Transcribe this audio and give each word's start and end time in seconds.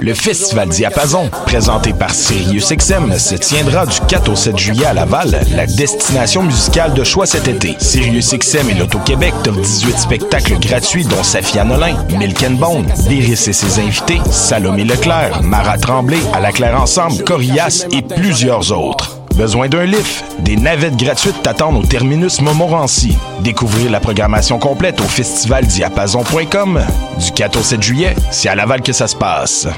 Le 0.00 0.14
Festival 0.14 0.70
Diapason, 0.70 1.28
présenté 1.44 1.92
par 1.92 2.14
SiriusXM, 2.14 3.18
se 3.18 3.34
tiendra 3.34 3.84
du 3.84 4.00
4 4.08 4.30
au 4.30 4.34
7 4.34 4.56
juillet 4.56 4.86
à 4.86 4.94
Laval, 4.94 5.40
la 5.54 5.66
destination 5.66 6.42
musicale 6.42 6.94
de 6.94 7.04
choix 7.04 7.26
cet 7.26 7.48
été. 7.48 7.76
SiriusXM 7.78 8.70
et 8.70 8.74
l'Auto-Québec 8.74 9.34
t'offrent 9.44 9.60
18 9.60 9.98
spectacles 9.98 10.58
gratuits 10.58 11.04
dont 11.04 11.22
Safia 11.22 11.64
Nolin, 11.64 11.96
Milk 12.18 12.42
and 12.42 12.54
Bone, 12.54 12.86
et 13.10 13.36
ses 13.36 13.80
invités, 13.80 14.20
Salomé 14.30 14.84
Leclerc, 14.84 15.42
Mara 15.42 15.76
Tremblay, 15.76 16.18
À 16.32 16.40
la 16.40 16.52
Claire 16.52 16.80
Ensemble, 16.80 17.22
Corias 17.24 17.84
et 17.92 18.02
plusieurs 18.02 18.72
autres. 18.72 19.17
Besoin 19.38 19.68
d'un 19.68 19.84
lift? 19.84 20.24
Des 20.40 20.56
navettes 20.56 20.96
gratuites 20.96 21.40
t'attendent 21.44 21.76
au 21.76 21.86
terminus 21.86 22.40
Montmorency. 22.40 23.16
Découvrir 23.38 23.88
la 23.88 24.00
programmation 24.00 24.58
complète 24.58 25.00
au 25.00 25.04
festivaldiapason.com. 25.04 26.84
Du 27.20 27.30
4 27.30 27.56
au 27.56 27.62
7 27.62 27.80
juillet, 27.80 28.16
c'est 28.32 28.48
à 28.48 28.56
Laval 28.56 28.82
que 28.82 28.92
ça 28.92 29.06
se 29.06 29.14
passe. 29.14 29.68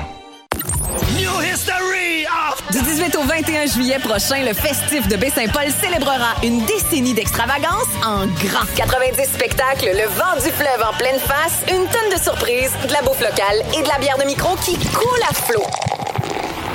Du 2.72 2.80
18 2.80 3.16
au 3.16 3.22
21 3.24 3.66
juillet 3.66 3.98
prochain, 3.98 4.42
le 4.46 4.54
festif 4.54 5.06
de 5.08 5.16
Baie-Saint-Paul 5.16 5.70
célébrera 5.78 6.36
une 6.42 6.64
décennie 6.64 7.12
d'extravagance 7.12 7.88
en 8.02 8.26
grand. 8.42 8.64
90 8.76 9.24
spectacles, 9.24 9.90
le 9.92 10.08
vent 10.16 10.42
du 10.42 10.50
fleuve 10.52 10.88
en 10.88 10.96
pleine 10.96 11.20
face, 11.20 11.60
une 11.68 11.84
tonne 11.84 12.16
de 12.16 12.22
surprises, 12.22 12.72
de 12.88 12.92
la 12.94 13.02
bouffe 13.02 13.20
locale 13.20 13.60
et 13.78 13.82
de 13.82 13.88
la 13.88 13.98
bière 13.98 14.16
de 14.16 14.24
micro 14.24 14.56
qui 14.64 14.78
coule 14.78 15.20
à 15.28 15.34
flot. 15.34 15.66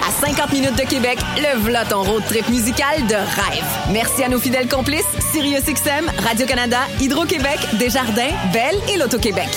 À 0.08 0.12
50 0.12 0.54
minutes 0.54 0.78
de 0.78 0.84
Québec, 0.88 1.18
le 1.38 1.60
v'là 1.62 1.84
ton 1.84 2.04
road 2.04 2.24
trip 2.28 2.48
musical 2.50 3.08
de 3.08 3.16
rêve. 3.16 3.66
Merci 3.92 4.24
à 4.24 4.30
nos 4.30 4.40
fidèles 4.40 4.68
complices, 4.68 5.06
SiriusXM, 5.32 6.12
Radio-Canada, 6.24 6.78
Hydro-Québec, 7.00 7.58
Desjardins, 7.80 8.30
Belle 8.54 8.78
et 8.94 8.98
l'Auto-Québec. 8.98 9.50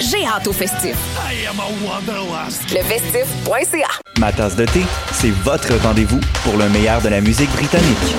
J'ai 0.00 0.26
hâte 0.26 0.46
au 0.46 0.52
festif. 0.52 0.96
Lefestif.ca 2.72 3.88
Ma 4.18 4.32
tasse 4.32 4.56
de 4.56 4.66
thé, 4.66 4.84
c'est 5.12 5.30
votre 5.30 5.74
rendez-vous 5.82 6.20
pour 6.42 6.58
le 6.58 6.68
meilleur 6.68 7.00
de 7.00 7.08
la 7.08 7.22
musique 7.22 7.50
britannique. 7.52 8.14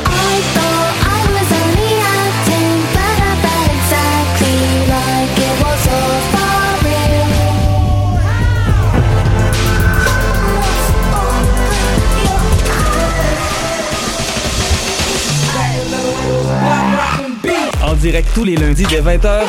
Direct 18.06 18.30
tous 18.36 18.44
les 18.44 18.56
lundis 18.56 18.86
dès 18.86 19.02
20h 19.02 19.42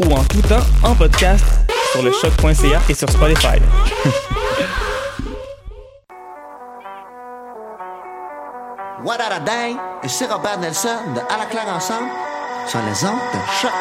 ou 0.00 0.12
en 0.12 0.22
tout 0.24 0.42
temps 0.42 0.60
en 0.82 0.94
podcast 0.94 1.42
sur 1.92 2.02
le 2.02 2.12
choc.ca 2.12 2.82
et 2.90 2.94
sur 2.94 3.08
Spotify. 3.08 3.56
What 9.02 9.16
a 9.18 9.40
dang? 9.40 9.78
C'est 10.06 10.30
Robert 10.30 10.58
Nelson 10.58 10.98
de 11.14 11.20
À 11.20 11.38
la 11.38 11.46
claire 11.46 11.74
ensemble 11.74 12.10
sur 12.68 12.80
les 12.80 13.02
ondes 13.02 13.18
de 13.32 13.38
choc. 13.62 13.72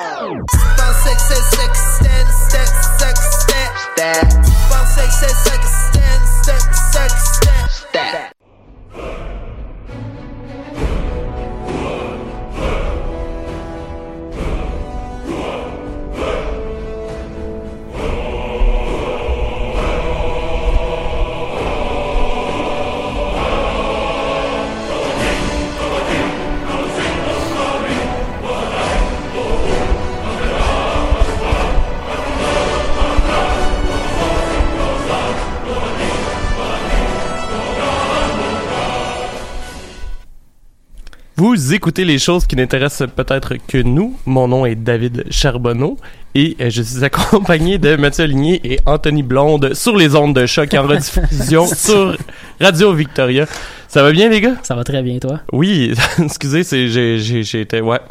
Vous 41.42 41.74
écoutez 41.74 42.06
les 42.06 42.20
choses 42.20 42.46
qui 42.46 42.56
n'intéressent 42.56 43.10
peut-être 43.16 43.56
que 43.68 43.80
nous. 43.80 44.16
Mon 44.28 44.48
nom 44.48 44.64
est 44.64 44.76
David 44.76 45.26
Charbonneau 45.32 45.98
et 46.36 46.56
euh, 46.62 46.70
je 46.70 46.84
suis 46.84 47.04
accompagné 47.04 47.80
de 47.80 47.96
Mathieu 47.96 48.26
Ligné 48.26 48.62
et 48.64 48.80
Anthony 48.86 49.24
Blonde 49.24 49.74
sur 49.74 49.98
les 49.98 50.16
ondes 50.16 50.36
de 50.36 50.46
choc 50.46 50.72
en 50.76 50.84
rediffusion 50.84 51.66
sur 51.76 52.16
Radio 52.60 52.94
Victoria. 52.94 53.48
Ça 53.88 54.04
va 54.04 54.12
bien 54.12 54.30
les 54.30 54.40
gars? 54.40 54.54
Ça 54.62 54.76
va 54.76 54.84
très 54.84 55.02
bien 55.02 55.18
toi? 55.18 55.40
Oui, 55.52 55.96
excusez, 56.20 56.64
c'est 56.64 56.88
j'ai 56.90 57.18
j'ai 57.18 57.42
j'ai 57.42 57.62
été 57.62 57.82
ouais. 57.82 58.02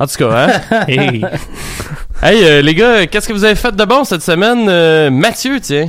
En 0.00 0.08
tout 0.08 0.16
cas, 0.16 0.48
hein? 0.48 0.84
hey, 0.88 1.24
hey 2.24 2.44
euh, 2.44 2.60
les 2.60 2.74
gars, 2.74 3.06
qu'est-ce 3.06 3.28
que 3.28 3.32
vous 3.32 3.44
avez 3.44 3.54
fait 3.54 3.70
de 3.70 3.84
bon 3.84 4.02
cette 4.02 4.22
semaine? 4.22 4.68
Euh, 4.68 5.10
Mathieu, 5.12 5.60
tiens. 5.60 5.88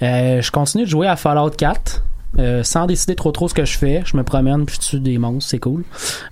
Euh, 0.00 0.40
je 0.40 0.50
continue 0.50 0.84
de 0.84 0.88
jouer 0.88 1.06
à 1.06 1.16
Fallout 1.16 1.50
4. 1.50 2.02
Euh, 2.38 2.62
sans 2.62 2.86
décider 2.86 3.16
trop 3.16 3.32
trop 3.32 3.48
ce 3.48 3.54
que 3.54 3.64
je 3.64 3.76
fais, 3.76 4.02
je 4.04 4.16
me 4.16 4.22
promène 4.22 4.64
puis 4.64 4.76
je 4.80 4.88
tue 4.90 5.00
des 5.00 5.18
monstres, 5.18 5.50
c'est 5.50 5.58
cool. 5.58 5.84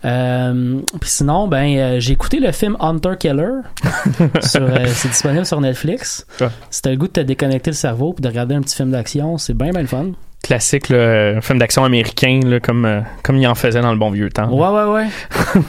Euh, 0.04 0.81
puis 1.00 1.10
sinon, 1.10 1.48
ben 1.48 1.76
euh, 1.76 2.00
j'ai 2.00 2.12
écouté 2.12 2.38
le 2.38 2.53
film 2.53 2.76
Hunter 2.81 3.14
Killer. 3.19 3.62
c'est 4.41 5.08
disponible 5.08 5.47
sur 5.47 5.60
Netflix. 5.60 6.26
Si 6.70 6.82
t'as 6.82 6.91
le 6.91 6.97
goût 6.97 7.08
de 7.08 7.12
te 7.12 7.20
déconnecter 7.20 7.70
le 7.70 7.76
cerveau 7.76 8.12
puis 8.12 8.22
de 8.22 8.28
regarder 8.28 8.54
un 8.54 8.62
petit 8.62 8.76
film 8.76 8.92
d'action, 8.92 9.38
c'est 9.38 9.54
bien 9.54 9.70
bien 9.70 9.82
le 9.82 9.88
fun. 9.88 10.12
Classique, 10.48 10.88
là, 10.88 11.34
un 11.36 11.41
film 11.42 11.59
d'action 11.59 11.84
américain, 11.84 12.41
là, 12.44 12.59
comme, 12.59 12.84
euh, 12.86 13.00
comme 13.22 13.36
il 13.36 13.47
en 13.47 13.54
faisait 13.54 13.81
dans 13.82 13.92
le 13.92 13.98
bon 13.98 14.10
vieux 14.10 14.31
temps. 14.31 14.48
Ouais 14.50 14.69
ouais 14.69 15.06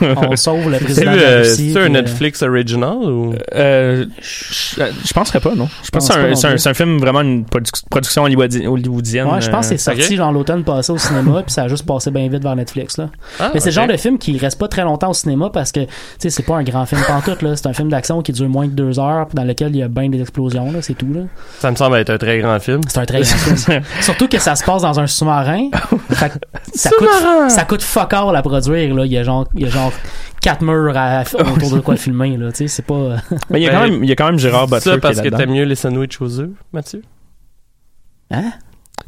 ouais. 0.01 0.15
On 0.29 0.35
sauve 0.37 0.69
le 0.71 0.77
C'est 0.77 0.83
président 0.85 1.11
de 1.13 1.19
la 1.19 1.37
Russie. 1.39 1.71
c'est 1.73 1.79
un 1.79 1.83
euh, 1.83 1.89
Netflix 1.89 2.41
original 2.41 2.95
ou? 2.97 3.33
Euh, 3.55 4.05
je, 4.21 4.81
je 5.05 5.13
penserais 5.13 5.41
pas, 5.41 5.53
non. 5.53 5.67
Je 5.83 5.89
pense 5.89 6.07
que 6.07 6.13
c'est 6.13 6.41
pas 6.41 6.47
un, 6.47 6.53
un- 6.53 6.69
un 6.71 6.73
film 6.73 6.97
vraiment 6.97 7.21
une 7.21 7.43
produ- 7.43 7.83
production 7.89 8.25
hollywoodi- 8.25 8.65
hollywoodienne. 8.67 9.27
Ouais, 9.27 9.41
je 9.41 9.49
pense 9.49 9.69
que 9.69 9.75
c'est 9.77 9.91
euh, 9.91 9.95
sorti 9.95 10.15
genre 10.15 10.31
l'automne 10.31 10.63
passé 10.63 10.91
au 10.93 10.97
cinéma 10.97 11.41
puis 11.45 11.51
ça 11.53 11.63
a 11.63 11.67
juste 11.67 11.85
passé 11.85 12.09
bien 12.11 12.29
vite 12.29 12.41
vers 12.43 12.55
Netflix 12.55 12.97
là. 12.97 13.09
Ah, 13.39 13.51
Mais 13.53 13.59
c'est 13.59 13.69
le 13.71 13.73
genre 13.75 13.87
de 13.87 13.97
film 13.97 14.17
qui 14.17 14.37
reste 14.37 14.57
pas 14.57 14.67
très 14.69 14.83
longtemps 14.83 15.09
au 15.09 15.13
cinéma 15.13 15.49
parce 15.51 15.71
que 15.73 15.81
tu 15.81 15.87
sais 16.19 16.29
c'est 16.29 16.43
pas 16.43 16.55
un 16.55 16.63
grand 16.63 16.85
film 16.85 17.01
pantoute 17.05 17.41
là, 17.41 17.55
c'est 17.57 17.67
un 17.67 17.73
film 17.73 17.89
d'action 17.89 18.21
qui 18.21 18.31
dure 18.31 18.47
moins 18.47 18.67
de 18.67 18.71
deux 18.71 18.97
heures 18.99 19.27
puis 19.27 19.35
dans 19.35 19.43
lequel 19.43 19.69
il 19.71 19.77
y 19.79 19.83
a 19.83 19.87
bien 19.89 20.09
des 20.09 20.21
explosions 20.21 20.71
là, 20.71 20.79
c'est 20.81 20.93
tout 20.93 21.11
là. 21.13 21.21
Ça 21.59 21.69
me 21.69 21.75
semble 21.75 21.97
être 21.97 22.11
un 22.11 22.17
très 22.17 22.39
grand 22.39 22.59
film. 22.59 22.79
C'est 22.87 22.99
un 22.99 23.05
très 23.05 23.21
grand 23.21 23.35
film. 23.57 23.81
Surtout 24.01 24.27
que 24.29 24.37
ça 24.39 24.55
se 24.55 24.63
passe 24.69 24.83
dans 24.83 24.99
un 24.99 25.07
sous-marin. 25.07 25.69
Ça 26.75 26.89
coûte 26.91 27.09
ça 27.49 27.65
coûte 27.65 27.81
fuck 27.81 28.13
all 28.13 28.35
à 28.35 28.41
produire 28.41 28.93
là, 28.93 29.05
il 29.05 29.11
y 29.11 29.17
a 29.17 29.23
genre 29.23 29.47
il 29.55 29.63
y 29.63 29.65
a 29.65 29.69
genre 29.69 29.91
quatre 30.41 30.61
murs 30.61 30.95
à, 30.95 31.21
autour 31.33 31.71
de 31.71 31.79
quoi 31.79 31.95
filmer 31.95 32.37
là, 32.37 32.51
tu 32.51 32.59
sais, 32.59 32.67
c'est 32.67 32.85
pas 32.85 33.17
Mais 33.49 33.59
il 33.59 33.63
y 33.63 33.67
a 33.67 33.71
Ben, 33.71 33.77
quand 33.77 33.89
même, 33.89 34.03
il 34.03 34.09
y 34.09 34.11
a 34.11 34.15
quand 34.15 34.27
même 34.27 34.39
Gérard 34.39 34.67
Butler 34.67 34.79
Ça 34.81 34.91
qui 34.91 34.97
est 34.97 34.99
parce 34.99 35.21
que 35.21 35.29
t'aimes 35.29 35.51
mieux 35.51 35.63
les 35.63 35.75
sandwichs 35.75 36.21
aux 36.21 36.39
œufs, 36.39 36.51
Mathieu? 36.71 37.01
Hein? 38.31 38.51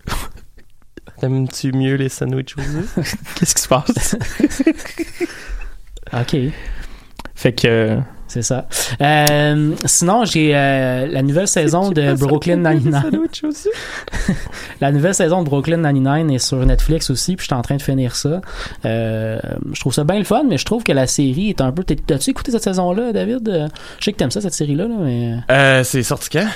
T'aimes-tu 1.20 1.72
mieux 1.72 1.96
les 1.96 2.10
sandwichs 2.10 2.58
aux 2.58 2.62
œufs? 2.62 2.96
Qu'est-ce 3.36 3.56
qui 3.56 3.62
se 3.62 3.68
passe? 3.68 4.18
OK. 6.14 6.36
fait 7.36 7.54
que, 7.54 8.00
C'est 8.32 8.44
ça. 8.44 8.66
Euh, 9.02 9.74
sinon, 9.84 10.24
j'ai 10.24 10.56
euh, 10.56 11.06
la 11.06 11.22
nouvelle 11.22 11.50
saison 11.50 11.92
de 11.92 12.14
Brooklyn 12.14 12.56
Nine-Nine. 12.56 13.02
sandwichs 13.02 13.44
aux 13.44 13.48
œufs? 13.50 14.38
La 14.80 14.94
nouvelle 14.94 15.14
saison 15.14 15.42
de 15.44 15.50
Brooklyn 15.50 15.80
Nine-Nine 15.92 16.32
est 16.32 16.40
sur 16.40 16.66
Netflix 16.66 17.10
aussi, 17.10 17.36
puis 17.36 17.44
je 17.44 17.48
suis 17.48 17.54
en 17.54 17.62
train 17.62 17.76
de 17.76 17.82
finir 17.82 18.16
ça. 18.16 18.40
Euh, 18.86 19.38
je 19.74 19.80
trouve 19.82 19.94
ça 19.94 20.06
bien 20.06 20.18
le 20.18 20.24
fun, 20.24 20.44
mais 20.48 20.58
je 20.58 20.64
trouve 20.64 20.84
que 20.84 20.94
la 20.94 21.08
série 21.08 21.50
est 21.50 21.60
un 21.60 21.74
peu... 21.74 21.84
T'as-tu 21.84 22.30
écouté 22.30 22.52
cette 22.54 22.64
saison-là, 22.64 23.12
David? 23.12 23.70
Je 24.00 24.06
sais 24.06 24.14
que 24.14 24.18
t'aimes 24.18 24.32
ça, 24.32 24.40
cette 24.40 24.54
série-là, 24.54 24.88
là, 24.88 24.96
mais 24.98 25.36
Euh, 25.52 25.84
c'est 25.84 26.02
sorti 26.04 26.30
quand? 26.30 26.48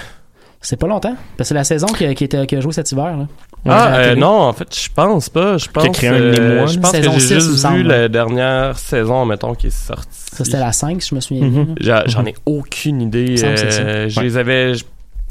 C'est 0.62 0.78
pas 0.80 0.88
longtemps. 0.88 1.16
Parce 1.38 1.38
que 1.38 1.44
c'est 1.50 1.54
la 1.54 1.64
saison 1.64 1.88
qui 1.88 2.06
a, 2.06 2.14
qui, 2.14 2.24
était- 2.24 2.46
qui 2.48 2.56
a 2.56 2.62
joué 2.62 2.72
cet 2.74 2.92
hiver. 2.92 3.18
Là. 3.18 3.28
Ah, 3.68 3.96
euh, 3.96 4.16
non, 4.16 4.42
en 4.42 4.54
fait, 4.54 4.68
je 4.76 4.90
pense 4.94 5.30
pas. 5.30 5.58
Je 5.58 5.68
pense, 5.70 5.84
Qui 5.84 5.90
a 5.90 5.94
créé 5.94 6.10
un 6.10 6.14
euh, 6.14 6.54
émoi, 6.56 6.66
je 6.68 6.78
pense 6.80 6.92
que 6.92 6.98
Saison 6.98 7.12
j'ai 7.14 7.20
juste 7.36 7.56
semble. 7.58 7.78
vu 7.78 7.84
la 7.84 8.08
dernière 8.10 8.78
saison, 8.78 9.26
mettons, 9.26 9.56
qui 9.56 9.68
est 9.68 9.70
sortie. 9.72 10.08
Ça, 10.12 10.44
c'était 10.46 10.60
la 10.60 10.72
5, 10.72 11.02
si 11.02 11.10
je 11.10 11.16
me 11.16 11.20
souviens. 11.22 11.68
J'a- 11.80 12.04
J'en 12.08 12.26
ai 12.26 12.36
aucune 12.46 13.02
idée. 13.02 13.36
euh, 13.44 13.70
ça. 13.72 14.08
je 14.08 14.20
les 14.22 14.38
avais, 14.38 14.74
je- 14.76 14.84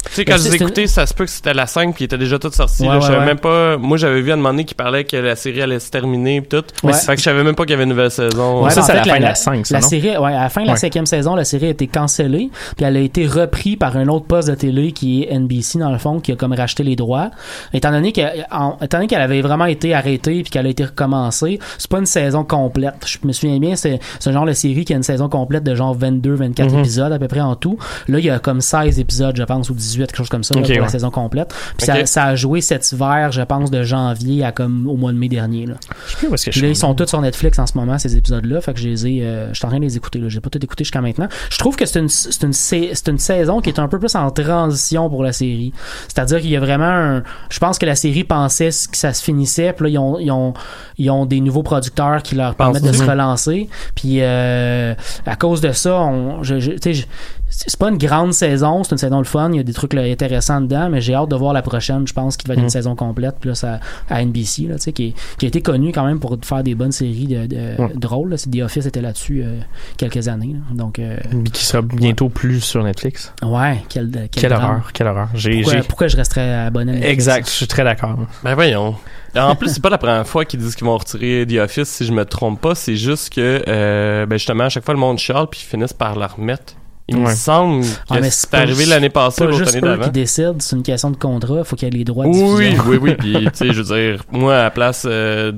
Tu 0.09 0.15
sais, 0.15 0.25
quand 0.25 0.33
Mais 0.33 0.37
je 0.37 0.43
c'est- 0.43 0.49
les 0.51 0.55
écoutés, 0.55 0.87
ça 0.87 1.05
se 1.05 1.13
peut 1.13 1.25
que 1.25 1.31
c'était 1.31 1.53
la 1.53 1.65
5 1.67 1.93
puis 1.95 2.03
il 2.03 2.05
était 2.05 2.17
déjà 2.17 2.37
tout 2.39 2.51
sorti. 2.51 2.83
Ouais, 2.83 2.89
là. 2.89 2.99
je 2.99 3.05
savais 3.07 3.19
ouais. 3.19 3.25
même 3.25 3.39
pas. 3.39 3.77
Moi, 3.77 3.97
j'avais 3.97 4.21
vu 4.21 4.31
à 4.31 4.33
un 4.33 4.37
moment 4.37 4.49
donné 4.51 4.63
qui 4.65 4.75
parlait 4.75 5.03
que 5.03 5.17
la 5.17 5.35
série 5.35 5.61
allait 5.61 5.79
se 5.79 5.89
terminer 5.89 6.41
pis 6.41 6.49
tout. 6.49 6.63
Ouais. 6.83 6.93
Fait 6.93 7.13
que 7.13 7.19
je 7.19 7.23
savais 7.23 7.43
même 7.43 7.55
pas 7.55 7.63
qu'il 7.63 7.71
y 7.71 7.73
avait 7.73 7.83
une 7.83 7.89
nouvelle 7.89 8.11
saison. 8.11 8.63
Ouais, 8.63 8.69
ça, 8.69 8.81
en 8.81 8.83
c'est 8.83 8.91
à 8.93 9.03
fait, 9.03 9.07
la 9.09 9.13
fin 9.13 9.19
de 9.19 9.23
la 9.25 9.35
5, 9.35 9.65
ça, 9.65 9.73
La 9.75 9.81
non? 9.81 9.87
série, 9.87 10.17
ouais, 10.17 10.33
à 10.33 10.43
la 10.43 10.49
fin 10.49 10.61
de 10.61 10.67
la 10.67 10.73
Ouais. 10.73 10.79
cinquième 10.79 11.05
saison, 11.05 11.35
la 11.35 11.43
série 11.45 11.67
a 11.67 11.69
été 11.69 11.87
cancellée, 11.87 12.49
puis 12.77 12.85
elle 12.85 12.95
a 12.97 12.99
été 12.99 13.25
reprise 13.27 13.75
par 13.77 13.97
un 13.97 14.07
autre 14.07 14.25
poste 14.25 14.47
de 14.49 14.55
télé 14.55 14.91
qui 14.91 15.23
est 15.23 15.33
NBC 15.33 15.79
dans 15.79 15.91
le 15.91 15.97
fond, 15.97 16.19
qui 16.19 16.31
a 16.31 16.35
comme 16.35 16.53
racheté 16.53 16.83
les 16.83 16.95
droits. 16.95 17.31
Étant 17.73 17.91
donné 17.91 18.11
qu'elle, 18.11 18.45
en- 18.51 18.77
étant 18.81 18.97
donné 18.97 19.07
qu'elle 19.07 19.21
avait 19.21 19.41
vraiment 19.41 19.65
été 19.65 19.93
arrêtée 19.93 20.41
puis 20.43 20.51
qu'elle 20.51 20.65
a 20.67 20.69
été 20.69 20.85
recommencée, 20.85 21.59
c'est 21.77 21.89
pas 21.89 21.99
une 21.99 22.05
saison 22.05 22.43
complète. 22.43 22.95
Je 23.05 23.17
me 23.27 23.31
souviens 23.33 23.59
bien, 23.59 23.75
c'est 23.75 23.99
ce 24.19 24.31
genre 24.31 24.45
de 24.45 24.53
série 24.53 24.85
qui 24.85 24.93
a 24.93 24.97
une 24.97 25.03
saison 25.03 25.29
complète 25.29 25.63
de 25.63 25.73
genre 25.75 25.93
22, 25.95 26.35
24 26.35 26.71
Mhm. 26.73 26.79
épisodes 26.79 27.11
à 27.11 27.19
peu 27.19 27.27
près 27.27 27.41
en 27.41 27.55
tout. 27.55 27.77
Là, 28.07 28.19
il 28.19 28.25
y 28.25 28.29
a 28.29 28.39
comme 28.39 28.61
16 28.61 28.99
épisodes, 28.99 29.35
je 29.35 29.43
pense, 29.43 29.69
ou 29.69 29.73
18, 29.73 29.94
quelque 30.03 30.17
chose 30.17 30.29
comme 30.29 30.43
ça, 30.43 30.53
là, 30.61 30.65
pour 30.75 30.83
la 30.85 30.89
saison 30.91 31.11
complète. 31.11 31.53
Puis 31.77 31.85
ça, 31.85 31.93
ça 32.05 32.23
a 32.25 32.35
joué 32.35 32.61
cet 32.61 32.91
hiver, 32.91 33.31
je 33.31 33.41
pense, 33.41 33.71
de 33.71 33.83
janvier 33.83 34.43
à 34.43 34.51
comme 34.51 34.87
au 34.87 34.95
mois 34.95 35.11
de 35.11 35.17
mai 35.17 35.29
dernier. 35.29 35.65
Là. 35.65 35.75
Je 36.07 36.11
sais 36.11 36.17
plus 36.17 36.27
où 36.27 36.33
est-ce 36.33 36.45
que 36.45 36.51
je 36.51 36.59
Puis 36.59 36.61
là, 36.61 36.67
ils 36.71 36.75
sont 36.75 36.93
tous 36.93 37.07
sur 37.07 37.21
Netflix 37.21 37.59
en 37.59 37.65
ce 37.67 37.77
moment, 37.77 37.97
ces 37.97 38.15
épisodes-là. 38.17 38.61
Fait 38.61 38.73
que 38.73 38.79
je 38.79 38.87
les 38.87 39.07
ai, 39.07 39.23
euh, 39.23 39.49
je 39.49 39.55
suis 39.55 39.65
en 39.65 39.69
train 39.69 39.79
de 39.79 39.83
les 39.85 39.97
écouter, 39.97 40.19
là. 40.19 40.29
J'ai 40.29 40.39
pas 40.41 40.49
tout 40.49 40.63
écouté 40.63 40.83
jusqu'à 40.83 41.01
maintenant. 41.01 41.27
Je 41.49 41.57
trouve 41.57 41.75
que 41.75 41.85
c'est 41.85 41.99
une, 41.99 42.09
c'est 42.09 42.43
une, 42.43 42.53
sa- 42.53 42.75
c'est 42.93 43.07
une 43.09 43.17
saison 43.19 43.61
qui 43.61 43.69
est 43.69 43.79
un 43.79 43.87
peu 43.87 43.99
plus 43.99 44.15
en 44.15 44.29
transition 44.31 45.09
pour 45.09 45.23
la 45.23 45.31
série. 45.33 45.73
C'est-à-dire 46.07 46.39
qu'il 46.41 46.49
y 46.49 46.55
a 46.57 46.59
vraiment 46.59 46.85
un, 46.85 47.23
je 47.49 47.59
pense 47.59 47.77
que 47.77 47.85
la 47.85 47.95
série 47.95 48.23
pensait 48.23 48.69
que 48.69 48.97
ça 48.97 49.13
se 49.13 49.23
finissait, 49.23 49.73
puis 49.73 49.85
là, 49.85 49.89
ils 49.89 49.97
ont, 49.97 50.19
ils 50.19 50.31
ont, 50.31 50.53
ils 50.97 51.09
ont 51.09 51.25
des 51.25 51.39
nouveaux 51.41 51.63
producteurs 51.63 52.21
qui 52.23 52.35
leur 52.35 52.55
permettent 52.55 52.83
de 52.83 52.91
se 52.91 53.03
relancer. 53.03 53.69
Puis, 53.95 54.17
euh, 54.21 54.93
à 55.25 55.35
cause 55.35 55.61
de 55.61 55.71
ça, 55.71 55.95
on, 56.01 56.43
je, 56.43 56.59
je- 56.59 56.71
tu 56.71 56.77
sais, 56.81 56.93
je- 56.93 57.05
c'est 57.49 57.77
pas 57.77 57.89
une 57.89 57.97
grande 57.97 58.33
saison, 58.33 58.83
c'est 58.83 58.91
une 58.91 58.97
saison 58.97 59.19
le 59.19 59.23
fun, 59.23 59.49
il 59.51 59.57
y 59.57 59.59
a 59.59 59.63
des 59.63 59.73
trucs 59.73 59.93
là, 59.93 60.01
intéressants 60.01 60.61
dedans, 60.61 60.89
mais 60.89 60.99
j'ai 60.99 61.13
hâte 61.13 61.29
de 61.29 61.35
voir 61.35 61.53
la 61.53 61.61
prochaine, 61.61 62.07
je 62.07 62.13
pense 62.13 62.35
qu'il 62.37 62.47
va 62.47 62.53
être 62.55 62.59
une 62.59 62.65
Mm. 62.65 62.69
saison 62.69 62.95
complète, 62.95 63.35
puis 63.39 63.49
là, 63.49 63.55
ça, 63.55 63.79
à 64.09 64.21
NBC, 64.21 64.63
là, 64.67 64.75
tu 64.75 64.81
sais, 64.81 64.91
qui, 64.93 65.07
est- 65.09 65.13
qui 65.37 65.45
a 65.45 65.47
été 65.47 65.61
connu 65.61 65.91
quand 65.91 66.05
même 66.05 66.19
pour 66.19 66.37
faire 66.43 66.63
des 66.63 66.75
bonnes 66.75 66.91
séries 66.91 67.27
de, 67.27 67.45
de- 67.45 67.55
Ouais. 67.81 67.91
drôles. 67.95 68.35
The 68.35 68.61
Office 68.63 68.85
était 68.87 69.01
là-dessus 69.01 69.43
euh, 69.43 69.59
quelques 69.97 70.27
années. 70.27 70.53
là. 70.53 70.59
Donc, 70.75 70.99
euh, 70.99 71.17
Puis 71.29 71.51
Qui 71.51 71.65
sera 71.65 71.81
bientôt 71.81 72.29
plus 72.29 72.61
sur 72.61 72.83
Netflix. 72.83 73.33
ouais, 73.43 73.83
quel, 73.89 74.09
quel 74.11 74.29
Quelle 74.29 74.51
drame. 74.51 74.63
horreur, 74.63 74.91
quelle 74.93 75.07
horreur. 75.07 75.29
J'ai, 75.35 75.61
Pourquoi, 75.61 75.73
j'ai- 75.73 75.87
pourquoi 75.87 76.07
je 76.07 76.17
resterais 76.17 76.53
abonné 76.65 76.91
à 76.91 76.95
Netflix? 76.95 77.13
Exact, 77.13 77.45
je 77.47 77.51
suis 77.53 77.67
très 77.67 77.83
d'accord. 77.83 78.17
Ben 78.43 78.55
voyons. 78.55 78.95
En 79.37 79.55
plus, 79.55 79.69
c'est 79.69 79.81
pas 79.81 79.89
la 79.89 79.97
première 79.97 80.25
fois 80.25 80.45
qu'ils 80.45 80.59
disent 80.61 80.75
qu'ils 80.75 80.85
vont 80.87 80.97
retirer 80.97 81.45
The 81.45 81.59
Office, 81.59 81.89
si 81.89 82.05
je 82.05 82.11
me 82.13 82.23
trompe 82.25 82.61
pas. 82.61 82.73
C'est 82.73 82.95
juste 82.95 83.33
que, 83.33 83.61
euh, 83.67 84.25
ben 84.25 84.37
justement, 84.37 84.63
à 84.65 84.69
chaque 84.69 84.85
fois, 84.85 84.93
le 84.93 84.99
monde 84.99 85.17
chiale 85.19 85.47
puis 85.51 85.59
ils 85.63 85.69
finissent 85.69 85.93
par 85.93 86.15
la 86.15 86.27
remettre. 86.27 86.73
Il 87.07 87.17
me 87.17 87.25
Ouais. 87.27 87.35
semble 87.35 87.83
que 87.83 87.87
Ah, 88.09 88.15
mais 88.19 88.23
c'est 88.31 88.41
c'est 88.41 88.49
pas 88.49 88.57
arrivé 88.59 88.85
l'année 88.87 89.09
passée, 89.09 89.45
l'autre 89.45 89.67
année 89.69 89.79
d'avant. 89.81 90.03
qui 90.05 90.09
décident, 90.11 90.55
c'est 90.59 90.75
une 90.75 90.81
question 90.83 91.11
de 91.11 91.17
contrat, 91.17 91.63
faut 91.63 91.75
qu'il 91.75 91.87
y 91.87 91.91
ait 91.95 91.97
les 91.99 92.03
droits 92.03 92.25
de 92.25 92.29
Oui, 92.31 92.69
diffusion. 92.69 92.83
oui, 92.87 92.97
oui. 93.01 93.15
Puis, 93.15 93.33
tu 93.43 93.49
sais, 93.53 93.73
je 93.73 93.81
veux 93.81 93.95
dire, 93.95 94.23
moi, 94.31 94.55
à 94.57 94.63
la 94.63 94.71
place, 94.71 95.05
euh, 95.07 95.51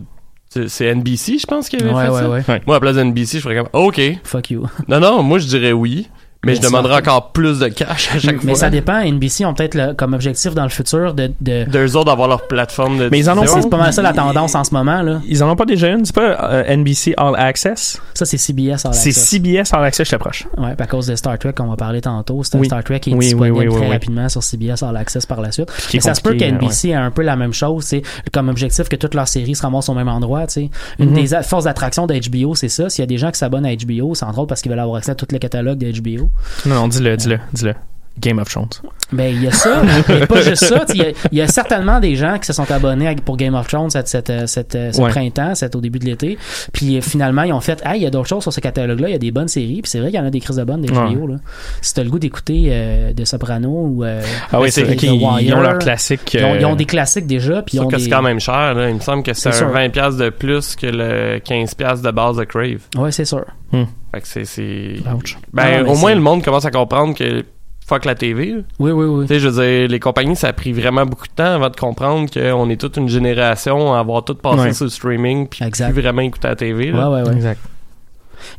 c'est 0.49 0.67
c'est 0.67 0.93
NBC, 0.93 1.37
je 1.39 1.45
pense, 1.47 1.69
qui 1.69 1.77
avait 1.77 1.89
Ouais, 1.89 2.05
fait 2.05 2.11
ouais, 2.11 2.21
ça. 2.21 2.29
ouais. 2.29 2.61
Moi, 2.67 2.75
à 2.75 2.77
la 2.77 2.79
place 2.81 2.95
de 2.95 3.01
NBC, 3.03 3.37
je 3.37 3.43
ferais 3.43 3.55
comme, 3.55 3.69
OK. 3.71 4.01
Fuck 4.23 4.49
you. 4.51 4.65
Non, 4.89 4.99
non, 4.99 5.23
moi, 5.23 5.39
je 5.39 5.47
dirais 5.47 5.71
oui. 5.71 6.09
Mais 6.45 6.55
je 6.55 6.61
Mais 6.61 6.67
demanderais 6.67 6.93
c'est- 7.03 7.09
encore 7.09 7.31
plus 7.31 7.59
de 7.59 7.67
cash 7.67 8.09
à 8.13 8.19
chaque 8.19 8.43
Mais 8.43 8.51
fois. 8.51 8.59
ça 8.59 8.69
dépend. 8.69 8.99
NBC 9.01 9.43
ont 9.45 9.53
peut-être 9.53 9.75
le- 9.75 9.93
comme 9.93 10.13
objectif 10.13 10.53
dans 10.53 10.63
le 10.63 10.69
futur 10.69 11.13
de. 11.13 11.31
de 11.41 11.65
D'eux 11.65 11.95
autres 11.95 12.05
d'avoir 12.05 12.27
leur 12.27 12.47
plateforme 12.47 12.97
de 12.99 13.09
Mais 13.09 13.19
ils 13.19 13.29
en 13.29 13.37
ont 13.37 13.45
c'est 13.45 13.69
pas 13.69 13.77
mal 13.77 13.91
ça 13.91 14.01
la 14.01 14.13
tendance 14.13 14.53
en 14.55 14.63
ce 14.63 14.73
moment. 14.73 15.01
là. 15.01 15.19
Ils 15.27 15.43
en 15.43 15.49
ont 15.51 15.55
pas 15.55 15.65
déjà 15.65 15.87
une, 15.89 16.05
c'est 16.05 16.15
pas 16.15 16.37
euh, 16.51 16.63
NBC 16.77 17.13
All 17.17 17.35
Access? 17.35 17.99
Ça, 18.13 18.25
c'est 18.25 18.37
CBS. 18.37 18.85
All 18.85 18.93
C'est 18.93 19.09
Access. 19.09 19.25
CBS 19.29 19.73
All 19.73 19.83
Access, 19.83 20.07
je 20.07 20.11
t'approche. 20.11 20.47
Ouais, 20.57 20.73
puis 20.75 20.83
à 20.83 20.87
cause 20.87 21.07
de 21.07 21.15
Star 21.15 21.37
Trek, 21.39 21.53
on 21.59 21.65
va 21.67 21.75
parler 21.75 22.01
tantôt. 22.01 22.43
C'est 22.43 22.55
un 22.55 22.59
Oui. 22.59 22.67
Star 22.67 22.83
Trek 22.83 22.99
qui 22.99 23.09
est 23.09 23.13
Oui, 23.13 23.19
oui, 23.19 23.25
disponible 23.25 23.57
oui, 23.57 23.67
oui, 23.67 23.75
très 23.75 23.85
oui. 23.87 23.91
rapidement 23.91 24.29
sur 24.29 24.43
CBS 24.43 24.83
All 24.83 24.95
Access 24.95 25.25
par 25.25 25.41
la 25.41 25.51
suite. 25.51 25.69
qui 25.89 25.97
est 25.97 25.99
Mais 25.99 26.01
ça 26.03 26.13
se 26.13 26.21
peut 26.21 26.31
compliqué, 26.31 26.51
qu'NBC 26.51 26.89
ait 26.89 26.93
un 26.93 27.11
peu 27.11 27.23
la 27.23 27.35
même 27.35 27.53
chose, 27.53 27.83
c'est 27.83 28.03
comme 28.31 28.49
objectif 28.49 28.87
que 28.89 28.95
toutes 28.95 29.15
leurs 29.15 29.27
séries 29.27 29.55
se 29.55 29.63
ramassent 29.63 29.89
au 29.89 29.93
même 29.95 30.07
endroit, 30.07 30.45
tu 30.47 30.53
sais. 30.53 30.69
Une 30.99 31.09
Mhm. 31.09 31.15
des 31.15 31.33
a- 31.33 31.43
forces 31.43 31.63
d'attraction 31.65 32.05
d'HBO, 32.07 32.55
c'est 32.55 32.69
ça. 32.69 32.89
S'il 32.89 33.01
y 33.01 33.03
a 33.03 33.07
des 33.07 33.17
gens 33.17 33.31
qui 33.31 33.39
s'abonnent 33.39 33.65
à 33.65 33.71
HBO, 33.71 34.13
c'est 34.15 34.23
entre 34.25 34.39
autres 34.39 34.47
parce 34.49 34.61
qu'ils 34.61 34.69
veulent 34.71 34.79
avoir 34.79 34.97
accès 34.97 35.11
à 35.11 35.15
tous 35.15 35.27
les 35.31 35.39
catalogues 35.39 35.79
de 35.79 35.91
HBO. 35.91 36.29
Non, 36.65 36.75
non, 36.75 36.87
dis-le, 36.87 37.15
dis-le, 37.17 37.39
dis-le. 37.53 37.75
Game 38.19 38.39
of 38.39 38.49
Thrones. 38.49 38.69
Ben, 39.11 39.33
il 39.33 39.43
y 39.43 39.47
a 39.47 39.51
ça. 39.51 39.81
mais 40.09 40.25
pas 40.27 40.41
juste 40.41 40.65
ça. 40.65 40.83
Il 40.93 40.97
y, 40.97 41.01
a- 41.01 41.11
il 41.31 41.37
y 41.37 41.41
a 41.41 41.47
certainement 41.47 41.99
des 41.99 42.15
gens 42.15 42.37
qui 42.39 42.45
se 42.47 42.53
sont 42.53 42.69
abonnés 42.71 43.07
à- 43.07 43.15
pour 43.15 43.37
Game 43.37 43.55
of 43.55 43.67
Thrones 43.67 43.89
cette, 43.89 44.07
cette, 44.07 44.29
euh, 44.29 44.47
cette, 44.47 44.75
euh, 44.75 44.91
ce 44.91 45.01
Ouais. 45.01 45.09
printemps, 45.09 45.55
cette, 45.55 45.75
au 45.75 45.81
début 45.81 45.99
de 45.99 46.05
l'été. 46.05 46.37
Puis 46.73 46.97
euh, 46.97 47.01
finalement, 47.01 47.43
ils 47.43 47.53
ont 47.53 47.61
fait, 47.61 47.81
ah, 47.85 47.95
il 47.95 48.01
y 48.01 48.05
a 48.05 48.09
d'autres 48.09 48.27
choses 48.27 48.41
sur 48.43 48.51
ce 48.51 48.59
catalogue-là. 48.59 49.07
Il 49.09 49.11
y 49.11 49.15
a 49.15 49.19
des 49.19 49.31
bonnes 49.31 49.47
séries. 49.47 49.81
Puis 49.81 49.89
c'est 49.91 49.99
vrai 49.99 50.09
qu'il 50.09 50.19
y 50.19 50.21
en 50.21 50.25
a 50.25 50.29
des 50.29 50.39
crises 50.41 50.57
de 50.57 50.63
bonnes 50.63 50.81
d'HBO. 50.81 51.27
Là. 51.27 51.35
Si 51.81 51.93
t'as 51.93 52.03
le 52.03 52.09
goût 52.09 52.19
d'écouter 52.19 52.65
euh, 52.69 53.13
de 53.13 53.23
Soprano 53.23 53.69
ou. 53.69 54.03
euh, 54.03 54.21
Ah 54.51 54.59
oui, 54.59 54.71
c'est 54.71 54.83
The 54.83 54.91
ok, 54.93 55.03
ils, 55.03 55.09
Wire, 55.11 55.39
ils 55.41 55.53
ont 55.53 55.61
leur 55.61 55.77
classique. 55.79 56.33
Ils 56.33 56.43
ont, 56.43 56.55
ils 56.55 56.65
ont 56.65 56.75
des 56.75 56.85
classiques 56.85 57.27
déjà. 57.27 57.61
Puis 57.61 57.75
ils 57.75 57.77
Sauf 57.77 57.85
ont 57.85 57.89
que 57.89 57.95
des... 57.95 58.03
c'est 58.03 58.09
quand 58.09 58.21
même 58.21 58.39
cher, 58.39 58.73
là. 58.73 58.89
Il 58.89 58.95
me 58.95 58.99
semble 58.99 59.23
que 59.23 59.33
c'est 59.33 59.51
C'est 59.53 59.63
un 59.63 59.69
sûr. 59.69 59.71
20$ 59.73 59.89
piastres 59.91 60.17
de 60.21 60.29
plus 60.29 60.75
que 60.75 60.87
le 60.87 61.39
15$ 61.39 61.75
piastres 61.75 62.05
de 62.05 62.11
base 62.11 62.35
de 62.37 62.43
Crave. 62.43 62.81
Ouais, 62.97 63.11
c'est 63.11 63.25
sûr. 63.25 63.45
Fait 63.71 64.21
que 64.21 64.27
c'est. 64.27 64.43
Ben, 65.03 65.03
Non, 65.05 65.21
mais 65.53 65.81
au 65.89 65.95
moins, 65.95 66.13
le 66.15 66.21
monde 66.21 66.43
commence 66.43 66.65
à 66.65 66.71
comprendre 66.71 67.13
que 67.15 67.43
fuck 67.87 68.03
la 68.05 68.15
TV. 68.15 68.47
là. 68.51 68.57
Oui, 68.79 68.91
oui, 68.91 69.05
oui. 69.05 69.25
Tu 69.27 69.33
sais, 69.33 69.39
je 69.39 69.47
veux 69.47 69.63
dire, 69.63 69.87
les 69.89 69.99
compagnies, 69.99 70.35
ça 70.35 70.49
a 70.49 70.53
pris 70.53 70.73
vraiment 70.73 71.05
beaucoup 71.05 71.27
de 71.27 71.31
temps 71.33 71.53
avant 71.55 71.69
de 71.69 71.75
comprendre 71.77 72.29
qu'on 72.31 72.69
est 72.69 72.75
toute 72.79 72.97
une 72.97 73.07
génération 73.09 73.93
à 73.93 73.99
avoir 73.99 74.23
tout 74.25 74.35
passé 74.35 74.59
Ouais. 74.59 74.73
sur 74.73 74.85
le 74.85 74.89
streaming 74.91 75.47
puis 75.47 75.63
Exact. 75.63 75.91
plus 75.93 76.01
vraiment 76.01 76.21
écouter 76.21 76.47
la 76.49 76.55
TV. 76.55 76.91
Là. 76.91 77.09
ouais, 77.09 77.21
ouais. 77.23 77.33
Exact. 77.33 77.61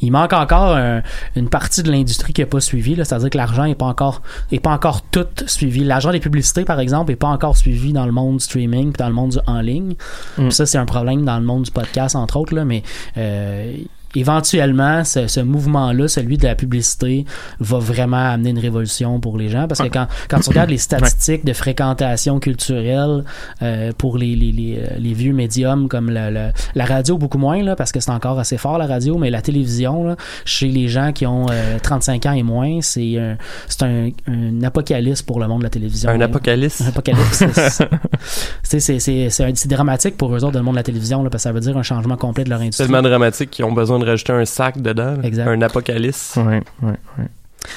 Il 0.00 0.10
manque 0.10 0.32
encore 0.32 0.74
un- 0.76 1.02
une 1.36 1.48
partie 1.48 1.82
de 1.84 1.90
l'industrie 1.90 2.32
qui 2.32 2.40
n'a 2.40 2.46
pas 2.48 2.60
suivi, 2.60 2.94
là, 2.96 3.04
c'est-à-dire 3.04 3.30
que 3.30 3.36
l'argent 3.38 3.64
n'est 3.64 3.74
pas 3.76 3.86
encore 3.86 4.22
est 4.50 4.58
pas 4.60 4.72
encore 4.72 5.02
tout 5.02 5.26
suivi. 5.46 5.84
L'argent 5.84 6.10
des 6.10 6.18
publicités, 6.20 6.64
par 6.64 6.80
exemple, 6.80 7.10
n'est 7.12 7.16
pas 7.16 7.28
encore 7.28 7.56
suivi 7.56 7.92
dans 7.92 8.04
le 8.04 8.12
monde 8.12 8.38
du 8.38 8.44
streaming, 8.44 8.92
puis 8.92 8.98
dans 8.98 9.08
le 9.08 9.14
monde 9.14 9.30
du 9.30 9.38
en 9.46 9.60
ligne. 9.60 9.94
Mm. 10.36 10.50
Ça, 10.50 10.66
c'est 10.66 10.78
un 10.78 10.84
problème 10.84 11.24
dans 11.24 11.38
le 11.38 11.44
monde 11.44 11.62
du 11.62 11.70
podcast, 11.70 12.16
entre 12.16 12.36
autres, 12.38 12.54
là, 12.54 12.64
mais 12.64 12.82
euh, 13.18 13.72
éventuellement, 14.18 15.04
ce, 15.04 15.26
ce 15.26 15.40
mouvement-là, 15.40 16.08
celui 16.08 16.36
de 16.38 16.44
la 16.44 16.54
publicité, 16.54 17.24
va 17.60 17.78
vraiment 17.78 18.16
amener 18.32 18.50
une 18.50 18.58
révolution 18.58 19.20
pour 19.20 19.38
les 19.38 19.48
gens. 19.48 19.66
Parce 19.68 19.80
que 19.82 19.88
quand, 19.88 20.06
quand 20.28 20.40
tu 20.40 20.50
regardes 20.50 20.70
les 20.70 20.78
statistiques 20.88 21.44
de 21.44 21.52
fréquentation 21.52 22.40
culturelle 22.40 23.24
euh, 23.62 23.92
pour 23.96 24.18
les, 24.18 24.34
les, 24.36 24.52
les, 24.52 24.78
euh, 24.78 24.86
les 24.98 25.12
vieux 25.14 25.32
médiums 25.32 25.88
comme 25.88 26.10
la, 26.10 26.30
la, 26.30 26.52
la 26.74 26.84
radio, 26.84 27.18
beaucoup 27.18 27.38
moins, 27.38 27.62
là, 27.62 27.76
parce 27.76 27.92
que 27.92 28.00
c'est 28.00 28.10
encore 28.10 28.38
assez 28.38 28.56
fort 28.58 28.78
la 28.78 28.86
radio, 28.86 29.18
mais 29.18 29.30
la 29.30 29.42
télévision, 29.42 30.04
là, 30.04 30.16
chez 30.44 30.68
les 30.68 30.88
gens 30.88 31.12
qui 31.12 31.26
ont 31.26 31.46
euh, 31.50 31.78
35 31.82 32.26
ans 32.26 32.32
et 32.32 32.42
moins, 32.42 32.80
c'est 32.80 33.18
un, 33.18 33.36
c'est 33.68 33.82
un, 33.82 34.10
un 34.26 34.62
apocalypse 34.62 35.22
pour 35.22 35.40
le 35.40 35.46
monde 35.48 35.58
de 35.60 35.64
la 35.64 35.70
télévision. 35.70 36.10
Un 36.10 36.18
là. 36.18 36.26
apocalypse? 36.26 36.80
Un 36.80 36.88
apocalypse. 36.88 37.44
c'est- 37.52 37.88
c'est- 38.62 38.80
c'est- 38.80 38.98
c'est 38.98 39.30
c'est 39.30 39.56
c'est 39.56 39.68
dramatique 39.68 40.16
pour 40.16 40.34
eux 40.34 40.44
autres, 40.44 40.52
dans 40.52 40.58
le 40.60 40.64
monde 40.64 40.74
de 40.74 40.78
la 40.80 40.82
télévision, 40.84 41.22
là, 41.22 41.30
parce 41.30 41.42
que 41.42 41.48
ça 41.48 41.52
veut 41.52 41.60
dire 41.60 41.76
un 41.76 41.82
changement 41.82 42.16
complet 42.16 42.44
de 42.44 42.50
leur 42.50 42.60
industrie. 42.60 42.86
Tellement 42.86 43.02
dramatique 43.02 43.50
qu'ils 43.50 43.64
ont 43.64 43.72
besoin 43.72 43.98
de 43.98 44.04
rajouter 44.08 44.32
un 44.32 44.44
sac 44.44 44.80
dedans. 44.80 45.16
Exact. 45.22 45.48
Un 45.48 45.62
apocalypse. 45.62 46.34
Ouais, 46.36 46.60
ouais, 46.82 46.90
ouais. 47.18 47.24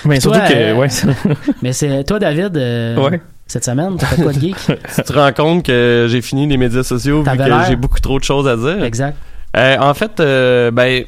Mais 0.06 0.20
Toi, 0.20 0.36
surtout 0.36 0.54
que, 0.54 0.58
euh, 0.58 0.76
ouais. 0.76 0.88
Mais 1.62 1.74
c'est 1.74 2.04
toi, 2.04 2.20
David, 2.20 2.56
euh, 2.56 2.96
Ouais. 2.98 3.20
cette 3.48 3.66
semaine, 3.66 3.98
t'as 3.98 4.06
fait 4.08 4.22
quoi 4.22 4.32
de 4.34 4.40
geek? 4.40 4.56
tu 4.96 5.02
te 5.04 5.14
rends 5.14 5.32
compte 5.34 5.66
que 5.66 6.08
j'ai 6.10 6.22
fini 6.22 6.48
les 6.48 6.58
médias 6.58 6.84
sociaux 6.84 7.24
vu 7.24 7.38
que 7.38 7.44
j'ai 7.68 7.76
beaucoup 7.76 8.00
trop 8.00 8.20
de 8.20 8.24
choses 8.24 8.48
à 8.48 8.56
dire? 8.56 8.84
exact. 8.84 9.18
Euh, 9.58 9.78
en 9.80 9.94
fait, 9.94 10.20
euh, 10.20 10.72
ben, 10.72 11.04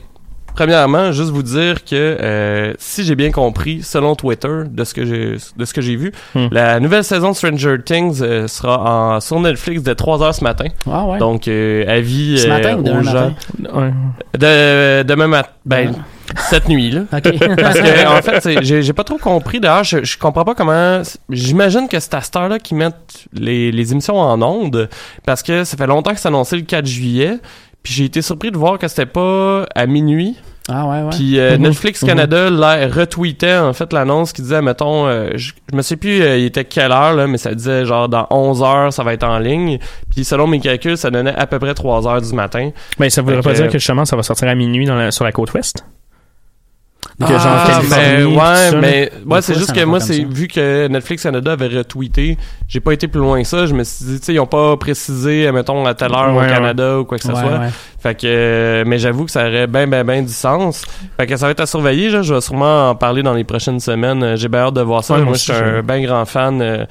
premièrement, 0.55 1.11
juste 1.11 1.29
vous 1.31 1.43
dire 1.43 1.83
que 1.83 1.95
euh, 1.95 2.73
si 2.79 3.03
j'ai 3.03 3.15
bien 3.15 3.31
compris, 3.31 3.81
selon 3.83 4.15
Twitter, 4.15 4.63
de 4.69 4.83
ce 4.83 4.93
que 4.93 5.05
j'ai 5.05 5.37
de 5.57 5.65
ce 5.65 5.73
que 5.73 5.81
j'ai 5.81 5.95
vu, 5.95 6.11
Hmm. 6.35 6.47
la 6.51 6.79
nouvelle 6.79 7.03
saison 7.03 7.31
de 7.31 7.35
Stranger 7.35 7.77
Things 7.83 8.21
euh, 8.21 8.47
sera 8.47 9.15
en, 9.15 9.19
sur 9.19 9.39
Netflix 9.39 9.81
dès 9.83 9.93
3h 9.93 10.33
ce 10.33 10.43
matin. 10.43 10.65
Ah 10.89 11.05
ouais. 11.05 11.17
Donc, 11.19 11.47
euh, 11.47 11.85
avis 11.87 12.39
Ce 12.39 12.47
euh, 12.47 12.49
matin 12.49 12.77
ou 12.77 12.83
demain 12.83 12.99
aux 12.99 13.03
gens. 13.03 13.33
matin? 13.59 13.93
De, 14.37 15.03
demain 15.03 15.27
matin. 15.27 15.49
Ben, 15.65 15.93
cette 16.49 16.67
nuit, 16.67 16.91
là. 16.91 17.01
OK. 17.13 17.55
Parce 17.57 17.79
que, 17.79 18.07
en 18.17 18.21
fait, 18.21 18.61
j'ai 18.63 18.93
pas 18.93 19.03
trop 19.03 19.17
compris. 19.17 19.59
D'ailleurs, 19.59 19.83
je, 19.83 20.03
je 20.03 20.17
comprends 20.17 20.43
pas 20.45 20.55
comment. 20.55 21.01
J'imagine 21.29 21.87
que 21.87 21.99
c'est 21.99 22.13
à 22.13 22.21
cette 22.21 22.35
heure-là 22.35 22.59
qu'ils 22.59 22.77
mettent 22.77 23.25
les, 23.33 23.71
les 23.71 23.91
émissions 23.91 24.17
en 24.19 24.41
ondes. 24.41 24.89
Parce 25.25 25.43
que 25.43 25.63
ça 25.63 25.77
fait 25.77 25.87
longtemps 25.87 26.11
que 26.13 26.19
c'est 26.19 26.27
annoncé 26.27 26.55
le 26.55 26.63
4 26.63 26.85
juillet. 26.85 27.37
Puis 27.83 27.93
j'ai 27.93 28.05
été 28.05 28.21
surpris 28.21 28.49
de 28.51 28.57
voir 28.57 28.79
que 28.79 28.87
c'était 28.87 29.05
pas 29.05 29.65
à 29.75 29.85
minuit. 29.85 30.35
ah 30.69 30.87
ouais, 30.87 31.01
ouais. 31.01 31.09
Puis 31.11 31.37
euh, 31.37 31.57
Mhm. 31.57 31.63
Netflix 31.63 31.99
Canada 32.05 32.49
l'a- 32.49 32.87
retweetait 32.87 33.57
en 33.57 33.73
fait 33.73 33.91
l'annonce 33.91 34.31
qui 34.31 34.41
disait, 34.41 34.61
mettons, 34.61 35.05
euh, 35.07 35.31
je, 35.35 35.51
je 35.69 35.75
me 35.75 35.81
sais 35.81 35.97
plus 35.97 36.21
euh, 36.21 36.37
il 36.37 36.45
était 36.45 36.63
quelle 36.63 36.93
heure, 36.93 37.13
là, 37.13 37.27
mais 37.27 37.37
ça 37.37 37.53
disait 37.53 37.83
genre 37.85 38.07
dans 38.07 38.25
11 38.29 38.63
heures 38.63 38.93
ça 38.93 39.03
va 39.03 39.13
être 39.13 39.25
en 39.25 39.37
ligne. 39.39 39.79
Puis 40.15 40.23
selon 40.23 40.47
mes 40.47 40.61
calculs, 40.61 40.97
ça 40.97 41.11
donnait 41.11 41.35
à 41.35 41.45
peu 41.47 41.59
près 41.59 41.73
3 41.73 42.07
heures 42.07 42.21
du 42.21 42.33
matin. 42.33 42.69
Mais 42.99 43.09
ça 43.09 43.21
voudrait 43.21 43.41
pas 43.41 43.53
dire 43.53 43.67
que 43.67 43.77
justement 43.77 44.05
ça 44.05 44.15
va 44.15 44.23
sortir 44.23 44.47
à 44.47 44.55
minuit 44.55 44.85
dans 44.85 44.95
la- 44.95 45.11
sur 45.11 45.25
la 45.25 45.33
côte 45.33 45.53
ouest? 45.53 45.83
Que 47.19 47.25
Ah, 47.25 47.37
genre 47.37 47.81
ben, 47.81 47.89
ça, 47.89 47.97
ouais, 48.75 48.81
mais 48.81 49.11
ouais, 49.27 49.41
c'est 49.43 49.53
juste 49.55 49.73
que 49.73 49.83
moi, 49.83 49.99
c'est 49.99 50.23
vu 50.23 50.47
que 50.47 50.87
Netflix 50.87 51.21
Canada 51.23 51.51
avait 51.51 51.67
retweeté, 51.67 52.37
j'ai 52.73 52.79
pas 52.79 52.91
été 52.93 53.07
plus 53.07 53.19
loin 53.21 53.39
que 53.39 53.47
ça. 53.47 53.67
Je 53.67 53.73
me 53.75 53.83
suis 53.83 54.03
dit, 54.03 54.19
tu 54.19 54.25
sais, 54.25 54.33
ils 54.33 54.39
ont 54.39 54.47
pas 54.47 54.75
précisé, 54.77 55.51
mettons, 55.51 55.85
à 55.85 55.93
telle 55.93 56.11
heure 56.11 56.33
Ouais, 56.35 56.45
au 56.45 56.49
Canada 56.49 56.97
ou 56.99 57.05
quoi 57.05 57.19
que 57.19 57.23
ce 57.23 57.29
Ouais, 57.29 57.35
soit. 57.39 57.59
ouais. 57.59 57.69
Fait 58.01 58.15
que, 58.15 58.25
euh, 58.25 58.83
mais 58.85 58.97
j'avoue 58.97 59.23
que 59.25 59.31
ça 59.31 59.47
aurait 59.47 59.67
bien, 59.67 59.85
bien, 59.87 60.03
bien 60.03 60.23
du 60.23 60.33
sens. 60.33 60.83
Fait 61.17 61.25
que 61.27 61.37
ça 61.37 61.45
va 61.45 61.51
être 61.51 61.59
à 61.61 61.65
surveiller. 61.67 62.09
là. 62.09 62.21
Je 62.23 62.33
vais 62.33 62.41
sûrement 62.41 62.89
en 62.89 62.95
parler 62.95 63.21
dans 63.23 63.33
les 63.33 63.43
prochaines 63.43 63.79
semaines. 63.79 64.23
Euh, 64.23 64.35
J'ai 64.35 64.47
bien 64.49 64.61
hâte 64.61 64.73
de 64.73 64.81
voir 64.81 65.03
ça. 65.03 65.17
Moi, 65.19 65.35
je 65.35 65.39
suis 65.39 65.53
un 65.53 65.81
bien 65.83 66.01
grand 66.01 66.25
fan 66.25 66.61
euh, 66.61 66.85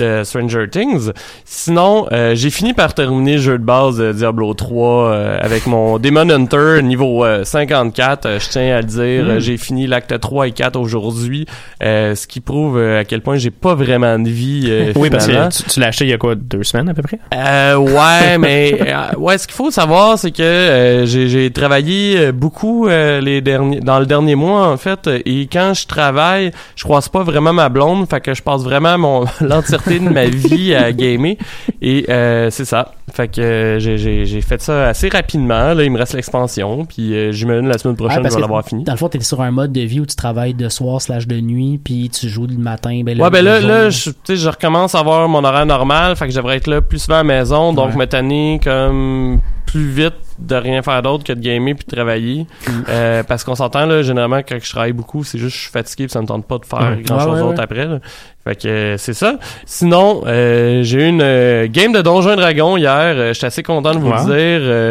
de 0.00 0.24
Stranger 0.24 0.68
Things. 0.70 1.12
Sinon, 1.44 2.06
euh, 2.10 2.34
j'ai 2.34 2.50
fini 2.50 2.72
par 2.72 2.94
terminer 2.94 3.34
le 3.34 3.40
jeu 3.42 3.58
de 3.58 3.62
base 3.64 3.98
de 3.98 4.12
Diablo 4.12 4.54
3 4.54 5.10
euh, 5.12 5.38
avec 5.40 5.66
mon 5.66 5.98
Demon 6.00 6.28
Hunter 6.30 6.80
niveau 6.82 7.24
euh, 7.24 7.44
54. 7.44 8.26
Euh, 8.26 8.38
je 8.40 8.48
tiens 8.48 8.76
à 8.76 8.80
le 8.80 8.86
dire, 8.86 8.96
Mm. 9.26 9.28
Euh, 9.30 9.38
j'ai 9.40 9.56
fini 9.58 9.86
l'acte 9.86 10.18
3 10.18 10.48
et 10.48 10.52
4 10.52 10.76
aujourd'hui, 10.76 11.46
ce 11.80 12.26
qui 12.26 12.40
prouve 12.40 12.78
à 12.80 13.04
quel 13.04 13.20
point 13.20 13.36
j'ai 13.36 13.50
pas 13.50 13.74
vraiment 13.74 14.18
de 14.18 14.28
vie. 14.28 14.72
Oui, 14.96 15.10
parce 15.10 15.25
finalement. 15.26 15.48
tu, 15.48 15.62
tu 15.64 15.80
l'as 15.80 15.86
acheté 15.88 16.04
il 16.04 16.10
y 16.10 16.12
a 16.12 16.18
quoi, 16.18 16.34
deux 16.34 16.62
semaines 16.62 16.88
à 16.88 16.94
peu 16.94 17.02
près? 17.02 17.18
Euh, 17.34 17.76
ouais, 17.76 18.38
mais 18.38 18.78
euh, 18.80 19.16
ouais, 19.18 19.38
ce 19.38 19.46
qu'il 19.46 19.56
faut 19.56 19.70
savoir, 19.70 20.18
c'est 20.18 20.30
que 20.30 20.42
euh, 20.42 21.06
j'ai 21.06 21.50
travaillé 21.52 22.32
beaucoup 22.32 22.88
euh, 22.88 23.20
les 23.20 23.40
derniers 23.40 23.80
dans 23.80 23.98
le 23.98 24.06
dernier 24.06 24.34
mois 24.34 24.68
en 24.68 24.76
fait, 24.76 25.08
et 25.24 25.48
quand 25.52 25.72
je 25.74 25.86
travaille, 25.86 26.50
je 26.74 26.84
croise 26.84 27.08
pas 27.08 27.22
vraiment 27.22 27.52
ma 27.52 27.68
blonde, 27.68 28.08
fait 28.08 28.20
que 28.20 28.34
je 28.34 28.42
passe 28.42 28.62
vraiment 28.62 28.98
mon 28.98 29.24
l'entièreté 29.40 29.98
de 29.98 30.08
ma 30.08 30.26
vie 30.26 30.74
à 30.74 30.92
gamer, 30.92 31.36
et 31.82 32.06
euh, 32.08 32.50
c'est 32.50 32.64
ça. 32.64 32.92
Fait 33.12 33.28
que 33.28 33.40
euh, 33.40 33.78
j'ai- 33.78 34.40
fait 34.42 34.60
ça 34.60 34.88
assez 34.88 35.08
rapidement. 35.08 35.72
Là, 35.74 35.84
il 35.84 35.90
me 35.90 35.98
reste 35.98 36.14
l'expansion, 36.14 36.84
puis 36.84 37.14
euh, 37.14 37.32
j'imagine 37.32 37.68
la 37.68 37.78
semaine 37.78 37.96
prochaine 37.96 38.22
Ouais, 38.22 38.28
je 38.30 38.34
vais 38.34 38.40
l'avoir 38.40 38.64
fini. 38.64 38.84
Dans 38.84 38.92
le 38.92 38.98
fond, 38.98 39.08
t'es 39.08 39.20
sur 39.20 39.40
un 39.40 39.50
mode 39.50 39.72
de 39.72 39.80
vie 39.80 40.00
où 40.00 40.06
tu 40.06 40.16
travailles 40.16 40.54
de 40.54 40.68
soir 40.68 41.00
slash 41.00 41.26
de 41.26 41.40
nuit, 41.40 41.80
puis 41.82 42.10
tu 42.10 42.28
joues 42.28 42.46
le 42.46 42.58
matin. 42.58 43.00
Ben, 43.04 43.16
le- 43.16 43.22
Ouais, 43.22 43.30
ben 43.30 43.44
là, 43.44 43.60
le 43.60 43.66
là, 43.68 43.90
je, 43.90 44.10
tu 44.10 44.16
sais, 44.26 44.36
je 44.36 44.48
recommence 44.48 44.94
à 44.94 44.98
avoir 45.00 45.15
mon 45.28 45.42
horaire 45.44 45.66
normal, 45.66 46.16
fait 46.16 46.26
que 46.26 46.30
je 46.32 46.36
devrais 46.36 46.56
être 46.56 46.66
là 46.66 46.80
plus 46.80 46.98
souvent 47.00 47.16
à 47.16 47.18
la 47.18 47.24
maison, 47.24 47.72
donc 47.72 47.90
Ouais. 47.90 47.96
me 47.96 48.06
tanner 48.06 48.60
comme 48.62 49.40
plus 49.66 49.88
vite 49.88 50.14
de 50.38 50.54
rien 50.54 50.80
faire 50.82 51.02
d'autre 51.02 51.24
que 51.24 51.32
de 51.32 51.40
gamer 51.40 51.74
puis 51.74 51.84
de 51.88 51.96
travailler. 51.96 52.46
Mm. 52.68 52.70
Euh, 52.88 53.22
parce 53.24 53.42
qu'on 53.42 53.54
s'entend, 53.54 53.86
là, 53.86 54.02
généralement, 54.02 54.38
quand 54.48 54.56
je 54.62 54.70
travaille 54.70 54.92
beaucoup, 54.92 55.24
c'est 55.24 55.38
juste 55.38 55.52
que 55.52 55.56
je 55.56 55.62
suis 55.64 55.72
fatigué 55.72 56.04
puis 56.04 56.12
ça 56.12 56.20
me 56.22 56.26
tente 56.26 56.46
pas 56.46 56.58
de 56.58 56.64
faire 56.66 56.78
Ouais. 56.96 57.02
grand 57.02 57.18
chose 57.20 57.28
Ouais, 57.28 57.34
ouais, 57.34 57.40
d'autre 57.40 57.62
après, 57.62 57.86
là. 57.86 57.98
Fait 58.44 58.54
que 58.54 58.68
euh, 58.68 58.96
c'est 58.96 59.14
ça. 59.14 59.38
Sinon, 59.64 60.22
euh, 60.26 60.82
j'ai 60.84 61.04
eu 61.04 61.08
une 61.08 61.66
game 61.72 61.92
de 61.92 62.00
Donjons 62.00 62.34
et 62.34 62.36
Dragons 62.36 62.76
hier. 62.76 62.90
Euh, 63.16 63.32
J'étais 63.32 63.46
assez 63.46 63.62
content 63.62 63.92
de 63.94 63.98
vous 63.98 64.12
le 64.12 64.24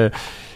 dire. 0.09 0.11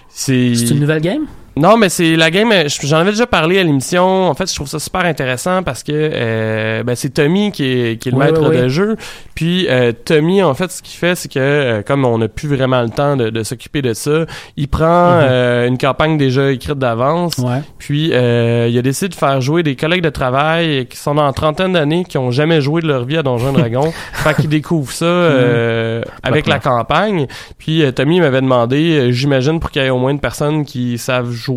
C'est 0.10 0.56
C'est 0.56 0.72
une 0.74 0.80
nouvelle 0.82 1.02
game? 1.02 1.26
Non, 1.60 1.78
mais 1.78 1.90
c'est 1.90 2.16
la 2.16 2.32
game. 2.32 2.52
euh, 2.52 2.68
J'en 2.84 2.98
avais 2.98 3.12
déjà 3.12 3.28
parlé 3.28 3.60
à 3.60 3.64
l'émission. 3.64 4.30
En 4.30 4.34
fait, 4.34 4.50
je 4.50 4.56
trouve 4.56 4.68
ça 4.68 4.80
super 4.80 5.02
intéressant 5.06 5.62
parce 5.64 5.84
que 5.84 5.92
euh, 5.94 6.84
ben, 6.84 6.96
c'est 6.96 7.10
Tommy 7.14 7.52
qui 7.52 7.66
est, 7.66 8.02
qui 8.02 8.10
est 8.10 8.12
le 8.12 8.18
maître 8.18 8.50
de 8.50 8.68
jeu. 8.68 8.96
Puis 9.36 9.68
euh, 9.70 9.92
Tommy, 9.92 10.42
en 10.42 10.54
fait, 10.54 10.72
ce 10.72 10.82
qu'il 10.82 10.98
fait, 10.98 11.16
c'est 11.16 11.32
que 11.32 11.40
euh, 11.40 11.82
comme 11.82 12.06
on 12.06 12.18
n'a 12.18 12.28
plus 12.28 12.48
vraiment 12.48 12.82
le 12.82 12.90
temps 12.90 13.16
de, 13.18 13.30
de 13.30 13.44
s'occuper 13.44 13.82
de 13.82 13.94
ça, 13.94 14.26
il 14.58 14.68
prend 14.68 15.20
Mhm. 15.20 15.68
une 15.68 15.78
campagne 15.78 16.18
déjà 16.18 16.52
écrite 16.52 16.78
d'avance. 16.80 17.38
Ouais. 17.40 17.62
Puis 17.78 18.12
euh, 18.14 18.68
il 18.70 18.78
a 18.78 18.82
décidé 18.82 19.10
de 19.10 19.16
faire 19.16 19.42
jouer 19.42 19.64
des 19.64 19.76
collègues 19.76 20.02
de 20.04 20.10
travail 20.10 20.86
qui 20.88 20.98
sont 20.98 21.16
dans 21.16 21.28
une 21.28 21.34
trentaine 21.34 21.74
d'années, 21.74 22.06
qui 22.08 22.18
ont 22.18 22.32
jamais 22.32 22.62
joué 22.62 22.82
de 22.82 22.88
leur 22.88 23.06
vie 23.06 23.18
à 23.18 23.24
Donjons 23.24 23.54
et 23.54 23.58
Dragons. 23.60 23.92
fait 24.14 24.34
qu'ils 24.36 24.50
découvrent 24.50 24.92
ça 24.92 25.06
euh, 25.06 26.02
avec 26.24 26.48
la 26.48 26.60
campagne. 26.60 27.28
Puis 27.58 27.84
Tommy 27.94 28.20
m'avait 28.22 28.42
demandé, 28.42 29.12
j'imagine 29.12 29.60
pour 29.60 29.72
qu'il 29.72 29.82
y 29.82 29.86
ait 29.86 29.90
au 29.90 29.98
moins 29.98 30.12
une 30.12 30.20
personne 30.20 30.64
qui 30.66 30.98
savent 30.98 31.32
jouer 31.32 31.49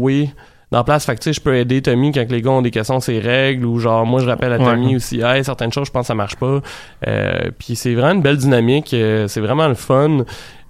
dans 0.73 0.79
la 0.79 0.85
place. 0.85 1.05
Fait 1.05 1.15
que 1.15 1.21
tu 1.21 1.25
sais, 1.25 1.33
je 1.35 1.41
peux 1.41 1.55
aider 1.55 1.83
Tommy 1.83 2.13
quand 2.13 2.25
les 2.31 2.41
gars 2.41 2.51
ont 2.51 2.63
des 2.63 2.71
questions 2.71 2.99
sur 2.99 3.13
ses 3.13 3.21
règles 3.21 3.67
ou 3.67 3.79
genre 3.79 4.07
moi 4.07 4.21
je 4.21 4.27
rappelle 4.27 4.55
à 4.55 4.59
Ouais. 4.59 4.65
Tommy 4.65 4.97
aussi, 4.97 5.21
hey, 5.21 5.45
certaines 5.45 5.73
choses 5.73 5.87
je 5.87 5.93
pense 5.93 6.05
que 6.05 6.07
ça 6.09 6.15
marche 6.15 6.37
pas. 6.37 6.61
Euh, 7.07 7.51
puis 7.59 7.77
c'est 7.77 7.95
vraiment 7.95 8.15
une 8.15 8.23
belle 8.23 8.39
dynamique, 8.39 8.95
euh, 8.95 9.29
c'est 9.29 9.41
vraiment 9.41 9.69
le 9.69 9.75
fun. 9.75 10.25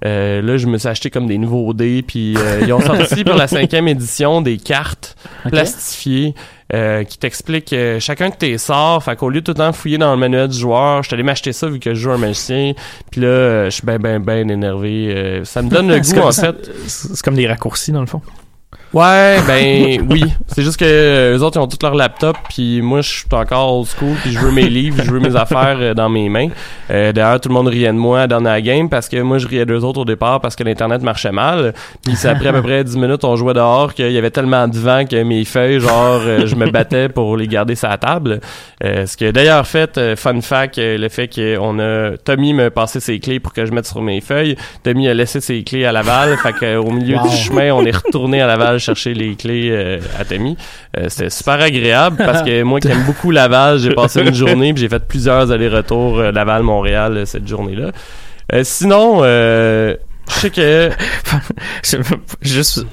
Euh, 0.04 0.42
là, 0.42 0.56
je 0.56 0.66
me 0.66 0.78
suis 0.78 0.88
acheté 0.88 1.10
comme 1.10 1.28
des 1.28 1.38
nouveaux 1.38 1.72
dés, 1.72 2.02
puis 2.02 2.34
ils 2.62 2.72
ont 2.72 2.80
sorti 2.80 3.22
pour 3.24 3.36
la 3.36 3.46
cinquième 3.46 3.86
édition 3.86 4.40
des 4.42 4.56
cartes 4.56 5.16
plastifiées 5.44 6.34
qui 7.06 7.18
t'expliquent 7.18 7.76
chacun 8.00 8.30
de 8.30 8.34
tes 8.34 8.58
sorts. 8.58 9.04
Fait 9.04 9.14
qu'au 9.14 9.28
lieu 9.28 9.40
de 9.40 9.44
tout 9.44 9.52
le 9.52 9.58
temps 9.58 9.72
fouiller 9.72 9.98
dans 9.98 10.10
le 10.10 10.18
manuel 10.18 10.48
du 10.48 10.58
joueur, 10.58 11.02
je 11.04 11.08
suis 11.08 11.14
allé 11.14 11.22
m'acheter 11.22 11.52
ça 11.52 11.68
vu 11.68 11.78
que 11.78 11.94
je 11.94 12.00
joue 12.00 12.10
un 12.10 12.18
magicien. 12.18 12.72
Puis 13.12 13.20
là, 13.20 13.66
je 13.66 13.70
suis 13.70 13.86
ben 13.86 13.98
ben 13.98 14.20
ben 14.20 14.50
énervé. 14.50 15.42
Ça 15.44 15.62
me 15.62 15.68
donne 15.68 15.88
le 15.88 16.00
goût 16.14 16.26
en 16.26 16.32
fait. 16.32 16.68
C'est 16.88 17.22
comme 17.22 17.36
des 17.36 17.46
raccourcis 17.46 17.92
dans 17.92 18.00
le 18.00 18.06
fond. 18.06 18.22
Ouais, 18.92 19.38
ben 19.46 20.06
oui. 20.10 20.24
C'est 20.48 20.62
juste 20.62 20.76
que 20.78 20.84
euh, 20.84 21.38
eux 21.38 21.42
autres 21.42 21.56
ils 21.58 21.62
ont 21.62 21.66
tous 21.66 21.78
leur 21.82 21.94
laptop, 21.94 22.36
puis 22.50 22.82
moi 22.82 23.00
je 23.00 23.08
suis 23.08 23.24
encore 23.32 23.78
old 23.78 23.86
school, 23.88 24.14
puis 24.22 24.32
je 24.32 24.38
veux 24.38 24.50
mes 24.52 24.68
livres, 24.68 25.02
je 25.02 25.10
veux 25.10 25.18
mes 25.18 25.34
affaires 25.34 25.78
euh, 25.80 25.94
dans 25.94 26.10
mes 26.10 26.28
mains. 26.28 26.48
Euh, 26.90 27.10
D'ailleurs, 27.12 27.40
tout 27.40 27.48
le 27.48 27.54
monde 27.54 27.68
riait 27.68 27.86
de 27.88 27.92
moi 27.96 28.26
dans 28.26 28.40
la 28.40 28.60
game 28.60 28.90
parce 28.90 29.08
que 29.08 29.16
moi 29.22 29.38
je 29.38 29.48
riais 29.48 29.64
d'eux 29.64 29.82
autres 29.82 30.00
au 30.00 30.04
départ 30.04 30.42
parce 30.42 30.56
que 30.56 30.62
l'internet 30.62 31.00
marchait 31.02 31.32
mal. 31.32 31.72
Puis 32.04 32.16
c'est 32.16 32.28
après 32.28 32.48
à 32.48 32.52
peu 32.52 32.60
près 32.60 32.84
10 32.84 32.98
minutes 32.98 33.24
on 33.24 33.34
jouait 33.36 33.54
dehors 33.54 33.94
qu'il 33.94 34.12
y 34.12 34.18
avait 34.18 34.30
tellement 34.30 34.68
de 34.68 34.76
vent 34.76 35.06
que 35.06 35.22
mes 35.22 35.46
feuilles, 35.46 35.80
genre 35.80 36.20
euh, 36.26 36.44
je 36.46 36.54
me 36.54 36.70
battais 36.70 37.08
pour 37.08 37.38
les 37.38 37.48
garder 37.48 37.74
sur 37.76 37.88
la 37.88 37.96
table. 37.96 38.40
Euh, 38.84 39.06
ce 39.06 39.16
qui 39.16 39.32
d'ailleurs 39.32 39.66
fait, 39.66 39.96
euh, 39.96 40.16
fun 40.16 40.38
fact, 40.42 40.76
euh, 40.76 40.98
le 40.98 41.08
fait 41.08 41.28
qu'on 41.28 41.78
a 41.78 42.16
Tommy 42.18 42.52
m'a 42.52 42.70
passé 42.70 43.00
ses 43.00 43.20
clés 43.20 43.40
pour 43.40 43.54
que 43.54 43.64
je 43.64 43.72
mette 43.72 43.86
sur 43.86 44.02
mes 44.02 44.20
feuilles. 44.20 44.56
Tommy 44.82 45.08
a 45.08 45.14
laissé 45.14 45.40
ses 45.40 45.62
clés 45.64 45.86
à 45.86 45.92
Laval, 45.92 46.36
fait 46.36 46.52
que, 46.52 46.76
au 46.76 46.90
milieu 46.90 47.16
Wow. 47.16 47.28
du 47.28 47.36
chemin, 47.36 47.70
on 47.72 47.84
est 47.86 47.96
retourné 47.96 48.40
à 48.42 48.46
Laval 48.46 48.80
chercher 48.82 49.14
les 49.14 49.34
clés 49.36 49.70
euh, 49.70 49.98
à 50.18 50.24
Tommy. 50.24 50.56
Euh, 50.98 51.06
C'était 51.08 51.30
super 51.30 51.60
agréable 51.60 52.16
parce 52.18 52.42
que 52.42 52.62
moi 52.62 52.80
qui 52.80 52.88
aime 52.88 53.04
beaucoup 53.06 53.30
Laval, 53.30 53.78
j'ai 53.78 53.94
passé 53.94 54.20
une 54.20 54.34
journée 54.34 54.72
puis 54.74 54.82
j'ai 54.82 54.88
fait 54.88 55.06
plusieurs 55.06 55.50
allers-retours 55.50 56.18
euh, 56.18 56.32
Laval-Montréal 56.32 57.22
cette 57.26 57.46
journée-là. 57.48 57.90
Euh, 58.52 58.62
sinon, 58.64 59.20
euh, 59.22 59.96
je 60.28 60.34
sais 60.34 60.50
que 60.50 60.90
Juste 62.42 62.84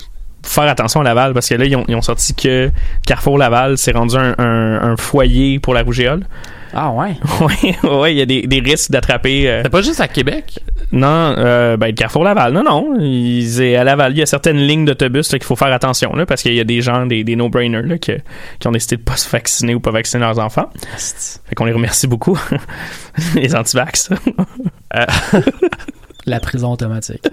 faire 0.43 0.63
attention 0.63 1.01
à 1.01 1.03
Laval 1.03 1.33
parce 1.33 1.47
que 1.49 1.55
là, 1.55 1.65
ils 1.65 1.75
ont, 1.75 1.85
ils 1.87 1.95
ont 1.95 2.01
sorti 2.01 2.33
que 2.33 2.71
Carrefour 3.05 3.37
Laval 3.37 3.77
s'est 3.77 3.91
rendu 3.91 4.15
un, 4.15 4.33
un- 4.37 4.81
un 4.91 4.97
foyer 4.97 5.59
pour 5.59 5.73
la 5.73 5.83
rougeole. 5.83 6.25
Ah 6.73 6.91
ouais? 6.91 7.15
Oui, 7.41 7.75
ouais, 7.89 8.13
il 8.13 8.17
y 8.17 8.21
a 8.21 8.25
des, 8.25 8.43
des 8.47 8.59
risques 8.59 8.91
d'attraper. 8.91 9.49
euh, 9.49 9.61
c'est 9.63 9.69
pas 9.69 9.81
juste 9.81 9.99
à 10.01 10.07
Québec? 10.07 10.59
Non, 10.91 11.35
euh, 11.37 11.77
ben, 11.77 11.93
Carrefour 11.93 12.23
Laval, 12.23 12.51
non, 12.53 12.63
non. 12.63 12.97
Ils, 12.99 13.75
à 13.75 13.83
Laval, 13.83 14.13
il 14.13 14.17
y 14.19 14.21
a 14.21 14.25
certaines 14.25 14.57
lignes 14.57 14.85
d'autobus 14.85 15.27
qu'il 15.29 15.43
faut 15.43 15.55
faire 15.55 15.71
attention 15.71 16.13
là, 16.15 16.25
parce 16.25 16.41
qu'il 16.41 16.53
y 16.55 16.59
a 16.59 16.63
des 16.63 16.81
gens, 16.81 17.05
des, 17.05 17.23
des 17.23 17.35
no-brainers 17.35 17.83
là, 17.83 17.97
que- 17.99 18.17
qui 18.59 18.67
ont 18.67 18.71
décidé 18.71 18.97
de 18.97 19.01
pas 19.03 19.15
se 19.17 19.29
vacciner 19.29 19.75
ou 19.75 19.79
pas 19.79 19.91
vacciner 19.91 20.21
leurs 20.21 20.39
enfants. 20.39 20.69
Fait 21.45 21.53
qu'on 21.55 21.65
les 21.65 21.73
remercie 21.73 22.07
beaucoup, 22.07 22.39
les 23.35 23.55
anti-vax. 23.55 24.09
Euh, 24.95 25.05
La 26.25 26.39
prison 26.39 26.71
automatique. 26.71 27.23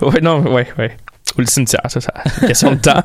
ouais, 0.00 0.22
non, 0.22 0.40
ouais, 0.40 0.66
ouais. 0.78 0.96
Ou 1.36 1.42
le 1.42 1.46
cimetière, 1.46 1.82
ça, 1.88 2.00
ça. 2.00 2.14
Question 2.46 2.70
de 2.72 2.76
temps. 2.80 3.02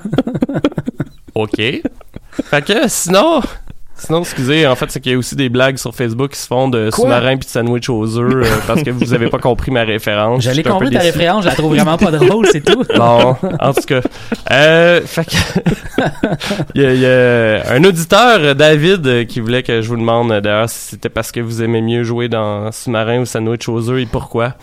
OK. 1.36 1.58
Fait 1.58 2.66
que 2.66 2.88
sinon, 2.88 3.42
sinon 4.00 4.22
excusez, 4.22 4.66
en 4.68 4.76
fait, 4.76 4.90
c'est 4.92 5.00
qu'il 5.00 5.12
y 5.12 5.16
a 5.16 5.18
aussi 5.18 5.36
des 5.36 5.50
blagues 5.50 5.78
sur 5.78 5.94
Facebook 5.94 6.32
qui 6.32 6.40
se 6.40 6.48
font 6.48 6.68
de 6.70 6.90
sous-marin 6.92 7.38
puis 7.38 7.46
de 7.46 7.52
sandwich 7.52 7.90
aux 7.90 8.18
œufs 8.18 8.46
euh, 8.46 8.50
parce 8.68 8.82
que 8.84 8.90
vous 8.92 9.14
avez 9.14 9.30
pas 9.30 9.38
compris 9.40 9.72
ma 9.72 9.84
référence. 9.84 10.44
J'allais 10.44 10.64
compris 10.64 10.90
ta 10.90 11.00
référence, 11.00 11.44
je 11.44 11.50
la 11.50 11.56
trouve 11.56 11.76
vraiment 11.76 11.98
pas 11.98 12.12
drôle, 12.12 12.48
c'est 12.52 12.64
tout. 12.64 12.84
Bon, 12.96 13.36
en 13.60 13.74
tout 13.74 13.82
cas. 13.88 14.02
Euh, 14.52 15.02
fait 15.06 15.26
que 15.26 15.36
il 16.76 16.82
y, 16.82 16.86
a- 16.86 16.94
il 16.94 17.00
y 17.00 17.06
a 17.06 17.72
un 17.72 17.84
auditeur, 17.84 18.56
David, 18.56 19.28
qui 19.28 19.40
voulait 19.40 19.64
que 19.64 19.82
je 19.82 19.88
vous 19.88 19.98
demande 19.98 20.32
d'ailleurs 20.42 20.70
si 20.70 20.90
c'était 20.92 21.10
parce 21.10 21.32
que 21.32 21.40
vous 21.40 21.62
aimez 21.62 21.82
mieux 21.82 22.04
jouer 22.04 22.28
dans 22.30 22.72
sous-marin 22.72 23.20
ou 23.20 23.26
sandwich 23.26 23.68
aux 23.70 23.90
œufs 23.90 24.02
et 24.02 24.06
pourquoi. 24.06 24.56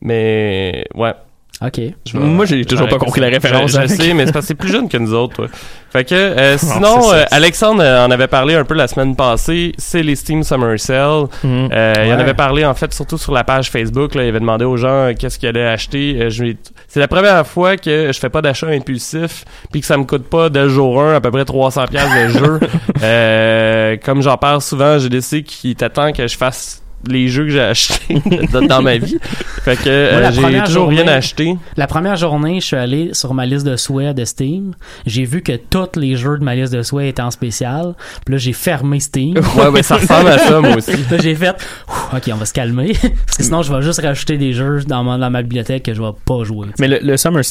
Mais 0.00 0.84
ouais. 0.94 1.14
Ok. 1.62 1.80
je 2.06 2.16
Moi, 2.18 2.44
j'ai 2.44 2.64
toujours 2.66 2.86
pas 2.88 2.98
compris 2.98 3.20
la 3.22 3.28
référence. 3.28 3.70
Je, 3.72 3.86
sais, 3.86 4.12
mais 4.14 4.26
c'est 4.26 4.32
parce 4.32 4.44
que 4.44 4.48
c'est 4.48 4.54
plus 4.54 4.70
jeune 4.70 4.88
que 4.90 4.98
nous 4.98 5.14
autres. 5.14 5.42
ouais. 5.44 5.48
Fait 5.90 6.04
que 6.04 6.14
euh, 6.14 6.58
sinon, 6.58 7.10
euh, 7.14 7.24
Alexandre 7.30 7.82
euh, 7.82 8.04
en 8.04 8.10
avait 8.10 8.26
parlé 8.26 8.54
un 8.54 8.64
peu 8.64 8.74
la 8.74 8.86
semaine 8.88 9.16
passée. 9.16 9.72
C'est 9.78 10.02
les 10.02 10.16
Steam 10.16 10.42
Summer 10.42 10.78
Sale. 10.78 11.24
Mhm. 11.42 11.70
Euh, 11.72 11.92
Il 12.06 12.12
en 12.12 12.18
avait 12.18 12.34
parlé 12.34 12.66
en 12.66 12.74
fait 12.74 12.92
surtout 12.92 13.16
sur 13.16 13.32
la 13.32 13.42
page 13.44 13.70
Facebook. 13.70 14.14
Là, 14.14 14.24
il 14.24 14.28
avait 14.28 14.40
demandé 14.40 14.66
aux 14.66 14.76
gens 14.76 14.88
euh, 15.08 15.12
qu'est-ce 15.18 15.38
qu'ils 15.38 15.48
allaient 15.48 15.66
acheter. 15.66 16.18
Euh, 16.20 16.28
je 16.30 16.42
lui 16.42 16.50
ai- 16.50 16.56
c'est 16.88 17.00
la 17.00 17.08
première 17.08 17.46
fois 17.46 17.78
que 17.78 18.10
je 18.12 18.18
fais 18.18 18.28
pas 18.28 18.42
d'achat 18.42 18.66
impulsif 18.66 19.44
puis 19.72 19.80
que 19.80 19.86
ça 19.86 19.96
me 19.96 20.04
coûte 20.04 20.28
pas 20.28 20.50
dès 20.50 20.64
le 20.64 20.68
jour 20.68 21.00
1 21.00 21.14
à 21.14 21.20
peu 21.22 21.30
près 21.30 21.46
300 21.46 21.86
pièces 21.86 22.04
de 22.34 22.38
jeu. 22.38 22.60
Euh, 23.02 23.96
comme 24.04 24.22
j'en 24.22 24.36
parle 24.36 24.60
souvent, 24.60 24.98
j'ai 24.98 25.08
décidé 25.08 25.42
qu'il 25.42 25.70
était 25.70 25.88
temps 25.90 26.12
que 26.12 26.26
je 26.26 26.36
fasse 26.36 26.82
les 27.08 27.28
jeux 27.28 27.44
que 27.44 27.50
j'ai 27.50 27.60
achetés 27.60 28.20
dans 28.68 28.82
ma 28.82 28.96
vie. 28.98 29.18
Fait 29.62 29.76
que 29.76 29.88
euh, 29.88 30.30
j'ai 30.32 30.62
toujours 30.64 30.88
rien 30.88 31.06
acheté. 31.08 31.56
La 31.76 31.86
première 31.86 32.16
journée, 32.16 32.60
je 32.60 32.66
suis 32.66 32.76
allé 32.76 33.10
sur 33.12 33.34
ma 33.34 33.46
liste 33.46 33.66
de 33.66 33.76
souhaits 33.76 34.16
de 34.16 34.24
Steam. 34.24 34.74
J'ai 35.06 35.24
vu 35.24 35.42
que 35.42 35.52
tous 35.56 35.98
les 35.98 36.16
jeux 36.16 36.38
de 36.38 36.44
ma 36.44 36.54
liste 36.54 36.72
de 36.72 36.82
souhaits 36.82 37.08
étaient 37.08 37.22
en 37.22 37.30
spécial. 37.30 37.94
Puis 38.24 38.32
là, 38.32 38.38
j'ai 38.38 38.52
fermé 38.52 39.00
Steam. 39.00 39.34
Ouais, 39.56 39.68
ouais, 39.68 39.82
ça 39.82 39.96
ressemble 39.96 40.28
à 40.28 40.38
ça 40.38 40.60
moi 40.60 40.76
aussi. 40.76 40.90
Là, 41.10 41.18
j'ai 41.22 41.34
fait, 41.34 41.54
ok, 42.14 42.22
on 42.32 42.36
va 42.36 42.44
se 42.44 42.52
calmer. 42.52 42.92
Parce 42.92 43.36
que 43.38 43.42
sinon, 43.44 43.62
je 43.62 43.72
vais 43.74 43.80
juste 43.82 44.00
rajouter 44.02 44.36
des 44.36 44.52
jeux 44.52 44.80
dans 44.86 45.02
ma, 45.02 45.16
dans 45.18 45.30
ma 45.30 45.42
bibliothèque 45.42 45.84
que 45.84 45.94
je 45.94 46.02
vais 46.02 46.10
pas 46.24 46.44
jouer. 46.44 46.68
Mais 46.78 46.88
le, 46.88 46.98
le 47.02 47.16
Summer 47.16 47.42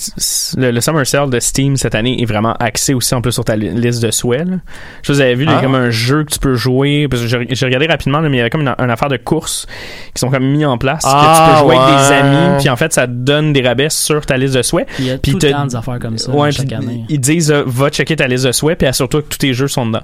le, 0.57 0.71
le 0.71 0.81
Summer 0.81 1.05
Sale 1.07 1.29
de 1.29 1.39
Steam 1.39 1.77
cette 1.77 1.95
année 1.95 2.21
est 2.21 2.25
vraiment 2.25 2.53
axé 2.59 2.93
aussi 2.93 3.15
en 3.15 3.21
plus 3.21 3.31
sur 3.31 3.43
ta 3.45 3.55
li- 3.55 3.71
liste 3.71 4.03
de 4.03 4.11
souhaits. 4.11 4.47
là. 4.47 4.57
Je 5.01 5.07
sais 5.07 5.13
vous 5.13 5.21
avez 5.21 5.35
vu, 5.35 5.43
il 5.45 5.49
y 5.49 5.53
a 5.53 5.57
Ah. 5.57 5.61
comme 5.61 5.75
un 5.75 5.89
jeu 5.89 6.23
que 6.23 6.31
tu 6.33 6.39
peux 6.39 6.55
jouer. 6.55 7.07
Parce 7.09 7.21
que 7.23 7.27
j'ai 7.27 7.47
j'ai 7.49 7.65
regardé 7.65 7.87
rapidement, 7.87 8.19
là, 8.19 8.29
mais 8.29 8.35
il 8.37 8.39
y 8.39 8.41
avait 8.41 8.49
comme 8.49 8.61
une, 8.61 8.75
une 8.77 8.89
affaire 8.91 9.09
de 9.09 9.17
coupe 9.17 9.35
courses 9.36 9.68
qui 10.13 10.20
sont 10.20 10.30
comme 10.30 10.46
mis 10.46 10.65
en 10.65 10.77
place 10.77 11.04
que 11.04 11.10
Ah, 11.12 11.36
tu 11.38 11.51
peux 11.51 11.60
jouer 11.68 11.75
avec 11.77 11.96
des 11.96 12.10
ouais. 12.10 12.15
amis 12.20 12.58
puis 12.60 12.70
en 12.70 12.75
fait 12.75 12.94
ça 12.94 13.06
te 13.08 13.12
donne 13.12 13.54
des 13.54 13.62
rabais 13.62 13.89
sur 13.89 14.25
ta 14.25 14.38
liste 14.38 14.56
de 14.56 14.62
souhaits 14.62 14.88
Il 15.00 15.06
y 15.06 15.12
a 15.12 15.18
Puis 15.18 15.34
tout 15.34 15.39
te- 15.39 15.48
des 15.48 15.75
affaires 15.75 16.00
comme 16.00 16.18
ça 16.18 16.32
Ouais, 16.32 16.51
chaque 16.51 16.68
puis 16.68 16.75
année. 16.75 17.04
ils 17.10 17.20
disent 17.20 17.51
euh, 17.51 17.63
va 17.65 17.89
checker 17.89 18.15
ta 18.15 18.27
liste 18.27 18.46
de 18.46 18.51
souhaits 18.51 18.77
puis 18.77 18.88
assure-toi 18.88 19.22
que 19.22 19.27
tous 19.27 19.38
tes 19.39 19.54
jeux 19.54 19.68
sont 19.68 19.86
dedans 19.86 20.01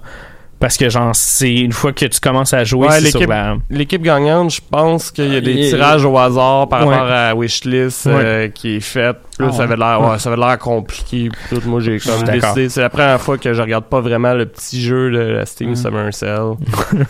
parce 0.60 0.78
que 0.78 0.90
genre 0.92 1.10
c'est 1.16 1.56
une 1.56 1.72
fois 1.72 1.92
que 1.92 2.06
tu 2.06 2.20
commences 2.20 2.54
à 2.54 2.64
jouer 2.64 2.88
Ouais, 2.88 3.02
l'équipe- 3.02 3.28
la 3.28 3.56
L'équipe 3.72 4.04
gagnante, 4.04 4.52
je 4.54 4.62
pense 4.70 5.10
qu'il 5.10 5.34
y 5.34 5.36
a 5.36 5.42
des 5.42 5.54
Il- 5.54 5.70
tirages 5.70 6.06
au 6.06 6.16
hasard 6.20 6.70
par 6.70 6.86
Ouais. 6.88 6.94
rapport 6.96 7.12
à 7.12 7.34
wishlist 7.34 8.06
euh, 8.06 8.48
qui 8.50 8.76
est 8.76 8.80
faite. 8.80 9.18
Là, 9.40 9.48
Ah 9.50 9.52
ça 9.54 9.64
avait 9.64 9.72
ouais. 9.74 9.80
l'air, 9.80 10.02
ouais, 10.08 10.20
ça 10.20 10.32
avait 10.32 10.40
l'air 10.40 10.60
compliqué. 10.60 11.30
tout. 11.50 11.62
Moi, 11.66 11.80
j'ai 11.80 11.98
comme 11.98 12.22
décidé. 12.26 12.70
C'est 12.70 12.82
la 12.82 12.92
première 12.92 13.20
fois 13.20 13.40
que 13.40 13.52
je 13.56 13.60
regarde 13.60 13.86
pas 13.86 14.02
vraiment 14.02 14.36
le 14.36 14.46
petit 14.46 14.80
jeu 14.84 15.10
de 15.10 15.18
la 15.18 15.48
Steam 15.48 15.76
Summer 15.76 16.14
Sale. 16.14 16.54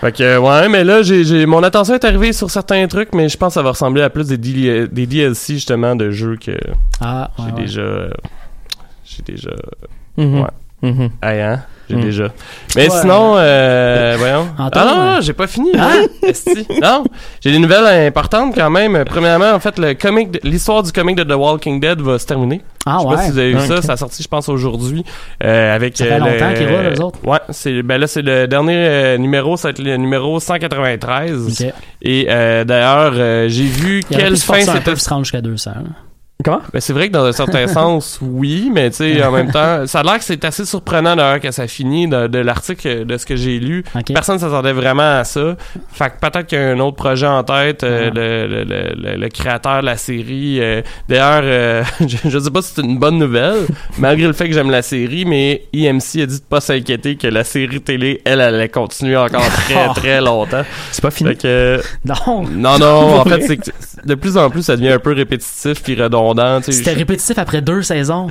fait 0.00 0.12
que, 0.16 0.38
ouais, 0.38 0.68
mais 0.68 0.84
là, 0.84 1.02
j'ai, 1.02 1.46
mon 1.46 1.62
attention 1.62 1.94
est 1.94 2.04
arrivée 2.04 2.32
sur 2.32 2.50
certains 2.50 2.86
trucs, 2.86 3.12
mais 3.14 3.28
je 3.28 3.36
pense 3.36 3.50
que 3.50 3.54
ça 3.54 3.62
va 3.62 3.70
ressembler 3.70 4.02
à 4.02 4.10
plus 4.10 4.28
des, 4.28 4.36
des 4.86 5.06
DLC, 5.06 5.54
justement, 5.54 5.96
de 5.96 6.10
jeux 6.10 6.36
que 6.36 6.52
Ah, 7.00 7.30
ouais, 7.38 7.44
j'ai 7.46 7.52
ouais. 7.54 7.60
déjà. 7.62 7.80
euh, 7.80 8.10
J'ai 9.04 9.22
déjà. 9.22 9.50
Mhm. 10.16 10.40
Ouais. 10.82 11.08
Ah, 11.22 11.28
hein? 11.30 11.62
J'ai 11.90 11.96
Hmm. 11.96 12.00
déjà. 12.02 12.28
Mais 12.76 12.88
Ouais. 12.88 13.00
sinon, 13.00 13.34
euh, 13.36 14.14
voyons. 14.16 14.46
Antoine, 14.58 14.86
ah 14.88 14.94
non, 14.96 15.04
non, 15.16 15.20
j'ai 15.20 15.32
pas 15.32 15.46
fini. 15.48 15.70
Hein? 15.76 16.06
Non, 16.80 17.04
j'ai 17.40 17.50
des 17.50 17.58
nouvelles 17.58 18.06
importantes 18.06 18.54
quand 18.54 18.70
même. 18.70 19.02
Premièrement, 19.04 19.50
en 19.52 19.58
fait, 19.60 19.76
le 19.78 19.94
comic, 19.94 20.30
de- 20.30 20.40
l'histoire 20.44 20.82
du 20.84 20.92
comic 20.92 21.16
de 21.16 21.24
The 21.24 21.34
Walking 21.36 21.80
Dead 21.80 22.00
va 22.00 22.18
se 22.18 22.26
terminer. 22.26 22.60
Ah 22.86 22.96
je 22.96 23.00
sais 23.02 23.04
pas 23.08 23.14
ouais. 23.20 23.24
si 23.26 23.30
vous 23.32 23.38
avez 23.38 23.52
vu 23.54 23.66
ça. 23.66 23.82
Ça 23.82 23.92
a 23.94 23.96
sorti, 23.96 24.22
je 24.22 24.28
pense, 24.28 24.48
aujourd'hui. 24.48 25.04
Euh, 25.44 25.74
avec, 25.74 25.96
Ça 25.96 26.04
fait 26.04 26.12
euh, 26.12 26.18
longtemps 26.18 26.48
le- 26.50 26.54
qu'ils 26.56 26.68
roulent, 26.68 26.92
eux 26.96 27.02
autres. 27.02 27.18
Ouais, 27.26 27.38
c'est, 27.50 27.82
ben 27.82 27.98
là, 28.00 28.06
c'est 28.06 28.22
le 28.22 28.46
dernier 28.46 28.76
euh, 28.76 29.18
numéro. 29.18 29.56
Ça 29.56 29.68
va 29.68 29.70
être 29.70 29.80
le 29.82 29.96
numéro 29.96 30.38
193. 30.38 31.60
Ok. 31.62 31.72
Et 32.02 32.26
euh, 32.30 32.64
d'ailleurs, 32.64 33.12
euh, 33.16 33.48
j'ai 33.48 33.64
vu 33.64 34.02
quelle 34.08 34.36
fin 34.36 34.60
c'était 34.60 34.96
se 34.96 35.08
rendre 35.10 35.24
jusqu'à 35.24 35.40
200. 35.40 35.72
hein. 35.76 35.82
Comment? 36.44 36.60
Ben, 36.72 36.80
c'est 36.80 36.92
vrai 36.92 37.08
que 37.08 37.12
dans 37.12 37.24
un 37.24 37.32
certain 37.32 37.66
sens, 37.68 38.18
oui, 38.22 38.70
mais 38.72 38.90
tu 38.90 38.96
sais, 38.96 39.22
en 39.24 39.30
même 39.32 39.50
temps, 39.50 39.86
ça 39.86 40.00
a 40.00 40.02
l'air 40.02 40.18
que 40.18 40.24
c'est 40.24 40.44
assez 40.44 40.64
surprenant 40.64 41.16
d'ailleurs 41.16 41.40
que 41.40 41.50
ça 41.50 41.66
finit 41.66 42.08
de, 42.08 42.26
de 42.26 42.38
l'article 42.38 43.04
de 43.06 43.16
ce 43.16 43.26
que 43.26 43.36
j'ai 43.36 43.58
lu. 43.58 43.84
Ok. 43.94 44.12
Personne 44.14 44.36
ne 44.36 44.40
s'attendait 44.40 44.72
vraiment 44.72 45.18
à 45.18 45.24
ça. 45.24 45.56
Fait 45.92 46.10
que 46.10 46.20
peut-être 46.20 46.46
qu'il 46.46 46.58
y 46.58 46.60
a 46.62 46.68
un 46.70 46.78
autre 46.80 46.96
projet 46.96 47.26
en 47.26 47.42
tête, 47.44 47.84
euh, 47.84 48.08
Ah. 48.10 48.14
le, 48.14 48.46
le, 48.46 48.64
le, 48.64 49.16
le- 49.16 49.28
créateur 49.28 49.80
de 49.80 49.86
la 49.86 49.96
série. 49.96 50.58
euh, 50.60 50.82
D'ailleurs, 51.08 51.42
euh, 51.44 51.82
je, 52.00 52.16
je 52.28 52.38
sais 52.38 52.50
pas 52.50 52.62
si 52.62 52.72
c'est 52.74 52.82
une 52.82 52.98
bonne 52.98 53.18
nouvelle, 53.18 53.66
malgré 53.98 54.26
le 54.26 54.32
fait 54.32 54.48
que 54.48 54.54
j'aime 54.54 54.70
la 54.70 54.82
série, 54.82 55.24
mais 55.24 55.64
EMC 55.72 56.22
a 56.22 56.26
dit 56.26 56.38
de 56.40 56.44
pas 56.48 56.60
s'inquiéter 56.60 57.16
que 57.16 57.26
la 57.26 57.44
série 57.44 57.80
télé, 57.80 58.20
elle, 58.24 58.40
elle 58.40 58.54
allait 58.54 58.68
continuer 58.68 59.16
encore 59.16 59.42
très, 59.48 59.88
très 59.94 60.20
longtemps. 60.20 60.62
c'est 60.92 61.02
pas 61.02 61.10
fini 61.10 61.36
que, 61.36 61.80
Non. 62.04 62.44
non, 62.50 62.78
non, 62.78 63.20
en 63.20 63.24
fait, 63.24 63.40
c'est 63.42 63.56
que 63.56 63.70
de 64.04 64.14
plus 64.14 64.36
en 64.36 64.48
plus, 64.50 64.62
ça 64.62 64.76
devient 64.76 64.92
un 64.92 64.98
peu 64.98 65.12
répétitif 65.12 65.82
puis 65.82 65.94
redondant. 66.00 66.29
C'était 66.72 66.92
répétitif 66.92 67.38
après 67.38 67.60
deux 67.60 67.82
saisons. 67.82 68.28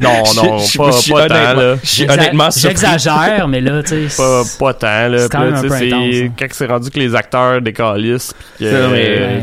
Non, 0.00 0.22
non, 0.36 0.58
Je- 0.58 0.78
pas, 0.78 0.90
je 0.90 0.96
suis 0.98 1.12
pas 1.12 1.26
tant, 1.28 1.34
honnêtement-. 2.12 2.50
J'exagère, 2.56 3.48
mais 3.48 3.60
là, 3.60 3.82
tu 3.82 4.08
sais. 4.08 4.22
Pas, 4.58 4.74
tant, 4.74 5.08
là. 5.08 5.28
quand 5.30 5.40
là, 5.40 5.58
intense, 5.58 5.72
hein. 5.92 6.28
quand 6.38 6.46
c'est 6.52 6.66
rendu 6.66 6.90
que 6.90 6.98
les 6.98 7.14
acteurs 7.14 7.60
décalissent. 7.60 8.32
Euh, 8.62 8.86
Ouais. 8.92 9.42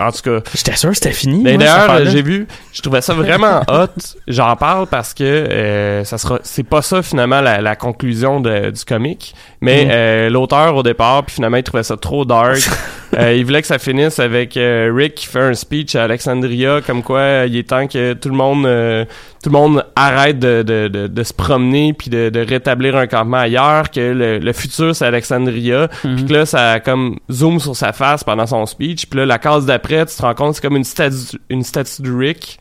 en 0.00 0.10
tout 0.12 0.22
cas. 0.22 0.50
j'étais 0.54 0.76
sûr 0.76 0.90
que 0.90 0.94
c'était 0.96 1.12
fini 1.12 1.42
Mais 1.42 1.56
d'ailleurs, 1.56 2.04
j'ai 2.06 2.22
vu, 2.22 2.46
je 2.72 2.80
trouvais 2.82 3.00
ça 3.00 3.14
vraiment 3.14 3.60
hot. 3.68 3.86
J'en 4.26 4.56
parle 4.56 4.86
parce 4.86 5.14
que 5.14 5.24
euh, 5.24 6.04
ça 6.04 6.18
sera, 6.18 6.38
c'est 6.42 6.62
pas 6.62 6.82
ça 6.82 7.02
finalement 7.02 7.40
la, 7.40 7.60
la 7.60 7.76
conclusion 7.76 8.40
de- 8.40 8.70
du 8.70 8.84
comic. 8.84 9.34
Mais 9.60 9.84
Mm. 9.84 9.88
euh, 9.90 10.30
l'auteur 10.30 10.74
au 10.76 10.82
départ, 10.82 11.24
puis 11.24 11.34
finalement 11.36 11.56
il 11.56 11.62
trouvait 11.62 11.82
ça 11.82 11.96
trop 11.96 12.24
dark. 12.24 12.58
Euh, 13.16 13.34
il 13.34 13.44
voulait 13.44 13.62
que 13.62 13.66
ça 13.66 13.78
finisse 13.78 14.18
avec 14.18 14.56
euh, 14.56 14.92
Rick 14.94 15.14
qui 15.14 15.26
fait 15.26 15.40
un 15.40 15.54
speech 15.54 15.94
à 15.94 16.04
Alexandria 16.04 16.80
comme 16.86 17.02
quoi 17.02 17.20
euh, 17.20 17.46
il 17.48 17.56
est 17.56 17.68
temps 17.68 17.86
que 17.86 18.12
tout 18.12 18.28
le 18.28 18.34
monde, 18.34 18.66
euh, 18.66 19.04
tout 19.42 19.50
le 19.50 19.54
monde 19.54 19.84
arrête 19.96 20.38
de, 20.38 20.62
de, 20.62 20.88
de, 20.88 21.06
de 21.06 21.22
se 21.22 21.32
promener 21.32 21.94
puis 21.94 22.10
de, 22.10 22.28
de 22.28 22.40
rétablir 22.40 22.96
un 22.96 23.06
campement 23.06 23.38
ailleurs. 23.38 23.90
Que 23.90 24.00
le, 24.12 24.38
le 24.38 24.52
futur 24.52 24.94
c'est 24.94 25.06
Alexandria. 25.06 25.88
Mhm. 26.04 26.16
Puis 26.16 26.24
que 26.26 26.32
là, 26.32 26.46
ça 26.46 26.80
comme 26.80 27.18
zoom 27.30 27.60
sur 27.60 27.74
sa 27.74 27.92
face 27.92 28.24
pendant 28.24 28.46
son 28.46 28.66
speech. 28.66 29.06
Puis 29.06 29.18
là, 29.20 29.26
la 29.26 29.38
case 29.38 29.64
d'après, 29.64 30.04
tu 30.06 30.14
te 30.14 30.22
rends 30.22 30.34
compte, 30.34 30.54
c'est 30.56 30.62
comme 30.62 30.76
une 30.76 30.84
statue, 30.84 31.38
une 31.48 31.62
statue 31.62 32.02
de 32.02 32.12
Rick, 32.14 32.58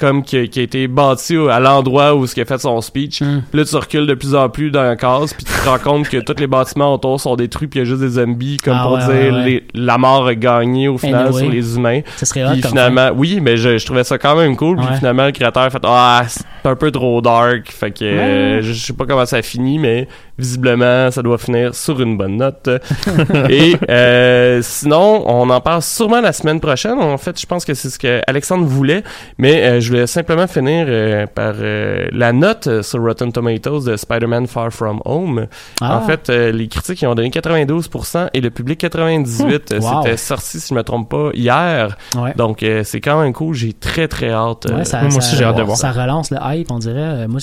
comme 0.00 0.22
qui, 0.24 0.48
qui 0.48 0.60
a 0.60 0.62
été 0.62 0.88
bâtie 0.88 1.36
au- 1.36 1.48
à 1.48 1.60
l'endroit 1.60 2.14
où 2.14 2.24
il 2.24 2.40
a 2.40 2.44
fait 2.44 2.58
son 2.58 2.80
speech. 2.80 3.20
Mm. 3.20 3.42
Puis 3.50 3.60
là, 3.60 3.64
tu 3.66 3.76
recules 3.76 4.06
de 4.06 4.14
plus 4.14 4.34
en 4.34 4.48
plus 4.48 4.70
dans 4.70 4.82
la 4.82 4.96
case, 4.96 5.32
puis 5.34 5.44
tu 5.44 5.52
te 5.52 5.68
rends 5.68 5.78
compte 5.78 6.08
que 6.08 6.16
tous 6.16 6.40
les 6.40 6.46
bâtiments 6.46 6.94
autour 6.94 7.20
sont 7.20 7.36
détruits, 7.36 7.68
puis 7.68 7.78
il 7.80 7.82
y 7.82 7.86
a 7.86 7.88
juste 7.88 8.00
des 8.00 8.08
zombies, 8.20 8.56
comme 8.56 8.76
Ah 8.78 8.82
pour 8.84 8.92
ouais, 8.94 8.98
dire 9.00 9.34
ouais, 9.34 9.44
les- 9.44 9.64
la 9.74 9.98
mort 9.98 10.26
a 10.26 10.34
gagné 10.34 10.88
au 10.88 10.98
final 10.98 11.26
Anyway. 11.26 11.40
sur 11.42 11.50
les 11.50 11.76
humains. 11.76 12.00
Ça 12.16 12.26
serait 12.26 12.44
hot 12.44 12.52
Puis 12.52 12.60
comme 12.62 12.70
finalement, 12.70 13.10
oui, 13.14 13.40
mais 13.42 13.56
je, 13.56 13.76
je 13.78 13.84
trouvais 13.86 14.04
ça 14.04 14.16
quand 14.18 14.36
même 14.36 14.56
cool. 14.56 14.76
Puis 14.78 14.86
Ouais. 14.86 14.96
finalement, 14.96 15.26
le 15.26 15.32
créateur 15.32 15.64
a 15.64 15.70
fait 15.70 15.82
Ah, 15.84 16.22
c'est 16.26 16.44
un 16.64 16.76
peu 16.76 16.90
trop 16.90 17.20
dark. 17.20 17.70
Fait 17.70 17.90
que 17.90 18.04
euh, 18.04 18.62
je 18.62 18.72
sais 18.72 18.92
pas 18.94 19.04
comment 19.06 19.26
ça 19.26 19.42
finit, 19.42 19.78
mais 19.78 20.08
visiblement, 20.40 21.10
ça 21.10 21.22
doit 21.22 21.38
finir 21.38 21.74
sur 21.74 22.00
une 22.00 22.16
bonne 22.16 22.36
note. 22.38 22.68
Et 23.48 23.76
euh, 23.88 24.60
sinon, 24.62 25.22
on 25.26 25.48
en 25.50 25.60
parle 25.60 25.82
sûrement 25.82 26.20
la 26.20 26.32
semaine 26.32 26.60
prochaine. 26.60 26.98
En 26.98 27.18
fait, 27.18 27.40
je 27.40 27.46
pense 27.46 27.64
que 27.64 27.74
c'est 27.74 27.90
ce 27.90 27.98
que 27.98 28.20
Alexandre 28.26 28.64
voulait. 28.64 29.02
Mais 29.38 29.62
euh, 29.64 29.80
je 29.80 29.90
voulais 29.90 30.06
simplement 30.06 30.46
finir 30.46 30.86
euh, 30.88 31.26
par 31.26 31.54
euh, 31.58 32.06
la 32.12 32.32
note 32.32 32.82
sur 32.82 33.00
Rotten 33.02 33.32
Tomatoes 33.32 33.84
de 33.84 33.96
Spider-Man 33.96 34.46
Far 34.46 34.70
From 34.72 35.00
Home. 35.04 35.46
Ah. 35.80 35.96
En 35.98 36.00
fait, 36.06 36.28
euh, 36.30 36.52
les 36.52 36.68
critiques 36.68 37.02
ils 37.02 37.06
ont 37.06 37.14
donné 37.14 37.30
92% 37.30 38.28
et 38.34 38.40
le 38.40 38.50
public 38.50 38.82
98%. 38.82 39.50
Euh, 39.72 39.80
Wow. 39.80 40.02
C'était 40.02 40.16
sorti, 40.18 40.60
si 40.60 40.68
je 40.68 40.74
me 40.74 40.82
trompe 40.82 41.08
pas, 41.10 41.30
hier. 41.34 41.96
Ouais. 42.16 42.34
Donc, 42.36 42.62
euh, 42.62 42.82
c'est 42.84 43.00
quand 43.00 43.20
même 43.22 43.32
cool. 43.32 43.54
J'ai 43.54 43.72
très, 43.72 44.08
très 44.08 44.30
hâte. 44.30 44.66
Ouais, 44.70 44.84
ça, 44.84 45.00
moi 45.02 45.10
ça- 45.10 45.18
aussi, 45.18 45.36
j'ai 45.36 45.44
hâte 45.44 45.56
de 45.56 45.62
voir. 45.62 45.76
Ça 45.76 45.90
relance 45.90 46.30
le 46.30 46.36
hype, 46.42 46.70
on 46.70 46.78
dirait. 46.78 47.26
Moi, 47.28 47.40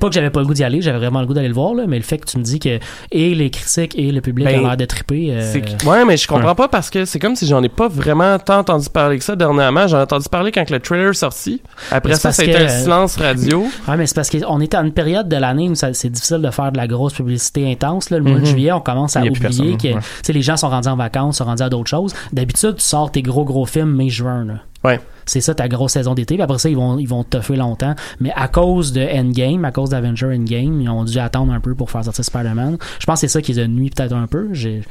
pas 0.00 0.08
que 0.08 0.14
j'avais 0.14 0.30
pas 0.30 0.40
le 0.40 0.46
goût 0.46 0.54
d'y 0.54 0.64
aller, 0.64 0.80
j'avais 0.80 0.98
vraiment 0.98 1.20
le 1.20 1.26
goût 1.26 1.34
d'aller 1.34 1.48
le 1.48 1.54
voir, 1.54 1.74
là, 1.74 1.84
mais 1.86 1.96
le 1.98 2.02
fait 2.02 2.18
que 2.18 2.25
tu 2.26 2.38
me 2.38 2.42
dis 2.42 2.58
que 2.58 2.78
et 3.12 3.34
les 3.34 3.50
critiques 3.50 3.98
et 3.98 4.12
le 4.12 4.20
public 4.20 4.46
Ben, 4.46 4.60
ont 4.60 4.66
l'air 4.66 4.76
de 4.76 4.84
triper. 4.84 5.28
euh, 5.30 5.54
Ouais, 5.86 6.04
mais 6.04 6.16
je 6.16 6.26
comprends 6.28 6.54
pas 6.54 6.68
parce 6.68 6.90
que 6.90 7.04
c'est 7.04 7.18
comme 7.18 7.36
si 7.36 7.46
j'en 7.46 7.62
ai 7.62 7.68
pas 7.68 7.88
vraiment 7.88 8.38
tant 8.38 8.58
entendu 8.58 8.88
parler 8.90 9.18
que 9.18 9.24
ça 9.24 9.36
dernièrement. 9.36 9.86
J'en 9.86 9.98
ai 9.98 10.02
entendu 10.02 10.28
parler 10.28 10.52
quand 10.52 10.68
le 10.70 10.80
trailer 10.80 11.10
est 11.10 11.14
sorti. 11.14 11.62
Après 11.90 12.14
ça, 12.16 12.32
ça 12.32 12.42
a 12.42 12.44
été 12.44 12.54
que, 12.54 12.62
un 12.64 12.68
silence 12.68 13.16
radio. 13.16 13.66
Ouais, 13.88 13.96
mais 13.96 14.06
c'est 14.06 14.14
parce 14.14 14.30
qu'on 14.30 14.60
est 14.60 14.74
à 14.74 14.80
une 14.80 14.92
période 14.92 15.28
de 15.28 15.36
l'année 15.36 15.68
où 15.68 15.74
c'est 15.74 16.10
difficile 16.10 16.38
de 16.42 16.50
faire 16.50 16.72
de 16.72 16.76
la 16.76 16.86
grosse 16.86 17.14
publicité 17.14 17.70
intense. 17.70 18.10
Là. 18.10 18.18
Le 18.18 18.24
mois 18.24 18.34
de 18.34 18.40
Mhm. 18.40 18.46
juillet, 18.46 18.72
on 18.72 18.80
commence 18.80 19.16
à 19.16 19.20
oublier 19.20 19.38
personne, 19.38 19.76
que 19.78 19.88
ouais. 19.88 20.32
les 20.34 20.42
gens 20.42 20.56
sont 20.56 20.68
rendus 20.68 20.88
en 20.88 20.96
vacances, 20.96 21.38
sont 21.38 21.44
rendus 21.44 21.62
à 21.62 21.68
d'autres 21.68 21.90
choses. 21.90 22.14
D'habitude, 22.32 22.76
tu 22.76 22.84
sors 22.84 23.10
tes 23.12 23.22
gros 23.22 23.44
gros 23.44 23.66
films 23.66 23.94
mai-juin. 23.94 24.46
Ouais. 24.84 25.00
C'est 25.28 25.40
ça 25.40 25.54
ta 25.54 25.66
grosse 25.66 25.92
saison 25.92 26.14
d'été. 26.14 26.34
Puis 26.34 26.42
après 26.42 26.58
ça, 26.58 26.68
ils 26.68 26.76
vont, 26.76 26.98
ils 26.98 27.08
vont 27.08 27.24
toffer 27.24 27.56
longtemps. 27.56 27.94
Mais 28.20 28.30
à 28.36 28.46
cause 28.46 28.92
de 28.92 29.00
Endgame, 29.02 29.64
à 29.64 29.72
cause 29.72 29.90
d'Avenger 29.90 30.26
Endgame, 30.26 30.80
ils 30.80 30.88
ont 30.88 31.02
dû 31.02 31.18
attendre 31.18 31.52
un 31.52 31.58
peu 31.58 31.74
pour 31.74 31.90
faire 31.90 32.04
sortir 32.04 32.24
Spider-Man. 32.24 32.76
Je 33.00 33.06
pense 33.06 33.20
que 33.20 33.26
c'est 33.26 33.32
ça 33.32 33.40
qui 33.42 33.52
les 33.54 33.58
a 33.62 33.66
nuit 33.66 33.90
peut-être 33.90 34.12
un 34.12 34.26
peu. 34.28 34.48
J'ai- 34.52 34.82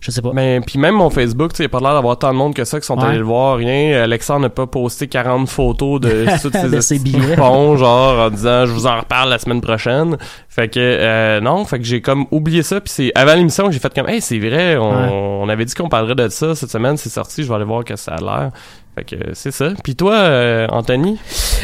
Je 0.00 0.10
sais 0.10 0.20
pas. 0.20 0.32
Mais 0.34 0.60
puis 0.60 0.78
même 0.78 0.96
mon 0.96 1.08
Facebook, 1.08 1.52
tu 1.52 1.58
sais, 1.58 1.62
il 1.62 1.66
y 1.66 1.70
a 1.70 1.70
pas 1.70 1.80
l'air 1.80 1.94
d'avoir 1.94 2.18
tant 2.18 2.30
de 2.32 2.36
monde 2.36 2.52
que 2.54 2.64
ça 2.64 2.78
qui 2.80 2.84
sont 2.86 2.98
Ouais. 2.98 3.06
allés 3.06 3.18
le 3.18 3.24
voir, 3.24 3.56
rien. 3.56 4.02
Alexandre 4.02 4.40
n'a 4.40 4.48
pas 4.50 4.66
posté 4.66 5.06
40 5.06 5.48
photos 5.48 5.98
de 6.00 6.26
toutes 6.42 6.52
De 6.70 6.80
ces 6.80 6.98
billets. 6.98 7.36
coupons, 7.36 7.76
genre 7.76 8.26
en 8.26 8.30
disant 8.30 8.66
je 8.66 8.72
vous 8.72 8.86
en 8.86 8.98
reparle 9.00 9.30
la 9.30 9.38
semaine 9.38 9.60
prochaine. 9.62 10.18
Fait 10.48 10.68
que 10.68 10.78
euh, 10.80 11.40
non, 11.40 11.64
fait 11.64 11.78
que 11.78 11.84
j'ai 11.86 12.02
comme 12.02 12.26
oublié 12.32 12.62
ça 12.62 12.80
puis 12.82 12.90
c'est 12.92 13.12
avant 13.14 13.34
l'émission 13.34 13.66
que 13.66 13.72
j'ai 13.72 13.78
fait 13.78 13.94
comme 13.94 14.08
hey, 14.08 14.20
c'est 14.20 14.38
vrai, 14.38 14.76
on, 14.76 14.90
Ouais. 14.90 15.08
on 15.10 15.48
avait 15.48 15.64
dit 15.64 15.74
qu'on 15.74 15.88
parlerait 15.88 16.16
de 16.16 16.28
ça 16.28 16.54
cette 16.54 16.70
semaine, 16.70 16.96
c'est 16.98 17.08
sorti, 17.08 17.42
je 17.42 17.48
vais 17.48 17.54
aller 17.54 17.64
voir 17.64 17.82
que 17.84 17.96
ça 17.96 18.12
a 18.16 18.20
l'air. 18.20 18.50
Fait 18.96 19.04
que 19.04 19.16
c'est 19.34 19.50
ça. 19.50 19.72
Puis 19.82 19.96
toi 19.96 20.14
euh, 20.14 20.66
Anthony, 20.70 21.18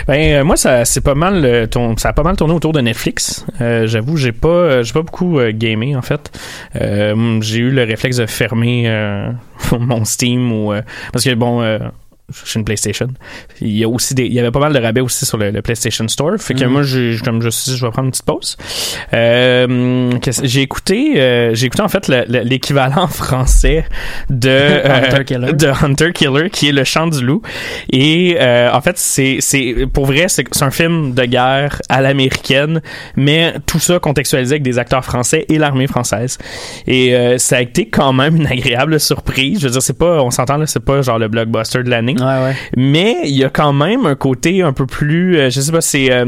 Ben 0.08 0.40
euh, 0.40 0.44
moi 0.44 0.56
ça 0.56 0.84
c'est 0.84 1.00
pas 1.00 1.14
mal 1.14 1.44
euh, 1.44 1.66
tourn- 1.66 1.96
ça 1.96 2.08
a 2.08 2.12
pas 2.12 2.24
mal 2.24 2.36
tourné 2.36 2.54
autour 2.54 2.72
de 2.72 2.80
Netflix. 2.80 3.46
J'avoue 3.60 4.16
j'ai 4.16 4.32
pas 4.32 4.82
j'ai 4.82 4.92
pas 4.92 5.02
beaucoup 5.02 5.38
gamé 5.52 5.94
en 5.94 6.02
fait. 6.02 6.30
J'ai 6.74 7.58
eu 7.58 7.70
le 7.70 7.84
réflexe 7.84 8.16
de 8.16 8.26
fermer 8.26 8.90
mon 9.78 10.04
Steam 10.04 10.50
ou 10.52 10.72
parce 11.12 11.24
que 11.24 11.34
bon 11.34 11.62
j'ai 12.46 12.58
une 12.58 12.64
PlayStation. 12.64 13.08
Il 13.60 13.76
y 13.76 13.84
a 13.84 13.88
aussi 13.88 14.14
des, 14.14 14.24
il 14.24 14.32
y 14.32 14.40
avait 14.40 14.50
pas 14.50 14.60
mal 14.60 14.72
de 14.72 14.78
rabais 14.78 15.00
aussi 15.00 15.24
sur 15.26 15.38
le, 15.38 15.50
le 15.50 15.62
PlayStation 15.62 16.06
Store. 16.08 16.32
Fait 16.38 16.54
que 16.54 16.64
Mhm. 16.64 16.70
moi, 16.72 16.82
j'ai, 16.82 17.16
comme 17.24 17.42
je 17.42 17.48
suis 17.50 17.72
je 17.76 17.84
vais 17.84 17.90
prendre 17.90 18.06
une 18.06 18.10
petite 18.12 18.24
pause. 18.26 18.56
Euh, 19.14 20.10
j'ai 20.42 20.62
écouté, 20.62 21.14
euh, 21.20 21.54
j'ai 21.54 21.66
écouté 21.66 21.82
en 21.82 21.88
fait 21.88 22.08
le- 22.08 22.24
le- 22.28 22.40
l'équivalent 22.40 23.06
français 23.08 23.84
de 24.28 24.48
euh, 24.50 25.02
Hunter 25.04 25.24
Killer. 25.24 25.52
de 25.52 25.66
Hunter 25.84 26.12
Killer, 26.12 26.50
qui 26.50 26.68
est 26.68 26.72
le 26.72 26.84
chant 26.84 27.06
du 27.08 27.24
loup. 27.24 27.42
Et 27.92 28.36
euh, 28.40 28.70
en 28.72 28.80
fait, 28.80 28.98
c'est, 28.98 29.38
c'est 29.40 29.86
pour 29.92 30.06
vrai, 30.06 30.26
c'est, 30.28 30.44
c'est 30.52 30.64
un 30.64 30.70
film 30.70 31.14
de 31.14 31.24
guerre 31.24 31.80
à 31.88 32.00
l'américaine, 32.00 32.80
mais 33.16 33.54
tout 33.66 33.78
ça 33.80 33.98
contextualisé 33.98 34.54
avec 34.54 34.62
des 34.62 34.78
acteurs 34.78 35.04
français 35.04 35.44
et 35.48 35.58
l'armée 35.58 35.86
française. 35.86 36.38
Et 36.86 37.14
euh, 37.14 37.38
ça 37.38 37.56
a 37.56 37.60
été 37.60 37.88
quand 37.88 38.12
même 38.12 38.36
une 38.36 38.46
agréable 38.46 38.98
surprise. 39.00 39.60
Je 39.60 39.66
veux 39.66 39.72
dire, 39.72 39.82
c'est 39.82 39.98
pas, 39.98 40.22
on 40.22 40.30
s'entend 40.30 40.56
là, 40.56 40.66
c'est 40.66 40.84
pas 40.84 41.02
genre 41.02 41.18
le 41.18 41.28
blockbuster 41.28 41.82
de 41.82 41.90
l'année, 41.90 42.14
Ouais, 42.20 42.44
ouais. 42.44 42.56
mais 42.76 43.16
il 43.24 43.36
y 43.36 43.44
a 43.44 43.48
quand 43.50 43.72
même 43.72 44.06
un 44.06 44.14
côté 44.14 44.62
un 44.62 44.72
peu 44.72 44.86
plus 44.86 45.38
euh, 45.38 45.50
je 45.50 45.60
sais 45.60 45.72
pas 45.72 45.80
c'est 45.80 46.12
euh, 46.12 46.26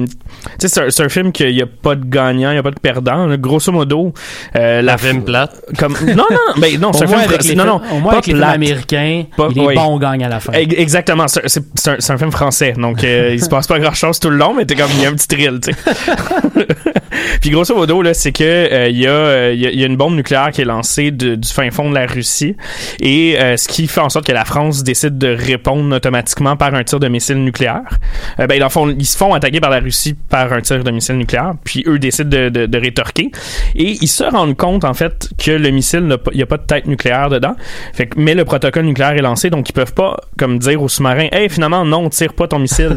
tu 0.59 0.69
sais 0.69 0.91
c'est 0.91 1.03
un, 1.03 1.09
film 1.09 1.33
qu'il 1.33 1.51
y 1.51 1.63
a 1.63 1.67
pas 1.67 1.95
de 1.95 2.05
gagnant 2.05 2.51
il 2.51 2.57
y 2.57 2.59
a 2.59 2.63
pas 2.63 2.71
de 2.71 2.81
perdant 2.81 3.27
là. 3.27 3.37
grosso 3.37 3.71
modo 3.73 4.13
euh, 4.57 4.83
la 4.83 4.97
film 4.99 5.23
plate. 5.25 5.55
comme 5.79 5.95
non 6.07 6.25
non 6.31 6.61
ben 6.61 6.79
non 6.81 6.93
c'est 6.93 7.05
un 7.05 7.09
film 7.09 7.21
avec 7.21 7.45
les 7.45 7.55
non 7.55 7.65
non 7.65 7.81
au 7.93 7.99
moins 8.01 8.13
pas 8.13 8.19
avec 8.19 8.27
les 8.27 8.33
films 8.35 8.43
américains, 8.45 9.25
Pas- 9.37 9.49
il 9.55 9.59
est 9.63 9.67
oui. 9.67 9.75
bon, 9.75 9.83
on 9.85 9.99
gagne 9.99 10.25
à 10.25 10.29
la 10.29 10.41
fin. 10.41 10.53
Ex- 10.53 10.75
Exactement, 10.79 11.27
c'est 11.29 12.11
un, 12.11 12.19
film 12.19 12.31
français, 12.33 12.73
donc 12.77 13.05
euh, 13.05 13.31
il 13.33 13.43
se 13.43 13.49
passe 13.49 13.67
pas 13.67 13.79
grand 13.79 13.93
chose 13.95 14.19
tout 14.21 14.31
le 14.31 14.37
long, 14.37 14.55
mais 14.55 14.65
t'es 14.65 14.75
comme 14.75 14.91
il 14.97 15.03
y 15.03 15.07
a 15.07 15.09
un 15.11 15.15
petit 15.15 15.29
thrill, 15.29 15.61
tu 15.63 15.73
sais. 15.73 16.57
Puis 17.41 17.51
grosso 17.51 17.75
modo 17.75 18.03
là, 18.03 18.15
c'est 18.15 18.33
que 18.33 18.43
euh, 18.45 18.89
il 18.89 18.99
y 18.99 19.07
a 19.07 19.51
il 19.53 19.61
y, 19.61 19.67
a- 19.67 19.71
il 19.71 19.81
y 19.81 19.83
a 19.83 19.87
une 19.87 19.97
bombe 19.97 20.15
nucléaire 20.15 20.51
qui 20.53 20.61
est 20.63 20.65
lancée 20.67 21.11
de- 21.11 21.35
du 21.35 21.49
fin 21.49 21.71
fond 21.71 21.89
de 21.91 21.95
la 21.95 22.07
Russie 22.07 22.57
et 23.01 23.37
euh, 23.39 23.57
ce 23.57 23.69
qui 23.69 23.87
fait 23.87 24.01
en 24.01 24.09
sorte 24.09 24.27
que 24.27 24.33
la 24.33 24.45
France 24.45 24.83
décide 24.83 25.19
de 25.19 25.29
répondre 25.39 25.82
automatiquement 25.91 26.57
par 26.57 26.75
un 26.75 26.85
tir 26.85 27.01
de 27.01 27.09
missile 27.09 27.43
nucléaire. 27.43 27.99
Euh, 28.39 28.47
ben 28.47 28.63
ils 28.99 29.07
se 29.07 29.17
font 29.17 29.35
attaquer 29.35 29.61
par 29.61 29.71
la 29.71 29.81
Russie 29.81 30.15
par 30.15 30.53
un 30.53 30.61
tir 30.61 30.85
de 30.85 30.91
missile 30.91 31.17
nucléaire, 31.17 31.55
puis 31.65 31.83
eux 31.87 31.99
décident 31.99 32.29
de, 32.29 32.49
de, 32.49 32.67
de 32.67 32.79
rétorquer 32.79 33.31
et 33.75 33.97
ils 34.01 34.09
se 34.09 34.25
rendent 34.25 34.57
compte 34.57 34.85
en 34.85 34.95
fait 34.95 35.29
que 35.39 35.51
le 35.51 35.71
missile 35.71 36.01
n'a 36.07 36.19
pas- 36.19 36.31
il 36.35 36.39
y 36.39 36.43
a 36.43 36.47
pas 36.47 36.59
de 36.59 36.63
tête 36.67 36.87
nucléaire 36.87 37.29
dedans. 37.31 37.57
Fait 37.93 38.07
que, 38.07 38.19
mais 38.19 38.35
le 38.35 38.45
protocole 38.45 38.85
nucléaire 38.85 39.13
est 39.13 39.23
lancé, 39.23 39.51
donc 39.51 39.69
ils 39.69 39.73
peuvent 39.73 39.95
pas 39.95 40.17
comme 40.39 40.59
dire 40.59 40.83
aux 40.83 40.89
sous-marins, 40.89 41.29
hey 41.33 41.49
finalement 41.49 41.85
non, 41.85 42.09
tire 42.11 42.35
pas 42.35 42.47
ton 42.47 42.59
missile. 42.59 42.97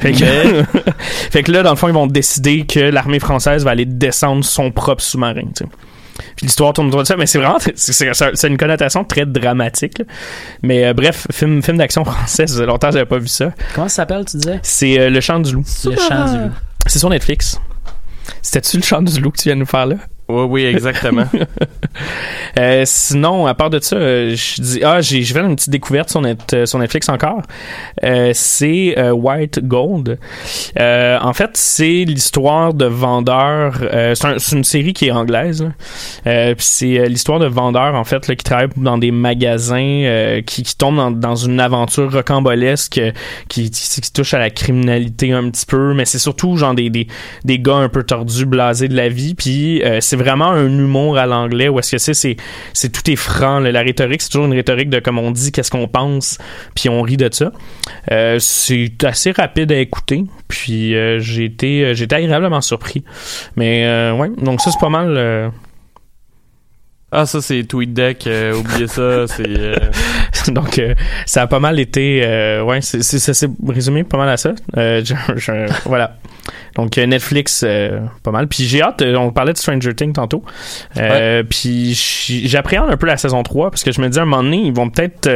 fait, 0.00 0.12
que, 0.12 0.62
fait 1.30 1.42
que 1.42 1.52
là 1.52 1.62
dans 1.62 1.70
le 1.70 1.76
fond 1.76 1.88
ils 1.88 1.94
vont 1.94 2.06
décider 2.06 2.64
que 2.66 2.80
l'armée 2.80 3.20
française 3.20 3.64
va 3.64 3.72
aller 3.72 3.84
descendre 3.84 4.44
son 4.44 4.70
propre 4.70 5.02
sous-marin. 5.02 5.42
Puis 6.36 6.46
l'histoire 6.46 6.72
tourne 6.72 6.88
autour 6.88 7.00
de 7.00 7.06
ça, 7.06 7.16
mais 7.16 7.26
c'est 7.26 7.38
vraiment 7.38 7.58
c'est- 7.74 8.48
une 8.48 8.56
connotation 8.56 9.04
très 9.04 9.26
dramatique. 9.26 9.98
là. 9.98 10.04
Mais 10.62 10.84
euh, 10.86 10.92
bref, 10.94 11.26
film 11.32 11.62
film 11.62 11.76
d'action 11.78 12.04
français, 12.04 12.46
ça 12.46 12.64
longtemps 12.66 12.90
j'avais 12.90 13.04
pas 13.06 13.18
vu 13.18 13.28
ça. 13.28 13.52
Comment 13.74 13.88
ça 13.88 13.96
s'appelle, 13.96 14.24
tu 14.24 14.36
disais? 14.38 14.60
C'est 14.62 14.98
euh, 14.98 15.10
Le 15.10 15.20
Chant 15.20 15.40
du 15.40 15.52
loup. 15.52 15.64
Le 15.84 15.96
chant 15.96 16.32
du 16.32 16.38
loup. 16.44 16.50
C'est 16.86 16.98
sur 16.98 17.10
Netflix. 17.10 17.60
C'était-tu 18.42 18.76
le 18.78 18.82
chant 18.82 19.02
du 19.02 19.20
loup 19.20 19.30
que 19.30 19.38
tu 19.38 19.44
viens 19.48 19.54
de 19.56 19.60
nous 19.60 19.66
faire 19.66 19.86
là? 19.86 19.96
Oui, 20.28 20.44
oui, 20.48 20.64
exactement. 20.64 21.26
Euh, 22.58 22.84
sinon, 22.86 23.46
à 23.46 23.54
part 23.54 23.68
de 23.68 23.78
ça, 23.80 23.96
euh, 23.96 24.34
je 24.34 24.62
dis 24.62 24.80
ah 24.82 25.02
j'ai 25.02 25.22
je 25.22 25.38
une 25.38 25.56
petite 25.56 25.68
découverte 25.68 26.14
euh, 26.54 26.64
sur 26.64 26.78
Netflix 26.78 27.08
encore. 27.10 27.42
Euh, 28.02 28.30
c'est 28.32 28.94
euh, 28.96 29.10
White 29.10 29.60
Gold. 29.66 30.18
En 30.78 31.32
fait, 31.34 31.50
c'est 31.54 32.04
l'histoire 32.06 32.72
de 32.72 32.86
vendeurs. 32.86 33.78
c'est 34.14 34.24
un- 34.24 34.38
c'est 34.38 34.56
une 34.56 34.64
série 34.64 34.94
qui 34.94 35.08
est 35.08 35.10
anglaise. 35.10 35.70
c'est 36.24 37.08
l'histoire 37.08 37.38
de 37.40 37.46
vendeurs 37.46 37.94
en 37.94 38.04
fait 38.04 38.26
là, 38.26 38.34
qui 38.34 38.44
travaillent 38.44 38.68
dans 38.76 38.96
des 38.96 39.10
magasins, 39.10 40.40
qui, 40.46 40.62
qui 40.62 40.76
tombent 40.76 40.96
dans, 40.96 41.10
dans 41.10 41.36
une 41.36 41.60
aventure 41.60 42.10
rocambolesque 42.10 43.00
qui, 43.50 43.70
qui, 43.70 44.00
qui 44.00 44.12
touche 44.12 44.32
à 44.32 44.38
la 44.38 44.48
criminalité 44.48 45.32
un 45.32 45.50
petit 45.50 45.66
peu, 45.66 45.92
mais 45.92 46.06
c'est 46.06 46.18
surtout 46.18 46.56
genre 46.56 46.74
des, 46.74 46.88
des, 46.88 47.06
des 47.44 47.58
gars 47.58 47.76
un 47.76 47.88
peu 47.90 48.02
tordus, 48.02 48.46
blasés 48.46 48.88
de 48.88 48.96
la 48.96 49.08
vie. 49.10 49.34
Puis 49.34 49.82
euh, 49.82 50.00
c'est 50.16 50.22
vraiment 50.22 50.50
un 50.50 50.66
humour 50.66 51.18
à 51.18 51.26
l'anglais 51.26 51.68
où 51.68 51.78
est-ce 51.78 51.92
que 51.92 51.98
c'est 51.98 52.14
c'est 52.14 52.36
c'est 52.72 52.90
tout 52.90 53.10
est 53.10 53.16
franc. 53.16 53.58
là. 53.60 53.70
La 53.72 53.82
rhétorique, 53.82 54.22
c'est 54.22 54.30
toujours 54.30 54.46
une 54.46 54.54
rhétorique 54.54 54.90
de 54.90 54.98
comme 55.00 55.18
on 55.18 55.30
dit, 55.30 55.52
qu'est-ce 55.52 55.70
qu'on 55.70 55.88
pense, 55.88 56.38
puis 56.74 56.88
on 56.88 57.02
rit 57.02 57.16
de 57.16 57.28
ça. 57.32 57.52
Euh, 58.10 58.38
c'est 58.38 58.92
assez 59.04 59.32
rapide 59.32 59.72
à 59.72 59.78
écouter, 59.78 60.24
puis 60.48 60.94
euh, 60.94 61.18
j'ai 61.20 61.44
été 61.44 61.84
euh, 61.84 61.94
j'ai 61.94 62.04
été 62.04 62.16
agréablement 62.16 62.60
surpris. 62.60 63.04
Mais 63.56 63.84
euh, 63.86 64.12
ouais, 64.14 64.30
donc 64.40 64.60
ça 64.60 64.70
c'est 64.70 64.80
pas 64.80 64.88
mal. 64.88 65.14
euh, 65.16 65.48
Ah, 67.12 67.24
ça, 67.24 67.40
c'est 67.40 67.62
TweetDeck. 67.64 68.26
euh, 68.26 68.54
oubliez 68.56 68.88
ça. 68.88 69.26
C'est. 69.28 69.44
euh, 69.48 69.76
donc 70.52 70.78
euh, 70.78 70.94
ça 71.26 71.42
a 71.42 71.46
pas 71.46 71.60
mal 71.60 71.78
été 71.80 72.22
euh, 72.24 72.62
ouais 72.62 72.80
c'est 72.80 73.02
c'est- 73.02 73.18
ça 73.18 73.34
s'est 73.34 73.48
résumé 73.66 74.04
pas 74.04 74.16
mal 74.18 74.28
à 74.28 74.36
ça. 74.36 74.52
Euh, 74.76 75.02
je- 75.04 75.14
je- 75.36 75.72
voilà. 75.88 76.16
Donc 76.76 76.96
Netflix 76.98 77.64
euh, 77.66 78.00
pas 78.22 78.30
mal. 78.30 78.48
Puis 78.48 78.64
j'ai 78.66 78.82
hâte 78.82 79.02
on 79.02 79.30
parlait 79.32 79.52
de 79.54 79.58
Stranger 79.58 79.94
Things 79.94 80.12
tantôt. 80.12 80.44
Euh, 80.96 81.42
puis 81.42 81.94
j'appréhende 82.44 82.90
un 82.90 82.96
peu 82.96 83.06
la 83.06 83.16
saison 83.16 83.42
3 83.42 83.70
parce 83.70 83.82
que 83.82 83.92
je 83.92 84.00
me 84.00 84.08
dis 84.08 84.18
à 84.18 84.22
un 84.22 84.24
moment 84.26 84.42
donné 84.42 84.58
ils 84.58 84.74
vont 84.74 84.90
peut-être 84.90 85.28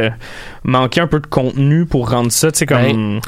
manquer 0.63 1.01
un 1.01 1.07
peu 1.07 1.19
de 1.19 1.25
contenu 1.27 1.85
pour 1.85 2.09
rendre 2.11 2.31
ça 2.31 2.51
tu 2.51 2.59
sais 2.59 2.65
comme 2.65 2.77
une- 2.89 3.19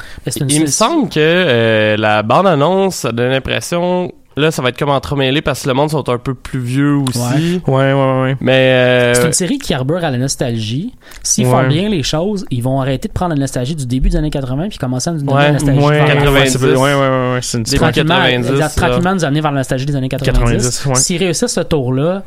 Il 0.48 0.60
me 0.62 0.66
semble 0.66 1.08
que 1.08 1.18
euh, 1.18 1.96
la 1.96 2.22
bande-annonce, 2.22 3.04
donne 3.06 3.30
l'impression. 3.32 4.12
Là, 4.36 4.50
ça 4.50 4.62
va 4.62 4.70
être 4.70 4.78
comme 4.78 4.88
entremêlé 4.90 5.42
parce 5.42 5.62
que 5.62 5.68
le 5.68 5.74
monde 5.74 5.90
sont 5.90 6.08
un 6.08 6.18
peu 6.18 6.34
plus 6.34 6.58
vieux 6.58 6.94
aussi. 6.96 7.60
ouais 7.66 7.72
ouais 7.72 7.92
ouais, 7.92 8.22
ouais. 8.22 8.36
Mais. 8.40 8.52
euh, 8.72 9.14
C'est 9.14 9.26
une 9.26 9.32
série 9.32 9.58
qui 9.58 9.72
arbore 9.74 10.02
à 10.04 10.10
la 10.10 10.18
nostalgie. 10.18 10.92
S'ils 11.22 11.46
font 11.46 11.66
bien 11.68 11.88
les 11.88 12.02
choses, 12.02 12.44
ils 12.50 12.62
vont 12.62 12.80
arrêter 12.80 13.08
de 13.08 13.12
prendre 13.12 13.34
la 13.34 13.40
nostalgie 13.40 13.74
du 13.76 13.86
début 13.86 14.08
des 14.10 14.16
années 14.16 14.30
80 14.30 14.68
puis 14.70 14.78
commencer 14.78 15.10
à 15.10 15.12
nous 15.12 15.20
donner 15.20 15.32
Ouais, 15.34 15.42
la 15.44 15.52
nostalgie 15.52 15.80
ouais, 15.80 16.04
vers 16.04 16.06
la 16.06 16.40
fin. 16.40 16.44
90. 16.44 16.64
ouais, 16.64 16.76
ouais, 16.76 16.94
ouais, 16.94 17.38
c'est 17.42 17.58
une 17.58 17.64
Tranquillement, 17.64 18.14
90, 18.16 18.50
exact, 18.50 18.58
là. 18.58 18.68
tranquillement 18.88 19.14
nous 19.14 19.24
amener 19.24 19.40
vers 19.40 19.52
la 19.52 19.58
nostalgie 19.60 19.86
des 19.86 19.96
années 19.96 20.08
90. 20.08 20.40
90, 20.40 20.86
ouais. 20.86 20.94
S'ils 20.96 21.18
réussissent 21.22 21.52
ce 21.52 21.60
tour-là, 21.60 22.22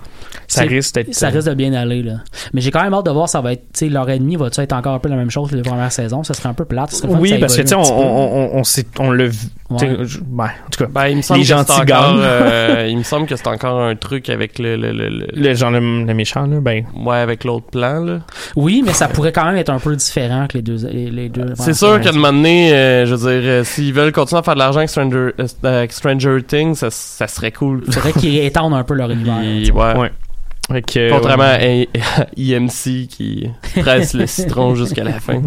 ça 0.48 0.62
risque 0.62 0.96
d'être 0.96 1.14
ça 1.14 1.28
risque 1.30 1.48
de 1.50 1.54
bien 1.56 1.74
aller. 1.74 2.04
Là. 2.04 2.14
Mais 2.54 2.62
j'ai 2.62 2.72
quand 2.72 2.84
même 2.84 2.94
hâte 2.94 3.06
de 3.06 3.12
voir, 3.12 3.28
ça 3.28 3.42
va 3.42 3.54
être, 3.54 3.64
tu 3.74 3.86
sais, 3.86 3.90
leur 3.90 4.10
ennemi 4.10 4.36
va-tu 4.38 4.62
être 4.62 4.74
encore 4.74 4.94
un 4.94 5.00
peu 5.00 5.10
la 5.10 5.16
même 5.18 5.30
chose 5.30 5.50
que 5.52 5.56
les 5.56 5.62
premières 5.62 5.92
saisons? 5.92 6.24
Ça 6.24 6.34
serait 6.34 6.50
un 6.50 6.54
peu 6.54 6.66
plate. 6.66 6.92
ça 6.92 7.00
serait 7.08 7.14
oui 7.20 7.38
parce 7.40 7.56
que 7.58 7.62
tu 7.64 7.68
sais 7.68 7.76
on 7.76 7.82
on 7.82 8.64
on, 9.00 9.12
l'a 9.12 9.26
Ouais. 9.70 9.98
je- 10.06 10.20
ben, 10.22 10.46
en 10.46 10.70
tout 10.72 10.86
cas 10.86 10.90
Ben, 10.90 11.08
il 11.10 11.18
me 11.18 11.22
semble 11.22 11.40
Les 11.40 11.44
que 11.44 11.48
c'est 11.50 11.54
gentils 11.58 11.72
encore, 11.74 11.86
gagnent. 11.86 12.20
euh, 12.22 12.88
il 12.90 12.98
me 12.98 13.04
semble 13.04 13.26
que 13.28 13.36
c'est 13.36 13.48
encore 13.48 13.82
un 13.82 13.96
truc 13.98 14.30
avec 14.30 14.60
le, 14.60 14.78
le, 14.78 14.94
le, 14.94 15.10
le- 15.10 15.28
le 15.34 15.54
genre 15.56 15.72
le, 15.72 15.80
le 16.06 16.14
méchant 16.14 16.48
là 16.48 16.62
ben 16.62 16.86
ouais, 16.96 17.18
avec 17.18 17.44
l'autre 17.44 17.66
plan, 17.72 18.00
là. 18.02 18.20
Oui, 18.56 18.82
mais 18.86 18.94
ça 18.94 19.10
pourrait 19.10 19.34
quand 19.34 19.44
même 19.46 19.58
être 19.58 19.70
un 19.70 19.80
peu 19.80 19.94
différent 19.96 20.48
que 20.48 20.54
les 20.58 20.62
deux. 20.62 20.88
Les, 20.90 21.10
les 21.12 21.28
deux 21.28 21.54
C'est 21.56 21.74
sûr 21.74 22.00
qu'à 22.00 22.10
un 22.10 22.14
moment 22.14 22.32
donné, 22.32 22.72
euh, 22.74 23.06
je 23.06 23.14
veux 23.16 23.30
dire, 23.42 23.50
euh, 23.50 23.64
s'ils 23.66 23.94
veulent 23.94 24.14
continuer 24.14 24.40
à 24.40 24.44
faire 24.44 24.54
de 24.54 24.60
l'argent 24.60 24.78
avec 24.78 24.90
Stranger, 24.90 25.32
euh, 25.38 25.48
avec 25.64 25.92
Stranger 25.92 26.38
Things, 26.48 26.76
ça, 26.76 26.90
ça 26.90 27.28
serait 27.28 27.52
cool. 27.52 27.84
Il 27.88 27.94
faudrait 27.94 28.14
qu'ils 28.14 28.38
étendent 28.38 28.74
un 28.74 28.84
peu 28.86 28.94
leur 28.94 29.12
univers. 29.12 29.76
Ouais. 29.76 30.82
Que, 30.82 31.12
Contrairement 31.12 31.44
ouais. 31.44 31.88
à 32.18 32.26
IMC 32.38 33.08
qui 33.10 33.50
presse 33.82 34.14
le 34.14 34.28
citron 34.28 34.76
jusqu'à 34.76 35.04
la 35.04 35.20
fin. 35.20 35.42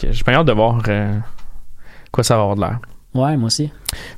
Que 0.00 0.12
J'ai 0.12 0.22
bien 0.24 0.34
hâte 0.34 0.46
de 0.46 0.52
voir 0.52 0.80
euh, 0.88 1.16
quoi 2.12 2.24
ça 2.24 2.36
va 2.36 2.42
avoir 2.42 2.56
de 2.56 2.60
l'air. 2.62 2.78
Ouais, 3.14 3.36
moi 3.36 3.46
aussi. 3.46 3.70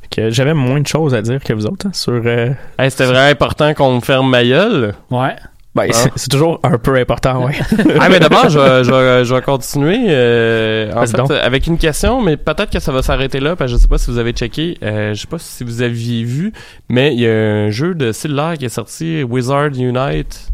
Fait 0.03 0.09
que 0.23 0.31
J'avais 0.31 0.55
moins 0.55 0.81
de 0.81 0.87
choses 0.87 1.15
à 1.15 1.23
dire 1.23 1.43
que 1.43 1.53
vous 1.53 1.67
autres 1.67 1.87
hein, 1.87 1.93
sur. 1.93 2.13
euh, 2.25 2.51
Hey, 2.79 2.91
C'était 2.91 3.05
vraiment 3.07 3.31
important 3.31 3.73
qu'on 3.75 3.97
me 3.97 4.01
ferme 4.01 4.29
ma 4.31 4.43
gueule. 4.45 4.95
Ouais. 5.11 5.37
ben, 5.75 5.85
Ah. 5.89 5.93
c'est- 5.93 6.11
c'est 6.17 6.29
toujours 6.31 6.59
un 6.65 6.77
peu 6.79 6.97
important, 6.97 7.45
ouais. 7.47 7.55
ah, 8.01 8.09
mais 8.09 8.19
d'abord, 8.19 8.49
je, 8.49 8.59
vais- 8.59 8.83
je, 8.83 8.91
vais- 8.91 9.25
je 9.25 9.33
vais 9.35 9.43
continuer 9.43 10.07
euh, 10.09 10.91
en 10.93 11.01
Vas-y 11.01 11.11
fait, 11.13 11.17
donc. 11.19 11.31
euh, 11.31 11.41
avec 11.41 11.69
une 11.69 11.79
question, 11.79 12.21
mais 12.21 12.37
peut-être 12.37 12.71
que 12.71 12.81
ça 12.81 12.91
va 12.91 13.03
s'arrêter 13.03 13.39
là, 13.39 13.55
parce 13.55 13.71
que 13.71 13.77
je 13.77 13.83
sais 13.83 13.87
pas 13.89 13.99
si 13.99 14.11
vous 14.11 14.19
avez 14.19 14.33
checké, 14.33 14.77
euh, 14.83 15.15
je 15.15 15.21
sais 15.21 15.29
pas 15.29 15.39
si 15.39 15.63
vous 15.63 15.81
aviez 15.83 16.25
vu, 16.25 16.53
mais 16.89 17.15
il 17.15 17.21
y 17.21 17.29
a 17.29 17.33
un 17.33 17.71
jeu 17.71 17.95
de 17.95 18.11
cellulaire 18.11 18.55
qui 18.59 18.65
est 18.65 18.69
sorti, 18.71 19.23
Wizard 19.23 19.71
Unite, 19.79 20.51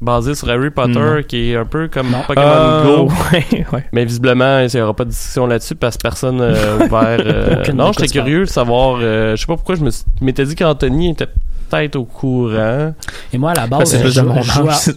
basé 0.00 0.34
sur 0.34 0.48
Harry 0.50 0.70
Potter, 0.70 1.24
qui 1.26 1.50
est 1.52 1.56
un 1.56 1.64
peu 1.64 1.88
comme 1.88 2.10
Non. 2.10 2.22
Pokémon 2.26 2.46
Euh, 2.46 2.84
Go. 2.84 3.08
ouais, 3.32 3.66
ouais. 3.72 3.84
Mais 3.92 4.04
visiblement, 4.04 4.60
il 4.60 4.68
n'y 4.74 4.80
aura 4.80 4.94
pas 4.94 5.04
de 5.04 5.10
discussion 5.10 5.46
là-dessus 5.46 5.74
parce 5.74 5.96
que 5.96 6.02
personne 6.02 6.36
n'a 6.36 6.50
ouvert. 6.76 7.18
euh, 7.24 7.72
non, 7.72 7.92
j'étais 7.92 8.08
curieux 8.08 8.40
de 8.40 8.44
savoir. 8.50 8.98
euh, 9.00 9.34
je 9.36 9.40
sais 9.40 9.46
pas 9.46 9.56
pourquoi 9.56 9.74
je 9.74 9.84
me 9.84 9.90
suis- 9.90 10.04
je 10.20 10.24
m'étais 10.24 10.44
dit 10.44 10.54
qu'Anthony 10.54 11.10
était 11.10 11.26
peut-être 11.70 11.96
au 11.96 12.04
courant. 12.04 12.94
Et 13.32 13.38
moi, 13.38 13.52
à 13.52 13.54
la 13.54 13.62
Ah, 13.62 13.66
base, 13.66 13.96
je, 14.10 14.20
mon 14.20 14.42
joue 14.42 14.68
à- 14.68 14.72
âge, 14.72 14.76
c'est- 14.76 14.96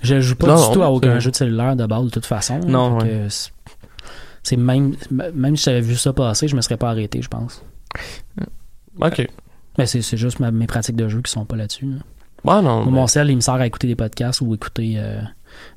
je 0.00 0.20
joue 0.20 0.34
pas 0.34 0.46
Non, 0.48 0.68
du 0.68 0.74
tout 0.74 0.82
à 0.82 0.90
aucun 0.90 1.14
c'est- 1.14 1.20
jeu 1.20 1.30
de 1.30 1.36
cellulaire 1.36 1.76
de 1.76 1.86
base 1.86 2.04
de 2.04 2.10
toute 2.10 2.26
façon. 2.26 2.58
Non, 2.66 2.98
ouais. 2.98 3.26
c'est- 3.28 4.56
même, 4.56 4.94
même 5.34 5.56
si 5.56 5.64
j'avais 5.64 5.82
vu 5.82 5.94
ça 5.96 6.12
passer, 6.14 6.48
je 6.48 6.56
me 6.56 6.62
serais 6.62 6.78
pas 6.78 6.88
arrêté, 6.88 7.20
je 7.20 7.28
pense. 7.28 7.62
Ok. 9.00 9.28
Mais 9.76 9.86
c'est 9.86 10.02
c'est 10.02 10.16
juste 10.16 10.40
ma- 10.40 10.50
mes 10.50 10.66
pratiques 10.66 10.96
de 10.96 11.06
jeu 11.08 11.20
qui 11.22 11.30
sont 11.30 11.44
pas 11.44 11.54
là-dessus. 11.56 11.84
là. 11.86 11.98
Moi, 12.44 12.62
mais- 12.62 12.90
Mon 12.90 13.06
sel, 13.06 13.30
il 13.30 13.36
me 13.36 13.40
sert 13.40 13.54
à 13.54 13.66
écouter 13.66 13.86
des 13.88 13.96
podcasts 13.96 14.40
ou 14.40 14.54
écouter 14.54 14.94
euh, 14.96 15.20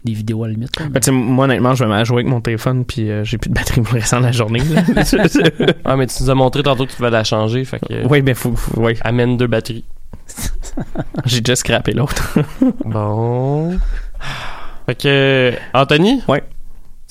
des 0.05 0.13
vidéos 0.13 0.43
à 0.43 0.47
la 0.47 0.53
limite. 0.53 0.79
là. 0.79 0.85
Ben, 0.89 1.11
moi, 1.13 1.45
honnêtement, 1.45 1.73
je 1.75 1.83
vais 1.83 1.89
m'en 1.89 2.03
jouer 2.03 2.17
avec 2.17 2.27
mon 2.27 2.41
téléphone, 2.41 2.85
puis 2.85 3.09
euh, 3.09 3.23
j'ai 3.23 3.37
plus 3.37 3.49
de 3.49 3.55
batterie 3.55 3.81
pour 3.81 3.93
le 3.95 3.99
restant 3.99 4.19
de 4.19 4.25
la 4.25 4.31
journée. 4.31 4.61
Ah, 5.85 5.95
mais 5.97 6.07
tu 6.07 6.23
nous 6.23 6.29
as 6.29 6.35
montré 6.35 6.63
tantôt 6.63 6.85
que 6.85 6.91
tu 6.91 7.01
vas 7.01 7.09
la 7.09 7.23
changer, 7.23 7.65
fait 7.65 7.79
que. 7.79 8.07
oui, 8.07 8.21
ben, 8.21 8.35
faut, 8.35 8.55
faut- 8.55 8.79
ouais. 8.81 8.95
Amène 9.01 9.37
deux 9.37 9.47
batteries. 9.47 9.83
J'ai 11.25 11.41
déjà 11.41 11.55
scrappé 11.55 11.93
l'autre. 11.93 12.37
Bon. 12.85 13.77
Fait 14.85 14.95
que. 14.95 15.53
Anthony? 15.73 16.21
Ouais. 16.27 16.43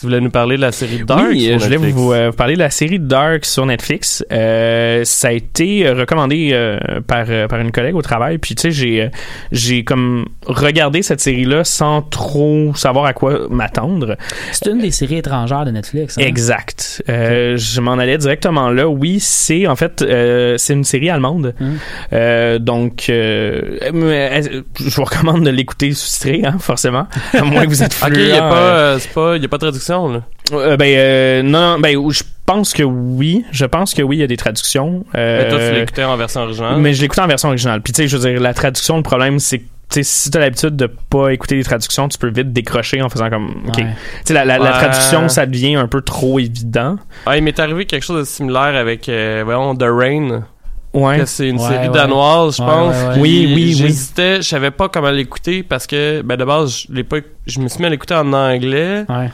Tu 0.00 0.06
voulais 0.06 0.20
nous 0.20 0.30
parler 0.30 0.56
de 0.56 0.62
la 0.62 0.72
série 0.72 1.04
Dark? 1.04 1.26
oui, 1.28 1.42
sur 1.44 1.58
je 1.58 1.64
voulais 1.64 1.76
Netflix? 1.76 1.94
vous 1.98 2.12
euh, 2.14 2.32
parler 2.32 2.54
de 2.54 2.58
la 2.60 2.70
série 2.70 2.98
Dark 2.98 3.44
sur 3.44 3.66
Netflix. 3.66 4.24
Euh, 4.32 5.04
ça 5.04 5.28
a 5.28 5.32
été 5.32 5.86
euh, 5.86 5.92
recommandé 5.94 6.50
euh, 6.52 6.78
par, 7.06 7.26
euh, 7.28 7.46
par 7.48 7.60
une 7.60 7.70
collègue 7.70 7.94
au 7.94 8.00
travail. 8.00 8.38
Puis 8.38 8.54
tu 8.54 8.62
sais, 8.62 8.70
j'ai 8.70 9.02
euh, 9.02 9.08
j'ai 9.52 9.84
comme 9.84 10.24
regardé 10.46 11.02
cette 11.02 11.20
série-là 11.20 11.64
sans 11.64 12.00
trop 12.00 12.72
savoir 12.74 13.04
à 13.04 13.12
quoi 13.12 13.40
m'attendre. 13.50 14.16
C'est 14.52 14.68
une 14.70 14.78
des 14.80 14.90
séries 14.90 15.18
étrangères 15.18 15.66
de 15.66 15.70
Netflix. 15.70 16.16
hein? 16.16 16.22
Exact. 16.24 17.02
Euh, 17.10 17.58
Je 17.58 17.80
m'en 17.82 17.98
allais 17.98 18.16
directement 18.16 18.70
là. 18.70 18.88
Oui, 18.88 19.18
c'est 19.20 19.66
en 19.66 19.76
fait 19.76 20.00
euh, 20.00 20.56
c'est 20.56 20.72
une 20.72 20.84
série 20.84 21.10
allemande. 21.10 21.54
Mm. 21.60 21.70
Euh, 22.14 22.58
donc, 22.58 23.06
euh, 23.10 23.78
euh, 23.82 24.60
je 24.82 24.94
vous 24.96 25.04
recommande 25.04 25.44
de 25.44 25.50
l'écouter 25.50 25.92
sous-titré, 25.92 26.40
hein, 26.46 26.56
forcément. 26.58 27.06
À 27.34 27.42
moins 27.42 27.64
que 27.64 27.68
vous 27.68 27.82
êtes 27.82 27.94
Ok, 28.02 28.14
fluent. 28.14 28.28
y 28.28 28.32
a 28.32 28.38
pas, 28.40 28.54
euh, 28.56 28.94
euh, 28.94 28.98
c'est 28.98 29.12
pas, 29.12 29.36
y 29.36 29.44
a 29.44 29.48
pas 29.48 29.56
de 29.58 29.62
traduction, 29.62 29.89
là. 29.94 30.22
Euh, 30.53 30.76
ben, 30.76 30.87
euh, 30.96 31.42
non, 31.42 31.79
ben, 31.79 31.96
je 32.11 32.22
pense 32.46 32.72
que 32.72 32.83
oui. 32.83 33.44
Je 33.53 33.64
pense 33.64 33.94
que 33.94 34.03
oui, 34.03 34.16
il 34.16 34.20
y 34.20 34.24
a 34.24 34.26
des 34.26 34.37
traductions. 34.37 35.05
Euh, 35.16 35.44
Mais 35.44 35.48
toi, 35.50 35.59
tu 35.59 35.74
l'écoutais 35.74 36.05
en 36.05 36.16
version 36.16 36.40
originale? 36.42 36.79
mais 36.79 36.92
je 36.94 37.03
l'écoutais 37.03 37.20
en 37.22 37.26
version 37.29 37.48
originale. 37.48 37.81
Puis, 37.83 37.92
tu 37.92 38.03
sais, 38.03 38.09
je 38.09 38.16
veux 38.16 38.31
dire, 38.31 38.40
la 38.40 38.55
traduction, 38.55 38.96
le 38.96 39.03
problème, 39.03 39.38
c'est 39.38 39.59
que 39.61 39.64
tu 39.90 39.94
sais, 39.94 40.03
si 40.05 40.31
t'as 40.31 40.38
l'habitude 40.38 40.76
de 40.76 40.87
pas 40.87 41.31
écouter 41.33 41.57
les 41.57 41.64
traductions, 41.64 42.09
tu 42.09 42.16
peux 42.16 42.31
vite 42.31 42.53
décrocher 42.53 43.03
en 43.03 43.09
faisant 43.09 43.29
comme, 43.29 43.64
ok. 43.66 43.76
Ouais. 43.79 43.85
Tu 43.85 44.26
sais, 44.26 44.35
la, 44.35 44.44
la, 44.44 44.59
traduction, 44.59 45.29
ça 45.29 45.46
devient 45.46 45.74
un 45.74 45.88
peu 45.88 46.00
trop 46.00 46.38
évident. 46.38 46.96
Ah, 47.26 47.37
il 47.37 47.42
m'est 47.42 47.59
arrivé 47.59 47.87
quelque 47.87 48.05
chose 48.05 48.20
de 48.20 48.24
similaire 48.24 48.76
avec, 48.76 49.09
euh, 49.09 49.42
voyons, 49.44 49.74
The 49.74 49.87
Rain. 49.88 50.44
Ouais. 50.92 51.24
c'est 51.26 51.48
une 51.48 51.61
Ouais, 51.61 51.68
série 51.68 51.88
ouais. 51.88 51.94
danoise, 51.94 52.57
je 52.57 52.62
pense. 52.62 52.94
ouais, 52.94 53.03
ouais. 53.09 53.12
Puis 53.14 53.20
Oui, 53.20 53.44
oui, 53.48 53.55
oui. 53.55 53.74
J'hésitais, 53.74 54.37
je 54.37 54.48
savais 54.48 54.70
pas 54.70 54.88
comment 54.88 55.11
l'écouter 55.11 55.62
parce 55.64 55.87
que, 55.88 56.22
ben, 56.22 56.37
de 56.37 56.44
base, 56.44 56.85
je 56.88 56.94
l'ai 56.94 57.05
pas, 57.05 57.18
je 57.46 57.59
me 57.61 57.66
suis 57.68 57.81
mis 57.81 57.87
à 57.87 57.90
l'écouter 57.90 58.14
en 58.14 58.33
anglais. 58.33 59.05
Ouais. 59.09 59.31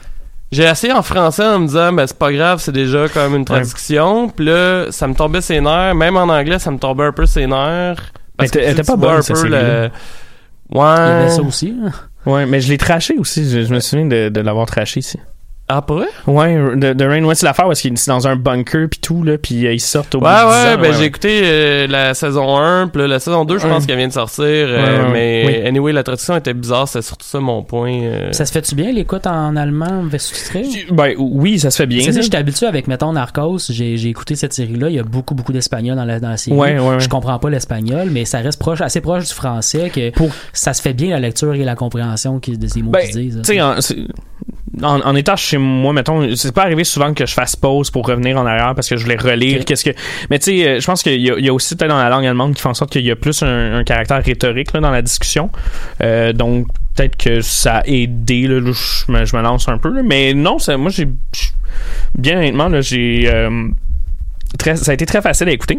J'ai 0.52 0.62
essayé 0.64 0.92
en 0.92 1.02
français 1.02 1.44
en 1.44 1.58
me 1.58 1.66
disant, 1.66 1.92
ben, 1.92 2.06
c'est 2.06 2.16
pas 2.18 2.32
grave, 2.32 2.60
c'est 2.60 2.72
déjà 2.72 3.08
comme 3.08 3.34
une 3.34 3.44
traduction. 3.44 4.28
Puis 4.28 4.46
là, 4.46 4.86
ça 4.92 5.08
me 5.08 5.14
tombait 5.14 5.40
ses 5.40 5.60
nerfs. 5.60 5.94
Même 5.94 6.16
en 6.16 6.22
anglais, 6.28 6.58
ça 6.60 6.70
me 6.70 6.78
tombait 6.78 7.04
un 7.04 7.12
peu 7.12 7.26
ses 7.26 7.46
nerfs. 7.46 8.12
Mais 8.40 8.48
que 8.48 8.58
était 8.58 8.74
tu 8.76 8.82
pas 8.84 8.96
bonne, 8.96 9.16
un 9.18 9.22
peu 9.22 9.48
le- 9.48 9.90
Il 10.70 10.76
y 10.76 10.80
avait 10.80 11.30
ça 11.30 11.40
Ouais. 11.42 11.46
aussi. 11.48 11.74
hein. 11.84 11.90
Ouais, 12.26 12.46
mais 12.46 12.60
je 12.60 12.68
l'ai 12.68 12.78
trashé 12.78 13.16
aussi. 13.18 13.48
Je, 13.48 13.62
je 13.64 13.74
me 13.74 13.80
souviens 13.80 14.06
de, 14.06 14.28
de 14.28 14.40
l'avoir 14.40 14.66
trashé 14.66 15.00
ici. 15.00 15.18
Ah, 15.68 15.82
pour 15.82 15.96
vrai? 15.96 16.06
Ouais, 16.28 16.54
de, 16.76 16.92
de 16.92 17.04
Rain, 17.04 17.24
ouais, 17.24 17.34
c'est 17.34 17.44
l'affaire 17.44 17.64
parce 17.66 17.80
qu'il 17.80 17.92
est 17.92 18.08
dans 18.08 18.28
un 18.28 18.36
bunker 18.36 18.86
puis 18.88 19.00
tout, 19.00 19.24
là, 19.24 19.36
puis 19.36 19.66
euh, 19.66 19.72
ils 19.72 19.80
sortent 19.80 20.14
au 20.14 20.20
bout 20.20 20.26
Ouais, 20.26 20.30
de 20.32 20.36
10 20.38 20.44
ouais, 20.46 20.74
ans, 20.74 20.78
ben 20.80 20.92
j'ai 20.94 21.04
écouté 21.06 21.40
euh, 21.42 21.86
la 21.88 22.14
saison 22.14 22.56
1, 22.56 22.86
puis 22.86 23.00
là, 23.02 23.08
la 23.08 23.18
saison 23.18 23.44
2, 23.44 23.58
je 23.58 23.64
Ouais. 23.64 23.70
pense 23.70 23.84
qu'elle 23.84 23.96
vient 23.96 24.06
de 24.06 24.12
sortir, 24.12 24.44
euh, 24.44 24.76
Ouais, 24.76 25.04
ouais, 25.06 25.12
mais 25.12 25.44
oui. 25.62 25.66
anyway, 25.66 25.92
la 25.92 26.04
traduction 26.04 26.36
était 26.36 26.54
bizarre, 26.54 26.86
c'est 26.86 27.02
surtout 27.02 27.26
ça 27.26 27.40
mon 27.40 27.64
point. 27.64 27.92
euh. 28.02 28.32
Ça 28.32 28.46
se 28.46 28.52
fait-tu 28.52 28.76
bien 28.76 28.92
l'écoute 28.92 29.26
en 29.26 29.56
allemand 29.56 30.04
sous-titré? 30.16 30.62
Ben 30.92 31.14
oui, 31.18 31.58
ça 31.58 31.72
se 31.72 31.78
fait 31.78 31.86
bien. 31.86 32.04
C'est 32.04 32.12
ça, 32.12 32.20
j'étais 32.20 32.36
habitué 32.36 32.66
avec, 32.66 32.86
mettons, 32.86 33.12
Narcos. 33.12 33.58
J'ai 33.70 33.96
j'ai 33.96 34.08
écouté 34.08 34.36
cette 34.36 34.52
série-là. 34.52 34.88
Il 34.88 34.94
y 34.94 35.00
a 35.00 35.02
beaucoup, 35.02 35.34
beaucoup 35.34 35.52
d'espagnol 35.52 35.96
dans 35.96 36.04
la, 36.04 36.20
dans 36.20 36.30
la 36.30 36.36
série. 36.36 36.56
Ouais, 36.56 36.78
ouais, 36.78 36.88
ouais. 36.90 37.00
Je 37.00 37.08
comprends 37.08 37.40
pas 37.40 37.50
l'espagnol, 37.50 38.08
mais 38.12 38.24
ça 38.24 38.38
reste 38.38 38.60
proche, 38.60 38.80
assez 38.82 39.00
proche 39.00 39.26
du 39.26 39.34
français 39.34 39.90
que 39.92 40.10
Pour- 40.10 40.30
ça 40.52 40.74
se 40.74 40.80
fait 40.80 40.94
bien 40.94 41.10
la 41.10 41.18
lecture 41.18 41.54
et 41.54 41.64
la 41.64 41.74
compréhension 41.74 42.38
qui- 42.38 42.56
de 42.56 42.66
ces 42.68 42.82
mots 42.82 42.92
Ben, 42.92 43.00
qu'ils 43.08 43.30
disent. 43.32 43.42
tu 43.44 43.58
sais, 43.58 43.96
en, 44.82 45.00
en, 45.00 45.14
étant 45.16 45.36
chez 45.36 45.58
moi, 45.58 45.92
mettons, 45.92 46.34
c'est 46.36 46.54
pas 46.54 46.62
arrivé 46.62 46.84
souvent 46.84 47.14
que 47.14 47.24
je 47.26 47.32
fasse 47.32 47.56
pause 47.56 47.90
pour 47.90 48.06
revenir 48.06 48.36
en 48.38 48.44
arrière 48.46 48.74
parce 48.74 48.88
que 48.88 48.96
je 48.96 49.02
voulais 49.04 49.16
relire 49.16 49.64
qu'est-ce 49.64 49.84
que. 49.84 49.96
Mais 50.30 50.38
tu 50.38 50.44
sais, 50.58 50.68
euh, 50.68 50.80
je 50.80 50.86
pense 50.86 51.02
qu'il 51.02 51.20
y, 51.20 51.30
a- 51.30 51.38
il 51.38 51.44
y 51.44 51.48
a 51.48 51.54
aussi 51.54 51.74
peut-être 51.76 51.90
dans 51.90 51.98
la 52.02 52.08
langue 52.10 52.26
allemande 52.26 52.54
qui 52.54 52.62
fait 52.62 52.68
en 52.68 52.74
sorte 52.74 52.90
qu'il 52.92 53.04
y 53.04 53.10
a 53.10 53.16
plus 53.16 53.42
un, 53.42 53.78
un 53.78 53.84
caractère 53.84 54.22
rhétorique 54.22 54.72
là, 54.72 54.80
dans 54.80 54.90
la 54.90 55.02
discussion. 55.02 55.50
Euh, 56.02 56.32
donc 56.32 56.66
peut-être 56.94 57.16
que 57.16 57.40
ça 57.40 57.76
a 57.78 57.86
aidé. 57.86 58.46
Là, 58.48 58.60
je, 58.60 59.12
me, 59.12 59.24
je 59.24 59.36
me 59.36 59.42
lance 59.42 59.68
un 59.68 59.78
peu. 59.78 59.90
là. 59.92 60.02
mais 60.04 60.34
non, 60.34 60.58
ça, 60.58 60.76
moi 60.76 60.90
j'ai 60.90 61.08
bien 62.14 62.38
honnêtement 62.38 62.68
là, 62.68 62.80
j'ai 62.80 63.24
euh, 63.26 63.68
très, 64.58 64.76
ça 64.76 64.90
a 64.90 64.94
été 64.94 65.06
très 65.06 65.22
facile 65.22 65.48
à 65.48 65.52
écouter. 65.52 65.78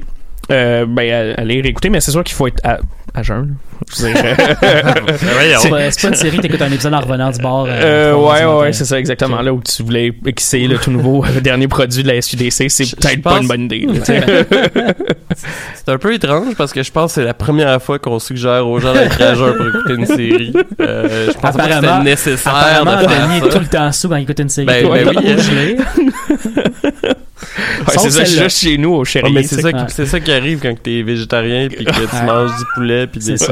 Euh, 0.50 0.86
ben, 0.88 1.36
à, 1.38 1.42
à 1.42 1.44
lire, 1.44 1.66
écouter, 1.66 1.90
mais 1.90 2.00
c'est 2.00 2.12
sûr 2.12 2.24
qu'il 2.24 2.36
faut 2.36 2.48
être 2.48 2.62
à, 2.64 2.78
à 3.18 3.24
jeun. 3.24 3.56
c'est 3.92 5.70
pas, 5.70 6.08
une 6.08 6.14
série, 6.14 6.40
t'écoutes 6.40 6.62
un 6.62 6.72
épisode 6.72 6.94
en 6.94 7.00
revenant 7.00 7.32
du 7.32 7.40
bar. 7.40 7.66
Euh, 7.68 8.12
heures 8.12 8.24
ouais, 8.24 8.46
ouais, 8.46 8.74
c'est 8.74 8.86
ça, 8.86 9.00
exactement. 9.00 9.42
Là 9.42 9.54
où 9.54 9.62
tu 9.62 9.84
voulais 9.84 10.14
essayer 10.26 10.68
le 10.68 10.78
tout 10.78 10.92
nouveau, 10.92 11.24
le 11.34 11.42
dernier 11.42 11.68
produit 11.68 12.04
de 12.04 12.08
la 12.08 12.22
SUDC, 12.22 12.70
c'est 12.70 12.96
peut-être 12.96 13.22
pas 13.22 13.40
une 13.40 13.48
bonne 13.48 13.62
idée. 13.62 13.88
C'est 15.76 15.90
un 15.90 15.98
peu 15.98 16.14
étrange 16.14 16.56
parce 16.58 16.74
que 16.74 16.82
je 16.84 16.92
pense 16.92 17.12
que 17.12 17.22
c'est 17.22 17.26
la 17.26 17.34
première 17.34 17.82
fois 17.82 18.00
qu'on 18.00 18.18
suggère 18.20 18.68
aux 18.68 18.80
gens 18.80 18.94
d'être 18.94 19.20
rageurs 19.20 19.56
pour 19.56 19.68
écouter 19.68 19.94
une 19.94 20.06
série. 20.06 20.54
Euh, 20.82 21.28
je 21.28 21.34
pense 21.34 21.42
pas 21.42 21.52
que 21.52 21.64
c'était 21.64 21.76
Apparemment- 21.76 22.04
nécessaire 22.04 22.56
Apparemment, 22.56 23.02
Denis 23.02 23.38
est 23.38 23.42
ça. 23.52 23.58
tout 23.58 23.60
le 23.60 23.68
temps 23.68 23.92
sous 23.92 24.10
quand 24.10 24.16
il 24.16 24.24
écoute 24.24 24.40
une 24.40 24.50
série. 24.50 24.66
Ben- 24.66 24.90
ben 24.90 25.10
oui, 25.16 25.78
c'est 27.92 28.10
ça, 28.10 28.20
je 28.20 28.26
suis 28.26 28.26
celle-là. 28.34 28.44
juste 28.48 28.58
chez 28.60 28.78
nous 28.78 28.94
au 28.94 29.02
Ah, 29.02 29.06
chéri. 29.06 29.32
mais 29.34 29.44
c'est 29.44 29.62
ça, 29.62 30.06
ça 30.06 30.20
qui 30.20 30.32
arrive 30.32 30.60
quand 30.62 30.76
t'es 30.82 31.02
végétarien 31.02 31.68
puis 31.70 31.86
que 31.86 31.92
tu 31.92 32.26
manges 32.26 32.56
du 32.58 32.64
poulet 32.76 33.08
puis 33.08 33.20
des 33.20 33.38
C'est 33.38 33.46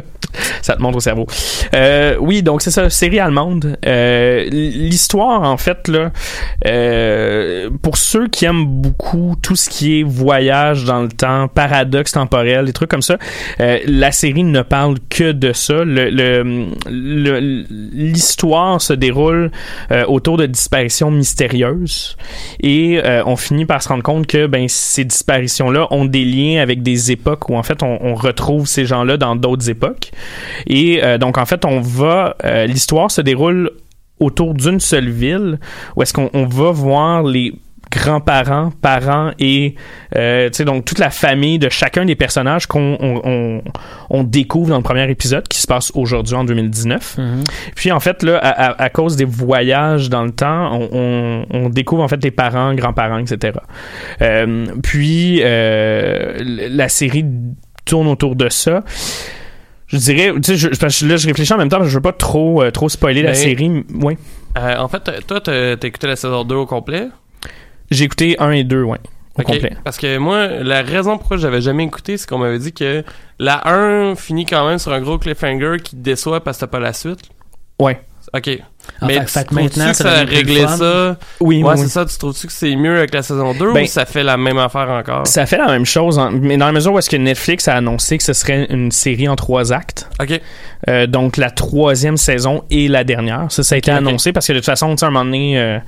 ça. 0.62 0.76
te 0.76 0.82
montre 0.82 0.96
au 0.98 1.00
cerveau. 1.00 1.26
Euh, 1.74 2.16
oui, 2.20 2.42
donc 2.42 2.62
c'est 2.62 2.70
ça, 2.70 2.88
série 2.90 3.18
allemande. 3.20 3.76
Euh, 3.86 4.44
L'histoire, 4.50 5.42
en 5.42 5.56
fait, 5.56 5.88
là, 5.88 6.10
euh, 6.66 7.70
pour 7.82 7.96
ceux 7.96 8.28
qui 8.28 8.44
aiment 8.44 8.66
beaucoup 8.66 9.34
tout 9.42 9.56
ce 9.56 9.68
qui 9.70 10.00
est 10.00 10.02
voyage 10.02 10.84
dans 10.84 11.02
le 11.02 11.08
temps, 11.08 11.48
paradoxe 11.48 12.12
temporel, 12.12 12.66
des 12.66 12.72
trucs 12.72 12.90
comme 12.90 13.02
ça, 13.02 13.18
euh, 13.60 13.78
la 13.86 14.12
série 14.12 14.44
ne 14.44 14.62
parle 14.62 14.96
que 15.10 15.32
de 15.32 15.52
ça. 15.52 15.84
Le- 15.84 16.10
le- 16.10 16.66
le- 16.88 17.64
L'histoire 17.92 18.80
se 18.80 18.92
déroule 18.92 19.50
euh, 19.90 20.04
autour 20.06 20.36
de 20.36 20.46
disparitions 20.46 21.10
mystérieuses 21.10 22.16
et 22.60 23.00
euh, 23.04 23.22
on 23.26 23.36
finit 23.36 23.64
par 23.66 23.82
se 23.82 23.88
rendre 23.88 24.02
compte 24.02 24.26
que 24.26 24.46
ben, 24.46 24.66
ces 24.68 25.04
disparitions-là 25.04 25.86
ont 25.90 26.04
des 26.04 26.24
liens 26.24 26.60
avec 26.62 26.82
des 26.82 27.10
époques 27.12 27.48
où 27.48 27.56
en 27.56 27.62
fait 27.62 27.82
on, 27.82 27.98
on 28.02 28.14
retrouve 28.14 28.66
ces 28.66 28.84
gens-là 28.86 29.16
dans 29.16 29.36
d'autres 29.36 29.68
époques. 29.70 30.10
Et 30.66 31.02
euh, 31.02 31.18
donc 31.18 31.38
en 31.38 31.46
fait 31.46 31.64
on 31.64 31.80
va, 31.80 32.36
euh, 32.44 32.66
l'histoire 32.66 33.10
se 33.10 33.20
déroule 33.20 33.70
autour 34.20 34.54
d'une 34.54 34.80
seule 34.80 35.10
ville 35.10 35.58
où 35.96 36.02
est-ce 36.02 36.12
qu'on 36.12 36.30
on 36.32 36.46
va 36.46 36.70
voir 36.70 37.22
les 37.24 37.54
grands-parents, 37.90 38.72
parents 38.80 39.32
et 39.38 39.74
euh, 40.16 40.48
tu 40.48 40.56
sais 40.58 40.64
donc 40.64 40.86
toute 40.86 40.98
la 40.98 41.10
famille 41.10 41.58
de 41.58 41.68
chacun 41.68 42.06
des 42.06 42.14
personnages 42.14 42.66
qu'on 42.66 42.96
on, 43.00 43.20
on- 43.24 43.62
on 44.08 44.22
découvre 44.24 44.70
dans 44.70 44.78
le 44.78 44.82
premier 44.82 45.10
épisode 45.10 45.46
qui 45.46 45.58
se 45.58 45.66
passe 45.66 45.92
aujourd'hui 45.94 46.34
en 46.34 46.44
2019. 46.44 47.18
Mhm. 47.18 47.44
Puis 47.76 47.92
en 47.92 48.00
fait 48.00 48.22
là, 48.22 48.38
à, 48.38 48.88
cause 48.88 49.16
des 49.16 49.26
voyages 49.26 50.08
dans 50.08 50.22
le 50.24 50.30
temps, 50.30 50.70
on, 50.72 50.88
on- 50.92 51.46
on 51.50 51.68
découvre 51.68 52.02
en 52.02 52.08
fait 52.08 52.22
les 52.24 52.30
parents, 52.30 52.72
grands-parents, 52.74 53.18
etc. 53.18 53.58
Euh, 54.22 54.66
puis 54.82 55.40
euh, 55.42 56.38
la 56.70 56.88
série 56.88 57.26
tourne 57.84 58.06
autour 58.08 58.36
de 58.36 58.48
ça. 58.48 58.84
Je 59.92 59.98
dirais, 59.98 60.32
tu 60.36 60.42
sais, 60.42 60.56
je, 60.56 60.68
parce 60.78 61.00
que 61.00 61.06
là 61.06 61.16
je 61.16 61.26
réfléchis 61.26 61.52
en 61.52 61.58
même 61.58 61.68
temps, 61.68 61.76
parce 61.76 61.88
que 61.88 61.92
je 61.92 61.98
veux 61.98 62.02
pas 62.02 62.12
trop 62.12 62.62
euh, 62.62 62.70
trop 62.70 62.88
spoiler 62.88 63.22
la 63.22 63.34
série. 63.34 63.84
Oui, 63.94 64.16
Euh, 64.58 64.76
en 64.78 64.88
fait, 64.88 65.10
toi, 65.26 65.40
t'as 65.40 65.74
écouté 65.82 66.06
la 66.06 66.16
saison 66.16 66.44
2 66.44 66.54
au 66.54 66.66
complet? 66.66 67.08
j'ai 67.90 68.04
écouté 68.04 68.36
un 68.38 68.50
et 68.52 68.64
deux, 68.64 68.82
ouais, 68.84 68.98
au 69.38 69.42
complet. 69.42 69.76
Parce 69.84 69.98
que 69.98 70.16
moi, 70.16 70.46
la 70.46 70.80
raison 70.82 71.18
pourquoi 71.18 71.36
j'avais 71.36 71.60
jamais 71.60 71.84
écouté, 71.84 72.16
c'est 72.16 72.26
qu'on 72.26 72.38
m'avait 72.38 72.58
dit 72.58 72.72
que 72.72 73.04
la 73.38 73.68
1 73.68 74.14
finit 74.14 74.46
quand 74.46 74.66
même 74.66 74.78
sur 74.78 74.92
un 74.92 75.00
gros 75.00 75.18
cliffhanger 75.18 75.76
qui 75.84 75.96
te 75.96 76.00
déçoit 76.00 76.42
parce 76.42 76.56
que 76.56 76.60
t'as 76.62 76.66
pas 76.68 76.80
la 76.80 76.94
suite. 76.94 77.20
Ouais. 77.78 78.00
Ok. 78.34 78.48
Ah, 79.00 79.06
Mais 79.06 79.14
fait- 79.20 79.28
fait 79.28 79.48
que 79.48 79.54
maintenant, 79.54 79.90
que 79.90 79.96
ça 79.96 80.04
ça 80.04 80.10
a 80.20 80.24
réglé 80.24 80.66
ça? 80.66 81.16
Oui, 81.38 81.62
Ouais, 81.62 81.72
oui, 81.74 81.78
c'est 81.78 81.88
ça. 81.88 82.04
Tu 82.06 82.16
trouves-tu 82.18 82.46
que 82.46 82.52
c'est 82.52 82.74
mieux 82.74 82.96
avec 82.96 83.12
la 83.14 83.22
saison 83.22 83.52
2 83.54 83.72
Ben, 83.72 83.84
ou 83.84 83.86
ça 83.86 84.04
fait 84.06 84.22
la 84.24 84.36
même 84.36 84.58
affaire 84.58 84.88
encore? 84.88 85.26
Ça 85.26 85.44
fait 85.46 85.58
la 85.58 85.66
même 85.68 85.84
chose, 85.84 86.18
en- 86.18 86.30
mais 86.32 86.56
dans 86.56 86.66
la 86.66 86.72
mesure 86.72 86.92
où 86.94 86.98
est-ce 86.98 87.10
que 87.10 87.16
Netflix 87.16 87.68
a 87.68 87.74
annoncé 87.74 88.16
que 88.18 88.24
ce 88.24 88.32
serait 88.32 88.66
une 88.70 88.90
série 88.90 89.28
en 89.28 89.36
trois 89.36 89.72
actes. 89.72 90.08
Ok. 90.20 90.40
Euh, 90.88 91.06
donc 91.06 91.36
la 91.36 91.50
troisième 91.50 92.16
saison 92.16 92.64
et 92.70 92.88
la 92.88 93.04
dernière. 93.04 93.46
Ça, 93.50 93.62
ça 93.62 93.74
a 93.74 93.78
été 93.78 93.90
annoncé 93.92 94.32
parce 94.32 94.46
que 94.48 94.52
de 94.54 94.58
toute 94.58 94.66
façon, 94.66 94.90
tu 94.92 94.98
sais, 94.98 95.04
à 95.04 95.08
un 95.08 95.10
moment 95.12 95.24
donné, 95.26 95.58
euh, 95.58 95.78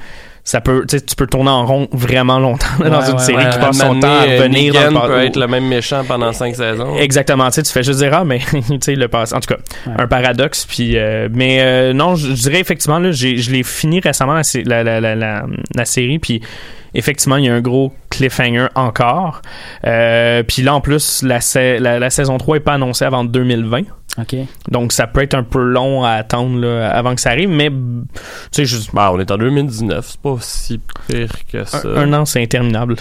ça 0.47 0.61
peut, 0.61 0.85
tu 0.87 0.99
sais, 0.99 1.05
tu 1.05 1.17
peux 1.17 1.27
tourner 1.27 1.49
en 1.51 1.65
rond 1.65 1.89
vraiment 1.91 2.39
longtemps 2.39 2.67
là, 2.79 2.91
dans 2.91 3.01
Ouais, 3.01 3.07
une 3.09 3.17
ouais, 3.17 3.23
série 3.23 3.45
Ouais, 3.45 3.51
qui 3.51 3.59
passe 3.59 3.79
son 3.79 3.99
temps 3.99 4.09
à 4.09 4.23
revenir 4.25 4.75
dans 4.75 4.81
Negan 4.81 4.91
le 4.91 4.95
pa- 5.01 5.07
peut 5.07 5.25
être 5.25 5.37
le 5.39 5.47
même 5.47 5.67
méchant 5.67 6.03
pendant 6.07 6.33
5 6.33 6.55
saisons. 6.55 6.97
Exactement, 6.99 7.47
tu 7.47 7.53
sais, 7.55 7.63
tu 7.63 7.73
fais 7.73 7.83
juste 7.83 7.99
dire 8.01 8.13
ah 8.13 8.25
mais 8.25 8.41
tu 8.53 8.79
sais 8.83 8.95
le 8.95 9.09
passe 9.09 9.33
en 9.33 9.41
tout 9.41 9.55
cas 9.55 9.61
Ouais. 9.87 9.95
un 9.99 10.07
paradoxe 10.07 10.67
puis 10.67 10.99
euh, 10.99 11.29
mais 11.33 11.59
euh, 11.63 11.93
non 11.95 12.15
je, 12.15 12.29
dirais 12.33 12.61
effectivement 12.61 12.99
là 12.99 13.11
j'ai 13.11 13.39
je 13.39 13.51
l'ai 13.51 13.63
fini 13.63 14.01
récemment 14.01 14.35
la, 14.35 14.43
sé- 14.45 14.65
la, 14.65 14.83
la, 14.85 15.01
la, 15.01 15.15
la, 15.15 15.45
la 15.75 15.85
série 15.87 16.19
puis 16.19 16.43
effectivement 16.95 17.37
il 17.37 17.45
y 17.45 17.49
a 17.49 17.55
un 17.55 17.61
gros 17.61 17.93
cliffhanger 18.11 18.67
encore 18.75 19.43
euh, 19.87 20.43
puis 20.43 20.63
là 20.63 20.75
en 20.75 20.81
plus 20.81 21.23
la, 21.23 21.41
sa- 21.41 21.79
la, 21.79 21.99
la 21.99 22.11
saison 22.11 22.39
3 22.39 22.57
est 22.57 22.61
pas 22.61 22.75
annoncée 22.75 23.05
avant 23.05 23.25
2020 23.25 23.83
OK. 24.17 24.37
donc 24.71 24.93
ça 24.93 25.09
peut 25.09 25.23
être 25.23 25.35
un 25.35 25.43
peu 25.43 25.61
long 25.61 26.05
à 26.05 26.11
attendre 26.13 26.61
là, 26.61 26.89
avant 26.91 27.17
que 27.17 27.21
ça 27.21 27.31
arrive 27.31 27.49
mais 27.49 27.69
tu 27.69 27.75
sais 28.53 28.65
juste 28.65 28.91
Bah, 28.95 29.11
on 29.13 29.19
est 29.19 29.29
en 29.33 29.37
2019, 29.39 30.07
c'est 30.09 30.21
pas 30.21 30.37
si 30.41 30.81
pire 31.09 31.29
que 31.53 31.65
ça. 31.65 31.83
un, 31.85 32.13
un 32.13 32.21
an, 32.21 32.25
c'est 32.25 32.41
interminable. 32.41 32.95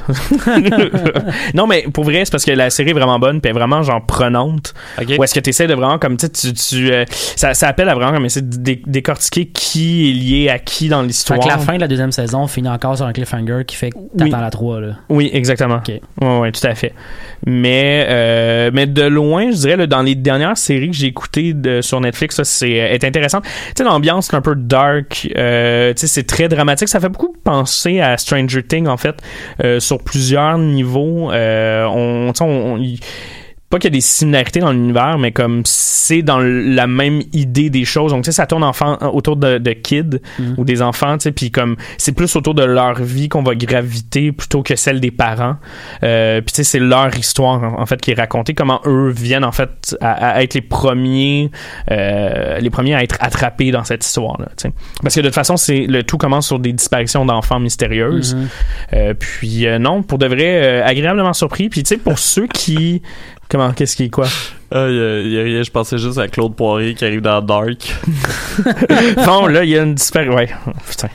non, 1.53 1.67
mais 1.67 1.83
pour 1.93 2.03
vrai, 2.03 2.25
c'est 2.25 2.31
parce 2.31 2.45
que 2.45 2.51
la 2.51 2.69
série 2.69 2.91
est 2.91 2.93
vraiment 2.93 3.19
bonne, 3.19 3.41
puis 3.41 3.49
elle 3.49 3.55
est 3.55 3.59
vraiment 3.59 3.83
genre 3.83 4.03
prenante. 4.05 4.73
Ok. 4.99 5.13
Ou 5.17 5.23
est-ce 5.23 5.33
que 5.33 5.39
tu 5.39 5.49
essaies 5.49 5.67
de 5.67 5.73
vraiment 5.73 5.99
comme 5.99 6.17
tu 6.17 6.27
sais, 6.33 6.53
tu, 6.53 6.91
euh, 6.91 7.05
ça, 7.35 7.53
ça 7.53 7.67
appelle 7.67 7.89
à 7.89 7.95
vraiment 7.95 8.13
comme 8.13 8.25
essayer 8.25 8.45
de 8.45 8.57
dé- 8.57 8.81
décortiquer 8.85 9.47
qui 9.47 10.09
est 10.09 10.13
lié 10.13 10.49
à 10.49 10.59
qui 10.59 10.89
dans 10.89 11.01
Fait 11.01 11.07
l'histoire. 11.07 11.39
que 11.39 11.47
la 11.47 11.57
fin 11.57 11.75
de 11.75 11.81
la 11.81 11.87
deuxième 11.87 12.11
saison 12.11 12.47
finit 12.47 12.69
encore 12.69 12.97
sur 12.97 13.05
un 13.05 13.13
cliffhanger 13.13 13.63
qui 13.67 13.75
fait 13.75 13.82
que 13.89 13.95
t'attends 14.17 14.23
Oui. 14.37 14.41
la 14.41 14.49
3, 14.49 14.81
là. 14.81 14.87
Oui, 15.09 15.29
exactement. 15.33 15.75
Ok. 15.77 15.91
Ouais, 16.21 16.39
ouais, 16.39 16.51
tout 16.51 16.65
à 16.67 16.75
fait. 16.75 16.93
Mais, 17.45 18.05
euh, 18.09 18.71
mais 18.73 18.85
de 18.87 19.03
loin, 19.03 19.51
je 19.51 19.57
dirais, 19.57 19.75
là, 19.77 19.87
dans 19.87 20.01
les 20.01 20.15
dernières 20.15 20.57
séries 20.57 20.91
que 20.91 20.95
j'ai 20.95 21.07
écoutées 21.07 21.53
de, 21.53 21.81
sur 21.81 21.99
Netflix, 21.99 22.35
ça, 22.35 22.43
c'est 22.43 22.81
euh, 22.81 22.93
est 22.93 23.03
intéressant. 23.03 23.41
Tu 23.41 23.49
sais, 23.77 23.83
l'ambiance 23.83 24.33
un 24.33 24.41
peu 24.41 24.55
dark, 24.55 25.27
euh, 25.37 25.93
tu 25.93 26.01
sais, 26.01 26.07
c'est 26.07 26.23
très 26.27 26.47
dramatique. 26.47 26.87
Ça 26.87 26.99
fait 26.99 27.09
beaucoup 27.09 27.35
penser 27.43 27.99
à 27.99 28.17
Stranger 28.17 28.63
Things, 28.63 28.87
en 28.87 28.97
fait, 28.97 29.15
euh, 29.63 29.79
sur 29.79 29.99
plusieurs 29.99 30.57
niveaux. 30.57 31.29
On, 31.31 32.31
tu 32.33 32.37
sais, 32.37 32.43
on, 32.43 32.73
on- 32.73 32.77
y- 32.77 32.99
pas 33.73 33.79
qu'il 33.79 33.89
y 33.91 33.93
a 33.93 33.97
des 33.97 34.01
similarités 34.01 34.59
dans 34.59 34.71
l'univers, 34.71 35.17
mais 35.17 35.31
comme 35.31 35.63
c'est 35.65 36.21
dans 36.21 36.37
la 36.39 36.85
même 36.85 37.23
idée 37.33 37.71
des 37.71 37.85
choses. 37.85 38.11
Donc, 38.11 38.23
tu 38.23 38.27
sais, 38.27 38.31
ça 38.35 38.45
tourne 38.45 38.63
enfant, 38.63 38.97
autour 39.13 39.35
de, 39.35 39.57
de 39.57 39.71
kids 39.71 40.19
Mhm. 40.39 40.55
ou 40.57 40.63
des 40.63 40.81
enfants, 40.83 41.17
tu 41.17 41.23
sais, 41.23 41.31
puis 41.31 41.49
comme 41.49 41.75
c'est 41.97 42.11
plus 42.11 42.35
autour 42.35 42.53
de 42.53 42.63
leur 42.63 43.01
vie 43.01 43.29
qu'on 43.29 43.41
va 43.41 43.55
graviter 43.55 44.31
plutôt 44.31 44.61
que 44.61 44.75
celle 44.75 44.99
des 44.99 45.09
parents. 45.11 45.55
Euh, 46.03 46.41
puis 46.41 46.51
tu 46.51 46.57
sais, 46.57 46.63
c'est 46.63 46.79
leur 46.79 47.17
histoire 47.17 47.63
en, 47.63 47.81
en 47.81 47.85
fait 47.85 47.99
qui 47.99 48.11
est 48.11 48.13
racontée, 48.13 48.53
comment 48.53 48.79
eux 48.85 49.09
viennent 49.09 49.43
en 49.45 49.51
fait 49.51 49.97
à, 50.01 50.33
à 50.35 50.43
être 50.43 50.53
les 50.53 50.61
premiers, 50.61 51.49
euh, 51.91 52.59
les 52.59 52.69
premiers 52.69 52.95
à 52.95 53.03
être 53.03 53.17
attrapés 53.21 53.71
dans 53.71 53.83
cette 53.83 54.05
histoire-là. 54.05 54.49
tu 54.57 54.67
sais. 54.67 54.73
Parce 55.01 55.15
que 55.15 55.21
de 55.21 55.27
toute 55.27 55.35
façon, 55.35 55.57
c'est 55.57 55.87
le 55.87 56.03
tout 56.03 56.17
commence 56.17 56.45
sur 56.47 56.59
des 56.59 56.73
disparitions 56.73 57.25
d'enfants 57.25 57.59
mystérieuses. 57.59 58.35
Mhm. 58.35 58.47
Euh, 58.93 59.13
puis 59.17 59.65
euh, 59.67 59.79
non, 59.79 60.03
pour 60.03 60.17
de 60.19 60.27
vrai, 60.27 60.61
euh, 60.63 60.85
agréablement 60.85 61.33
surpris. 61.33 61.69
Puis 61.69 61.83
tu 61.83 61.89
sais, 61.89 61.97
pour 61.97 62.19
ceux 62.19 62.47
qui 62.47 63.01
Comment, 63.53 63.71
qu'est-ce 63.71 63.95
qui 63.95 64.05
est 64.05 64.09
quoi? 64.09 64.25
Ah, 64.71 64.89
y 64.89 64.99
a, 64.99 65.19
y 65.19 65.39
a 65.39 65.43
rien, 65.43 65.61
je 65.61 65.69
pensais 65.69 65.99
juste 65.99 66.17
à 66.17 66.27
Claude 66.27 66.55
Poirier 66.55 66.95
qui 66.95 67.05
arrive 67.05 67.21
dans 67.21 67.39
Dark. 67.39 67.95
bon, 69.27 69.45
là, 69.45 69.63
il 69.63 69.69
y 69.69 69.77
a 69.77 69.83
une 69.83 69.93
disparition. 69.93 70.33
Ouais, 70.33 70.49
putain. 70.89 71.09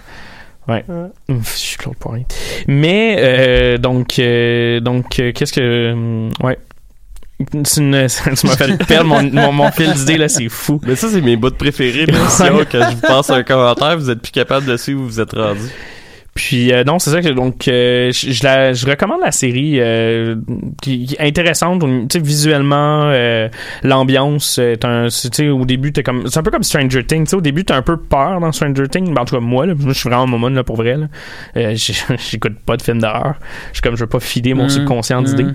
Ouais. 0.69 0.85
Je 1.29 1.35
suis 1.57 1.77
Claude 1.79 1.97
Poirier. 1.97 2.27
Mais, 2.69 3.17
euh, 3.19 3.79
donc, 3.79 4.21
euh, 4.21 4.79
donc 4.79 5.19
euh, 5.19 5.33
qu'est-ce 5.33 5.53
que. 5.53 6.29
Ouais. 6.41 6.59
Tu 7.53 7.81
m'as 7.81 8.09
fait 8.09 8.87
perdre 8.87 9.07
mon, 9.07 9.23
mon, 9.25 9.53
mon 9.53 9.73
fil 9.73 9.93
d'idée, 9.93 10.17
là, 10.17 10.29
c'est 10.29 10.49
fou. 10.49 10.81
Mais 10.87 10.95
ça, 10.95 11.09
c'est 11.09 11.21
mes 11.21 11.35
bouts 11.35 11.51
préférés 11.51 12.07
de 12.07 12.13
l'émission. 12.13 12.61
Quand 12.71 12.89
je 12.89 12.95
vous 12.95 13.01
passe 13.01 13.31
un 13.31 13.43
commentaire, 13.43 13.99
vous 13.99 14.11
êtes 14.11 14.23
plus 14.23 14.31
capable 14.31 14.65
de 14.65 14.77
suivre 14.77 15.01
où 15.01 15.07
vous 15.07 15.19
êtes 15.19 15.33
rendu. 15.33 15.69
Puis 16.39 16.73
euh, 16.73 16.85
non, 16.85 17.01
c'est 17.01 17.11
ça 17.11 17.21
que 17.21 17.31
donc 17.31 17.67
euh, 17.67 18.13
je, 18.13 18.31
je 18.31 18.45
la 18.45 18.73
je 18.73 18.87
recommande 18.87 19.19
la 19.25 19.33
série 19.33 19.81
euh, 19.81 20.37
qui, 20.81 21.17
est 21.19 21.27
intéressante, 21.27 21.81
tu 21.81 22.07
sais 22.13 22.25
visuellement 22.25 23.13
l'ambiance 23.83 24.59
est 24.59 24.85
un 24.85 25.07
tu 25.09 25.29
sais 25.33 25.49
au 25.49 25.65
début 25.65 25.93
t'es 25.93 26.05
comme 26.05 26.29
c'est 26.29 26.39
un 26.39 26.45
peu 26.45 26.53
comme 26.53 26.63
Stranger 26.63 27.05
Things, 27.05 27.25
tu 27.25 27.31
sais 27.31 27.37
au 27.37 27.41
début 27.41 27.65
t'as 27.65 27.75
un 27.77 27.83
peu 27.83 27.97
peur 27.97 28.39
dans 28.39 28.53
Stranger 28.53 28.87
Things, 28.89 29.13
Ben, 29.13 29.23
en 29.23 29.25
tout 29.25 29.35
cas 29.35 29.41
moi 29.41 29.67
là, 29.67 29.75
je 29.85 29.93
suis 29.93 30.09
vraiment 30.09 30.29
momone 30.29 30.55
là 30.55 30.63
pour 30.63 30.77
vrai 30.77 30.97
là. 30.97 31.09
J'écoute 31.75 32.57
pas 32.65 32.77
de 32.77 32.83
films 32.83 33.01
d'horreur. 33.01 33.35
Je 33.71 33.75
suis 33.75 33.83
comme 33.83 33.97
je 33.97 34.01
veux 34.05 34.09
pas 34.09 34.21
filer 34.21 34.55
mon 34.55 34.65
Mhm. 34.65 34.69
subconscient 34.71 35.23
d'idées. 35.23 35.43
Mhm. 35.45 35.55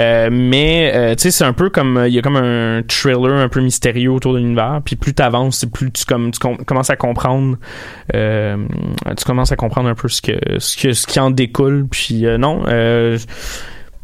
Euh, 0.00 0.28
mais 0.32 1.14
tu 1.16 1.22
sais 1.22 1.30
c'est 1.30 1.44
un 1.44 1.52
peu 1.52 1.70
comme 1.70 2.02
il 2.08 2.12
y 2.14 2.18
a 2.18 2.22
comme 2.22 2.36
un 2.36 2.82
thriller 2.88 3.32
un 3.34 3.48
peu 3.48 3.60
mystérieux 3.60 4.10
autour 4.10 4.32
de 4.34 4.38
l'univers 4.38 4.80
puis 4.84 4.96
plus 4.96 5.14
t'avances 5.14 5.64
plus 5.72 5.92
tu 5.92 6.04
comme 6.04 6.32
tu 6.32 6.40
com- 6.40 6.56
commences 6.66 6.90
à 6.90 6.96
comprendre 6.96 7.56
tu 8.12 9.24
commences 9.24 9.52
à 9.52 9.56
comprendre 9.56 9.88
un 9.88 9.94
peu 9.94 10.08
ce 10.16 10.22
que 10.22 10.32
ce 10.58 10.76
que 10.76 10.92
ce 10.92 11.06
qui 11.06 11.20
en 11.20 11.30
découle. 11.30 11.86
Puis 11.90 12.26
euh, 12.26 12.38
non 12.38 12.62
euh, 12.68 13.18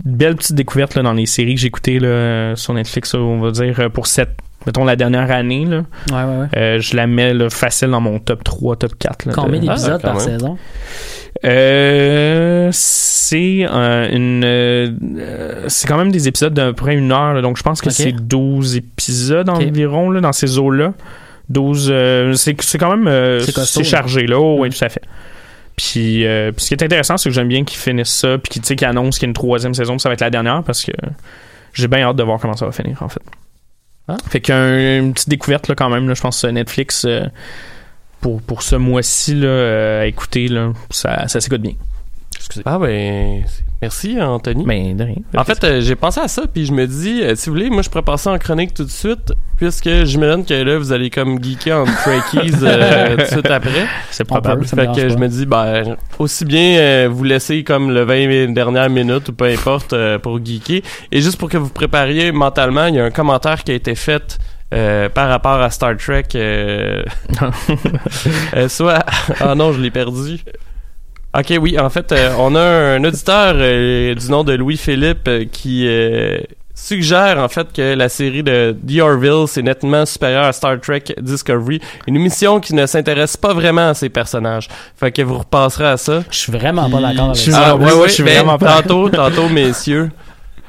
belle 0.04 0.36
petite 0.36 0.54
découverte 0.56 0.94
là, 0.94 1.02
dans 1.02 1.12
les 1.12 1.26
séries 1.26 1.54
que 1.54 1.60
j'ai 1.60 1.68
écoutées 1.68 1.98
là, 2.00 2.08
euh, 2.08 2.56
sur 2.56 2.74
Netflix 2.74 3.14
on 3.14 3.38
va 3.40 3.50
dire 3.50 3.90
pour 3.92 4.06
cette 4.06 4.36
mettons 4.66 4.84
la 4.84 4.94
dernière 4.96 5.30
année 5.32 5.64
là, 5.64 5.82
Ouais, 6.12 6.14
ouais, 6.32 6.40
ouais. 6.42 6.46
euh, 6.56 6.80
je 6.80 6.94
la 6.96 7.06
mets 7.08 7.34
là, 7.34 7.50
facile 7.50 7.88
dans 7.90 8.00
mon 8.00 8.18
top 8.20 8.44
3 8.44 8.76
top 8.76 8.92
4 8.98 9.26
là, 9.26 9.32
Combien 9.34 9.60
de- 9.60 9.66
d'épisodes 9.66 10.00
Ah, 10.02 10.06
par 10.06 10.14
même. 10.16 10.24
saison? 10.24 10.56
euh, 11.44 12.68
c'est 12.72 13.66
euh, 13.68 14.08
une 14.12 15.66
c'est 15.68 15.88
quand 15.88 15.96
même 15.98 16.12
des 16.12 16.28
épisodes 16.28 16.54
d'à 16.54 16.66
peu 16.66 16.72
près 16.74 16.94
une 16.94 17.10
heure 17.12 17.34
là, 17.34 17.42
donc 17.42 17.56
je 17.56 17.62
pense 17.62 17.80
que 17.80 17.90
c'est 17.90 18.12
12 18.12 18.76
épisodes 18.76 19.48
environ 19.48 20.10
là, 20.10 20.20
dans 20.20 20.32
ces 20.32 20.58
eaux 20.58 20.70
là 20.70 20.92
12 21.48 21.88
euh, 21.92 22.32
c'est 22.34 22.60
c'est 22.62 22.78
quand 22.78 22.90
même 22.96 23.08
euh, 23.08 23.40
C'est 23.40 23.84
chargé 23.84 24.26
là. 24.26 24.38
Oh, 24.38 24.56
oui 24.60 24.70
tout 24.70 24.84
à 24.84 24.88
fait 24.88 25.02
puis, 25.76 26.26
euh, 26.26 26.52
puis 26.52 26.64
ce 26.64 26.68
qui 26.68 26.74
est 26.74 26.82
intéressant 26.84 27.16
c'est 27.16 27.28
que 27.28 27.34
j'aime 27.34 27.48
bien 27.48 27.64
qu'ils 27.64 27.78
finissent 27.78 28.14
ça 28.14 28.38
puis 28.38 28.60
qu'ils 28.60 28.84
annoncent 28.84 29.18
qu'il 29.18 29.22
y 29.22 29.26
a 29.26 29.28
une 29.28 29.34
troisième 29.34 29.74
saison 29.74 29.94
puis 29.94 30.00
ça 30.00 30.08
va 30.08 30.14
être 30.14 30.20
la 30.20 30.30
dernière 30.30 30.62
parce 30.62 30.84
que 30.84 30.92
j'ai 31.72 31.88
bien 31.88 32.00
hâte 32.02 32.16
de 32.16 32.22
voir 32.22 32.38
comment 32.38 32.56
ça 32.56 32.66
va 32.66 32.72
finir 32.72 33.02
en 33.02 33.08
fait 33.08 33.22
Ah. 34.08 34.16
fait 34.28 34.40
qu'une 34.40 35.12
petite 35.14 35.28
découverte 35.28 35.68
là 35.68 35.74
quand 35.74 35.88
même 35.88 36.08
là, 36.08 36.14
je 36.14 36.20
pense 36.20 36.44
Netflix 36.44 37.04
euh, 37.04 37.24
pour, 38.20 38.42
pour 38.42 38.62
ce 38.62 38.76
mois-ci 38.76 39.34
là 39.34 39.48
euh, 39.48 40.02
à 40.02 40.06
écouter 40.06 40.48
là 40.48 40.72
ça, 40.90 41.26
ça 41.28 41.40
s'écoute 41.40 41.62
bien 41.62 41.74
Ah, 42.64 42.78
ben, 42.78 43.44
merci, 43.80 44.20
Anthony. 44.20 44.64
mais 44.66 44.94
de 44.94 45.04
rien. 45.04 45.16
En 45.36 45.44
fait, 45.44 45.62
euh, 45.64 45.80
j'ai 45.80 45.94
pensé 45.96 46.20
à 46.20 46.28
ça, 46.28 46.42
puis 46.52 46.66
je 46.66 46.72
me 46.72 46.86
dis, 46.86 47.22
euh, 47.22 47.34
si 47.34 47.48
vous 47.48 47.56
voulez, 47.56 47.70
moi, 47.70 47.82
je 47.82 47.90
pourrais 47.90 48.02
passer 48.02 48.28
en 48.28 48.38
chronique 48.38 48.74
tout 48.74 48.84
de 48.84 48.90
suite, 48.90 49.32
puisque 49.56 50.04
j'imagine 50.04 50.44
que 50.44 50.54
là, 50.54 50.78
vous 50.78 50.92
allez 50.92 51.10
comme 51.10 51.42
geeker 51.42 51.78
en 51.78 51.84
Trekkies 51.84 52.54
euh, 52.62 53.16
tout 53.16 53.22
de 53.22 53.26
suite 53.26 53.50
après. 53.50 53.86
c'est 54.10 54.24
probable. 54.24 54.66
Ça 54.66 54.76
fait 54.76 54.92
que 54.92 55.08
je 55.08 55.16
me 55.16 55.28
dis, 55.28 55.46
ben, 55.46 55.96
aussi 56.18 56.44
bien 56.44 56.78
euh, 56.78 57.08
vous 57.10 57.24
laisser 57.24 57.64
comme 57.64 57.90
le 57.90 58.02
20 58.04 58.52
dernières 58.52 58.90
minutes 58.90 59.28
ou 59.28 59.32
peu 59.32 59.46
importe 59.46 59.94
pour 60.18 60.44
geeker. 60.44 60.82
Et 61.10 61.20
juste 61.20 61.38
pour 61.38 61.48
que 61.48 61.58
vous 61.58 61.70
prépariez 61.70 62.32
mentalement, 62.32 62.86
il 62.86 62.96
y 62.96 63.00
a 63.00 63.04
un 63.04 63.10
commentaire 63.10 63.62
qui 63.64 63.72
a 63.72 63.74
été 63.74 63.94
fait 63.94 64.38
euh, 64.72 65.10
par 65.10 65.28
rapport 65.28 65.60
à 65.60 65.70
Star 65.70 65.96
Trek. 65.98 66.24
euh, 66.34 67.02
euh, 68.56 68.68
soit. 68.68 69.04
Ah 69.40 69.54
non, 69.54 69.72
je 69.72 69.80
l'ai 69.80 69.90
perdu. 69.90 70.40
Ok, 71.36 71.52
oui, 71.60 71.78
en 71.78 71.88
fait, 71.88 72.12
euh, 72.12 72.30
on 72.38 72.54
a 72.54 72.60
un 72.60 73.04
auditeur 73.04 73.54
euh, 73.56 74.14
du 74.14 74.30
nom 74.30 74.44
de 74.44 74.52
Louis-Philippe 74.52 75.26
euh, 75.28 75.44
qui 75.50 75.86
euh, 75.88 76.38
suggère 76.74 77.38
en 77.38 77.48
fait 77.48 77.72
que 77.72 77.94
la 77.94 78.08
série 78.10 78.42
de 78.42 78.76
The 78.86 79.00
Orville 79.00 79.44
c'est 79.46 79.62
nettement 79.62 80.04
supérieure 80.04 80.44
à 80.44 80.52
Star 80.52 80.78
Trek 80.80 81.04
Discovery, 81.20 81.80
une 82.06 82.16
émission 82.16 82.60
qui 82.60 82.74
ne 82.74 82.84
s'intéresse 82.84 83.36
pas 83.38 83.54
vraiment 83.54 83.88
à 83.90 83.94
ces 83.94 84.10
personnages. 84.10 84.68
Fait 84.98 85.10
que 85.10 85.22
vous 85.22 85.38
repasserez 85.38 85.86
à 85.86 85.96
ça. 85.96 86.22
Je 86.30 86.36
suis 86.36 86.52
vraiment 86.52 86.90
pas 86.90 87.00
d'accord 87.00 87.24
avec 87.26 87.36
Je 87.36 87.40
suis 87.40 87.52
ça. 87.52 87.62
Ah, 87.64 87.74
vraiment- 87.76 87.84
ouais, 87.86 87.92
moi, 87.94 88.02
ouais, 88.02 88.08
je 88.08 88.12
suis 88.14 88.22
ben, 88.24 88.34
vraiment 88.34 88.58
pas- 88.58 88.82
tantôt, 88.82 89.08
tantôt, 89.08 89.48
messieurs. 89.48 90.10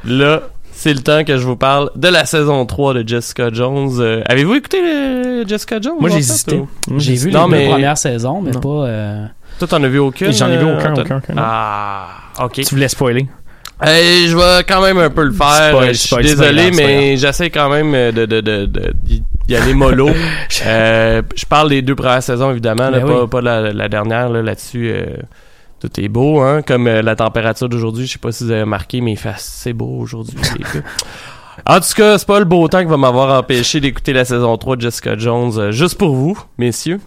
Là, 0.05 0.43
c'est 0.71 0.93
le 0.93 1.01
temps 1.01 1.23
que 1.25 1.35
je 1.35 1.45
vous 1.45 1.55
parle 1.57 1.89
de 1.95 2.07
la 2.07 2.23
saison 2.25 2.65
3 2.65 2.93
de 2.93 3.05
Jessica 3.07 3.49
Jones. 3.51 3.91
Euh, 3.99 4.21
Avez-vous 4.27 4.55
écouté 4.55 4.77
Jessica 5.47 5.79
Jones? 5.81 5.95
Moi, 5.99 6.09
j'ai 6.09 6.17
hésité. 6.19 6.55
ou- 6.57 6.99
J'ai 6.99 7.15
vu 7.15 7.31
Non, 7.31 7.47
les 7.47 7.51
mais- 7.51 7.65
deux 7.65 7.71
premières 7.71 7.97
saisons, 7.97 8.41
mais 8.41 8.51
Non. 8.51 8.59
pas... 8.61 8.69
euh, 8.87 9.25
Toi, 9.59 9.67
t'en 9.67 9.83
as 9.83 9.87
vu 9.87 9.99
aucune? 9.99 10.31
J'en 10.33 10.49
ai 10.49 10.57
vu 10.57 10.65
euh, 10.65 10.77
aucun, 10.77 10.91
Antoine? 10.91 11.05
aucun, 11.07 11.17
aucun. 11.17 11.33
Ah, 11.37 12.07
ok. 12.43 12.53
Tu 12.53 12.75
voulais 12.75 12.87
spoiler? 12.87 13.27
Euh, 13.85 14.27
je 14.27 14.35
vais 14.37 14.63
quand 14.67 14.81
même 14.81 14.97
un 14.97 15.09
peu 15.09 15.23
le 15.23 15.31
faire. 15.33 15.69
Spoil, 15.69 15.87
je 15.89 15.93
suis 15.93 16.07
spoil, 16.07 16.23
désolé, 16.23 16.71
mais 16.71 17.17
j'essaie 17.17 17.49
quand 17.49 17.69
même 17.69 17.93
euh, 17.93 18.11
de, 18.11 18.25
de, 18.25 18.39
de, 18.41 18.65
d'y 19.47 19.55
aller 19.55 19.73
mollo. 19.73 20.09
Euh, 20.65 21.21
je 21.35 21.45
parle 21.45 21.69
des 21.69 21.81
deux 21.81 21.95
premières 21.95 22.23
saisons, 22.23 22.51
évidemment, 22.51 22.89
là, 22.89 22.99
Ben 22.99 23.07
pas, 23.07 23.27
pas 23.27 23.41
la, 23.41 23.73
la 23.73 23.89
dernière 23.89 24.29
là, 24.29 24.41
là-dessus. 24.41 24.91
euh, 24.93 25.03
tout 25.81 25.89
est 25.99 26.07
beau, 26.07 26.39
hein, 26.39 26.61
comme 26.61 26.87
euh, 26.87 27.01
la 27.01 27.15
température 27.17 27.67
d'aujourd'hui. 27.67 28.05
Je 28.07 28.13
sais 28.13 28.19
pas 28.19 28.31
si 28.31 28.45
vous 28.45 28.51
avez 28.51 28.61
remarqué, 28.61 29.01
mais 29.01 29.11
il 29.11 29.17
fait 29.17 29.29
assez 29.29 29.73
beau 29.73 29.97
aujourd'hui. 29.99 30.37
En 31.65 31.79
tout 31.79 31.93
cas, 31.95 32.17
c'est 32.17 32.27
pas 32.27 32.39
le 32.39 32.45
beau 32.45 32.67
temps 32.67 32.81
qui 32.81 32.89
va 32.89 32.97
m'avoir 32.97 33.39
empêché 33.39 33.79
d'écouter 33.79 34.11
la 34.11 34.25
saison 34.25 34.57
3 34.57 34.75
de 34.75 34.81
Jessica 34.81 35.17
Jones, 35.17 35.53
euh, 35.57 35.71
juste 35.71 35.97
pour 35.97 36.13
vous, 36.13 36.37
messieurs. 36.57 36.99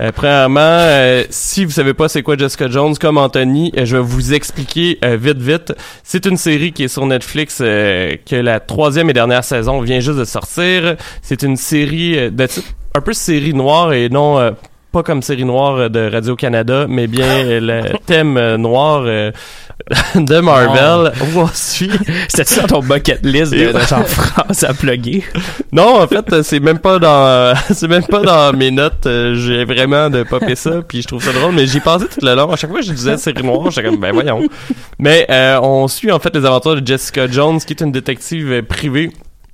Euh, 0.00 0.12
premièrement, 0.14 0.60
euh, 0.60 1.24
si 1.28 1.64
vous 1.64 1.72
savez 1.72 1.92
pas 1.92 2.08
c'est 2.08 2.22
quoi 2.22 2.36
Jessica 2.36 2.68
Jones, 2.68 2.94
comme 3.00 3.18
Anthony, 3.18 3.72
euh, 3.76 3.84
je 3.84 3.96
vais 3.96 4.02
vous 4.02 4.32
expliquer 4.32 4.98
euh, 5.04 5.16
vite 5.16 5.38
vite. 5.38 5.72
C'est 6.04 6.24
une 6.26 6.36
série 6.36 6.72
qui 6.72 6.84
est 6.84 6.88
sur 6.88 7.04
Netflix, 7.04 7.58
que 7.58 8.36
la 8.36 8.60
troisième 8.60 9.10
et 9.10 9.12
dernière 9.12 9.42
saison 9.42 9.80
vient 9.80 9.98
juste 9.98 10.18
de 10.18 10.24
sortir. 10.24 10.94
C'est 11.20 11.42
une 11.42 11.56
série 11.56 12.30
de 12.30 12.46
un 12.94 13.00
peu 13.00 13.12
série 13.12 13.54
noire 13.54 13.92
et 13.92 14.08
non 14.08 14.54
pas 14.92 15.02
comme 15.02 15.20
série 15.20 15.44
noire 15.44 15.90
de 15.90 16.10
Radio 16.10 16.36
Canada, 16.36 16.86
mais 16.88 17.08
bien 17.08 17.60
le 17.60 17.98
thème 18.06 18.54
noir 18.54 19.04
de 20.16 20.40
Marvel. 20.40 21.12
Où 21.34 21.40
on 21.40 21.46
suit? 21.52 21.90
C'était-tu 22.28 22.60
dans 22.60 22.66
ton 22.66 22.80
bucket 22.80 23.20
list 23.24 23.52
de, 23.52 23.72
de 23.72 23.78
genre 23.80 24.06
phrase 24.06 24.64
à 24.64 24.72
plugger? 24.74 25.24
Non, 25.72 26.00
en 26.00 26.06
fait, 26.06 26.42
c'est 26.42 26.60
même 26.60 26.78
pas 26.78 26.98
dans 26.98 27.54
c'est 27.70 27.88
même 27.88 28.04
pas 28.04 28.20
dans 28.20 28.52
mes 28.56 28.70
notes. 28.70 29.04
euh, 29.06 29.34
J'ai 29.34 29.64
vraiment 29.66 30.08
de 30.08 30.22
popper 30.22 30.54
ça, 30.54 30.80
puis 30.86 31.02
je 31.02 31.06
trouve 31.08 31.22
ça 31.22 31.32
drôle. 31.32 31.52
Mais 31.52 31.66
j'y 31.66 31.80
pensais 31.80 32.06
tout 32.06 32.24
le 32.24 32.34
long. 32.34 32.50
À 32.50 32.56
chaque 32.56 32.70
fois 32.70 32.80
je 32.80 32.92
disais 32.92 33.18
série 33.18 33.42
noire, 33.42 33.70
j'étais 33.70 33.88
comme 33.88 34.00
ben 34.00 34.12
voyons. 34.12 34.48
Mais 34.98 35.26
euh, 35.30 35.60
on 35.62 35.86
suit 35.88 36.10
en 36.10 36.18
fait 36.18 36.34
les 36.34 36.44
aventures 36.46 36.80
de 36.80 36.86
Jessica 36.86 37.26
Jones, 37.30 37.58
qui 37.58 37.74
est 37.74 37.82
une 37.82 37.92
détective 37.92 38.50
euh, 38.52 38.62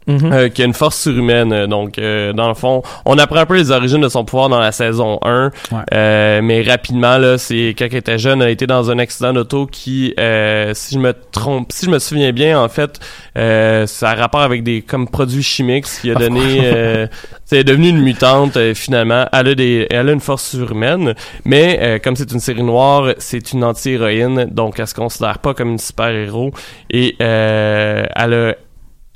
Mhm. 0.06 0.32
euh, 0.32 0.48
qui 0.48 0.62
a 0.62 0.64
une 0.64 0.74
force 0.74 1.00
surhumaine. 1.00 1.52
Euh, 1.52 1.66
Donc, 1.66 1.98
euh, 1.98 2.32
dans 2.32 2.48
le 2.48 2.54
fond, 2.54 2.82
on 3.04 3.18
apprend 3.18 3.36
un 3.40 3.46
peu 3.46 3.56
les 3.56 3.70
origines 3.70 4.00
de 4.00 4.08
son 4.08 4.24
pouvoir 4.24 4.48
dans 4.48 4.58
la 4.58 4.72
saison 4.72 5.18
1. 5.22 5.50
Ouais. 5.70 5.78
Euh, 5.94 6.40
mais 6.42 6.62
rapidement, 6.62 7.18
là, 7.18 7.38
c'est 7.38 7.74
quand 7.78 7.86
elle 7.90 7.96
était 7.98 8.18
jeune, 8.18 8.42
elle 8.42 8.48
a 8.48 8.50
été 8.50 8.66
dans 8.66 8.90
un 8.90 8.98
accident 8.98 9.32
d'auto 9.32 9.66
qui, 9.66 10.12
euh, 10.18 10.72
si 10.74 10.94
je 10.94 10.98
me 10.98 11.14
trompe, 11.30 11.70
si 11.72 11.86
je 11.86 11.90
me 11.90 11.98
souviens 11.98 12.32
bien, 12.32 12.60
en 12.60 12.68
fait, 12.68 12.98
euh, 13.38 13.86
ça 13.86 14.10
a 14.10 14.14
rapport 14.14 14.40
avec 14.42 14.62
des 14.64 14.82
comme 14.82 15.08
produits 15.08 15.42
chimiques, 15.42 15.86
ce 15.86 16.00
qui 16.00 16.10
a 16.10 16.14
donné, 16.14 16.60
euh, 16.64 17.06
c'est 17.44 17.64
devenu 17.64 17.88
une 17.88 18.00
mutante 18.02 18.56
euh, 18.56 18.74
finalement. 18.74 19.26
Elle 19.32 19.48
a 19.48 19.54
des, 19.54 19.86
elle 19.90 20.08
a 20.08 20.12
une 20.12 20.20
force 20.20 20.44
surhumaine, 20.50 21.14
mais 21.44 21.78
euh, 21.80 21.98
comme 21.98 22.16
c'est 22.16 22.30
une 22.32 22.40
série 22.40 22.62
noire, 22.62 23.14
c'est 23.18 23.52
une 23.52 23.62
anti-héroïne, 23.64 24.46
donc 24.50 24.78
elle 24.80 24.86
se 24.86 24.94
considère 24.94 25.38
pas 25.38 25.54
comme 25.54 25.70
une 25.70 25.78
super 25.78 26.08
héros 26.08 26.50
et 26.90 27.14
euh, 27.20 28.04
elle 28.16 28.34
a 28.34 28.54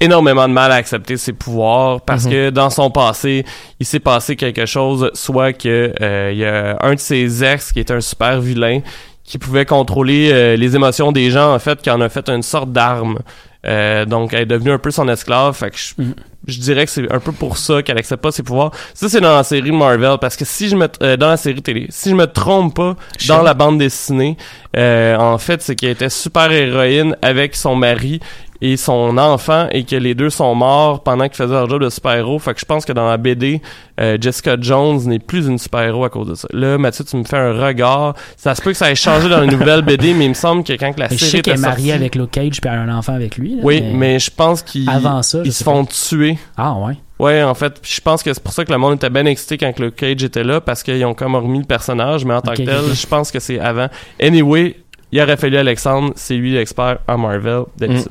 énormément 0.00 0.46
de 0.48 0.52
mal 0.52 0.72
à 0.72 0.76
accepter 0.76 1.16
ses 1.16 1.32
pouvoirs 1.32 2.00
parce 2.02 2.24
Mhm. 2.24 2.30
que 2.30 2.50
dans 2.50 2.70
son 2.70 2.90
passé, 2.90 3.44
il 3.80 3.86
s'est 3.86 4.00
passé 4.00 4.36
quelque 4.36 4.66
chose, 4.66 5.10
soit 5.14 5.52
que 5.52 5.92
euh, 6.00 6.30
il 6.32 6.38
y 6.38 6.44
a 6.44 6.76
un 6.82 6.94
de 6.94 7.00
ses 7.00 7.42
ex 7.44 7.72
qui 7.72 7.80
est 7.80 7.90
un 7.90 8.00
super 8.00 8.40
vilain 8.40 8.80
qui 9.24 9.38
pouvait 9.38 9.64
contrôler 9.64 10.30
euh, 10.32 10.56
les 10.56 10.76
émotions 10.76 11.10
des 11.12 11.30
gens 11.30 11.54
en 11.54 11.58
fait, 11.58 11.80
qui 11.82 11.90
en 11.90 12.00
a 12.00 12.08
fait 12.08 12.28
une 12.28 12.42
sorte 12.42 12.70
d'arme. 12.72 13.18
Euh, 13.66 14.04
donc, 14.04 14.32
elle 14.32 14.42
est 14.42 14.46
devenue 14.46 14.70
un 14.70 14.78
peu 14.78 14.92
son 14.92 15.08
esclave. 15.08 15.52
Fait 15.56 15.70
que 15.72 15.76
je, 15.76 15.94
Mhm. 15.98 16.14
je 16.46 16.60
dirais 16.60 16.84
que 16.84 16.90
c'est 16.92 17.12
un 17.12 17.18
peu 17.18 17.32
pour 17.32 17.56
ça 17.56 17.82
qu'elle 17.82 17.98
accepte 17.98 18.22
pas 18.22 18.30
ses 18.30 18.44
pouvoirs. 18.44 18.70
Ça, 18.94 19.08
c'est 19.08 19.20
dans 19.20 19.34
la 19.34 19.42
série 19.42 19.72
Marvel. 19.72 20.18
Parce 20.20 20.36
que 20.36 20.44
si 20.44 20.68
je 20.68 20.76
me... 20.76 20.86
euh, 21.02 21.16
dans 21.16 21.26
la 21.30 21.36
série 21.36 21.62
télé, 21.62 21.86
si 21.90 22.10
je 22.10 22.14
me 22.14 22.26
trompe 22.28 22.76
pas, 22.76 22.94
dans 23.26 23.42
la 23.42 23.54
bande 23.54 23.78
dessinée, 23.78 24.36
euh, 24.76 25.16
en 25.16 25.38
fait, 25.38 25.60
c'est 25.62 25.74
qu'elle 25.74 25.90
était 25.90 26.08
super 26.10 26.52
héroïne 26.52 27.16
avec 27.22 27.56
son 27.56 27.74
mari 27.74 28.20
et 28.60 28.76
son 28.76 29.18
enfant 29.18 29.68
et 29.70 29.84
que 29.84 29.96
les 29.96 30.14
deux 30.14 30.30
sont 30.30 30.54
morts 30.54 31.02
pendant 31.02 31.24
qu'ils 31.26 31.36
faisaient 31.36 31.52
leur 31.54 31.68
job 31.68 31.82
de 31.82 31.90
super-héros. 31.90 32.38
Fait 32.38 32.54
que 32.54 32.60
je 32.60 32.64
pense 32.64 32.84
que 32.84 32.92
dans 32.92 33.08
la 33.08 33.16
BD, 33.16 33.60
euh, 34.00 34.16
Jessica 34.20 34.56
Jones 34.60 35.00
n'est 35.06 35.18
plus 35.18 35.46
une 35.46 35.58
super-héros 35.58 36.04
à 36.04 36.10
cause 36.10 36.28
de 36.28 36.34
ça. 36.34 36.48
Là, 36.52 36.78
Mathieu, 36.78 37.04
tu 37.04 37.16
me 37.16 37.24
fais 37.24 37.36
un 37.38 37.52
regard. 37.52 38.14
Ça 38.36 38.54
se 38.54 38.62
peut 38.62 38.70
que 38.72 38.76
ça 38.76 38.90
ait 38.90 38.94
changé 38.94 39.28
dans 39.28 39.40
la 39.40 39.46
nouvelle 39.46 39.82
BD, 39.82 40.14
mais 40.14 40.24
il 40.26 40.30
me 40.30 40.34
semble 40.34 40.64
que 40.64 40.72
quand 40.74 40.92
que 40.92 41.00
la 41.00 41.08
Mais 41.08 41.16
je 41.16 41.20
série 41.24 41.30
sais 41.32 41.42
qu'elle 41.42 41.58
est 41.58 41.60
mariée 41.60 41.76
sortie- 41.76 41.92
avec 41.92 42.14
Luke 42.14 42.30
Cage 42.30 42.60
puis 42.60 42.70
elle 42.70 42.78
a 42.78 42.82
un 42.82 42.96
enfant 42.98 43.12
avec 43.14 43.36
lui. 43.36 43.56
là, 43.56 43.60
Oui, 43.62 43.82
mais 43.94 44.18
je 44.18 44.30
pense 44.30 44.62
qu'ils 44.62 44.88
Avant 44.88 45.22
ça, 45.22 45.42
je 45.42 45.48
ils 45.48 45.52
se 45.52 45.62
font 45.64 45.84
tuer. 45.84 46.38
Ah 46.56 46.74
ouais. 46.74 46.94
Ouais, 47.18 47.42
en 47.42 47.54
fait, 47.54 47.80
je 47.82 48.00
pense 48.02 48.22
que 48.22 48.32
c'est 48.34 48.42
pour 48.42 48.52
ça 48.52 48.64
que 48.64 48.70
le 48.72 48.76
monde 48.78 48.96
était 48.96 49.08
bien 49.08 49.24
excité 49.24 49.56
quand 49.56 49.78
le 49.78 49.90
Cage 49.90 50.22
était 50.22 50.44
là, 50.44 50.60
parce 50.60 50.82
qu'ils 50.82 51.02
ont 51.06 51.14
comme 51.14 51.34
remis 51.34 51.60
le 51.60 51.64
personnage, 51.64 52.24
mais 52.26 52.34
en 52.34 52.42
tant 52.42 52.52
que 52.52 52.62
tel, 52.62 52.94
je 52.94 53.06
pense 53.06 53.30
que 53.30 53.40
c'est 53.40 53.58
avant. 53.58 53.88
Anyway, 54.20 54.76
il 55.12 55.20
aurait 55.22 55.38
fallu 55.38 55.56
Alexandre, 55.56 56.12
c'est 56.14 56.34
lui 56.34 56.52
l'expert 56.52 56.98
en 57.08 57.16
Marvel. 57.16 57.62
d'habitude. 57.78 58.08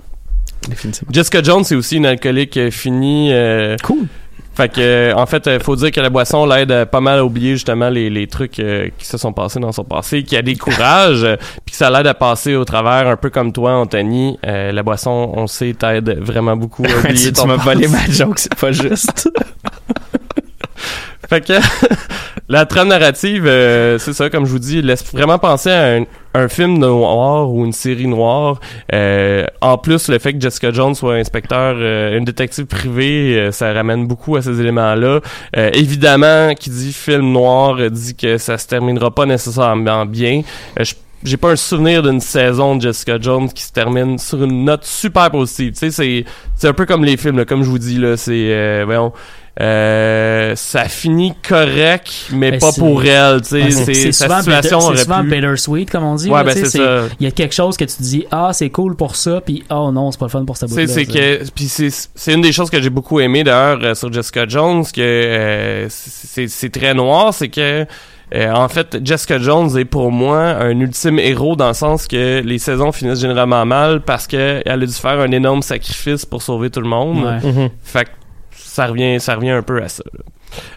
Définitivement. 0.70 1.11
Jessica 1.13 1.41
Jones, 1.43 1.63
c'est 1.63 1.76
aussi 1.76 1.97
une 1.97 2.05
alcoolique 2.05 2.57
euh, 2.57 2.72
finie. 2.72 3.30
euh, 3.32 3.76
Cool. 3.84 4.07
fait 4.55 4.70
que, 4.72 4.80
euh, 4.82 5.13
en 5.16 5.26
fait, 5.26 5.45
euh, 5.47 5.59
faut 5.59 5.76
dire 5.76 5.91
que 5.91 5.99
la 6.01 6.09
boisson 6.09 6.45
l'aide 6.45 6.72
euh, 6.72 6.86
pas 6.86 7.01
mal 7.01 7.20
à 7.20 7.26
oublier 7.26 7.51
justement 7.53 7.89
les, 7.89 8.09
les 8.09 8.28
trucs 8.28 8.53
qui 8.97 9.05
se 9.05 9.18
sont 9.18 9.34
passés 9.34 9.59
dans 9.59 9.72
son 9.72 9.84
passé, 9.84 10.24
qu'il 10.24 10.34
y 10.36 10.39
a 10.39 10.41
des 10.41 10.55
courages, 10.55 11.26
puis 11.66 11.72
que 11.72 11.78
ça 11.78 11.89
l'aide 11.89 12.07
à 12.07 12.13
passer 12.13 12.55
au 12.55 12.66
travers, 12.66 13.07
un 13.07 13.18
peu 13.18 13.30
comme 13.30 13.51
toi, 13.53 13.74
Anthony. 13.74 14.38
La 14.43 14.82
boisson, 14.84 15.32
on 15.36 15.47
sait, 15.47 15.74
t'aide 15.78 16.18
vraiment 16.20 16.55
beaucoup 16.55 16.84
à 16.86 16.99
oublier 16.99 17.28
tu 17.28 17.34
ton 17.34 17.43
tu 17.43 17.47
m'as 17.49 17.57
volé 17.57 17.88
ma 17.88 18.05
joke, 18.09 18.39
c'est 18.39 18.55
pas 18.55 18.72
juste. 18.72 19.30
Fait 21.30 21.41
que 21.41 21.53
la 22.47 22.66
trame 22.68 22.89
narrative, 22.89 23.45
c'est 23.45 24.13
ça, 24.13 24.30
comme 24.30 24.45
je 24.45 24.51
vous 24.51 24.59
dis, 24.59 24.82
laisse 24.82 25.03
vraiment 25.11 25.39
penser 25.39 25.72
à 25.72 25.95
un, 25.95 26.03
un 26.36 26.47
film 26.47 26.77
noir 26.77 27.49
ou 27.49 27.65
une 27.65 27.71
série 27.73 28.07
noire. 28.07 28.59
Euh, 28.93 29.45
en 29.61 29.77
plus, 29.77 30.09
le 30.09 30.19
fait 30.19 30.33
que 30.33 30.39
Jessica 30.41 30.71
Jones 30.71 30.93
soit 30.95 31.15
inspecteur, 31.15 31.75
euh, 31.77 32.17
une 32.17 32.25
détective 32.25 32.65
privée, 32.65 33.39
euh, 33.39 33.51
ça 33.51 33.71
ramène 33.73 34.05
beaucoup 34.07 34.36
à 34.36 34.41
ces 34.41 34.59
éléments-là. 34.59 35.21
Euh, 35.57 35.69
évidemment, 35.73 36.53
qui 36.53 36.69
dit 36.69 36.91
film 36.93 37.31
noir 37.31 37.77
euh, 37.79 37.89
dit 37.89 38.15
que 38.15 38.38
ça 38.38 38.57
se 38.57 38.67
terminera 38.67 39.09
pas 39.13 39.25
nécessairement 39.25 40.05
bien. 40.05 40.41
Euh, 40.79 40.83
je- 40.83 40.95
j'ai 41.23 41.38
pas 41.38 41.49
un 41.51 41.55
souvenir 41.55 42.03
d'une 42.03 42.19
saison 42.19 42.75
de 42.75 42.81
Jessica 42.83 43.17
Jones 43.19 43.49
qui 43.49 43.63
se 43.63 43.71
termine 43.71 44.19
sur 44.19 44.43
une 44.43 44.63
note 44.65 44.83
super 44.83 45.31
positive. 45.31 45.71
Tu 45.73 45.89
sais, 45.89 46.25
c'est 46.55 46.67
un 46.67 46.73
peu 46.73 46.86
comme 46.86 47.03
les 47.03 47.17
films, 47.17 47.38
là, 47.38 47.45
comme 47.45 47.63
je 47.63 47.69
vous 47.69 47.79
dis 47.79 47.97
là, 47.97 48.15
c'est 48.15 48.83
voyons, 48.83 49.11
euh, 49.62 50.53
ça 50.56 50.86
finit 50.86 51.34
correct, 51.47 52.28
mais 52.32 52.51
Ben, 52.51 52.60
pas 52.60 52.72
c'est- 52.72 52.82
pour 52.82 53.03
elle. 53.06 53.41
Tu 53.41 53.47
sais, 53.47 53.64
Ouais, 53.64 53.72
c'est 53.72 54.12
souvent, 54.12 54.39
situation 54.41 54.80
bitter- 54.91 55.03
souvent 55.03 55.22
pu. 55.24 55.30
bittersweet, 55.30 55.89
comme 55.89 56.03
on 56.03 56.16
dit. 56.16 56.30
Ouais, 56.30 56.43
là, 56.43 56.53
ben. 56.53 57.10
Il 57.20 57.24
y 57.24 57.28
a 57.28 57.32
quelque 57.32 57.53
chose 57.56 57.78
que 57.78 57.86
tu 57.86 57.95
te 57.95 58.01
dis, 58.03 58.26
ah, 58.32 58.51
c'est 58.53 58.70
cool 58.70 58.95
pour 58.95 59.16
ça, 59.16 59.41
puis 59.41 59.64
oh 59.70 59.91
non, 59.91 60.12
c'est 60.12 60.20
pas 60.20 60.26
le 60.26 60.32
fun 60.32 60.43
pour 60.45 60.58
cette 60.58 60.70
bout 60.70 60.76
c'est 60.88 61.06
que 61.06 61.49
puis 61.51 61.66
c'est 61.68 61.89
c'est 61.89 62.34
une 62.34 62.41
des 62.41 62.51
choses 62.51 62.70
que 62.70 62.82
j'ai 62.82 62.89
beaucoup 62.89 63.20
aimé 63.20 63.43
d'ailleurs 63.43 63.80
euh, 63.84 63.95
sur 63.95 64.12
Jessica 64.12 64.45
Jones 64.47 64.84
que 64.93 65.01
euh, 65.01 65.86
c'est 65.89 66.47
c'est 66.47 66.70
très 66.70 66.93
noir, 66.93 67.34
c'est 67.34 67.49
que 67.49 67.86
euh, 68.34 68.51
en 68.51 68.68
fait, 68.68 68.97
Jessica 69.06 69.38
Jones 69.38 69.78
est 69.78 69.86
pour 69.86 70.12
moi 70.12 70.39
un 70.41 70.80
ultime 70.80 71.20
héros 71.20 71.56
dans 71.56 71.68
le 71.68 71.74
sens 71.76 72.08
que 72.08 72.41
les 72.43 72.58
saisons 72.58 72.91
finissent 72.91 73.22
généralement 73.22 73.66
mal 73.66 74.01
parce 74.01 74.26
que 74.28 74.62
elle 74.66 74.84
a 74.84 74.86
dû 74.86 74.91
faire 74.93 75.20
un 75.20 75.32
énorme 75.32 75.62
sacrifice 75.62 76.26
pour 76.26 76.41
sauver 76.41 76.70
tout 76.72 76.82
le 76.82 76.89
monde. 76.89 77.24
Ouais. 77.24 77.72
Fait 77.84 78.06
que 78.06 78.10
ça 78.76 78.88
revient, 78.88 79.21
ça 79.21 79.36
revient 79.36 79.51
un 79.51 79.61
peu 79.61 79.82
à 79.82 79.88
ça. 79.88 80.03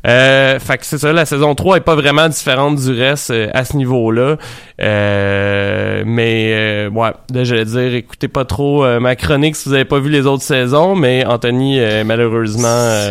Euh, 0.07 0.61
fait 0.61 0.79
que 0.79 0.87
c'est 0.87 0.99
ça, 0.99 1.13
la 1.13 1.27
saison 1.27 1.57
3 1.57 1.79
est 1.79 1.81
pas 1.81 1.97
vraiment 1.97 2.29
différente 2.29 2.77
du 2.77 2.93
reste 2.93 3.31
euh, 3.31 3.51
à 3.55 3.65
ce 3.65 3.77
niveau-là. 3.77 4.37
Euh, 4.81 6.05
mais 6.07 6.87
ouais, 6.93 7.11
là 7.35 7.45
j'allais 7.45 7.65
dire, 7.65 7.95
écoutez 7.95 8.29
pas 8.29 8.45
trop 8.45 8.87
ma 9.01 9.17
chronique 9.17 9.57
si 9.57 9.69
vous 9.69 9.75
avez 9.75 9.85
pas 9.85 9.99
vu 9.99 10.11
les 10.11 10.27
autres 10.27 10.45
saisons, 10.45 10.95
mais 10.95 11.27
Anthony, 11.27 11.81
malheureusement. 12.05 13.11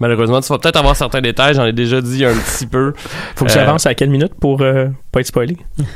Malheureusement, 0.00 0.40
tu 0.40 0.48
vas 0.48 0.58
peut-être 0.58 0.76
avoir 0.76 0.96
certains 0.96 1.20
détails, 1.20 1.54
j'en 1.54 1.64
ai 1.64 1.72
déjà 1.72 2.00
dit 2.00 2.24
un 2.24 2.34
petit 2.34 2.66
peu. 2.66 2.92
Faut 3.34 3.44
que 3.44 3.50
Euh, 3.50 3.54
j'avance 3.54 3.86
à 3.86 3.94
quelle 3.94 4.10
minute 4.10 4.34
pour 4.40 4.60
euh, 4.62 4.86
pas 5.12 5.20
être 5.20 5.26
spoilé? 5.26 5.56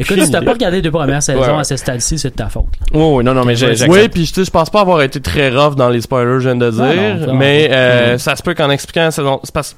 Écoute, 0.00 0.20
si 0.24 0.30
t'as 0.30 0.42
pas 0.42 0.52
regardé 0.52 0.76
les 0.76 0.82
deux 0.82 0.90
premières 0.90 1.22
saisons 1.22 1.58
à 1.58 1.64
ce 1.64 1.76
stade-ci, 1.76 2.18
c'est 2.18 2.30
de 2.30 2.34
ta 2.34 2.48
faute. 2.48 2.66
Oh, 2.92 3.14
oui, 3.18 3.24
non, 3.24 3.34
non, 3.34 3.44
mais 3.44 3.54
j'ai- 3.56 3.86
Oui, 3.88 4.08
puis 4.08 4.26
je, 4.26 4.44
je 4.44 4.50
pense 4.50 4.70
pas 4.70 4.80
avoir 4.80 5.02
été 5.02 5.20
très 5.20 5.50
rough 5.50 5.74
dans 5.74 5.88
les 5.88 6.00
spoilers, 6.00 6.40
je 6.40 6.48
viens 6.48 6.56
de 6.56 6.70
dire, 6.70 7.34
mais 7.34 7.68
euh, 7.70 8.14
Mm. 8.14 8.18
ça 8.18 8.36
se 8.36 8.42
peut 8.42 8.54
qu'en 8.54 8.70
expliquant 8.70 9.02
la 9.02 9.10
saison, 9.10 9.40
c'est 9.44 9.54
parce 9.54 9.76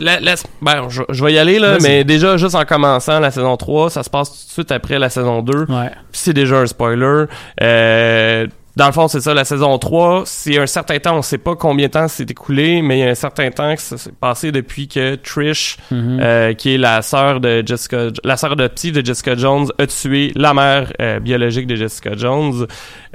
la- 0.00 0.18
la- 0.20 0.34
ben, 0.62 0.88
je, 0.88 1.02
je 1.10 1.22
vais 1.24 1.34
y 1.34 1.38
aller 1.38 1.58
là, 1.58 1.76
mais 1.82 2.02
déjà 2.04 2.36
juste 2.38 2.54
en 2.54 2.64
commençant 2.64 3.20
la 3.20 3.30
saison 3.30 3.54
3, 3.56 3.90
ça 3.90 4.02
se 4.02 4.08
passe 4.08 4.30
tout 4.30 4.46
de 4.46 4.52
suite 4.52 4.72
après 4.72 4.98
la 4.98 5.10
saison 5.10 5.42
2. 5.42 5.52
Ouais. 5.68 5.90
Puis 6.10 6.20
c'est 6.24 6.32
déjà 6.32 6.56
un 6.56 6.66
spoiler. 6.66 7.24
Euh, 7.62 8.46
dans 8.78 8.86
le 8.86 8.92
fond, 8.92 9.08
c'est 9.08 9.20
ça, 9.20 9.34
la 9.34 9.44
saison 9.44 9.76
3, 9.76 10.22
c'est 10.24 10.56
un 10.58 10.66
certain 10.66 10.98
temps, 11.00 11.16
on 11.18 11.22
sait 11.22 11.36
pas 11.36 11.56
combien 11.56 11.88
de 11.88 11.92
temps 11.92 12.06
s'est 12.08 12.22
écoulé, 12.28 12.80
mais 12.80 12.98
il 12.98 13.00
y 13.00 13.02
a 13.04 13.10
un 13.10 13.14
certain 13.14 13.50
temps 13.50 13.74
que 13.74 13.80
ça 13.82 13.98
s'est 13.98 14.12
passé 14.12 14.52
depuis 14.52 14.86
que 14.88 15.16
Trish, 15.16 15.76
Mhm. 15.90 16.18
euh, 16.22 16.54
qui 16.54 16.74
est 16.74 16.78
la 16.78 17.02
sœur 17.02 17.40
de 17.40 17.62
Jessica, 17.66 18.06
la 18.24 18.36
sœur 18.36 18.52
adoptive 18.52 18.94
de 18.94 19.04
Jessica 19.04 19.34
Jones, 19.36 19.66
a 19.78 19.86
tué 19.86 20.32
la 20.36 20.54
mère 20.54 20.92
euh, 21.00 21.18
biologique 21.18 21.66
de 21.66 21.74
Jessica 21.74 22.10
Jones. 22.16 22.66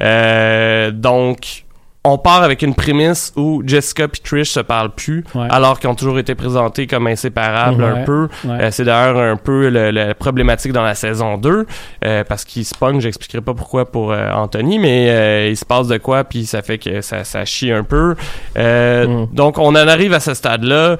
Euh, 0.02 0.92
donc, 0.92 1.63
on 2.06 2.18
part 2.18 2.44
avec 2.44 2.62
une 2.62 2.76
prémisse 2.76 3.32
où 3.38 3.64
Jessica 3.66 4.04
et 4.04 4.08
Trish 4.22 4.50
se 4.52 4.60
parlent 4.60 4.92
plus, 4.94 5.24
Ouais. 5.36 5.48
alors 5.50 5.80
qu'ils 5.80 5.90
ont 5.90 5.96
toujours 5.96 6.20
été 6.20 6.36
présentés 6.36 6.86
comme 6.86 7.08
inséparables 7.08 7.82
Ouais. 7.82 7.90
un 8.02 8.04
peu. 8.04 8.28
Ouais. 8.44 8.62
Euh, 8.62 8.72
c'est 8.72 8.84
d'ailleurs 8.84 9.18
un 9.18 9.38
peu 9.38 9.70
le- 9.70 9.92
la 9.92 10.14
problématique 10.14 10.74
dans 10.74 10.84
la 10.84 10.96
saison 10.96 11.38
2, 11.38 11.66
euh, 12.04 12.24
parce 12.26 12.44
qu'il 12.44 12.66
se 12.66 12.76
pogne, 12.76 13.00
j'expliquerai 13.00 13.42
pas 13.42 13.54
pourquoi 13.54 13.90
pour 13.90 14.12
euh, 14.12 14.30
Anthony, 14.34 14.80
mais 14.80 15.50
il 15.50 15.56
se 15.56 15.64
passe 15.66 15.88
de 15.88 15.98
quoi, 15.98 16.26
puis 16.26 16.46
ça 16.46 16.62
fait 16.62 16.78
que 16.78 17.00
ça, 17.02 17.24
ça 17.24 17.46
chie 17.46 17.72
un 17.72 17.84
peu. 17.84 18.16
Mm. 18.58 19.28
Donc, 19.34 19.58
on 19.58 19.70
en 19.70 19.76
arrive 19.88 20.14
à 20.14 20.20
ce 20.20 20.34
stade-là. 20.34 20.98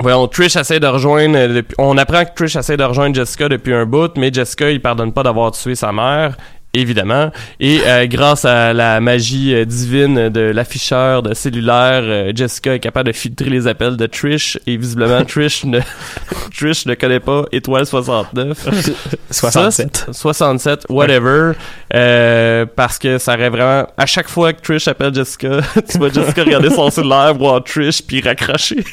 Voyons, 0.00 0.28
Trish 0.28 0.54
essaie 0.54 0.78
de 0.78 0.86
rejoindre. 0.86 1.62
on 1.78 1.98
apprend 1.98 2.24
que 2.24 2.30
Trish 2.36 2.54
essaie 2.54 2.76
de 2.76 2.84
rejoindre 2.84 3.16
Jessica 3.16 3.48
depuis 3.48 3.74
un 3.74 3.84
bout, 3.84 4.12
mais 4.16 4.32
Jessica, 4.32 4.70
il 4.70 4.80
pardonne 4.80 5.12
pas 5.12 5.24
d'avoir 5.24 5.50
tué 5.50 5.74
sa 5.74 5.90
mère. 5.92 6.36
Évidemment. 6.74 7.30
Et 7.60 7.80
euh, 7.86 8.06
grâce 8.06 8.44
à 8.44 8.74
la 8.74 9.00
magie 9.00 9.54
euh, 9.54 9.64
divine 9.64 10.28
de 10.28 10.40
l'afficheur 10.40 11.22
de 11.22 11.32
cellulaire, 11.32 12.02
euh, 12.04 12.32
Jessica 12.34 12.74
est 12.74 12.78
capable 12.78 13.08
de 13.08 13.14
filtrer 13.14 13.48
les 13.48 13.66
appels 13.66 13.96
de 13.96 14.04
Trish. 14.04 14.58
Et 14.66 14.76
visiblement, 14.76 15.24
Trish 15.28 15.64
ne, 15.64 15.80
Trish 16.54 16.84
ne 16.84 16.94
connaît 16.94 17.20
pas 17.20 17.46
Étoile 17.52 17.86
69. 17.86 18.68
67. 19.30 20.06
Ça, 20.08 20.12
67, 20.12 20.86
whatever. 20.90 21.52
Euh, 21.94 22.66
parce 22.76 22.98
que 22.98 23.16
ça 23.16 23.34
aurait 23.34 23.48
vraiment... 23.48 23.86
À 23.96 24.04
chaque 24.04 24.28
fois 24.28 24.52
que 24.52 24.60
Trish 24.60 24.88
appelle 24.88 25.14
Jessica, 25.14 25.60
tu 25.90 25.96
vois 25.96 26.10
Jessica 26.10 26.44
regarder 26.44 26.68
son 26.68 26.90
cellulaire, 26.90 27.32
voir 27.32 27.64
Trish, 27.64 28.02
puis 28.02 28.20
raccrocher. 28.20 28.84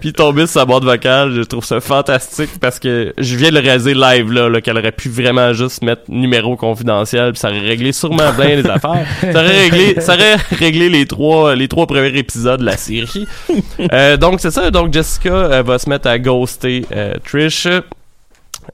puis 0.00 0.12
tomber 0.12 0.42
sur 0.42 0.60
sa 0.60 0.64
boîte 0.64 0.84
vocale. 0.84 1.32
Je 1.34 1.42
trouve 1.42 1.64
ça 1.64 1.80
fantastique 1.80 2.50
parce 2.60 2.78
que 2.78 3.12
je 3.18 3.34
viens 3.34 3.50
de 3.50 3.54
le 3.54 3.60
réaliser 3.60 3.94
live, 3.94 4.30
là, 4.32 4.48
là 4.48 4.60
qu'elle 4.60 4.78
aurait 4.78 4.92
pu 4.92 5.08
vraiment 5.08 5.52
juste 5.52 5.82
mettre 5.82 6.02
numéro 6.08 6.56
confidentiel, 6.78 7.36
ça 7.36 7.48
aurait 7.48 7.60
réglé 7.60 7.92
sûrement 7.92 8.32
bien 8.38 8.56
les 8.56 8.66
affaires. 8.66 9.06
Ça 9.20 9.40
aurait 9.40 9.62
réglé, 9.62 10.00
ça 10.00 10.14
aurait 10.14 10.36
réglé 10.52 10.88
les 10.88 11.06
trois, 11.06 11.54
les 11.54 11.68
trois 11.68 11.86
premiers 11.86 12.16
épisodes 12.16 12.60
de 12.60 12.64
la 12.64 12.76
série. 12.76 13.26
Euh, 13.92 14.16
donc, 14.16 14.40
c'est 14.40 14.50
ça. 14.50 14.70
Donc, 14.70 14.92
Jessica 14.92 15.32
euh, 15.32 15.62
va 15.62 15.78
se 15.78 15.88
mettre 15.88 16.08
à 16.08 16.18
ghoster 16.18 16.84
euh, 16.94 17.14
Trish. 17.24 17.66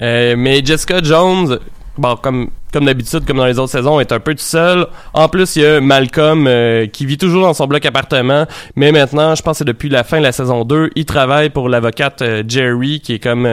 Mais 0.00 0.64
Jessica 0.64 1.00
Jones, 1.02 1.58
bon, 1.96 2.16
comme, 2.16 2.50
comme 2.72 2.86
d'habitude, 2.86 3.24
comme 3.26 3.36
dans 3.36 3.46
les 3.46 3.58
autres 3.58 3.72
saisons, 3.72 4.00
est 4.00 4.12
un 4.12 4.18
peu 4.18 4.34
tout 4.34 4.42
seul. 4.42 4.86
En 5.12 5.28
plus, 5.28 5.56
il 5.56 5.62
y 5.62 5.66
a 5.66 5.80
Malcolm 5.80 6.48
qui 6.92 7.06
vit 7.06 7.18
toujours 7.18 7.42
dans 7.42 7.54
son 7.54 7.66
bloc 7.66 7.84
appartement, 7.86 8.46
mais 8.76 8.92
maintenant, 8.92 9.34
je 9.34 9.42
pense 9.42 9.54
que 9.54 9.58
c'est 9.58 9.64
depuis 9.64 9.88
la 9.88 10.04
fin 10.04 10.18
de 10.18 10.24
la 10.24 10.32
saison 10.32 10.64
2, 10.64 10.90
il 10.96 11.04
travaille 11.04 11.50
pour 11.50 11.68
l'avocate 11.68 12.22
Jerry, 12.48 13.00
qui 13.00 13.14
est 13.14 13.20
comme... 13.20 13.46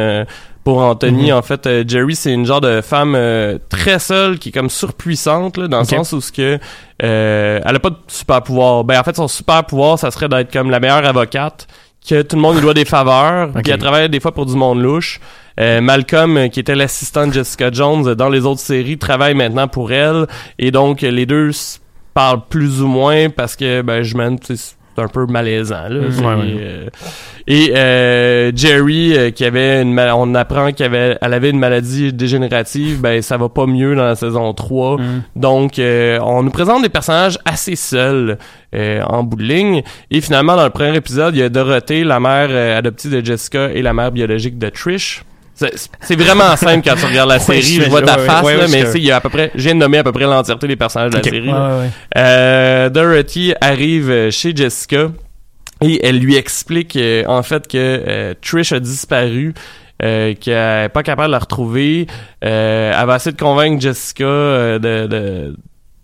pour 0.64 0.80
Anthony, 0.80 1.32
en 1.34 1.41
fait, 1.41 1.66
euh, 1.66 1.84
Jerry, 1.88 2.16
c'est 2.16 2.32
une 2.34 2.45
genre 2.45 2.62
de 2.62 2.82
femme 2.82 3.16
euh, 3.16 3.57
très 3.70 3.97
seule 3.99 4.38
qui 4.38 4.49
est 4.49 4.51
comme 4.51 4.70
surpuissante, 4.70 5.57
là, 5.57 5.68
dans 5.68 5.80
le 5.80 5.86
sens 5.86 6.14
où 6.14 6.22
ce 6.22 6.32
que 6.32 6.59
euh, 7.03 7.59
elle 7.66 7.76
a 7.76 7.80
pas 7.80 7.89
de 7.89 7.95
super 8.07 8.43
pouvoir. 8.43 8.84
Ben 8.84 8.99
en 8.99 9.03
fait, 9.03 9.16
son 9.16 9.28
super 9.28 9.64
pouvoir, 9.66 9.97
ça 9.97 10.12
serait 10.12 10.30
d'être 10.30 10.51
comme 10.53 10.70
la 10.70 10.80
meilleure 10.80 11.05
avocate, 11.05 11.68
que 12.07 12.22
tout 12.22 12.36
le 12.36 12.41
monde 12.41 12.55
lui 12.55 12.62
doit 12.62 12.74
des 12.74 12.86
faveurs, 12.86 13.49
Ok. 13.55 13.64
puis 13.64 13.72
elle 13.72 13.80
travaille 13.80 14.09
des 14.09 14.20
fois 14.20 14.34
pour 14.34 14.45
du 14.45 14.55
monde 14.55 14.82
louche. 14.82 15.20
Euh, 15.59 15.82
Malcolm, 15.82 16.38
euh, 16.38 16.47
qui 16.47 16.59
était 16.59 16.76
l'assistant 16.76 17.28
de 17.28 17.34
Jessica 17.34 17.70
Jones 17.72 18.14
dans 18.14 18.30
les 18.30 18.45
autres 18.45 18.62
séries, 18.62 18.97
travaille 18.97 19.34
maintenant 19.34 19.68
pour 19.68 19.91
elle, 19.91 20.28
et 20.59 20.72
donc 20.72 21.01
les 21.01 21.26
deux 21.26 21.51
parlent 22.14 22.41
plus 22.49 22.82
ou 22.82 22.88
moins 22.88 23.30
parce 23.30 23.55
que 23.55 23.82
ben 23.82 24.03
je 24.03 24.16
mène 24.18 24.38
un 24.97 25.07
peu 25.07 25.25
malaisant 25.25 25.87
là. 25.89 26.01
Mhm. 26.01 26.11
C'est, 26.11 26.21
Ouais, 26.25 26.33
ouais. 26.35 26.55
euh, 26.59 26.85
et 27.47 27.71
euh, 27.75 28.51
Jerry 28.55 29.17
euh, 29.17 29.31
qui 29.31 29.45
avait 29.45 29.81
une 29.81 29.93
mal- 29.93 30.11
on 30.15 30.35
apprend 30.35 30.71
qu'elle 30.71 30.93
avait 30.95 31.17
elle 31.21 31.33
avait 31.33 31.49
une 31.49 31.59
maladie 31.59 32.13
dégénérative, 32.13 33.01
ben 33.01 33.21
ça 33.21 33.37
va 33.37 33.49
pas 33.49 33.65
mieux 33.65 33.95
dans 33.95 34.05
la 34.05 34.15
saison 34.15 34.53
3. 34.53 34.97
Mhm. 34.97 35.21
Donc 35.35 35.79
euh, 35.79 36.19
on 36.21 36.43
nous 36.43 36.51
présente 36.51 36.83
des 36.83 36.89
personnages 36.89 37.39
assez 37.45 37.75
seuls 37.75 38.37
euh, 38.75 39.01
en 39.03 39.23
bout 39.23 39.37
de 39.37 39.43
ligne 39.43 39.81
et 40.11 40.21
finalement 40.21 40.55
dans 40.55 40.63
le 40.65 40.69
premier 40.69 40.95
épisode, 40.95 41.35
il 41.35 41.39
y 41.39 41.43
a 41.43 41.49
Dorothée, 41.49 42.03
la 42.03 42.19
mère 42.19 42.77
adoptive 42.77 43.11
de 43.11 43.25
Jessica 43.25 43.71
et 43.73 43.81
la 43.81 43.93
mère 43.93 44.11
biologique 44.11 44.57
de 44.57 44.69
Trish. 44.69 45.23
C'est 46.01 46.16
vraiment 46.16 46.55
simple 46.55 46.82
quand 46.84 46.95
tu 46.95 47.05
regardes 47.05 47.30
la 47.30 47.39
série. 47.39 47.62
je 47.62 47.82
je 47.84 47.89
vois 47.89 48.01
ta 48.01 48.18
face, 48.18 48.43
là, 48.43 48.68
mais 48.70 48.84
il 48.95 49.03
y 49.03 49.12
a 49.12 49.18
à 49.18 49.22
peu 49.22 49.30
près, 49.30 49.51
de 49.55 49.74
nommer 49.74 49.99
à 49.99 50.03
peu 50.03 50.12
près 50.12 50.24
l'entièreté 50.26 50.68
des 50.68 50.76
personnages 50.76 51.12
de 51.12 51.18
la 51.18 51.24
série. 51.24 51.51
Euh, 52.18 52.89
Dorothy 52.89 53.53
arrive 53.62 54.09
euh, 54.09 54.32
chez 54.32 54.55
Jessica 54.55 55.07
et 55.82 56.05
elle 56.05 56.20
lui 56.20 56.36
explique 56.36 56.95
euh, 56.95 57.24
en 57.28 57.43
fait 57.43 57.68
que 57.68 57.78
euh, 57.78 58.34
Trish 58.41 58.72
a 58.72 58.80
disparu. 58.80 59.53
Euh, 60.03 60.34
qu'elle 60.34 60.86
est 60.86 60.89
pas 60.89 61.03
capable 61.03 61.28
de 61.28 61.34
la 61.34 61.39
retrouver. 61.39 62.07
Euh, 62.43 62.91
elle 62.99 63.05
va 63.05 63.18
essayer 63.18 63.34
de 63.34 63.39
convaincre 63.39 63.80
Jessica 63.80 64.24
euh, 64.24 64.80
de, 64.80 65.05
de, 65.05 65.55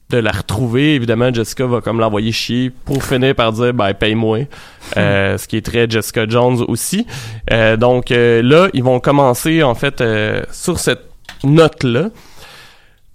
de 0.09 0.17
la 0.17 0.31
retrouver. 0.31 0.95
Évidemment, 0.95 1.33
Jessica 1.33 1.65
va 1.65 1.81
comme 1.81 1.99
l'envoyer 1.99 2.31
chier 2.31 2.71
pour 2.85 3.03
finir 3.03 3.35
par 3.35 3.51
dire 3.51 3.73
ben 3.73 3.93
paye-moi. 3.93 4.39
Euh, 4.95 5.37
ce 5.37 5.47
qui 5.47 5.57
est 5.57 5.65
très 5.65 5.89
Jessica 5.89 6.25
Jones 6.27 6.63
aussi. 6.67 7.05
Euh, 7.51 7.75
donc 7.75 8.11
euh, 8.11 8.41
là, 8.41 8.69
ils 8.73 8.83
vont 8.83 8.99
commencer 8.99 9.63
en 9.63 9.75
fait 9.75 9.99
euh, 10.01 10.43
sur 10.51 10.79
cette 10.79 11.03
note-là. 11.43 12.09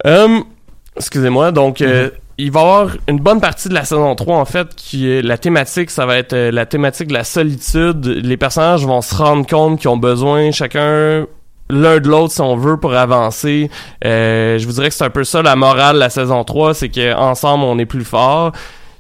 Hum, 0.05 0.45
excusez-moi, 0.97 1.53
donc 1.53 1.81
euh, 1.81 2.11
il 2.39 2.51
va 2.51 2.61
y 2.61 2.63
avoir 2.63 2.91
une 3.09 3.19
bonne 3.21 3.41
partie 3.41 3.69
de 3.69 3.75
la 3.75 3.85
saison 3.85 4.15
3 4.15 4.37
en 4.37 4.45
fait 4.45 4.75
qui 4.75 5.09
est 5.09 5.23
la 5.23 5.39
thématique, 5.39 5.91
ça 5.91 6.07
va 6.07 6.19
être 6.19 6.33
euh, 6.33 6.51
la 6.51 6.67
thématique 6.67 7.09
de 7.09 7.15
la 7.15 7.25
solitude. 7.25 8.05
Les 8.05 8.37
personnages 8.37 8.85
vont 8.85 9.01
se 9.01 9.15
rendre 9.15 9.47
compte 9.47 9.81
qu'ils 9.81 9.91
ont 9.91 9.97
besoin 9.97 10.51
chacun 10.51 11.27
l'un 11.73 12.01
de 12.01 12.09
l'autre 12.09 12.33
si 12.33 12.41
on 12.41 12.57
veut 12.57 12.77
pour 12.77 12.95
avancer. 12.95 13.71
Euh, 14.05 14.59
je 14.59 14.67
vous 14.67 14.73
dirais 14.73 14.89
que 14.89 14.95
c'est 14.95 15.05
un 15.05 15.11
peu 15.11 15.25
ça 15.25 15.43
la 15.43 15.57
morale 15.57 15.95
de 15.95 16.01
la 16.01 16.11
saison 16.11 16.45
3, 16.45 16.75
c'est 16.75 16.89
qu'ensemble 16.89 17.65
on 17.65 17.79
est 17.79 17.87
plus 17.87 18.05
fort. 18.05 18.53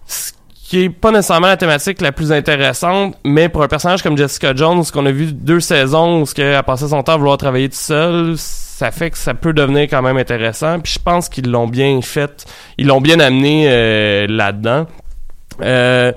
Ce 0.06 0.32
qui 0.68 0.84
est 0.84 0.88
pas 0.88 1.10
nécessairement 1.10 1.48
la 1.48 1.56
thématique 1.56 2.00
la 2.00 2.12
plus 2.12 2.32
intéressante, 2.32 3.16
mais 3.24 3.48
pour 3.48 3.62
un 3.62 3.68
personnage 3.68 4.02
comme 4.02 4.16
Jessica 4.16 4.54
Jones, 4.54 4.82
qu'on 4.92 5.04
a 5.06 5.12
vu 5.12 5.32
deux 5.32 5.60
saisons 5.60 6.22
où 6.22 6.26
ce 6.26 6.34
qu'elle 6.34 6.54
a 6.54 6.62
passé 6.62 6.88
son 6.88 7.02
temps 7.02 7.12
à 7.12 7.16
vouloir 7.18 7.36
travailler 7.36 7.68
tout 7.68 7.76
seul, 7.76 8.36
ça 8.38 8.90
fait 8.90 9.10
que 9.10 9.18
ça 9.18 9.34
peut 9.34 9.52
devenir 9.52 9.82
quand 9.82 10.02
même 10.02 10.16
intéressant. 10.16 10.80
Puis 10.80 10.94
je 10.94 10.98
pense 10.98 11.28
qu'ils 11.28 11.50
l'ont 11.50 11.68
bien 11.68 12.00
fait, 12.02 12.46
ils 12.78 12.86
l'ont 12.86 13.02
bien 13.02 13.20
amené 13.20 13.66
euh, 13.68 14.26
là-dedans. 14.28 14.86
Euh, 15.60 16.12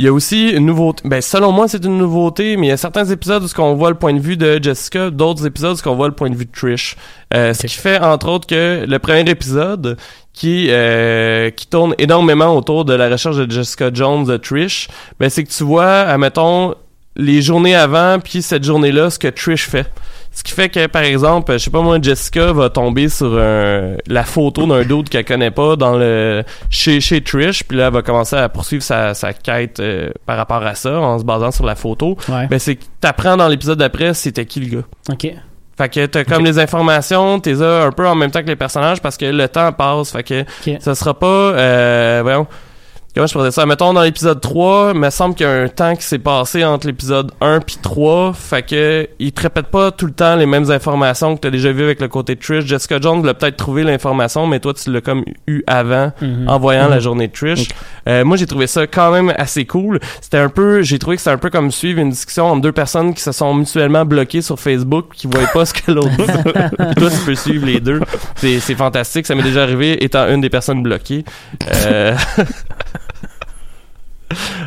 il 0.00 0.04
y 0.04 0.08
a 0.08 0.14
aussi 0.14 0.48
une 0.48 0.64
nouveauté. 0.64 1.02
Ben, 1.06 1.20
selon 1.20 1.52
moi, 1.52 1.68
c'est 1.68 1.84
une 1.84 1.98
nouveauté, 1.98 2.56
mais 2.56 2.68
il 2.68 2.70
y 2.70 2.72
a 2.72 2.78
certains 2.78 3.04
épisodes 3.04 3.42
où 3.42 3.60
on 3.60 3.74
voit 3.74 3.90
le 3.90 3.96
point 3.96 4.14
de 4.14 4.18
vue 4.18 4.38
de 4.38 4.58
Jessica, 4.62 5.10
d'autres 5.10 5.44
épisodes 5.44 5.76
où 5.76 5.88
on 5.90 5.94
voit 5.94 6.08
le 6.08 6.14
point 6.14 6.30
de 6.30 6.36
vue 6.36 6.46
de 6.46 6.50
Trish. 6.50 6.96
Euh, 7.34 7.52
Ce 7.52 7.66
qui 7.66 7.76
fait, 7.76 7.98
entre 7.98 8.30
autres, 8.30 8.46
que 8.46 8.86
le 8.88 8.98
premier 8.98 9.28
épisode, 9.28 9.98
qui 10.32 10.68
euh, 10.70 11.50
qui 11.50 11.66
tourne 11.66 11.94
énormément 11.98 12.56
autour 12.56 12.86
de 12.86 12.94
la 12.94 13.10
recherche 13.10 13.36
de 13.36 13.50
Jessica 13.50 13.90
Jones 13.92 14.24
de 14.24 14.38
Trish, 14.38 14.88
ben, 15.18 15.28
c'est 15.28 15.44
que 15.44 15.50
tu 15.50 15.64
vois, 15.64 15.98
admettons, 16.00 16.74
les 17.16 17.42
journées 17.42 17.74
avant, 17.74 18.20
puis 18.20 18.40
cette 18.40 18.64
journée-là, 18.64 19.10
ce 19.10 19.18
que 19.18 19.28
Trish 19.28 19.68
fait. 19.68 19.92
Ce 20.32 20.44
qui 20.44 20.52
fait 20.52 20.68
que, 20.68 20.86
par 20.86 21.02
exemple, 21.02 21.52
je 21.52 21.58
sais 21.58 21.70
pas 21.70 21.80
moi, 21.82 21.98
Jessica 22.00 22.52
va 22.52 22.70
tomber 22.70 23.08
sur 23.08 23.36
un- 23.38 23.96
la 24.06 24.22
photo 24.24 24.64
d'un 24.66 24.84
doute 24.84 25.08
qu'elle 25.08 25.24
connaît 25.24 25.50
pas 25.50 25.74
dans 25.76 25.96
le 25.98 26.44
chez, 26.70 27.00
chez 27.00 27.20
Trish, 27.20 27.64
puis 27.64 27.76
là, 27.76 27.88
elle 27.88 27.92
va 27.92 28.02
commencer 28.02 28.36
à 28.36 28.48
poursuivre 28.48 28.82
sa, 28.82 29.12
sa 29.14 29.32
quête 29.32 29.80
euh, 29.80 30.10
par 30.26 30.36
rapport 30.36 30.62
à 30.64 30.74
ça, 30.76 30.98
en 31.00 31.18
se 31.18 31.24
basant 31.24 31.50
sur 31.50 31.66
la 31.66 31.74
photo. 31.74 32.16
Ouais. 32.28 32.46
Ben, 32.46 32.58
c'est 32.60 32.76
que 32.76 32.84
t'apprends 33.00 33.36
dans 33.36 33.48
l'épisode 33.48 33.78
d'après 33.78 34.14
c'était 34.14 34.46
qui 34.46 34.60
le 34.60 34.76
gars? 34.78 34.84
Ok. 35.10 35.26
Fait 35.76 35.88
que 35.88 36.06
t'as 36.06 36.24
comme 36.24 36.44
les 36.44 36.58
informations, 36.58 37.40
t'es 37.40 37.60
un 37.62 37.90
peu 37.90 38.06
en 38.06 38.14
même 38.14 38.30
temps 38.30 38.42
que 38.42 38.46
les 38.48 38.56
personnages 38.56 39.00
parce 39.00 39.16
que 39.16 39.24
le 39.24 39.48
temps 39.48 39.72
passe. 39.72 40.12
Fait 40.12 40.22
que 40.22 40.42
Ok. 40.42 40.76
ça 40.80 40.94
sera 40.94 41.18
pas, 41.18 41.26
euh, 41.26 42.20
voyons, 42.22 42.46
comment 43.14 43.26
je 43.26 43.38
dire 43.38 43.52
ça? 43.52 43.66
Mettons 43.66 43.92
dans 43.92 44.02
l'épisode 44.02 44.40
3, 44.40 44.92
il 44.94 45.00
me 45.00 45.10
semble 45.10 45.34
qu'il 45.34 45.46
y 45.46 45.48
a 45.48 45.52
un 45.52 45.68
temps 45.68 45.94
qui 45.96 46.02
s'est 46.04 46.18
passé 46.18 46.64
entre 46.64 46.86
l'épisode 46.86 47.32
1 47.40 47.60
puis 47.60 47.76
3. 47.82 48.32
Fait 48.34 48.62
que 48.62 49.08
ils 49.18 49.32
te 49.32 49.42
répètent 49.42 49.66
pas 49.66 49.90
tout 49.90 50.06
le 50.06 50.12
temps 50.12 50.36
les 50.36 50.46
mêmes 50.46 50.70
informations 50.70 51.34
que 51.36 51.40
t'as 51.40 51.50
déjà 51.50 51.72
vu 51.72 51.82
avec 51.82 52.00
le 52.00 52.08
côté 52.08 52.34
de 52.34 52.40
Trish. 52.40 52.64
Jessica 52.66 52.98
Jones 53.00 53.24
l'a 53.24 53.34
peut-être 53.34 53.56
trouvé 53.56 53.82
l'information, 53.82 54.46
mais 54.46 54.60
toi 54.60 54.74
tu 54.74 54.92
l'as 54.92 55.00
comme 55.00 55.24
eu 55.46 55.62
avant 55.66 56.12
Mhm. 56.20 56.48
en 56.48 56.58
voyant 56.58 56.88
la 56.88 56.98
journée 57.00 57.28
de 57.28 57.32
Trish. 57.32 57.68
Euh, 58.08 58.24
moi, 58.24 58.36
j'ai 58.36 58.46
trouvé 58.46 58.66
ça 58.66 58.86
quand 58.86 59.12
même 59.12 59.32
assez 59.36 59.64
cool. 59.66 60.00
C'était 60.20 60.38
un 60.38 60.48
peu, 60.48 60.82
j'ai 60.82 60.98
trouvé 60.98 61.16
que 61.16 61.22
c'était 61.22 61.34
un 61.34 61.38
peu 61.38 61.50
comme 61.50 61.70
suivre 61.70 62.00
une 62.00 62.10
discussion 62.10 62.46
entre 62.46 62.62
deux 62.62 62.72
personnes 62.72 63.14
qui 63.14 63.22
se 63.22 63.32
sont 63.32 63.52
mutuellement 63.54 64.04
bloquées 64.04 64.42
sur 64.42 64.58
Facebook, 64.58 65.06
qui 65.14 65.26
voyaient 65.26 65.46
pas 65.52 65.64
ce 65.66 65.74
que 65.74 65.92
l'autre 65.92 66.10
toi, 66.96 67.10
tu 67.10 67.18
peux 67.26 67.34
suivre 67.34 67.66
les 67.66 67.80
deux. 67.80 68.00
C'est, 68.36 68.58
c'est 68.60 68.74
fantastique. 68.74 69.26
Ça 69.26 69.34
m'est 69.34 69.42
déjà 69.42 69.62
arrivé 69.62 70.02
étant 70.02 70.28
une 70.28 70.40
des 70.40 70.50
personnes 70.50 70.82
bloquées. 70.82 71.24
Euh... 71.86 72.14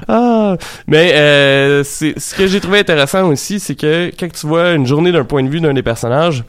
Ah, 0.07 0.55
mais 0.87 1.13
euh, 1.13 1.83
c'est 1.83 2.19
ce 2.19 2.35
que 2.35 2.47
j'ai 2.47 2.59
trouvé 2.59 2.79
intéressant 2.79 3.27
aussi, 3.29 3.59
c'est 3.59 3.75
que 3.75 4.11
quand 4.19 4.31
tu 4.31 4.47
vois 4.47 4.71
une 4.71 4.85
journée 4.85 5.11
d'un 5.11 5.23
point 5.23 5.43
de 5.43 5.49
vue 5.49 5.61
d'un 5.61 5.73
des 5.73 5.83
personnages, 5.83 6.43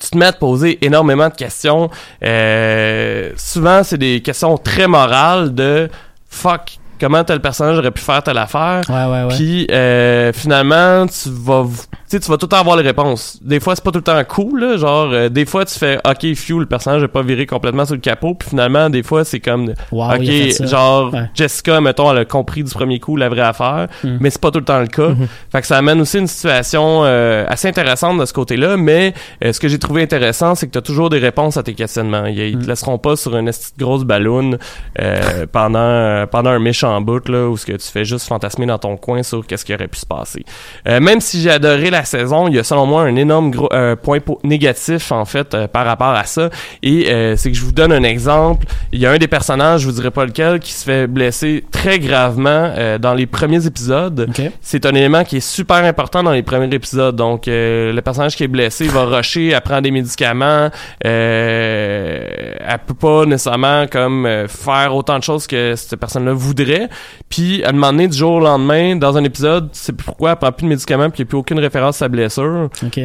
tu 0.00 0.10
te 0.10 0.16
mets 0.16 0.26
à 0.26 0.32
te 0.32 0.38
poser 0.38 0.78
énormément 0.84 1.28
de 1.28 1.34
questions. 1.34 1.90
Euh, 2.22 3.32
souvent, 3.36 3.82
c'est 3.82 3.98
des 3.98 4.20
questions 4.20 4.56
très 4.58 4.86
morales 4.86 5.54
de 5.54 5.88
fuck. 6.28 6.78
Comment 6.98 7.24
tel 7.24 7.40
personnage 7.40 7.78
aurait 7.78 7.90
pu 7.90 8.00
faire 8.00 8.22
telle 8.22 8.38
affaire? 8.38 8.80
Ouais, 8.88 9.04
ouais, 9.04 9.24
ouais. 9.24 9.34
Puis 9.34 9.66
euh, 9.70 10.32
finalement, 10.32 11.06
tu 11.06 11.28
vas, 11.30 11.64
sais, 12.08 12.20
tu 12.20 12.30
vas 12.30 12.36
tout 12.36 12.46
le 12.46 12.50
temps 12.50 12.60
avoir 12.60 12.76
les 12.76 12.82
réponses. 12.82 13.38
Des 13.42 13.60
fois, 13.60 13.74
c'est 13.74 13.84
pas 13.84 13.90
tout 13.90 13.98
le 13.98 14.02
temps 14.04 14.22
cool, 14.24 14.60
là, 14.60 14.76
genre 14.76 15.08
euh, 15.12 15.28
des 15.28 15.44
fois 15.46 15.64
tu 15.64 15.78
fais 15.78 15.98
OK, 16.08 16.34
few, 16.34 16.58
le 16.60 16.66
personnage 16.66 17.02
n'est 17.02 17.08
pas 17.08 17.22
viré 17.22 17.46
complètement 17.46 17.84
sur 17.84 17.94
le 17.94 18.00
capot, 18.00 18.34
puis 18.34 18.48
finalement 18.50 18.88
des 18.90 19.02
fois 19.02 19.24
c'est 19.24 19.40
comme 19.40 19.72
Wow, 19.92 20.14
OK, 20.16 20.66
genre 20.68 21.12
Ouais. 21.12 21.30
Jessica 21.34 21.80
mettons 21.80 22.10
elle 22.12 22.18
a 22.18 22.24
compris 22.24 22.62
du 22.64 22.72
premier 22.72 23.00
coup 23.00 23.16
la 23.16 23.28
vraie 23.28 23.40
affaire, 23.42 23.88
Mm. 24.04 24.16
mais 24.20 24.30
c'est 24.30 24.40
pas 24.40 24.50
tout 24.50 24.58
le 24.58 24.64
temps 24.64 24.80
le 24.80 24.86
cas. 24.86 25.08
Fait 25.52 25.60
que 25.60 25.66
ça 25.66 25.78
amène 25.78 26.00
aussi 26.00 26.18
une 26.18 26.26
situation 26.26 27.02
euh, 27.04 27.44
assez 27.48 27.68
intéressante 27.68 28.18
de 28.20 28.24
ce 28.24 28.32
côté-là, 28.32 28.76
mais 28.76 29.14
euh, 29.44 29.52
ce 29.52 29.60
que 29.60 29.68
j'ai 29.68 29.78
trouvé 29.78 30.02
intéressant, 30.02 30.54
c'est 30.54 30.66
que 30.66 30.72
tu 30.72 30.78
as 30.78 30.82
toujours 30.82 31.10
des 31.10 31.18
réponses 31.18 31.56
à 31.56 31.62
tes 31.62 31.74
questionnements. 31.74 32.26
Ils, 32.26 32.38
ils 32.38 32.58
te 32.58 32.64
Mm. 32.64 32.68
laisseront 32.68 32.98
pas 32.98 33.16
sur 33.16 33.36
une 33.36 33.50
grosse 33.78 34.04
balloune 34.04 34.58
pendant 35.52 36.26
pendant 36.30 36.50
un 36.50 36.58
méchant 36.58 37.00
bout 37.00 37.28
là 37.28 37.48
où 37.48 37.56
ce 37.56 37.66
que 37.66 37.72
tu 37.72 37.88
fais 37.88 38.04
juste 38.04 38.26
fantasmer 38.28 38.66
dans 38.66 38.78
ton 38.78 38.96
coin 38.96 39.22
sur 39.22 39.46
qu'est-ce 39.46 39.64
qui 39.64 39.74
aurait 39.74 39.88
pu 39.88 39.98
se 39.98 40.06
passer. 40.06 40.44
Même 40.86 41.20
si 41.20 41.40
j'ai 41.40 41.50
adoré 41.50 41.90
la 41.90 41.95
saison, 42.04 42.48
il 42.48 42.54
y 42.54 42.58
a 42.58 42.64
selon 42.64 42.86
moi 42.86 43.02
un 43.02 43.16
énorme 43.16 43.50
gros 43.50 43.68
euh, 43.72 43.96
point 43.96 44.20
po- 44.20 44.38
négatif 44.44 45.12
en 45.12 45.24
fait 45.24 45.54
euh, 45.54 45.66
par 45.68 45.86
rapport 45.86 46.08
à 46.08 46.24
ça 46.24 46.50
et 46.82 47.10
euh, 47.12 47.36
c'est 47.36 47.50
que 47.50 47.56
je 47.56 47.62
vous 47.64 47.72
donne 47.72 47.92
un 47.92 48.02
exemple, 48.02 48.66
il 48.92 49.00
y 49.00 49.06
a 49.06 49.10
un 49.10 49.18
des 49.18 49.28
personnages, 49.28 49.82
je 49.82 49.86
vous 49.86 49.92
dirai 49.94 50.10
pas 50.10 50.24
lequel 50.24 50.60
qui 50.60 50.72
se 50.72 50.84
fait 50.84 51.06
blesser 51.06 51.64
très 51.70 51.98
gravement 51.98 52.72
euh, 52.76 52.98
dans 52.98 53.14
les 53.14 53.26
premiers 53.26 53.66
épisodes. 53.66 54.28
C'est 54.60 54.84
un 54.86 54.94
élément 54.94 55.24
qui 55.24 55.36
est 55.38 55.40
super 55.48 55.84
important 55.84 56.22
dans 56.22 56.32
les 56.32 56.42
premiers 56.42 56.74
épisodes. 56.74 57.14
Donc, 57.14 57.46
euh, 57.46 57.92
le 57.92 58.02
personnage 58.02 58.36
qui 58.36 58.44
est 58.44 58.48
blessé 58.48 58.88
va 58.88 59.04
rusher, 59.04 59.50
elle 59.50 59.60
prend 59.60 59.80
des 59.80 59.90
médicaments, 59.90 60.70
euh, 61.04 62.28
elle 62.58 62.78
peut 62.86 62.94
pas 62.94 63.24
nécessairement 63.26 63.86
comme 63.86 64.26
euh, 64.26 64.48
faire 64.48 64.94
autant 64.94 65.18
de 65.18 65.22
choses 65.24 65.46
que 65.46 65.74
cette 65.76 65.98
personne-là 65.98 66.32
voudrait. 66.32 66.88
Puis, 67.28 67.62
à 67.64 67.68
un 67.70 67.72
moment 67.72 67.92
donné, 67.92 68.08
du 68.08 68.16
jour 68.16 68.32
au 68.32 68.40
lendemain, 68.40 68.96
dans 68.96 69.16
un 69.16 69.24
épisode, 69.24 69.70
plus 69.70 69.92
pourquoi 70.04 70.30
elle 70.32 70.36
prend 70.36 70.52
plus 70.52 70.64
de 70.64 70.68
médicaments, 70.70 71.10
puis 71.10 71.20
il 71.20 71.24
n'y 71.24 71.28
a 71.28 71.30
plus 71.30 71.38
aucune 71.38 71.58
référence 71.58 71.85
à 71.88 71.92
sa 71.92 72.08
blessure. 72.08 72.68
Ok. 72.84 73.00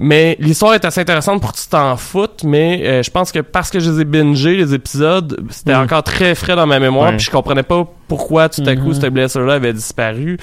Mais 0.00 0.36
l'histoire 0.38 0.74
est 0.74 0.84
assez 0.84 1.00
intéressante 1.00 1.40
pour 1.40 1.52
que 1.52 1.58
tu 1.58 1.66
t'en 1.68 1.96
foutes, 1.96 2.44
mais 2.44 2.82
euh, 2.84 3.02
je 3.02 3.10
pense 3.10 3.32
que 3.32 3.40
parce 3.40 3.68
que 3.68 3.80
je 3.80 3.90
les 3.90 4.00
ai 4.02 4.04
bingés, 4.04 4.54
les 4.56 4.72
épisodes, 4.72 5.40
c'était 5.50 5.74
Mm. 5.74 5.80
encore 5.82 6.04
très 6.04 6.36
frais 6.36 6.54
dans 6.54 6.68
ma 6.68 6.78
mémoire, 6.78 7.10
puis 7.16 7.18
je 7.26 7.30
comprenais 7.32 7.64
pas 7.64 7.84
pourquoi 8.06 8.48
tout 8.48 8.62
à 8.64 8.76
coup 8.76 8.88
Mhm. 8.90 8.94
cette 8.94 9.12
blessure-là 9.12 9.54
avait 9.54 9.72
disparu. 9.72 10.38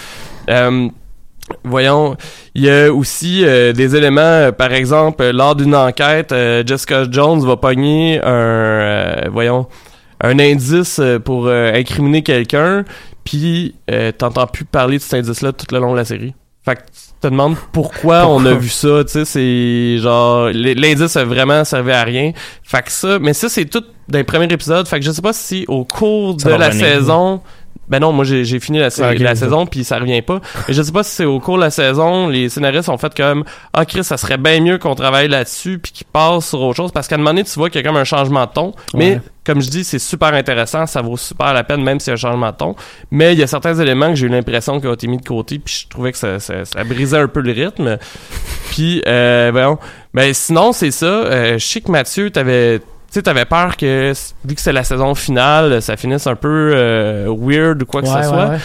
Euh, 0.49 0.89
voyons, 1.63 2.17
il 2.53 2.63
y 2.65 2.69
a 2.69 2.91
aussi 2.91 3.45
euh, 3.45 3.71
des 3.71 3.95
éléments, 3.95 4.19
euh, 4.21 4.51
par 4.51 4.73
exemple, 4.73 5.23
euh, 5.23 5.31
lors 5.31 5.55
d'une 5.55 5.73
enquête, 5.75 6.33
Jessica 6.67 7.05
Jones 7.09 7.39
va 7.45 7.55
pogner 7.55 8.19
un, 8.21 9.29
voyons, 9.31 9.67
un 10.19 10.37
indice 10.37 10.99
pour 11.23 11.47
incriminer 11.49 12.23
quelqu'un, 12.23 12.83
puis 13.23 13.73
t'entends 14.17 14.47
plus 14.47 14.65
parler 14.65 14.97
de 14.97 15.01
cet 15.01 15.13
indice-là 15.13 15.53
tout 15.53 15.65
le 15.71 15.79
long 15.79 15.93
de 15.93 15.97
la 15.97 16.05
série. 16.05 16.33
Fait 16.65 16.75
que 16.75 16.81
te 17.27 17.31
demandes 17.31 17.55
pourquoi, 17.71 18.27
on 18.27 18.45
a 18.45 18.53
vu 18.53 18.69
ça, 18.69 19.03
tu 19.03 19.11
sais, 19.11 19.25
c'est 19.25 19.97
genre 20.01 20.49
l'indice 20.53 21.15
a 21.15 21.23
vraiment 21.25 21.63
servi 21.63 21.91
à 21.91 22.03
rien. 22.03 22.31
Fait 22.63 22.81
que 22.83 22.91
ça, 22.91 23.19
mais 23.19 23.33
ça 23.33 23.49
c'est 23.49 23.65
tout 23.65 23.83
d'un 24.07 24.23
premier 24.23 24.45
épisode, 24.45 24.87
fait 24.87 24.99
que 24.99 25.05
je 25.05 25.11
sais 25.11 25.21
pas 25.21 25.33
si 25.33 25.65
au 25.67 25.83
cours 25.85 26.39
Ça 26.39 26.49
de 26.49 26.55
la 26.55 26.67
revenir. 26.67 26.85
saison 26.87 27.41
Ben 27.87 27.99
non, 27.99 28.11
moi 28.11 28.25
j'ai 28.25 28.59
fini 28.59 28.79
la, 28.79 28.89
sa- 28.89 29.09
Ah, 29.09 29.13
la 29.13 29.35
saison 29.35 29.65
puis 29.67 29.83
ça 29.83 29.99
revient 29.99 30.21
pas. 30.23 30.39
Et 30.67 30.73
je 30.73 30.81
sais 30.81 30.91
pas 30.91 31.03
si 31.03 31.11
c'est 31.11 31.25
au 31.25 31.39
cours 31.39 31.57
de 31.57 31.61
la 31.61 31.69
saison, 31.69 32.27
les 32.27 32.49
scénaristes 32.49 32.89
ont 32.89 32.97
fait 32.97 33.15
comme 33.15 33.43
ah 33.73 33.85
Chris, 33.85 34.03
ça 34.03 34.17
serait 34.17 34.37
bien 34.37 34.59
mieux 34.61 34.77
qu'on 34.79 34.95
travaille 34.95 35.27
là-dessus 35.27 35.77
puis 35.77 35.91
qu'ils 35.91 36.07
passent 36.07 36.49
sur 36.49 36.61
autre 36.61 36.77
chose 36.77 36.91
parce 36.91 37.07
qu'à 37.07 37.15
un 37.15 37.17
moment 37.19 37.29
donné 37.31 37.43
tu 37.43 37.51
vois 37.59 37.69
qu'il 37.69 37.81
y 37.81 37.83
a 37.83 37.87
comme 37.87 37.97
un 37.97 38.03
changement 38.03 38.45
de 38.45 38.51
ton. 38.51 38.73
Mais 38.95 39.11
Ouais. 39.15 39.21
comme 39.45 39.61
je 39.61 39.69
dis, 39.69 39.83
c'est 39.83 39.99
super 39.99 40.33
intéressant, 40.33 40.87
ça 40.87 41.01
vaut 41.03 41.15
super 41.17 41.53
la 41.53 41.63
peine 41.63 41.83
même 41.83 41.99
s'il 41.99 42.07
y 42.09 42.11
a 42.11 42.13
un 42.13 42.17
changement 42.17 42.49
de 42.51 42.55
ton. 42.57 42.75
Mais 43.11 43.33
il 43.33 43.39
y 43.39 43.43
a 43.43 43.47
certains 43.47 43.75
éléments 43.75 44.09
que 44.09 44.15
j'ai 44.15 44.25
eu 44.25 44.29
l'impression 44.29 44.79
qu'ils 44.79 44.89
ont 44.89 44.93
été 44.93 45.05
mis 45.07 45.17
de 45.17 45.27
côté 45.27 45.59
puis 45.59 45.81
je 45.83 45.87
trouvais 45.87 46.11
que 46.11 46.17
ça, 46.17 46.39
ça, 46.39 46.65
ça 46.65 46.83
brisait 46.83 47.19
un 47.19 47.27
peu 47.27 47.41
le 47.41 47.51
rythme. 47.51 47.97
Puis 48.71 49.03
euh, 49.07 49.49
voyons. 49.51 49.77
Ben 50.13 50.33
sinon 50.33 50.71
c'est 50.71 50.91
ça. 50.91 51.05
Euh, 51.05 51.57
je 51.59 51.65
sais 51.65 51.81
que 51.81 51.91
Mathieu 51.91 52.31
t'avais 52.31 52.81
tu 53.15 53.19
sais, 53.19 53.23
t'avais 53.23 53.45
peur 53.45 53.77
que, 53.77 54.11
vu 54.43 54.55
que 54.55 54.59
c'est 54.61 54.73
la 54.73 54.83
saison 54.83 55.15
finale, 55.15 55.81
ça 55.81 55.95
finisse 55.95 56.27
un 56.27 56.35
peu 56.35 56.73
euh, 56.75 57.33
weird 57.39 57.81
ou 57.81 57.85
quoi 57.85 58.01
que 58.01 58.07
Ouais, 58.07 58.11
ce 58.13 58.17
ouais, 58.17 58.23
soit. 58.25 58.47
ouais. 58.49 58.57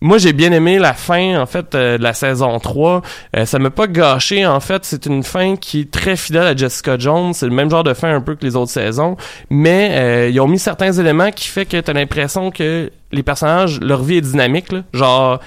Moi, 0.00 0.16
j'ai 0.16 0.32
bien 0.32 0.50
aimé 0.52 0.78
la 0.78 0.94
fin, 0.94 1.38
en 1.38 1.44
fait, 1.44 1.74
euh, 1.74 1.98
de 1.98 2.02
la 2.02 2.14
saison 2.14 2.58
3. 2.58 3.02
Euh, 3.36 3.44
ça 3.44 3.58
m'a 3.58 3.68
pas 3.68 3.86
gâché, 3.86 4.46
en 4.46 4.60
fait. 4.60 4.84
C'est 4.86 5.04
une 5.04 5.22
fin 5.24 5.56
qui 5.56 5.80
est 5.80 5.90
très 5.90 6.16
fidèle 6.16 6.44
à 6.46 6.56
Jessica 6.56 6.96
Jones. 6.98 7.34
C'est 7.34 7.44
le 7.46 7.52
même 7.52 7.68
genre 7.68 7.84
de 7.84 7.92
fin 7.92 8.14
un 8.14 8.22
peu 8.22 8.34
que 8.34 8.46
les 8.46 8.56
autres 8.56 8.70
saisons. 8.70 9.16
Mais 9.50 9.90
euh, 9.92 10.28
ils 10.30 10.40
ont 10.40 10.48
mis 10.48 10.58
certains 10.58 10.92
éléments 10.92 11.30
qui 11.32 11.48
fait 11.48 11.66
que 11.66 11.78
t'as 11.78 11.92
l'impression 11.92 12.50
que 12.50 12.90
les 13.12 13.22
personnages, 13.22 13.78
leur 13.80 14.02
vie 14.02 14.16
est 14.16 14.22
dynamique. 14.22 14.72
Là. 14.72 14.82
Genre, 14.94 15.40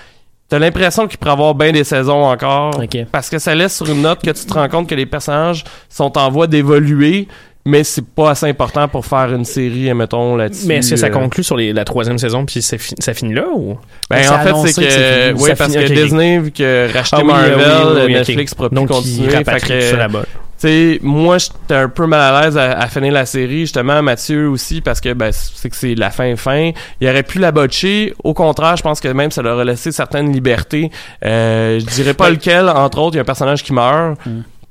t'as 0.50 0.60
l'impression 0.60 1.08
qu'il 1.08 1.18
pourrait 1.18 1.32
y 1.32 1.34
avoir 1.34 1.56
bien 1.56 1.72
des 1.72 1.86
saisons 1.86 2.26
encore. 2.26 2.78
Ok. 2.78 3.06
Parce 3.12 3.30
que 3.30 3.40
ça 3.40 3.56
laisse 3.56 3.76
sur 3.78 3.90
une 3.90 4.02
note 4.02 4.22
que 4.22 4.32
tu 4.32 4.46
te 4.46 4.54
rends 4.54 4.68
compte 4.68 4.88
que 4.90 4.96
les 4.96 5.06
personnages 5.08 5.64
sont 5.90 6.16
en 6.18 6.30
voie 6.30 6.48
d'évoluer. 6.48 7.28
Mais 7.64 7.84
c'est 7.84 8.04
pas 8.06 8.32
assez 8.32 8.48
important 8.48 8.88
pour 8.88 9.06
faire 9.06 9.32
une 9.34 9.46
série, 9.46 9.94
mettons, 9.94 10.36
là-dessus. 10.36 10.66
Mais 10.68 10.78
est-ce 10.78 10.90
que 10.92 10.96
ça 10.96 11.08
euh, 11.08 11.10
conclut 11.12 11.44
sur 11.44 11.56
les- 11.56 11.74
la 11.74 11.86
troisième 11.86 12.18
saison 12.18 12.44
puis 12.46 12.62
ça 12.62 13.14
finit 13.14 13.34
là 13.36 13.46
ou? 13.56 13.78
Ben, 14.10 14.28
en 14.30 14.40
fait, 14.40 14.52
que 14.52 14.68
c'est 14.68 14.74
fini. 14.74 14.88
que, 14.88 15.34
oui, 15.44 15.52
parce 15.58 15.72
finit, 15.74 15.86
que. 15.86 15.94
Disney, 15.94 16.40
vu 16.40 16.52
que 16.52 16.92
racheté 16.92 17.18
Ah 17.20 17.22
oui, 17.24 17.28
Marvel, 17.28 17.56
oui, 17.58 17.92
oui, 17.96 18.02
oui, 18.08 18.14
Netflix 18.14 18.52
ok. 18.54 18.58
pourra 18.58 18.70
plus 18.70 18.76
Donc 18.76 18.88
continuer. 18.88 19.30
Fait 19.30 19.60
que, 19.60 19.96
là-bas. 19.96 20.22
tu 20.24 20.28
sais, 20.58 21.00
moi, 21.04 21.38
j'étais 21.38 21.76
un 21.76 21.90
peu 21.90 22.08
mal 22.08 22.34
à 22.34 22.42
l'aise 22.42 22.58
à, 22.58 22.72
à 22.72 22.88
finir 22.88 23.14
la 23.14 23.28
série, 23.28 23.62
justement, 23.62 24.02
Mathieu 24.02 24.50
aussi, 24.50 24.82
parce 24.82 25.00
que, 25.00 25.14
ben, 25.14 25.32
c'est 25.32 25.70
que 25.70 25.76
c'est 25.76 25.94
la 25.94 26.10
fin 26.10 26.36
fin. 26.38 26.72
Il 27.00 27.08
aurait 27.08 27.22
pu 27.24 27.38
la 27.38 27.52
botcher. 27.52 28.16
Au 28.24 28.34
contraire, 28.34 28.76
je 28.76 28.82
pense 28.84 29.00
que 29.00 29.08
même 29.08 29.30
ça 29.30 29.44
leur 29.44 29.60
a 29.60 29.64
laissé 29.64 29.92
certaines 29.92 30.34
libertés. 30.34 30.90
Euh, 31.24 31.80
je 31.80 31.86
dirais 31.86 32.16
pas 32.16 32.26
Ouais. 32.26 32.32
lequel, 32.32 32.68
entre 32.70 32.98
autres, 32.98 33.14
il 33.14 33.18
y 33.18 33.20
a 33.20 33.22
un 33.22 33.26
personnage 33.26 33.64
qui 33.64 33.72
meurt. 33.74 34.18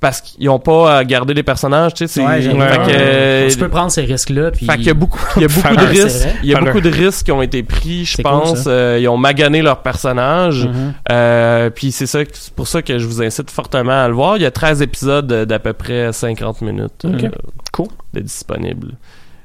Parce 0.01 0.22
qu'ils 0.22 0.48
ont 0.48 0.59
pas 0.59 0.96
à 0.96 1.05
garder 1.05 1.34
les 1.34 1.42
personnages, 1.42 1.92
tu 1.92 2.09
sais, 2.09 2.09
c'est... 2.09 2.26
Ouais, 2.26 2.40
que- 2.40 3.51
Tu 3.51 3.59
peux 3.59 3.68
prendre 3.68 3.90
ces 3.90 4.01
risques-là. 4.01 4.51
Puis... 4.51 4.64
fait 4.64 4.76
qu'il 4.76 4.86
y 4.86 4.90
a 4.90 4.94
beaucoup, 4.94 5.20
il 5.36 5.42
y 5.42 5.44
a 5.44 5.48
beaucoup 5.55 5.76
de 5.76 5.84
risques. 5.86 6.28
Il 6.42 6.48
y 6.48 6.55
a 6.55 6.61
beaucoup 6.61 6.80
de 6.80 6.88
risques 6.88 7.26
qui 7.26 7.32
ont 7.32 7.42
été 7.42 7.62
pris, 7.62 8.07
je 8.07 8.16
cool, 8.16 8.22
pense. 8.22 8.64
Euh, 8.66 8.98
ils 8.98 9.09
ont 9.09 9.18
magané 9.18 9.61
leurs 9.61 9.82
personnages. 9.82 10.64
Mhm. 10.66 10.94
Euh, 11.12 11.68
puis 11.68 11.92
c'est 11.92 12.07
ça, 12.07 12.20
c'est 12.32 12.55
pour 12.55 12.66
ça 12.66 12.80
que 12.80 12.98
je 12.98 13.07
vous 13.07 13.22
incite 13.22 13.51
fortement 13.51 14.03
à 14.05 14.09
le 14.09 14.14
voir. 14.14 14.38
Il 14.38 14.42
y 14.42 14.46
a 14.46 14.51
13 14.51 14.80
épisodes 14.80 15.26
d'à 15.44 15.59
peu 15.59 15.74
près 15.74 16.11
50 16.14 16.62
minutes 16.62 17.05
euh, 17.05 17.28
Cool. 17.70 17.88
de 18.14 18.20
disponibles. 18.20 18.92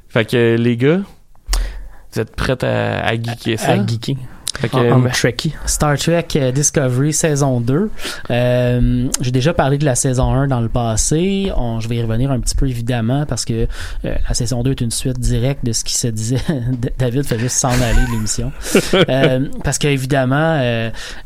Fait 0.08 0.24
que 0.24 0.56
les 0.58 0.76
gars, 0.78 1.00
vous 2.12 2.20
êtes 2.20 2.34
prêts 2.34 2.56
à, 2.64 3.06
à 3.06 3.12
geeker 3.14 3.58
ça? 3.60 3.72
À 3.72 3.86
geeker. 3.86 4.16
En, 4.72 4.78
euh, 4.84 4.92
en 4.92 5.08
Trekkie. 5.10 5.54
Star 5.66 5.96
Trek 5.98 6.26
euh, 6.36 6.52
Discovery 6.52 7.12
saison 7.12 7.60
2. 7.60 7.90
Euh, 8.30 9.08
J'ai 9.20 9.30
déjà 9.30 9.52
parlé 9.54 9.78
de 9.78 9.84
la 9.84 9.94
saison 9.94 10.32
1 10.32 10.46
dans 10.48 10.60
le 10.60 10.68
passé. 10.68 11.50
On- 11.56 11.80
je 11.80 11.88
vais 11.88 11.96
y 11.96 12.02
revenir 12.02 12.30
un 12.30 12.40
petit 12.40 12.54
peu 12.54 12.68
évidemment 12.68 13.26
parce 13.26 13.44
que 13.44 13.52
euh, 14.04 14.14
la 14.28 14.34
saison 14.34 14.62
2 14.62 14.70
est 14.72 14.80
une 14.80 14.90
suite 14.90 15.18
directe 15.20 15.64
de 15.64 15.72
ce 15.72 15.84
qui 15.84 15.94
se 15.94 16.08
disait. 16.08 16.40
David 16.98 17.24
fait 17.26 17.38
juste 17.38 17.56
s'en 17.56 17.68
aller 17.70 18.04
de 18.06 18.12
l'émission. 18.12 18.52
Euh, 19.08 19.46
parce 19.62 19.78
qu'évidemment, 19.78 20.58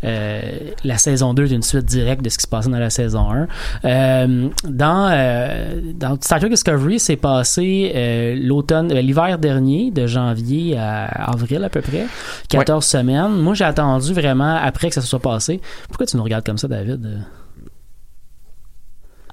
la 0.03 0.99
saison 0.99 1.35
2 1.35 1.45
est 1.53 1.55
une 1.55 1.63
suite 1.63 1.85
directe 1.85 2.23
de 2.23 2.29
ce 2.29 2.37
qui 2.39 2.43
se 2.43 2.49
passait 2.49 2.69
dans 2.69 2.79
la 2.79 2.91
saison 2.91 3.31
1. 3.31 3.47
Euh, 3.85 4.49
dans, 4.65 5.09
euh, 5.11 5.81
dans 5.95 6.17
Star 6.21 6.41
Trek 6.41 6.49
Discovery, 6.51 6.99
c'est 6.99 7.17
passé 7.17 8.37
l'automne, 8.43 8.93
l'hiver 8.93 9.39
dernier, 9.39 9.91
de 9.91 10.07
janvier 10.07 10.77
à 10.79 11.05
avril 11.31 11.63
à 11.65 11.69
peu 11.69 11.81
près, 11.81 12.07
14 12.49 12.85
semaines. 12.85 13.20
Moi, 13.29 13.55
j'ai 13.55 13.65
attendu 13.65 14.13
vraiment 14.15 14.57
après 14.57 14.89
que 14.89 14.95
ça 14.95 15.01
se 15.01 15.07
soit 15.09 15.21
passé. 15.21 15.61
Pourquoi 15.89 16.07
tu 16.07 16.17
nous 16.17 16.23
regardes 16.23 16.45
comme 16.47 16.59
ça, 16.59 16.69
David? 16.69 17.25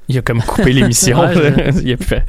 Il 0.07 0.17
a 0.17 0.21
comme 0.21 0.41
coupé 0.41 0.71
l'émission. 0.73 1.19
Ouais, 1.21 1.33
je- 1.33 1.81
Il 1.81 1.93
a 1.93 1.97
fait. 1.97 2.23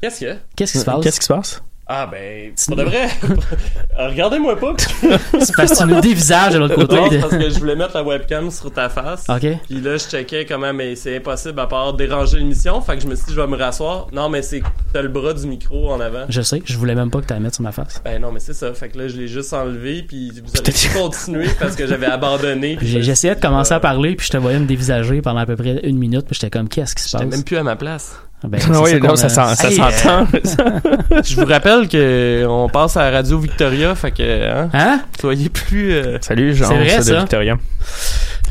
Qu'est-ce 0.00 0.18
qu'il 0.18 0.28
y 0.28 0.30
a? 0.30 0.36
Qu'est-ce 0.56 0.72
qui 0.72 0.78
se 0.78 0.84
passe? 0.84 1.00
Qu'est-ce 1.04 1.20
qui 1.20 1.26
se 1.26 1.32
passe? 1.32 1.62
Ah 1.94 2.08
ben, 2.10 2.52
pour 2.66 2.76
de 2.76 2.84
vrai, 2.84 3.06
regardez-moi 3.98 4.56
pas. 4.56 4.74
C'est 4.78 5.54
parce 5.54 5.72
que 5.72 5.76
tu 5.76 5.86
nous 5.86 6.00
dévisages 6.00 6.54
de 6.54 6.58
l'autre 6.58 6.74
côté. 6.74 6.96
Non, 6.96 7.20
parce 7.20 7.36
que 7.36 7.50
je 7.50 7.58
voulais 7.58 7.76
mettre 7.76 7.94
la 7.94 8.02
webcam 8.02 8.50
sur 8.50 8.72
ta 8.72 8.88
face. 8.88 9.26
OK. 9.28 9.46
Puis 9.68 9.78
là, 9.78 9.98
je 9.98 10.04
checkais 10.04 10.46
comment, 10.46 10.72
mais 10.72 10.96
c'est 10.96 11.18
impossible 11.18 11.60
à 11.60 11.66
part 11.66 11.92
déranger 11.92 12.38
l'émission. 12.38 12.80
Fait 12.80 12.96
que 12.96 13.02
je 13.02 13.08
me 13.08 13.14
suis 13.14 13.26
dit, 13.26 13.34
je 13.34 13.40
vais 13.42 13.46
me 13.46 13.58
rasseoir. 13.58 14.06
Non, 14.10 14.30
mais 14.30 14.40
c'est 14.40 14.60
que 14.60 14.66
t'as 14.94 15.02
le 15.02 15.10
bras 15.10 15.34
du 15.34 15.46
micro 15.46 15.90
en 15.92 16.00
avant. 16.00 16.24
Je 16.30 16.40
sais, 16.40 16.62
je 16.64 16.78
voulais 16.78 16.94
même 16.94 17.10
pas 17.10 17.20
que 17.20 17.26
tu 17.26 17.34
la 17.34 17.40
mettes 17.40 17.56
sur 17.56 17.62
ma 17.62 17.72
face. 17.72 18.00
Ben 18.02 18.22
non, 18.22 18.32
mais 18.32 18.40
c'est 18.40 18.54
ça. 18.54 18.72
Fait 18.72 18.88
que 18.88 18.96
là, 18.96 19.08
je 19.08 19.16
l'ai 19.18 19.28
juste 19.28 19.52
enlevé. 19.52 20.02
Puis 20.02 20.30
vous 20.42 20.50
avez 20.58 20.72
pu 20.72 20.98
continuer 20.98 21.48
parce 21.60 21.76
que 21.76 21.86
j'avais 21.86 22.06
abandonné. 22.06 22.78
J'essayais 22.82 23.34
de 23.34 23.40
commencer 23.40 23.74
euh, 23.74 23.76
à 23.76 23.80
parler, 23.80 24.16
puis 24.16 24.26
je 24.28 24.32
te 24.32 24.38
voyais 24.38 24.58
me 24.58 24.66
dévisager 24.66 25.20
pendant 25.20 25.40
à 25.40 25.46
peu 25.46 25.56
près 25.56 25.80
une 25.86 25.98
minute, 25.98 26.24
puis 26.24 26.36
j'étais 26.40 26.48
comme, 26.48 26.70
qu'est-ce 26.70 26.94
qui 26.94 27.02
se 27.02 27.10
J'étais 27.10 27.24
passe? 27.24 27.34
même 27.34 27.44
plus 27.44 27.58
à 27.58 27.62
ma 27.62 27.76
place. 27.76 28.16
Ah 28.44 28.48
ben, 28.48 28.60
Non, 28.70 28.82
oui, 28.82 28.98
qu'on 28.98 29.08
non, 29.08 29.16
ça 29.16 29.28
s'en- 29.28 29.54
ça 29.54 29.68
Hey, 29.68 29.76
s'entend. 29.76 30.26
Je 31.24 31.36
vous 31.40 31.46
rappelle 31.46 31.88
que 31.88 32.44
on 32.48 32.68
passe 32.68 32.96
à 32.96 33.10
Radio 33.10 33.38
Victoria. 33.38 33.94
Fait 33.94 34.10
que, 34.10 34.22
hein, 34.50 34.68
Hein? 34.72 35.00
soyez 35.20 35.48
plus. 35.48 35.92
euh, 35.92 36.18
Salut, 36.20 36.54
Jean, 36.54 36.66
C'est 36.68 36.74
vrai, 36.74 36.98
de. 37.14 37.18
Victoria. 37.20 37.56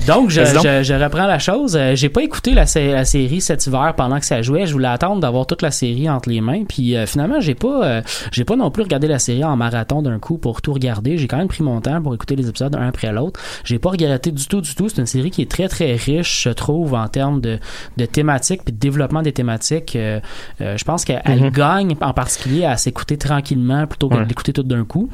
Donc, 0.08 0.30
je, 0.32 0.43
je, 0.43 0.84
je 0.84 0.93
reprends 0.93 1.28
la 1.28 1.38
chose. 1.39 1.76
Euh, 1.78 1.95
j'ai 1.95 2.10
pas 2.10 2.24
écouté 2.24 2.52
la, 2.54 2.66
la 2.76 3.06
série 3.06 3.39
cet 3.39 3.66
hiver 3.68 3.93
pendant 3.95 4.20
que 4.20 4.26
ça 4.26 4.41
jouait. 4.41 4.66
Je 4.66 4.74
voulais 4.74 4.88
attendre 4.88 5.22
d'avoir 5.22 5.45
toute 5.45 5.62
la 5.62 5.70
série 5.72 6.10
entre 6.10 6.30
les 6.30 6.41
mains. 6.41 6.64
Puis 6.68 6.95
euh, 6.95 7.06
finalement, 7.06 7.39
j'ai 7.39 7.54
pas, 7.56 7.86
euh, 7.86 8.02
j'ai 8.32 8.43
pas 8.43 8.56
non 8.56 8.72
plus 8.72 8.84
regardé 8.84 9.08
la 9.08 9.20
série 9.20 9.43
en 9.43 9.56
marathon 9.56 10.02
d'un 10.02 10.18
coup 10.20 10.38
pour 10.38 10.62
tout 10.62 10.74
regarder. 10.74 11.18
J'ai 11.18 11.28
quand 11.28 11.38
même 11.38 11.47
pris 11.47 11.64
mon 11.64 11.80
temps 11.82 12.02
pour 12.02 12.16
écouter 12.16 12.36
les 12.36 12.49
épisodes 12.49 12.76
un 12.76 12.88
après 12.88 13.12
l'autre. 13.12 13.39
J'ai 13.64 13.78
pas 13.80 13.91
regretté 13.91 14.32
du 14.32 14.45
tout, 14.47 14.60
du 14.62 14.74
tout. 14.74 14.89
C'est 14.89 14.99
une 14.99 15.06
série 15.06 15.30
qui 15.30 15.43
est 15.43 15.49
très 15.52 15.68
très 15.68 15.93
riche, 15.95 16.43
je 16.45 16.49
trouve, 16.49 16.93
en 16.95 17.08
termes 17.08 17.39
de, 17.39 17.60
de 17.97 18.06
thématiques 18.06 18.64
puis 18.66 18.74
de 18.74 18.80
développement 18.80 19.22
des 19.22 19.34
thématiques. 19.34 19.95
Euh, 19.95 20.20
euh, 20.62 20.78
je 20.78 20.84
pense 20.84 21.06
qu'elle 21.06 21.22
elle 21.26 21.41
Mhm. 21.43 21.49
gagne 21.52 21.95
en 22.02 22.14
particulier 22.14 22.66
à 22.66 22.76
s'écouter 22.78 23.18
tranquillement 23.18 23.86
plutôt 23.88 24.10
que 24.10 24.16
Ouais. 24.16 24.24
de 24.24 24.30
l'écouter 24.30 24.52
tout 24.54 24.64
d'un 24.64 24.84
coup. 24.84 25.10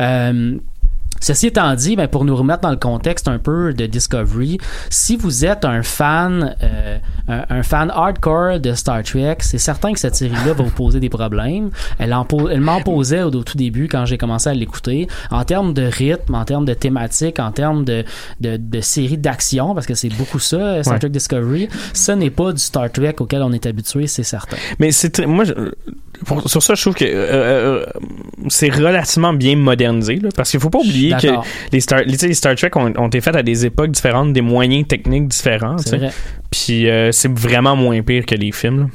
Euh, 0.00 0.56
Ceci 1.20 1.48
étant 1.48 1.74
dit, 1.74 1.96
ben, 1.96 2.08
pour 2.08 2.24
nous 2.24 2.34
remettre 2.34 2.60
dans 2.60 2.70
le 2.70 2.76
contexte 2.76 3.28
un 3.28 3.38
peu 3.38 3.72
de 3.74 3.86
Discovery, 3.86 4.58
si 4.88 5.16
vous 5.16 5.44
êtes 5.44 5.64
un 5.64 5.82
fan, 5.82 6.56
euh, 6.62 6.98
un, 7.28 7.44
un 7.50 7.62
fan 7.62 7.90
hardcore 7.94 8.58
de 8.58 8.72
Star 8.74 9.02
Trek, 9.02 9.36
c'est 9.40 9.58
certain 9.58 9.92
que 9.92 9.98
cette 10.00 10.16
série-là 10.16 10.54
va 10.54 10.64
vous 10.64 10.70
poser 10.70 10.98
des 10.98 11.08
problèmes. 11.10 11.70
Elle, 11.98 12.14
en 12.14 12.26
elle 12.50 12.60
m'en 12.60 12.80
posait 12.80 13.22
au, 13.22 13.28
au 13.28 13.42
tout 13.44 13.56
début 13.56 13.86
quand 13.88 14.06
j'ai 14.06 14.18
commencé 14.18 14.48
à 14.48 14.54
l'écouter. 14.54 15.08
En 15.30 15.44
termes 15.44 15.74
de 15.74 15.82
rythme, 15.82 16.34
en 16.34 16.44
termes 16.44 16.64
de 16.64 16.74
thématique, 16.74 17.38
en 17.38 17.52
termes 17.52 17.84
de, 17.84 18.04
de, 18.40 18.56
de 18.56 18.80
série 18.80 19.18
d'action, 19.18 19.74
parce 19.74 19.86
que 19.86 19.94
c'est 19.94 20.08
beaucoup 20.08 20.38
ça, 20.38 20.82
Star 20.82 20.94
Ouais. 20.94 20.98
Trek 20.98 21.10
Discovery, 21.10 21.68
ce 21.92 22.12
n'est 22.12 22.30
pas 22.30 22.52
du 22.52 22.58
Star 22.60 22.90
Trek 22.90 23.14
auquel 23.20 23.42
on 23.42 23.52
est 23.52 23.66
habitué, 23.66 24.06
c'est 24.06 24.22
certain. 24.22 24.56
Mais 24.78 24.90
c'est 24.90 25.10
très- 25.10 25.26
moi 25.26 25.44
je- 25.44 25.52
pour- 26.24 26.48
sur 26.50 26.62
ça 26.62 26.74
je 26.74 26.80
trouve 26.82 26.94
que 26.94 27.04
euh, 27.04 27.84
euh, 27.84 27.86
c'est 28.48 28.68
relativement 28.70 29.32
bien 29.32 29.56
modernisé 29.56 30.16
là, 30.16 30.28
parce 30.34 30.50
qu'il 30.50 30.60
faut 30.60 30.68
pas 30.70 30.78
oublier 30.80 31.09
que 31.16 31.46
les 31.72 31.80
Star 31.80 32.00
les 32.00 32.34
Star 32.34 32.54
Trek 32.54 32.70
ont, 32.74 32.92
ont 32.96 33.06
été 33.08 33.20
faits 33.20 33.36
à 33.36 33.42
des 33.42 33.66
époques 33.66 33.90
différentes 33.90 34.32
des 34.32 34.40
moyens 34.40 34.86
techniques 34.86 35.28
différents 35.28 35.78
sais. 35.78 35.96
vrai. 35.96 36.10
puis 36.50 36.88
euh, 36.88 37.12
c'est 37.12 37.30
vraiment 37.30 37.76
moins 37.76 38.02
pire 38.02 38.26
que 38.26 38.34
les 38.34 38.52
films 38.52 38.80
là. 38.80 38.86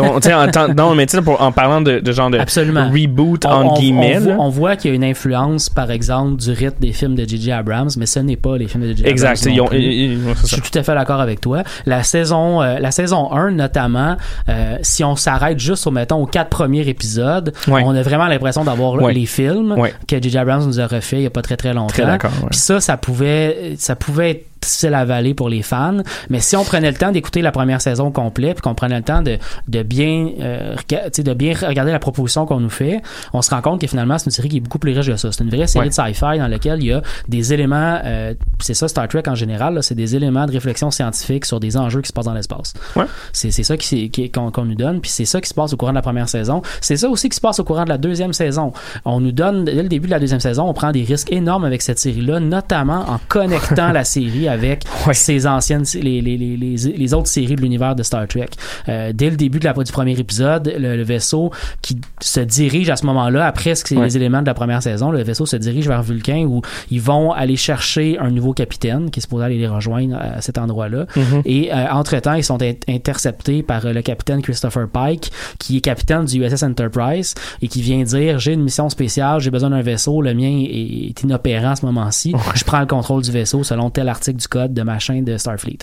On- 0.00 0.04
en, 0.04 0.74
non 0.74 0.94
mais 0.94 1.06
pour- 1.22 1.40
en 1.42 1.52
parlant 1.52 1.80
de, 1.80 2.00
de 2.00 2.12
genre 2.12 2.30
de 2.30 2.38
Absolument. 2.38 2.90
reboot 2.90 3.44
on- 3.44 3.74
guillemets 3.74 4.18
on 4.38 4.48
voit, 4.48 4.76
qu'il 4.76 4.90
y 4.90 4.92
a 4.92 4.96
une 4.96 5.04
influence, 5.04 5.68
par 5.68 5.90
exemple, 5.90 6.40
du 6.42 6.50
rythme 6.52 6.78
des 6.80 6.92
films 6.92 7.14
de 7.16 7.28
J.J. 7.28 7.52
Abrams, 7.52 7.90
mais 7.98 8.06
ce 8.06 8.20
n'est 8.20 8.36
pas 8.36 8.56
les 8.56 8.66
films 8.66 8.84
de 8.84 8.88
J.J. 8.90 9.00
Abrams. 9.02 9.12
exact 9.12 9.46
ils 9.46 9.60
ont- 9.60 9.68
ils- 9.72 10.12
ils- 10.12 10.18
Je 10.42 10.46
suis 10.46 10.60
tout 10.62 10.78
à 10.78 10.82
fait 10.82 10.94
d'accord 10.94 11.20
avec 11.20 11.40
toi. 11.40 11.62
La 11.86 12.02
saison, 12.02 12.62
euh, 12.62 12.78
la 12.78 12.90
saison 12.90 13.30
1, 13.32 13.50
notamment, 13.50 14.16
euh, 14.48 14.76
si 14.82 15.04
on 15.04 15.16
s'arrête 15.16 15.58
juste, 15.58 15.86
au, 15.86 15.90
mettons, 15.90 16.22
aux 16.22 16.26
quatre 16.26 16.48
premiers 16.50 16.88
épisodes, 16.88 17.52
Ouais. 17.68 17.82
on 17.84 17.94
a 17.94 18.02
vraiment 18.02 18.26
l'impression 18.26 18.64
d'avoir 18.64 18.94
Ouais. 18.94 19.12
les 19.12 19.26
films 19.26 19.72
Ouais. 19.76 19.92
que 20.08 20.20
J.J. 20.20 20.38
Abrams 20.38 20.64
nous 20.66 20.80
a 20.80 20.86
refait 20.86 21.16
il 21.18 21.22
y 21.22 21.26
a 21.26 21.30
pas 21.30 21.42
très 21.42 21.56
très 21.56 21.74
longtemps. 21.74 21.88
Très. 21.92 22.18
Puis 22.18 22.58
ça, 22.58 22.80
ça 22.80 22.96
pouvait, 22.96 23.74
ça 23.76 23.96
pouvait 23.96 24.30
être 24.30 24.46
difficile 24.62 24.94
à 24.94 25.00
avaler 25.00 25.34
pour 25.34 25.48
les 25.48 25.62
fans. 25.62 25.98
Mais 26.28 26.40
si 26.40 26.56
on 26.56 26.64
prenait 26.64 26.90
le 26.90 26.96
temps 26.96 27.12
d'écouter 27.12 27.42
la 27.42 27.52
première 27.52 27.80
saison 27.80 28.10
complète, 28.10 28.56
puis 28.56 28.62
qu'on 28.62 28.74
prenait 28.74 28.96
le 28.98 29.02
temps 29.02 29.22
de, 29.22 29.38
de 29.68 29.82
bien, 29.82 30.30
euh, 30.40 30.74
rega- 30.76 31.04
tu 31.04 31.10
sais, 31.14 31.22
de 31.22 31.34
bien 31.34 31.54
regarder 31.54 31.92
la 31.92 31.98
proposition 31.98 32.46
qu'on 32.46 32.60
nous 32.60 32.68
fait, 32.70 33.00
on 33.32 33.42
se 33.42 33.50
rend 33.50 33.62
compte 33.62 33.80
que 33.80 33.86
finalement 33.86 34.18
c'est 34.18 34.26
une 34.26 34.30
série 34.32 34.48
qui 34.48 34.58
est 34.58 34.60
beaucoup 34.60 34.78
plus 34.78 34.92
riche 34.92 35.06
que 35.06 35.16
ça. 35.16 35.32
C'est 35.32 35.42
une 35.44 35.50
vraie 35.50 35.66
série 35.66 35.84
Ouais. 35.84 35.88
de 35.88 35.94
sci-fi 35.94 36.38
dans 36.38 36.48
laquelle 36.48 36.80
il 36.82 36.86
y 36.88 36.92
a 36.92 37.02
des 37.28 37.52
éléments, 37.54 37.98
euh, 38.04 38.34
c'est 38.60 38.74
ça 38.74 38.86
Star 38.88 39.08
Trek 39.08 39.22
en 39.28 39.34
général, 39.34 39.82
c'est 39.82 39.94
des 39.94 40.14
éléments 40.16 40.46
de 40.46 40.52
réflexion 40.52 40.90
scientifique 40.90 41.46
sur 41.46 41.58
des 41.60 41.76
enjeux 41.76 42.00
qui 42.02 42.08
se 42.08 42.12
passent 42.12 42.26
dans 42.26 42.34
l'espace. 42.34 42.74
Ouais. 42.96 43.04
C'est 43.32 43.50
c'est 43.50 43.62
ça 43.62 43.76
qui, 43.76 43.86
s'est- 43.86 44.08
qui- 44.10 44.30
qu'on 44.30 44.50
qu'on 44.50 44.64
nous 44.64 44.74
donne, 44.74 45.00
puis 45.00 45.10
c'est 45.10 45.24
ça 45.24 45.40
qui 45.40 45.48
se 45.48 45.54
passe 45.54 45.72
au 45.72 45.76
courant 45.76 45.92
de 45.92 45.96
la 45.96 46.02
première 46.02 46.28
saison. 46.28 46.60
C'est 46.80 46.96
ça 46.96 47.08
aussi 47.08 47.28
qui 47.28 47.36
se 47.36 47.40
passe 47.40 47.58
au 47.60 47.64
courant 47.64 47.84
de 47.84 47.88
la 47.88 47.98
deuxième 47.98 48.32
saison. 48.32 48.72
On 49.04 49.20
nous 49.20 49.32
donne, 49.32 49.64
dès 49.64 49.74
le 49.82 49.88
début 49.88 50.06
de 50.06 50.12
la 50.12 50.18
deuxième 50.20 50.40
saison, 50.40 50.64
on 50.68 50.74
prend 50.74 50.90
des 50.92 51.02
risques 51.04 51.32
énormes 51.32 51.64
avec 51.64 51.80
cette 51.82 51.98
série-là, 51.98 52.40
notamment 52.40 53.04
en 53.08 53.18
connectant 53.28 53.92
la 53.92 54.04
série 54.04 54.48
avec 54.50 54.84
Ouais. 55.06 55.14
ses 55.14 55.46
anciennes, 55.46 55.84
les, 55.94 56.20
les, 56.20 56.36
les, 56.36 56.56
les, 56.56 57.14
autres 57.14 57.28
séries 57.28 57.56
de 57.56 57.62
l'univers 57.62 57.94
de 57.94 58.02
Star 58.02 58.26
Trek. 58.28 58.48
Euh, 58.88 59.12
dès 59.14 59.30
le 59.30 59.36
début 59.36 59.58
de 59.58 59.64
la, 59.64 59.72
du 59.72 59.92
premier 59.92 60.18
épisode, 60.18 60.72
le, 60.78 60.96
le 60.96 61.02
vaisseau 61.02 61.50
qui 61.82 61.98
se 62.20 62.40
dirige 62.40 62.90
à 62.90 62.96
ce 62.96 63.06
moment-là, 63.06 63.46
après 63.46 63.74
ce 63.74 63.82
que 63.82 63.88
c'est 63.90 63.96
Ouais. 63.96 64.04
les 64.04 64.16
éléments 64.16 64.40
de 64.42 64.46
la 64.46 64.54
première 64.54 64.82
saison, 64.82 65.10
le 65.10 65.22
vaisseau 65.22 65.46
se 65.46 65.56
dirige 65.56 65.86
vers 65.88 66.02
Vulcain 66.02 66.44
où 66.48 66.62
ils 66.90 67.00
vont 67.00 67.32
aller 67.32 67.56
chercher 67.56 68.18
un 68.18 68.30
nouveau 68.30 68.52
capitaine 68.52 69.10
qui 69.10 69.20
est 69.20 69.22
supposé 69.22 69.44
aller 69.44 69.58
les 69.58 69.68
rejoindre 69.68 70.16
à 70.16 70.40
cet 70.40 70.58
endroit-là. 70.58 71.06
Mhm. 71.16 71.42
Et 71.44 71.72
euh, 71.72 71.86
entre-temps, 71.92 72.34
ils 72.34 72.44
sont 72.44 72.60
in- 72.62 72.72
interceptés 72.88 73.62
par 73.62 73.86
euh, 73.86 73.92
le 73.92 74.02
capitaine 74.02 74.42
Christopher 74.42 74.88
Pike, 74.88 75.30
qui 75.58 75.76
est 75.76 75.80
capitaine 75.80 76.24
du 76.24 76.42
USS 76.44 76.62
Enterprise 76.62 77.34
et 77.62 77.68
qui 77.68 77.82
vient 77.82 78.02
dire 78.02 78.38
j'ai 78.38 78.52
une 78.52 78.62
mission 78.62 78.88
spéciale, 78.88 79.40
j'ai 79.40 79.50
besoin 79.50 79.70
d'un 79.70 79.82
vaisseau, 79.82 80.22
le 80.22 80.34
mien 80.34 80.50
est, 80.64 81.08
est 81.10 81.22
inopérant 81.22 81.70
à 81.72 81.76
ce 81.76 81.84
moment-ci. 81.86 82.34
Je 82.54 82.64
prends 82.64 82.80
le 82.80 82.86
contrôle 82.86 83.22
du 83.22 83.30
vaisseau 83.30 83.62
selon 83.64 83.90
tel 83.90 84.08
article 84.08 84.39
du 84.40 84.48
code 84.48 84.74
de 84.74 84.82
machin 84.82 85.22
de 85.22 85.36
Starfleet. 85.36 85.78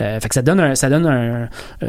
Euh, 0.00 0.20
fait 0.20 0.28
que 0.28 0.34
ça 0.34 0.42
donne 0.42 0.60
un, 0.60 0.74
ça 0.74 0.88
donne 0.88 1.06
un, 1.06 1.48
euh, 1.82 1.88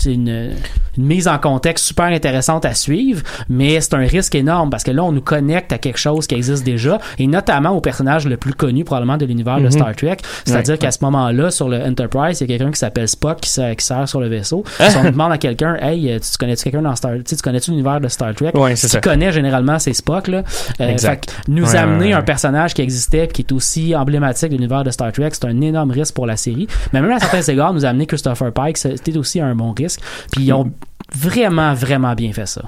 tu 0.00 0.10
une, 0.12 0.52
une 0.96 1.04
mise 1.06 1.28
en 1.28 1.38
contexte 1.38 1.84
super 1.86 2.06
intéressante 2.06 2.64
à 2.64 2.74
suivre, 2.74 3.22
mais 3.48 3.80
c'est 3.80 3.94
un 3.94 3.98
risque 4.06 4.34
énorme 4.34 4.70
parce 4.70 4.84
que 4.84 4.90
là 4.90 5.02
on 5.04 5.12
nous 5.12 5.20
connecte 5.22 5.72
à 5.72 5.78
quelque 5.78 5.98
chose 5.98 6.26
qui 6.26 6.34
existe 6.34 6.64
déjà 6.64 6.98
et 7.18 7.26
notamment 7.26 7.70
au 7.70 7.80
personnage 7.80 8.26
le 8.26 8.36
plus 8.36 8.54
connu 8.54 8.84
probablement 8.84 9.16
de 9.16 9.26
l'univers 9.26 9.58
de 9.58 9.64
Mhm. 9.64 9.70
Star 9.72 9.94
Trek, 9.96 10.16
c'est-à-dire 10.44 10.72
Ouais. 10.74 10.78
qu'à 10.78 10.90
ce 10.90 10.98
moment-là 11.02 11.50
sur 11.50 11.68
le 11.68 11.78
Enterprise, 11.82 12.40
il 12.40 12.50
y 12.50 12.54
a 12.54 12.58
quelqu'un 12.58 12.72
qui 12.72 12.78
s'appelle 12.78 13.08
Spock 13.08 13.40
qui, 13.40 13.50
se- 13.50 13.74
qui 13.74 13.84
sert 13.84 14.08
sur 14.08 14.20
le 14.20 14.28
vaisseau. 14.28 14.64
Ah. 14.78 14.90
Si 14.90 14.96
on 14.96 15.04
demande 15.04 15.32
à 15.32 15.38
quelqu'un, 15.38 15.76
hey, 15.80 16.18
tu 16.20 16.38
connais-tu 16.38 16.64
quelqu'un 16.64 16.82
dans 16.82 16.94
Star, 16.96 17.12
tu 17.24 17.36
tu 17.36 17.42
connais-tu 17.42 17.70
l'univers 17.70 18.00
de 18.00 18.08
Star 18.08 18.34
Trek? 18.34 18.50
Ouais, 18.54 18.76
ça. 18.76 18.88
qu'il 18.88 19.00
connaît 19.00 19.32
généralement, 19.32 19.78
c'est 19.78 19.92
Spock 19.92 20.28
là. 20.28 20.42
Euh, 20.80 20.88
Exact. 20.88 21.30
fait 21.30 21.36
que 21.44 21.50
nous 21.50 21.64
Ouais, 21.70 21.76
amener 21.76 22.12
un 22.12 22.22
personnage 22.22 22.74
qui 22.74 22.82
existait 22.82 23.26
puis 23.26 23.32
qui 23.32 23.42
est 23.42 23.52
aussi 23.56 23.94
emblématique 23.94 24.48
de 24.50 24.54
l'univers 24.56 24.84
de 24.84 24.90
Star 24.90 25.12
Trek, 25.12 25.30
c'est 25.40 25.46
un 25.46 25.60
énorme 25.60 25.90
risque 25.90 26.14
pour 26.14 26.26
la 26.26 26.36
série. 26.36 26.66
Mais 26.92 27.00
même 27.00 27.12
à 27.12 27.20
certains 27.20 27.42
égards, 27.52 27.72
nous 27.72 27.84
amener 27.84 28.06
Christopher 28.06 28.52
Pike, 28.52 28.78
c'était 28.78 29.16
aussi 29.16 29.40
un 29.40 29.54
bon 29.54 29.72
risque. 29.72 30.00
Puis 30.32 30.44
ils 30.44 30.52
ont 30.52 30.70
vraiment, 31.14 31.74
vraiment 31.74 32.14
bien 32.14 32.32
fait 32.32 32.46
ça. 32.46 32.62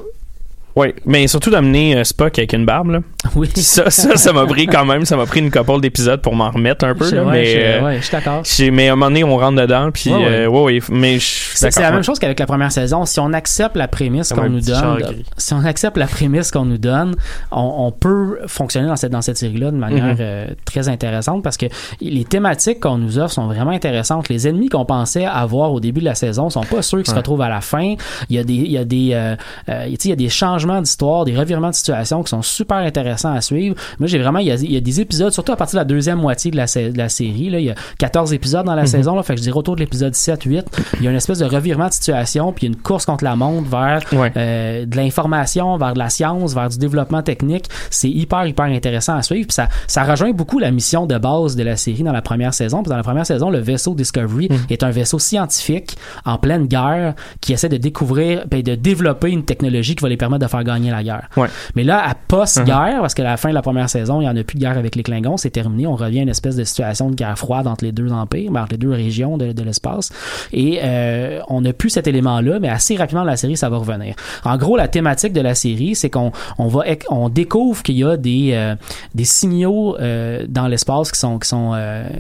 Ouais, 0.77 0.95
mais 1.05 1.27
surtout 1.27 1.51
d'amener 1.51 1.97
euh, 1.97 2.05
Spock 2.05 2.39
avec 2.39 2.53
une 2.53 2.65
barbe, 2.65 2.91
là. 2.91 3.01
Oui. 3.37 3.49
Ça, 3.57 3.91
ça, 3.91 4.17
ça 4.17 4.33
m'a 4.33 4.47
pris 4.47 4.67
quand 4.67 4.85
même, 4.85 5.05
ça 5.05 5.17
m'a 5.17 5.27
pris 5.27 5.41
une 5.41 5.51
couple 5.51 5.81
d'épisodes 5.81 6.23
pour 6.23 6.35
m'en 6.35 6.51
remettre 6.51 6.85
un 6.87 6.95
peu, 6.95 7.09
Je- 7.09 7.17
là, 7.17 7.25
ouais, 7.25 7.33
mais, 7.33 7.45
je- 7.45 7.59
euh, 7.59 7.85
ouais, 7.85 7.97
je 7.99 8.03
suis 8.03 8.13
d'accord. 8.13 8.43
mais 8.73 8.89
à 8.89 8.93
un 8.93 8.97
moment 8.97 9.07
donné, 9.11 9.25
on 9.25 9.37
rentre 9.37 9.61
dedans, 9.61 9.91
puis, 9.93 10.11
Ouais, 10.11 10.17
ouais. 10.17 10.27
euh, 10.27 10.47
ouais, 10.49 10.63
ouais, 10.63 10.81
mais 10.91 11.19
C'est 11.21 11.77
la 11.81 11.91
même 11.93 12.03
chose 12.05 12.19
qu'avec 12.19 12.39
la 12.41 12.47
première 12.47 12.73
saison. 12.73 13.05
Si 13.05 13.21
on 13.21 13.33
accepte 13.33 13.77
la 13.77 13.89
prémisse 13.89 14.33
qu'on 14.33 14.49
nous 14.49 14.61
donne, 14.61 15.03
si 15.37 15.53
on 15.55 15.65
accepte 15.65 15.97
la 15.99 16.07
prémisse 16.07 16.51
qu'on 16.51 16.65
nous 16.65 16.79
donne, 16.79 17.15
on, 17.51 17.87
on 17.87 17.93
peut 17.93 18.39
fonctionner 18.47 18.87
dans 18.89 18.97
cette 18.97 19.13
dans 19.13 19.23
cette 19.23 19.39
série-là 19.39 19.71
de 19.73 19.77
manière 19.77 20.05
Mhm. 20.05 20.17
euh, 20.21 20.47
très 20.65 20.89
intéressante 20.89 21.43
parce 21.43 21.57
que 21.57 21.67
les 22.01 22.25
thématiques 22.25 22.81
qu'on 22.81 22.97
nous 22.99 23.19
offre 23.19 23.33
sont 23.35 23.47
vraiment 23.47 23.71
intéressantes. 23.73 24.29
Les 24.29 24.47
ennemis 24.49 24.69
qu'on 24.69 24.85
pensait 24.85 25.25
avoir 25.27 25.73
au 25.73 25.81
début 25.81 26.01
de 26.01 26.05
la 26.07 26.15
saison 26.15 26.49
sont 26.49 26.63
pas 26.63 26.81
ceux 26.83 27.03
qui 27.03 27.11
se 27.11 27.17
retrouvent 27.17 27.43
à 27.43 27.49
la 27.49 27.61
fin. 27.61 27.95
Il 28.29 28.37
y 28.37 28.39
a 28.39 28.45
des 28.45 28.55
il 28.55 28.71
y 28.73 28.79
a 28.79 28.85
des 28.85 29.11
euh, 29.13 29.37
euh, 29.69 29.87
tu 29.87 29.91
sais, 29.93 29.99
il 30.07 30.11
y 30.11 30.13
a 30.13 30.17
des 30.17 30.29
changements 30.29 30.60
d'histoire, 30.81 31.25
des 31.25 31.37
revirements 31.37 31.71
de 31.71 31.75
situation 31.75 32.23
qui 32.23 32.31
sont 32.31 32.43
super 32.43 32.79
intéressants 32.79 33.33
à 33.33 33.41
suivre. 33.41 33.75
Moi, 33.99 34.07
j'ai 34.09 34.19
vraiment 34.19 34.39
il 34.39 34.47
y, 34.47 34.51
a, 34.53 34.55
il 34.57 34.73
y 34.73 34.77
a 34.77 34.81
des 34.81 35.01
épisodes 35.01 35.33
surtout 35.33 35.53
à 35.53 35.57
partir 35.57 35.77
de 35.79 35.81
la 35.81 35.85
deuxième 35.85 36.19
moitié 36.19 36.51
de 36.51 36.57
la, 36.57 36.67
sa- 36.67 36.91
de 36.91 36.99
la 36.99 37.09
série 37.09 37.51
là, 37.51 37.59
il 37.59 37.67
y 37.67 37.71
a 37.71 37.75
14 37.99 38.33
épisodes 38.33 38.67
dans 38.67 38.75
la 38.75 38.87
saison 38.87 39.15
là, 39.17 39.23
fait 39.23 39.35
que 39.35 39.39
je 39.39 39.45
dirais 39.45 39.57
autour 39.57 39.75
de 39.77 39.81
l'épisode 39.81 40.15
7 40.15 40.43
8, 40.45 40.67
il 40.99 41.05
y 41.05 41.09
a 41.09 41.11
une 41.11 41.17
espèce 41.17 41.39
de 41.39 41.45
revirement 41.47 41.89
de 41.89 41.93
situation 41.93 42.53
puis 42.53 42.67
une 42.67 42.77
course 42.77 43.05
contre 43.07 43.25
la 43.25 43.37
montre 43.37 43.69
vers 43.69 44.01
Ouais. 44.13 44.33
euh, 44.37 44.87
de 44.87 44.97
l'information, 44.97 45.77
vers 45.77 45.95
de 45.95 45.99
la 45.99 46.09
science, 46.11 46.55
vers 46.55 46.69
du 46.69 46.79
développement 46.79 47.23
technique. 47.23 47.67
C'est 47.91 48.09
hyper, 48.11 48.47
hyper 48.47 48.67
intéressant 48.67 49.15
à 49.17 49.23
suivre. 49.23 49.47
Puis 49.49 49.55
ça, 49.55 49.69
ça 49.87 50.05
rejoint 50.05 50.33
beaucoup 50.33 50.59
la 50.59 50.71
mission 50.71 51.07
de 51.07 51.17
base 51.19 51.57
de 51.57 51.63
la 51.63 51.77
série 51.77 52.03
dans 52.03 52.13
la 52.13 52.23
première 52.23 52.55
saison. 52.55 52.83
Puis 52.83 52.91
dans 52.91 52.97
la 52.97 53.03
première 53.03 53.27
saison, 53.27 53.51
le 53.51 53.59
vaisseau 53.59 53.95
Discovery 53.95 54.49
est 54.71 54.83
un 54.83 54.91
vaisseau 54.91 55.19
scientifique 55.19 55.97
en 56.25 56.39
pleine 56.39 56.67
guerre 56.67 57.15
qui 57.41 57.53
essaie 57.53 57.69
de 57.69 57.77
découvrir 57.77 58.45
et 58.51 58.63
de 58.63 58.75
développer 58.75 59.31
une 59.31 59.45
technologie 59.45 59.95
qui 59.95 60.03
va 60.03 60.09
les 60.09 60.17
permettre 60.17 60.45
de 60.45 60.50
faire 60.51 60.65
gagner 60.65 60.91
la 60.91 61.03
guerre. 61.03 61.29
Ouais. 61.37 61.49
Mais 61.75 61.85
là, 61.85 62.07
à 62.07 62.15
post-guerre, 62.15 62.99
parce 63.01 63.15
qu'à 63.15 63.25
la 63.25 63.37
fin 63.37 63.49
de 63.49 63.55
la 63.55 63.63
première 63.63 63.89
saison, 63.89 64.21
il 64.21 64.25
n'y 64.25 64.31
en 64.31 64.37
a 64.37 64.45
plus 64.45 64.57
de 64.57 64.61
guerre 64.61 64.79
avec 64.79 64.97
les 64.97 65.03
Klingons, 65.03 65.37
c'est 65.37 65.51
terminé. 65.51 65.87
On 65.87 65.97
revient 65.97 66.21
à 66.21 66.23
une 66.23 66.29
espèce 66.29 66.57
de 66.57 66.65
situation 66.65 67.11
de 67.11 67.15
guerre 67.15 67.39
froide 67.39 67.67
entre 67.67 67.85
les 67.85 67.93
deux 67.93 68.13
empires, 68.13 68.51
ben, 68.51 68.63
entre 68.63 68.73
les 68.73 68.79
deux 68.79 68.91
régions 68.91 69.39
de, 69.39 69.53
de 69.53 69.63
l'espace. 69.63 70.11
Et 70.53 70.81
euh, 70.83 71.41
on 71.49 71.61
n'a 71.61 71.73
plus 71.73 71.91
cet 71.91 72.07
élément-là, 72.07 72.59
mais 72.61 72.69
assez 72.69 72.97
rapidement 72.97 73.23
dans 73.23 73.31
la 73.31 73.37
série, 73.37 73.57
ça 73.57 73.69
va 73.69 73.77
revenir. 73.79 74.15
En 74.45 74.57
gros, 74.57 74.77
la 74.77 74.89
thématique 74.89 75.33
de 75.33 75.41
la 75.41 75.55
série, 75.55 75.95
c'est 75.95 76.11
qu'on 76.11 76.33
on 76.59 76.69
va 76.69 76.85
on 77.09 77.29
découvre 77.29 77.83
qu'il 77.83 77.97
y 77.97 78.05
a 78.05 78.17
des 78.17 78.51
euh, 78.53 78.75
des 79.15 79.25
signaux 79.25 79.97
euh, 79.99 80.45
dans 80.49 80.67
l'espace 80.67 81.13
qui 81.13 81.19
sont 81.19 81.39
qui 81.39 81.49
sont 81.49 81.75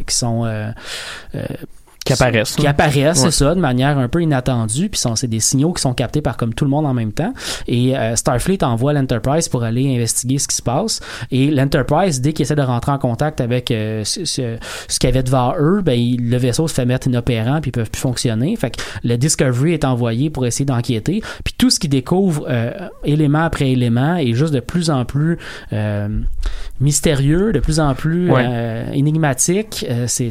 qui 0.06 0.14
sont 0.14 0.46
Qui 2.04 2.14
apparaissent. 2.14 2.56
qui 2.56 2.66
apparaissent, 2.66 3.22
Ouais. 3.22 3.30
c'est 3.30 3.44
ça, 3.44 3.54
de 3.54 3.60
manière 3.60 3.98
un 3.98 4.08
peu 4.08 4.22
inattendue, 4.22 4.88
puis 4.88 5.00
c'est 5.14 5.28
des 5.28 5.38
signaux 5.40 5.72
qui 5.72 5.82
sont 5.82 5.92
captés 5.92 6.22
par 6.22 6.36
comme 6.36 6.54
tout 6.54 6.64
le 6.64 6.70
monde 6.70 6.86
en 6.86 6.94
même 6.94 7.12
temps. 7.12 7.32
Et 7.68 7.96
euh, 7.96 8.16
Starfleet 8.16 8.64
envoie 8.64 8.92
l'Enterprise 8.94 9.48
pour 9.48 9.62
aller 9.64 9.94
investiguer 9.94 10.38
ce 10.38 10.48
qui 10.48 10.56
se 10.56 10.62
passe. 10.62 11.00
Et 11.30 11.50
l'Enterprise, 11.50 12.20
dès 12.20 12.32
qu'il 12.32 12.44
essaie 12.44 12.54
de 12.56 12.62
rentrer 12.62 12.92
en 12.92 12.98
contact 12.98 13.40
avec 13.40 13.70
euh, 13.70 14.02
ce, 14.04 14.24
ce, 14.24 14.56
ce 14.88 14.98
qu'il 14.98 15.08
y 15.08 15.12
avait 15.12 15.22
devant 15.22 15.54
eux, 15.58 15.82
ben 15.82 15.92
il- 15.92 16.30
le 16.30 16.36
vaisseau 16.38 16.66
se 16.68 16.74
fait 16.74 16.86
mettre 16.86 17.06
inopérant, 17.06 17.60
puis 17.60 17.68
ils 17.68 17.72
peuvent 17.72 17.90
plus 17.90 18.00
fonctionner. 18.00 18.56
Fait 18.56 18.70
que 18.70 18.80
le 19.04 19.16
Discovery 19.16 19.74
est 19.74 19.84
envoyé 19.84 20.30
pour 20.30 20.46
essayer 20.46 20.64
d'enquêter. 20.64 21.22
Puis 21.44 21.54
tout 21.58 21.70
ce 21.70 21.78
qu'il 21.78 21.90
découvre, 21.90 22.46
euh, 22.48 22.72
élément 23.04 23.42
après 23.42 23.70
élément, 23.70 24.16
est 24.16 24.32
juste 24.32 24.54
de 24.54 24.60
plus 24.60 24.90
en 24.90 25.04
plus 25.04 25.38
euh, 25.72 26.08
mystérieux, 26.80 27.52
de 27.52 27.60
plus 27.60 27.78
en 27.80 27.94
plus 27.94 28.30
Ouais. 28.30 28.44
euh, 28.48 28.90
énigmatique. 28.92 29.84
Euh, 29.88 30.06
c'est 30.08 30.30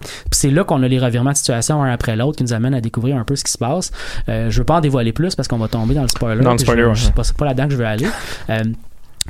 puis 0.00 0.10
c'est 0.32 0.50
là 0.50 0.64
qu'on 0.64 0.82
a 0.82 0.88
les 0.88 0.98
revirements 0.98 1.32
de 1.32 1.36
situation 1.36 1.82
un 1.82 1.90
après 1.92 2.16
l'autre 2.16 2.38
qui 2.38 2.44
nous 2.44 2.52
amènent 2.52 2.74
à 2.74 2.80
découvrir 2.80 3.16
un 3.16 3.24
peu 3.24 3.36
ce 3.36 3.44
qui 3.44 3.52
se 3.52 3.58
passe. 3.58 3.90
Euh, 4.28 4.50
je 4.50 4.58
veux 4.58 4.64
pas 4.64 4.76
en 4.76 4.80
dévoiler 4.80 5.12
plus 5.12 5.34
parce 5.34 5.48
qu'on 5.48 5.58
va 5.58 5.68
tomber 5.68 5.94
dans 5.94 6.02
le 6.02 6.08
spoiler. 6.08 6.42
Dans 6.42 6.52
le 6.52 6.58
spoiler, 6.58 6.82
je- 6.82 6.88
ouais. 6.88 6.94
sais 6.96 7.12
pas, 7.12 7.24
c'est 7.24 7.36
pas 7.36 7.44
là-dedans 7.44 7.66
que 7.66 7.72
je 7.72 7.76
veux 7.78 7.86
aller. 7.86 8.06
Euh, 8.48 8.62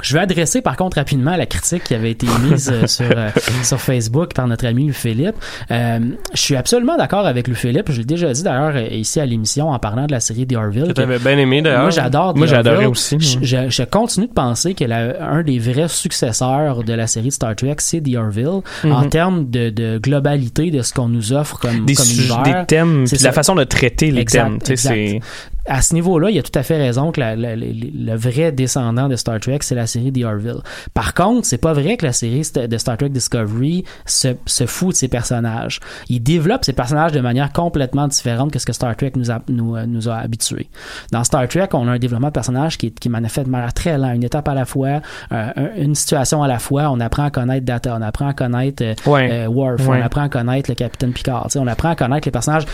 je 0.03 0.14
vais 0.14 0.20
adresser 0.22 0.62
par 0.62 0.76
contre 0.76 0.97
rapidement 0.97 1.36
la 1.36 1.47
critique 1.47 1.84
qui 1.84 1.95
avait 1.95 2.12
été 2.12 2.26
mise 2.45 2.70
euh, 2.72 2.86
sur, 2.86 3.05
euh, 3.14 3.28
sur 3.64 3.80
Facebook 3.80 4.32
par 4.34 4.47
notre 4.47 4.66
ami 4.66 4.93
Philippe. 4.93 5.34
Euh, 5.70 5.99
je 6.32 6.41
suis 6.41 6.57
absolument 6.57 6.97
d'accord 6.97 7.26
avec 7.26 7.49
Louis 7.49 7.57
Philippe. 7.57 7.91
Je 7.91 7.99
l'ai 7.99 8.05
déjà 8.05 8.32
dit 8.32 8.43
d'ailleurs 8.43 8.76
ici 8.93 9.20
à 9.20 9.26
l'émission 9.26 9.68
en 9.70 9.78
parlant 9.78 10.07
de 10.07 10.12
la 10.12 10.20
série 10.20 10.47
The 10.47 10.55
Orville. 10.57 10.88
Que 10.88 10.93
t'avais 10.93 11.18
bien 11.18 11.36
aimé 11.38 11.61
d'ailleurs. 11.61 11.82
moi, 11.82 11.91
j'adore. 11.91 12.36
Moi, 12.36 12.47
Orville. 12.53 12.86
aussi. 12.86 13.18
Je, 13.20 13.82
continue 13.84 14.26
de 14.28 14.32
penser 14.32 14.74
que 14.74 14.84
la- 14.84 15.22
un 15.32 15.43
des 15.43 15.59
vrais 15.59 15.88
successeurs 15.88 16.82
de 16.84 16.93
la 16.93 17.07
série 17.07 17.28
de 17.28 17.32
Star 17.32 17.57
Trek, 17.57 17.76
c'est 17.78 18.01
The 18.01 18.16
Orville, 18.16 18.61
en 18.84 19.09
termes 19.09 19.51
de, 19.51 19.70
de 19.70 19.99
globalité 19.99 20.70
de 20.70 20.82
ce 20.82 20.93
qu'on 20.95 21.09
nous 21.09 21.32
offre 21.32 21.59
comme, 21.59 21.80
Mhm. 21.80 21.86
Des, 21.86 21.95
comme 21.95 22.07
univers. 22.07 22.43
des 22.43 22.66
thèmes, 22.66 23.07
C'est 23.07 23.22
la 23.22 23.32
façon 23.32 23.55
de 23.55 23.64
traiter 23.64 24.11
les 24.11 24.20
Exact, 24.22 24.62
thèmes. 24.62 24.72
exact. 24.72 25.24
À 25.66 25.82
ce 25.82 25.95
niveau-là, 25.95 26.30
il 26.30 26.38
a 26.38 26.43
tout 26.43 26.59
à 26.59 26.62
fait 26.62 26.78
raison 26.78 27.12
que 27.12 27.20
la- 27.20 27.36
la- 27.36 27.55
la- 27.55 27.66
le 27.66 28.16
vrai 28.16 28.51
descendant 28.51 29.09
de 29.09 29.14
Star 29.16 29.38
Trek, 29.38 29.59
c'est 29.61 29.74
la 29.81 29.87
série 29.87 30.12
The 30.12 30.24
Orville. 30.24 30.61
Par 30.95 31.14
contre, 31.14 31.47
c'est 31.47 31.59
pas 31.59 31.72
vrai 31.72 31.97
que 31.97 32.07
la 32.07 32.12
série 32.12 32.43
de 32.55 32.78
Star 32.78 32.97
Trek 32.97 33.09
Discovery 33.11 33.85
se, 34.07 34.28
se 34.47 34.66
fout 34.66 34.91
de 34.91 34.95
ses 34.95 35.09
personnages. 35.09 35.81
Il 36.09 36.22
développe 36.22 36.64
ses 36.64 36.72
personnages 36.72 37.12
de 37.12 37.20
manière 37.20 37.53
complètement 37.53 38.09
différente 38.09 38.53
que 38.53 38.59
ce 38.59 38.66
que 38.66 38.72
Star 38.72 38.97
Trek 38.97 39.12
nous 39.16 39.31
a, 39.31 39.41
nous, 39.49 39.76
euh, 39.76 39.87
nous 39.87 40.09
a 40.09 40.16
habitués. 40.16 40.68
Dans 41.12 41.24
Star 41.24 41.47
Trek, 41.49 41.68
on 41.72 41.89
a 41.89 41.93
un 41.93 41.99
développement 41.99 42.28
de 42.28 42.33
personnage 42.33 42.78
qui 42.78 42.87
est, 42.87 42.99
qui 42.99 43.09
est 43.09 43.28
fait 43.28 43.45
de 43.45 43.49
manière 43.51 43.72
très 43.74 43.99
lente, 43.99 44.14
une 44.16 44.24
étape 44.24 44.49
à 44.49 44.55
la 44.55 44.64
fois, 44.64 45.01
euh, 45.33 45.49
un- 45.57 45.74
une 45.76 45.95
situation 45.95 46.43
à 46.43 46.49
la 46.49 46.59
fois. 46.59 46.91
On 46.91 47.01
apprend 47.01 47.24
à 47.24 47.31
connaître 47.31 47.64
Data, 47.66 47.97
on 47.99 48.03
apprend 48.03 48.28
à 48.28 48.33
connaître 48.35 48.83
euh, 48.85 48.95
Ouais. 49.07 49.28
euh, 49.33 49.47
Worf, 49.49 49.87
Ouais. 49.87 49.99
on 50.01 50.05
apprend 50.05 50.22
à 50.22 50.28
connaître 50.28 50.70
le 50.70 50.74
capitaine 50.74 51.12
Picard. 51.12 51.49
On 51.57 51.66
apprend 51.66 51.91
à 51.91 51.95
connaître 51.97 52.26
les 52.26 52.33
personnages 52.33 52.64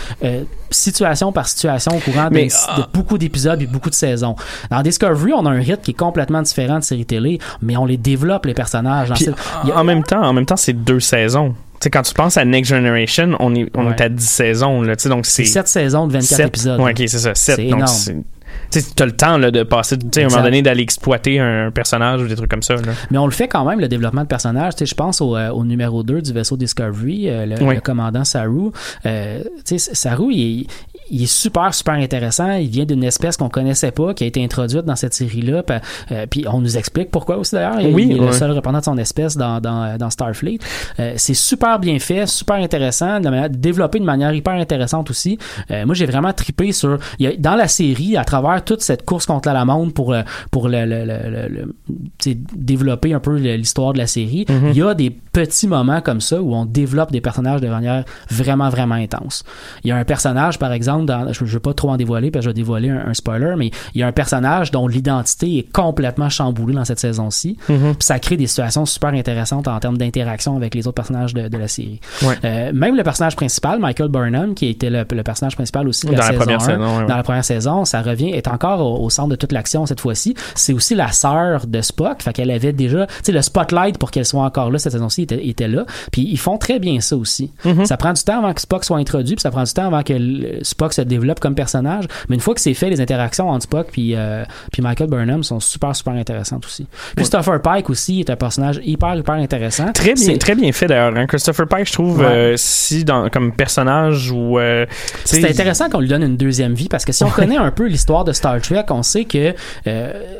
situation 0.69 1.31
par 1.31 1.47
situation 1.47 1.95
au 1.95 1.99
courant 1.99 2.27
Mais, 2.31 2.47
de, 2.47 2.53
ah. 2.67 2.77
de 2.81 2.83
beaucoup 2.97 3.17
d'épisodes 3.17 3.61
et 3.61 3.67
beaucoup 3.67 3.89
de 3.89 3.95
saisons. 3.95 4.35
Dans 4.69 4.81
Discovery, 4.81 5.33
on 5.33 5.45
a 5.45 5.49
un 5.51 5.59
rythme 5.59 5.81
qui 5.81 5.91
est 5.91 5.93
complètement 5.93 6.41
différent 6.41 6.79
de 6.79 6.83
télé, 7.05 7.39
mais 7.61 7.77
on 7.77 7.85
les 7.85 7.97
développe 7.97 8.45
les 8.45 8.53
personnages. 8.53 9.09
Dans 9.09 9.15
Puis, 9.15 9.27
a- 9.71 9.77
en 9.79 9.83
même 9.83 10.03
temps, 10.03 10.21
en 10.23 10.33
même 10.33 10.45
temps, 10.45 10.57
c'est 10.57 10.73
deux 10.73 10.99
saisons. 10.99 11.49
Tu 11.79 11.83
sais, 11.85 11.89
quand 11.91 12.01
tu 12.01 12.13
penses 12.13 12.37
à 12.37 12.45
Next 12.45 12.69
Generation, 12.71 13.35
on 13.39 13.53
est, 13.53 13.69
on 13.75 13.85
Ouais. 13.85 13.93
est 13.95 14.01
à 14.01 14.09
10 14.09 14.25
saisons, 14.27 14.81
là, 14.81 14.95
donc 15.05 15.25
c'est... 15.27 15.45
c'est 15.45 15.51
7 15.53 15.67
saisons 15.67 16.07
de 16.07 16.13
24 16.13 16.27
sept- 16.37 16.47
épisodes. 16.47 16.79
Ouais, 16.79 16.91
ok, 16.91 16.97
c'est 17.07 17.19
ça, 17.19 17.35
7. 17.35 17.55
C'est 17.57 17.63
donc 17.69 17.79
énorme. 17.79 18.23
tu 18.71 18.81
t'as 18.95 19.05
le 19.05 19.11
temps 19.11 19.37
là, 19.37 19.51
de 19.51 19.61
passer, 19.61 19.95
tu 19.99 20.19
à 20.21 20.25
un 20.25 20.29
moment 20.29 20.41
donné, 20.41 20.63
d'aller 20.63 20.81
exploiter 20.81 21.39
un 21.39 21.69
personnage 21.69 22.21
ou 22.23 22.27
des 22.27 22.35
trucs 22.35 22.49
comme 22.49 22.63
ça. 22.63 22.73
Là. 22.77 22.81
Mais 23.11 23.19
on 23.19 23.25
le 23.27 23.31
fait 23.31 23.47
quand 23.47 23.63
même, 23.63 23.79
le 23.79 23.87
développement 23.87 24.23
de 24.23 24.27
personnage. 24.27 24.73
Tu 24.75 24.79
sais, 24.79 24.85
je 24.87 24.95
pense 24.95 25.21
au, 25.21 25.35
euh, 25.37 25.49
au 25.51 25.63
numéro 25.63 26.01
2 26.01 26.21
du 26.23 26.33
vaisseau 26.33 26.57
Discovery, 26.57 27.29
euh, 27.29 27.45
le, 27.45 27.63
Oui. 27.63 27.75
le 27.75 27.81
commandant 27.81 28.23
Saru. 28.23 28.71
Euh, 29.05 29.43
Saru, 29.77 30.33
il 30.33 30.67
il 31.09 31.23
est 31.23 31.25
super, 31.31 31.73
super 31.73 31.95
intéressant. 31.95 32.51
Il 32.53 32.67
vient 32.69 32.85
d'une 32.85 33.03
espèce 33.03 33.37
qu'on 33.37 33.49
connaissait 33.49 33.91
pas, 33.91 34.13
qui 34.13 34.23
a 34.23 34.27
été 34.27 34.43
introduite 34.43 34.85
dans 34.85 34.95
cette 34.95 35.13
série-là. 35.13 35.63
Puis, 35.63 35.75
euh, 36.11 36.25
puis 36.29 36.45
on 36.51 36.59
nous 36.61 36.77
explique 36.77 37.11
pourquoi 37.11 37.37
aussi 37.37 37.55
d'ailleurs. 37.55 37.81
Il- 37.81 37.93
Oui, 37.95 38.07
il 38.09 38.17
est 38.17 38.19
ouais. 38.19 38.25
le 38.27 38.31
seul 38.31 38.51
représentant 38.51 38.91
de 38.91 38.97
son 38.97 38.97
espèce 38.97 39.37
dans, 39.37 39.59
dans, 39.59 39.97
dans 39.97 40.09
Starfleet. 40.09 40.59
Euh, 40.99 41.13
c'est 41.17 41.33
super 41.33 41.79
bien 41.79 41.97
fait, 41.99 42.27
super 42.27 42.55
intéressant, 42.57 43.19
de 43.19 43.25
la 43.25 43.31
manière- 43.31 43.49
développé 43.49 43.99
de 43.99 44.05
manière 44.05 44.33
hyper 44.33 44.53
intéressante 44.53 45.09
aussi. 45.09 45.37
Euh, 45.71 45.85
moi, 45.85 45.95
j'ai 45.95 46.05
vraiment 46.05 46.33
tripé 46.33 46.71
sur 46.71 46.97
il 47.19 47.25
y 47.25 47.27
a- 47.27 47.35
dans 47.37 47.55
la 47.55 47.67
série 47.67 48.17
à 48.17 48.23
travers 48.23 48.63
toute 48.63 48.81
cette 48.81 49.03
course 49.05 49.25
contre 49.25 49.49
la 49.49 49.65
montre 49.65 49.93
pour 49.93 50.15
pour 50.51 50.67
le, 50.69 50.85
le- 50.85 51.05
le- 51.05 51.47
le- 51.49 52.35
développer 52.55 53.13
un 53.13 53.19
peu 53.19 53.35
l'histoire 53.37 53.93
de 53.93 53.97
la 53.97 54.07
série. 54.07 54.45
Mhm. 54.49 54.69
Il 54.71 54.77
y 54.77 54.81
a 54.81 54.93
des 54.93 55.09
petits 55.09 55.67
moments 55.67 56.01
comme 56.01 56.21
ça 56.21 56.41
où 56.41 56.53
on 56.55 56.65
développe 56.65 57.11
des 57.11 57.21
personnages 57.21 57.61
de 57.61 57.67
manière 57.67 58.03
vraiment 58.29 58.69
vraiment 58.69 58.95
intense. 58.95 59.43
Il 59.83 59.89
y 59.89 59.91
a 59.91 59.97
un 59.97 60.03
personnage 60.03 60.59
par 60.59 60.71
exemple 60.71 60.96
dans 61.05 61.31
je, 61.33 61.45
je 61.45 61.53
veux 61.53 61.59
pas 61.59 61.73
trop 61.73 61.89
en 61.89 61.97
dévoiler 61.97 62.31
parce 62.31 62.43
que 62.45 62.49
je 62.49 62.49
vais 62.49 62.53
dévoiler 62.61 62.89
un, 62.89 63.07
un 63.07 63.13
spoiler 63.13 63.53
mais 63.57 63.71
il 63.93 64.01
y 64.01 64.03
a 64.03 64.07
un 64.07 64.11
personnage 64.11 64.71
dont 64.71 64.87
l'identité 64.87 65.57
est 65.59 65.71
complètement 65.71 66.29
chamboulée 66.29 66.73
dans 66.73 66.85
cette 66.85 66.99
saison-ci. 66.99 67.57
Puis 67.67 67.75
ça 67.99 68.19
crée 68.19 68.37
des 68.37 68.47
situations 68.47 68.85
super 68.85 69.09
intéressantes 69.09 69.67
en 69.67 69.79
termes 69.79 69.97
d'interaction 69.97 70.55
avec 70.55 70.73
les 70.75 70.87
autres 70.87 70.95
personnages 70.95 71.33
de, 71.33 71.47
de 71.47 71.57
la 71.57 71.67
série. 71.67 71.99
Ouais. 72.23 72.35
Euh, 72.43 72.71
même 72.73 72.95
le 72.95 73.03
personnage 73.03 73.35
principal, 73.35 73.79
Michael 73.79 74.09
Burnham, 74.09 74.53
qui 74.55 74.67
était 74.67 74.89
le, 74.89 75.05
le 75.09 75.23
personnage 75.23 75.55
principal 75.55 75.87
aussi 75.87 76.05
de 76.07 76.11
la, 76.13 76.17
Dans 76.19 76.25
la 76.25 76.33
première 76.39 76.61
1, 76.61 76.65
saison, 76.65 76.79
ouais, 76.79 76.97
ouais. 77.01 77.05
dans 77.07 77.17
la 77.17 77.23
première 77.23 77.45
saison, 77.45 77.85
ça 77.85 78.01
revient, 78.01 78.29
est 78.31 78.47
encore 78.47 78.79
au, 78.81 79.05
au 79.05 79.09
centre 79.09 79.29
de 79.29 79.35
toute 79.35 79.51
l'action 79.51 79.85
cette 79.85 79.99
fois-ci. 80.01 80.35
C'est 80.55 80.73
aussi 80.73 80.95
la 80.95 81.11
sœur 81.11 81.65
de 81.67 81.81
Spock, 81.81 82.21
fait 82.21 82.33
qu'elle 82.33 82.51
avait 82.51 82.73
déjà, 82.73 83.05
tu 83.07 83.13
sais, 83.23 83.31
le 83.31 83.41
spotlight 83.41 83.97
pour 83.97 84.11
qu'elle 84.11 84.25
soit 84.25 84.43
encore 84.43 84.71
là 84.71 84.79
cette 84.79 84.91
saison-ci 84.93 85.23
était, 85.23 85.45
était 85.47 85.67
là. 85.67 85.85
Puis 86.11 86.21
ils 86.29 86.37
font 86.39 86.57
très 86.57 86.79
bien 86.79 86.99
ça 87.01 87.15
aussi. 87.17 87.51
Mm-hmm. 87.65 87.85
Ça 87.85 87.97
prend 87.97 88.13
du 88.13 88.23
temps 88.23 88.39
avant 88.39 88.53
que 88.53 88.61
Spock 88.61 88.83
soit 88.85 88.97
introduit, 88.97 89.35
puis 89.35 89.41
ça 89.41 89.51
prend 89.51 89.63
du 89.63 89.71
temps 89.73 89.87
avant 89.87 90.03
que 90.03 90.13
le- 90.13 90.59
Spock 90.87 90.93
se 90.93 91.01
développe 91.01 91.39
comme 91.39 91.55
personnage. 91.55 92.05
Mais 92.29 92.35
une 92.35 92.41
fois 92.41 92.53
que 92.53 92.61
c'est 92.61 92.73
fait, 92.73 92.89
les 92.89 93.01
interactions 93.01 93.49
entre 93.49 93.63
Spock 93.63 93.87
puis 93.91 94.13
euh, 94.15 94.43
puis 94.71 94.81
Michael 94.81 95.07
Burnham 95.09 95.43
sont 95.43 95.59
super 95.59 95.95
super 95.95 96.13
intéressantes 96.13 96.65
aussi. 96.65 96.87
Christopher 97.15 97.61
Pike 97.61 97.89
aussi 97.89 98.19
est 98.21 98.29
un 98.29 98.35
personnage 98.35 98.79
hyper 98.83 99.15
hyper 99.15 99.35
intéressant. 99.35 99.91
Très 99.91 100.13
bien, 100.13 100.37
très 100.37 100.55
bien 100.55 100.71
fait 100.71 100.87
d'ailleurs. 100.87 101.15
hein. 101.17 101.25
Christopher 101.27 101.67
Pike, 101.67 101.87
je 101.87 101.93
trouve, 101.93 102.19
Ouais. 102.19 102.25
euh, 102.25 102.53
si 102.57 103.03
dans, 103.03 103.29
comme 103.29 103.51
personnage 103.53 104.31
ou. 104.31 104.59
euh, 104.59 104.85
C'est 105.25 105.43
intéressant 105.49 105.89
qu'on 105.89 105.99
lui 105.99 106.07
donne 106.07 106.23
une 106.23 106.37
deuxième 106.37 106.73
vie 106.73 106.87
parce 106.89 107.05
que 107.05 107.11
si 107.11 107.23
on 107.23 107.29
connaît 107.29 107.57
un 107.57 107.71
peu 107.71 107.87
l'histoire 107.87 108.23
de 108.23 108.31
Star 108.31 108.61
Trek, 108.61 108.85
on 108.89 109.03
sait 109.03 109.25
que 109.25 109.53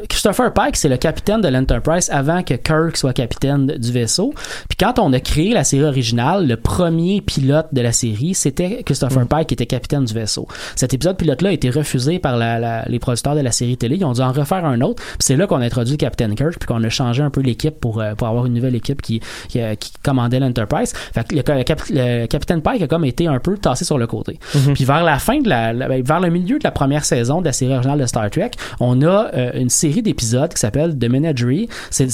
Christopher 0.09 0.53
Pike, 0.53 0.75
c'est 0.75 0.89
le 0.89 0.97
capitaine 0.97 1.41
de 1.41 1.47
l'Enterprise 1.47 2.09
avant 2.11 2.43
que 2.43 2.53
Kirk 2.53 2.95
soit 2.97 3.13
capitaine 3.13 3.65
du 3.67 3.91
vaisseau. 3.91 4.33
Puis 4.69 4.77
quand 4.79 4.99
on 4.99 5.11
a 5.13 5.19
créé 5.19 5.53
la 5.53 5.63
série 5.63 5.83
originale, 5.83 6.47
le 6.47 6.57
premier 6.57 7.21
pilote 7.21 7.67
de 7.71 7.81
la 7.81 7.91
série, 7.91 8.33
c'était 8.33 8.83
Christopher 8.83 9.23
Mm. 9.23 9.27
Pike 9.27 9.47
qui 9.47 9.53
était 9.55 9.65
capitaine 9.65 10.05
du 10.05 10.13
vaisseau. 10.13 10.36
Cet 10.75 10.93
épisode 10.93 11.17
pilote-là 11.17 11.49
a 11.49 11.51
été 11.51 11.69
refusé 11.69 12.19
par 12.19 12.37
la- 12.37 12.59
la- 12.59 12.85
les 12.87 12.99
producteurs 12.99 13.35
de 13.35 13.41
la 13.41 13.51
série 13.51 13.77
télé. 13.77 13.95
Ils 13.97 14.05
ont 14.05 14.13
dû 14.13 14.21
en 14.21 14.31
refaire 14.31 14.65
un 14.65 14.81
autre. 14.81 15.01
C'est 15.19 15.35
là 15.35 15.47
qu'on 15.47 15.61
a 15.61 15.65
introduit 15.65 15.93
le 15.93 15.97
capitaine 15.97 16.35
Kirk 16.35 16.57
puis 16.59 16.67
qu'on 16.67 16.83
a 16.83 16.89
changé 16.89 17.23
un 17.23 17.29
peu 17.29 17.41
l'équipe 17.41 17.79
pour, 17.79 18.01
euh, 18.01 18.15
pour 18.15 18.27
avoir 18.27 18.45
une 18.45 18.53
nouvelle 18.53 18.75
équipe 18.75 19.01
qui, 19.01 19.21
qui, 19.49 19.59
euh, 19.61 19.75
qui 19.75 19.91
commandait 20.03 20.39
l'Enterprise. 20.39 20.93
Fait 21.13 21.27
que 21.27 21.35
le, 21.35 21.41
le 21.57 21.63
cap- 21.63 21.81
le 21.89 22.25
capitaine 22.27 22.61
Pike 22.61 22.81
a 22.81 22.87
comme 22.87 23.05
été 23.05 23.27
un 23.27 23.39
peu 23.39 23.57
tassé 23.57 23.85
sur 23.85 23.97
le 23.97 24.07
côté. 24.07 24.39
Puis 24.73 24.85
vers 24.85 25.03
la 25.03 25.19
fin 25.19 25.39
de 25.39 25.49
la, 25.49 25.73
la- 25.73 25.87
ben, 25.87 26.01
vers 26.03 26.19
le 26.19 26.29
milieu 26.29 26.59
de 26.59 26.63
la 26.63 26.71
première 26.71 27.05
saison 27.05 27.41
de 27.41 27.45
la 27.45 27.53
série 27.53 27.73
originale 27.73 27.99
de 27.99 28.05
Star 28.05 28.29
Trek, 28.29 28.51
on 28.79 29.01
a 29.01 29.29
euh, 29.33 29.51
une 29.55 29.69
série 29.69 30.01
d'épisodes 30.01 30.53
qui 30.53 30.59
s'appelle 30.59 30.97
The 30.97 31.05
Menagerie. 31.09 31.69
Ces 31.89 32.07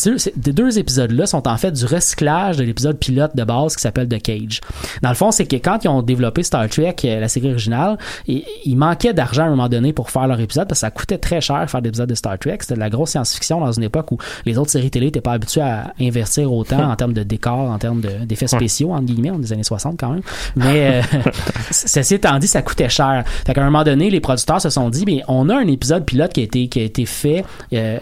deux 0.52 0.80
épisodes-là 0.80 1.26
sont 1.26 1.48
en 1.48 1.58
fait 1.58 1.72
du 1.72 1.86
recyclage 1.86 2.58
de 2.58 2.64
l'épisode 2.64 2.98
pilote 2.98 3.36
de 3.36 3.44
base 3.44 3.76
qui 3.76 3.82
s'appelle 3.82 4.08
The 4.08 4.22
Cage. 4.22 4.62
Dans 5.02 5.10
le 5.10 5.16
fond, 5.16 5.32
c'est 5.32 5.46
que 5.46 5.56
quand 5.56 5.84
ils 5.84 5.88
ont 5.88 6.02
développé 6.02 6.44
Star 6.44 6.68
Trek, 6.70 6.96
la 7.04 7.28
série 7.28 7.50
originale, 7.52 7.98
il, 8.28 8.44
il 8.66 8.76
manquait 8.78 9.14
d'argent 9.14 9.44
à 9.44 9.48
un 9.48 9.50
moment 9.52 9.70
donné 9.70 9.94
pour 9.94 10.10
faire 10.10 10.28
leur 10.28 10.40
épisode 10.40 10.68
parce 10.68 10.80
que 10.80 10.86
ça 10.88 10.92
coûtait 10.92 11.18
très 11.18 11.42
cher 11.42 11.70
faire 11.70 11.82
des 11.82 11.90
épisodes 11.90 12.10
de 12.10 12.16
Star 12.16 12.38
Trek. 12.40 12.58
C'était 12.62 12.76
de 12.76 12.80
la 12.80 12.90
grosse 12.90 13.12
science-fiction 13.12 13.60
dans 13.60 13.72
une 13.72 13.84
époque 13.84 14.12
où 14.12 14.18
les 14.46 14.58
autres 14.58 14.72
séries 14.72 14.92
télé 14.92 15.08
n'étaient 15.08 15.22
pas 15.22 15.34
habituées 15.34 15.62
à 15.62 15.94
investir 16.00 16.52
autant 16.52 16.90
en 16.92 16.96
termes 16.96 17.14
de 17.14 17.24
décors, 17.24 17.70
en 17.72 17.78
termes 17.78 18.02
de- 18.02 18.26
d'effets 18.26 18.48
spéciaux, 18.48 18.92
entre 18.94 19.06
guillemets, 19.06 19.30
est 19.30 19.40
des 19.40 19.54
années 19.54 19.64
60 19.64 19.98
quand 20.00 20.10
même. 20.12 20.22
Mais 20.56 21.02
euh, 21.16 21.20
ceci 21.72 22.16
étant 22.16 22.38
dit, 22.40 22.48
ça 22.48 22.62
coûtait 22.62 22.90
cher. 22.90 23.24
Fait 23.46 23.54
qu'à 23.54 23.62
un 23.62 23.66
moment 23.66 23.84
donné, 23.84 24.10
les 24.10 24.20
producteurs 24.20 24.62
se 24.62 24.70
sont 24.70 24.90
dit, 24.90 25.04
mais 25.06 25.22
on 25.28 25.50
a 25.50 25.56
un 25.56 25.68
épisode 25.68 26.06
pilote 26.06 26.34
qui 26.34 26.42
a 26.42 26.44
été, 26.44 26.68
qui 26.68 26.80
a 26.80 26.84
été 26.84 27.06
fait 27.06 27.44
euh, 27.74 27.98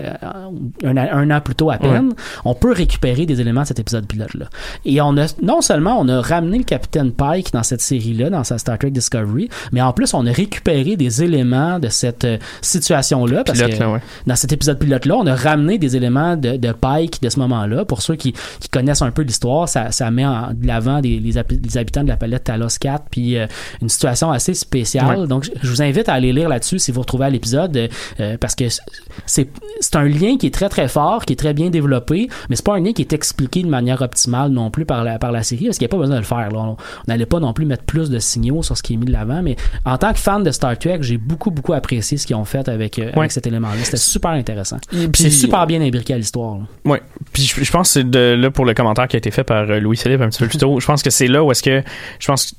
un, 0.84 0.98
un 0.98 1.32
an 1.32 1.42
plus 1.42 1.56
tôt 1.56 1.70
à 1.72 1.78
peine. 1.78 2.14
On 2.46 2.54
peut 2.56 2.72
récupérer 2.72 3.26
des 3.26 3.42
éléments 3.42 3.62
de 3.62 3.68
cet 3.68 3.80
épisode 3.80 4.06
pilote-là. 4.08 4.46
Et 4.86 5.02
on 5.02 5.18
a, 5.18 5.26
non 5.42 5.62
seulement 5.62 5.98
on 6.00 6.08
a 6.08 6.22
ramené 6.22 6.58
le 6.58 6.64
capitaine 6.64 7.12
Pike 7.12 7.52
dans 7.54 7.64
cette 7.64 7.82
série-là, 7.82 8.30
dans 8.30 8.44
sa 8.44 8.58
Star 8.58 8.78
Trek 8.78 8.92
Discovery, 8.92 9.50
mais 9.72 9.82
en 9.82 9.94
plus, 9.94 10.01
on 10.14 10.26
a 10.26 10.32
récupéré 10.32 10.96
des 10.96 11.24
éléments 11.24 11.80
de 11.80 11.90
cette 11.90 12.26
euh, 12.26 12.38
situation-là. 12.62 13.44
Parce 13.44 13.60
Pilote, 13.60 13.76
que 13.78 13.80
là, 13.84 13.92
ouais. 13.92 14.00
dans 14.28 14.36
cet 14.36 14.52
épisode 14.54 14.80
pilote-là, 14.80 15.16
on 15.18 15.28
a 15.28 15.36
ramené 15.36 15.78
des 15.78 15.96
éléments 15.96 16.36
de, 16.36 16.58
de 16.58 16.72
Pike 16.72 17.22
de 17.22 17.30
ce 17.30 17.40
moment-là. 17.40 17.86
Pour 17.86 18.02
ceux 18.02 18.16
qui, 18.16 18.34
qui 18.60 18.70
connaissent 18.70 19.02
un 19.02 19.12
peu 19.12 19.22
l'histoire, 19.22 19.68
ça, 19.70 19.92
ça 19.92 20.10
met 20.12 20.26
en 20.26 20.52
de 20.54 20.68
l'avant 20.68 21.02
des, 21.02 21.20
les, 21.20 21.38
hab- 21.38 21.52
les 21.52 21.78
habitants 21.78 22.04
de 22.04 22.08
la 22.10 22.18
palette 22.18 22.44
Talos 22.46 22.78
4, 22.80 23.06
puis 23.12 23.38
euh, 23.38 23.48
une 23.82 23.90
situation 23.90 24.32
assez 24.32 24.54
spéciale. 24.54 25.20
Ouais. 25.22 25.28
Donc, 25.28 25.44
je- 25.44 25.68
vous 25.68 25.82
invite 25.82 26.10
à 26.10 26.14
aller 26.14 26.34
lire 26.34 26.50
là-dessus 26.50 26.80
si 26.80 26.92
vous 26.92 27.02
retrouvez 27.02 27.26
à 27.26 27.30
l'épisode, 27.30 27.90
euh, 28.20 28.38
parce 28.40 28.56
que 28.56 28.66
c'est 29.26 29.50
un 29.96 30.04
lien 30.06 30.38
qui 30.38 30.48
est 30.48 30.54
très 30.54 30.70
très 30.70 30.88
fort, 30.88 31.26
qui 31.26 31.34
est 31.34 31.38
très 31.38 31.54
bien 31.54 31.70
développé, 31.70 32.30
mais 32.50 32.56
c'est 32.56 32.66
pas 32.66 32.76
un 32.76 32.80
lien 32.80 32.94
qui 32.94 33.02
est 33.02 33.14
expliqué 33.14 33.64
de 33.64 33.68
manière 33.68 34.02
optimale 34.02 34.52
non 34.52 34.70
plus 34.72 34.86
par 34.86 35.04
la 35.04 35.20
par 35.20 35.32
la 35.32 35.44
série, 35.44 35.66
parce 35.66 35.78
qu'il 35.78 35.86
n'y 35.86 35.90
a 35.92 35.96
pas 35.96 35.98
besoin 35.98 36.16
de 36.16 36.22
le 36.22 36.26
faire. 36.26 36.50
là. 36.52 36.60
On 36.60 36.72
on 36.72 36.78
n'allait 37.08 37.26
pas 37.26 37.40
non 37.40 37.54
plus 37.54 37.66
mettre 37.66 37.84
plus 37.84 38.10
de 38.10 38.20
signaux 38.20 38.64
sur 38.64 38.78
ce 38.78 38.84
qui 38.84 38.94
est 38.94 38.98
mis 38.98 39.06
de 39.06 39.12
l'avant, 39.12 39.42
mais 39.44 39.56
en 39.86 39.91
tant 39.98 40.14
que 40.14 40.20
fan 40.20 40.44
de 40.44 40.52
Star 40.52 40.78
Trek, 40.78 41.00
j'ai 41.02 41.18
beaucoup 41.18 41.52
beaucoup 41.52 41.74
apprécié 41.74 42.18
ce 42.18 42.28
qu'ils 42.28 42.36
ont 42.36 42.46
fait 42.46 42.68
avec, 42.70 43.00
euh, 43.00 43.06
Ouais. 43.12 43.20
avec 43.20 43.32
cet 43.32 43.48
élément-là. 43.48 43.76
C'était 43.84 43.98
super 43.98 44.32
intéressant. 44.32 44.78
Et 44.94 45.08
Puis 45.08 45.24
c'est 45.24 45.30
super 45.30 45.66
bien 45.68 45.82
imbriqué 45.82 46.14
à 46.14 46.18
l'histoire. 46.18 46.58
Ouais. 46.86 47.02
Puis 47.34 47.44
je, 47.44 47.64
je 47.64 47.72
pense 47.72 47.88
que 47.90 47.94
c'est 47.94 48.10
de 48.10 48.36
là 48.38 48.52
pour 48.52 48.66
le 48.66 48.74
commentaire 48.74 49.08
qui 49.08 49.16
a 49.16 49.20
été 49.20 49.32
fait 49.32 49.44
par 49.44 49.70
euh, 49.70 49.80
Louis 49.80 49.98
Philippe 49.98 50.22
un 50.22 50.30
petit 50.30 50.40
peu 50.40 50.48
plus 50.48 50.58
tôt. 50.58 50.80
Je 50.80 50.86
pense 50.86 51.02
que 51.04 51.10
c'est 51.10 51.28
là 51.28 51.44
où 51.44 51.52
est-ce 51.52 51.64
que 51.64 51.82
je 52.20 52.28
pense 52.28 52.54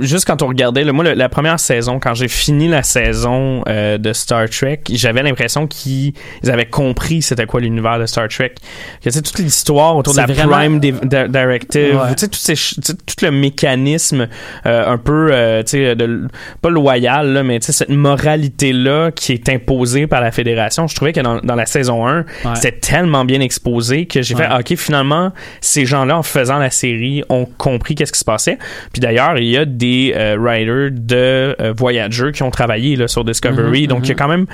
juste 0.00 0.24
quand 0.26 0.42
on 0.42 0.48
regardait 0.48 0.84
là, 0.84 0.92
moi 0.92 1.04
le- 1.04 1.14
la 1.14 1.28
première 1.28 1.60
saison 1.60 1.98
quand 2.00 2.14
j'ai 2.14 2.28
fini 2.28 2.68
la 2.68 2.82
saison 2.82 3.62
euh, 3.68 3.98
de 3.98 4.12
Star 4.12 4.48
Trek, 4.48 4.82
j'avais 4.92 5.22
l'impression 5.22 5.66
qu'ils 5.66 6.12
ils 6.42 6.50
avaient 6.50 6.66
compris 6.66 7.22
c'était 7.22 7.46
quoi 7.46 7.60
l'univers 7.60 7.98
de 7.98 8.06
Star 8.06 8.28
Trek. 8.28 8.54
Que 9.02 9.04
tu 9.04 9.10
sais 9.12 9.22
toute 9.22 9.38
l'histoire 9.38 9.96
autour 9.96 10.12
de 10.14 10.18
la 10.18 10.26
vraiment- 10.26 10.52
Prime 10.56 10.80
Di- 10.80 10.92
Di- 10.92 11.28
Directive, 11.28 11.96
Ouais. 11.96 12.14
tu 12.14 12.20
sais 12.20 12.28
tout, 12.28 12.38
ces 12.38 12.54
tout 12.54 13.24
le 13.24 13.30
mécanisme 13.30 14.28
euh, 14.66 14.86
un 14.86 14.98
peu 14.98 15.28
euh, 15.32 15.62
de 15.62 16.28
pas 16.66 16.70
loyal 16.70 17.32
là, 17.32 17.42
mais 17.42 17.58
tu 17.60 17.66
sais 17.66 17.72
cette 17.72 17.88
moralité 17.90 18.72
là 18.72 19.10
qui 19.10 19.32
est 19.32 19.48
imposée 19.48 20.06
par 20.06 20.20
la 20.20 20.30
fédération. 20.30 20.86
Je 20.86 20.94
trouvais 20.94 21.12
que 21.12 21.20
dans, 21.20 21.40
dans 21.40 21.54
la 21.54 21.66
saison 21.66 22.06
1, 22.06 22.16
Ouais. 22.16 22.24
c'était 22.54 22.72
tellement 22.78 23.24
bien 23.24 23.40
exposé 23.40 24.06
que 24.06 24.22
j'ai 24.22 24.34
Ouais. 24.34 24.46
fait 24.48 24.72
ok 24.72 24.76
finalement 24.78 25.32
ces 25.60 25.86
gens-là 25.86 26.18
en 26.18 26.22
faisant 26.22 26.58
la 26.58 26.70
série 26.70 27.22
ont 27.28 27.46
compris 27.58 27.94
qu'est-ce 27.94 28.12
qui 28.12 28.18
se 28.18 28.24
passait 28.24 28.58
puis 28.92 29.00
d'ailleurs 29.00 29.38
il 29.38 29.44
y 29.48 29.56
a 29.56 29.64
des 29.64 30.12
euh, 30.16 30.36
writers 30.38 30.90
de 30.92 31.56
euh, 31.60 31.72
Voyager 31.76 32.32
qui 32.32 32.42
ont 32.42 32.50
travaillé 32.50 32.96
là, 32.96 33.08
sur 33.08 33.24
Discovery 33.24 33.82
Mhm, 33.82 33.86
donc 33.88 34.00
il 34.04 34.08
y 34.08 34.12
a 34.12 34.14
mhm. 34.14 34.18
quand 34.18 34.28
même 34.28 34.46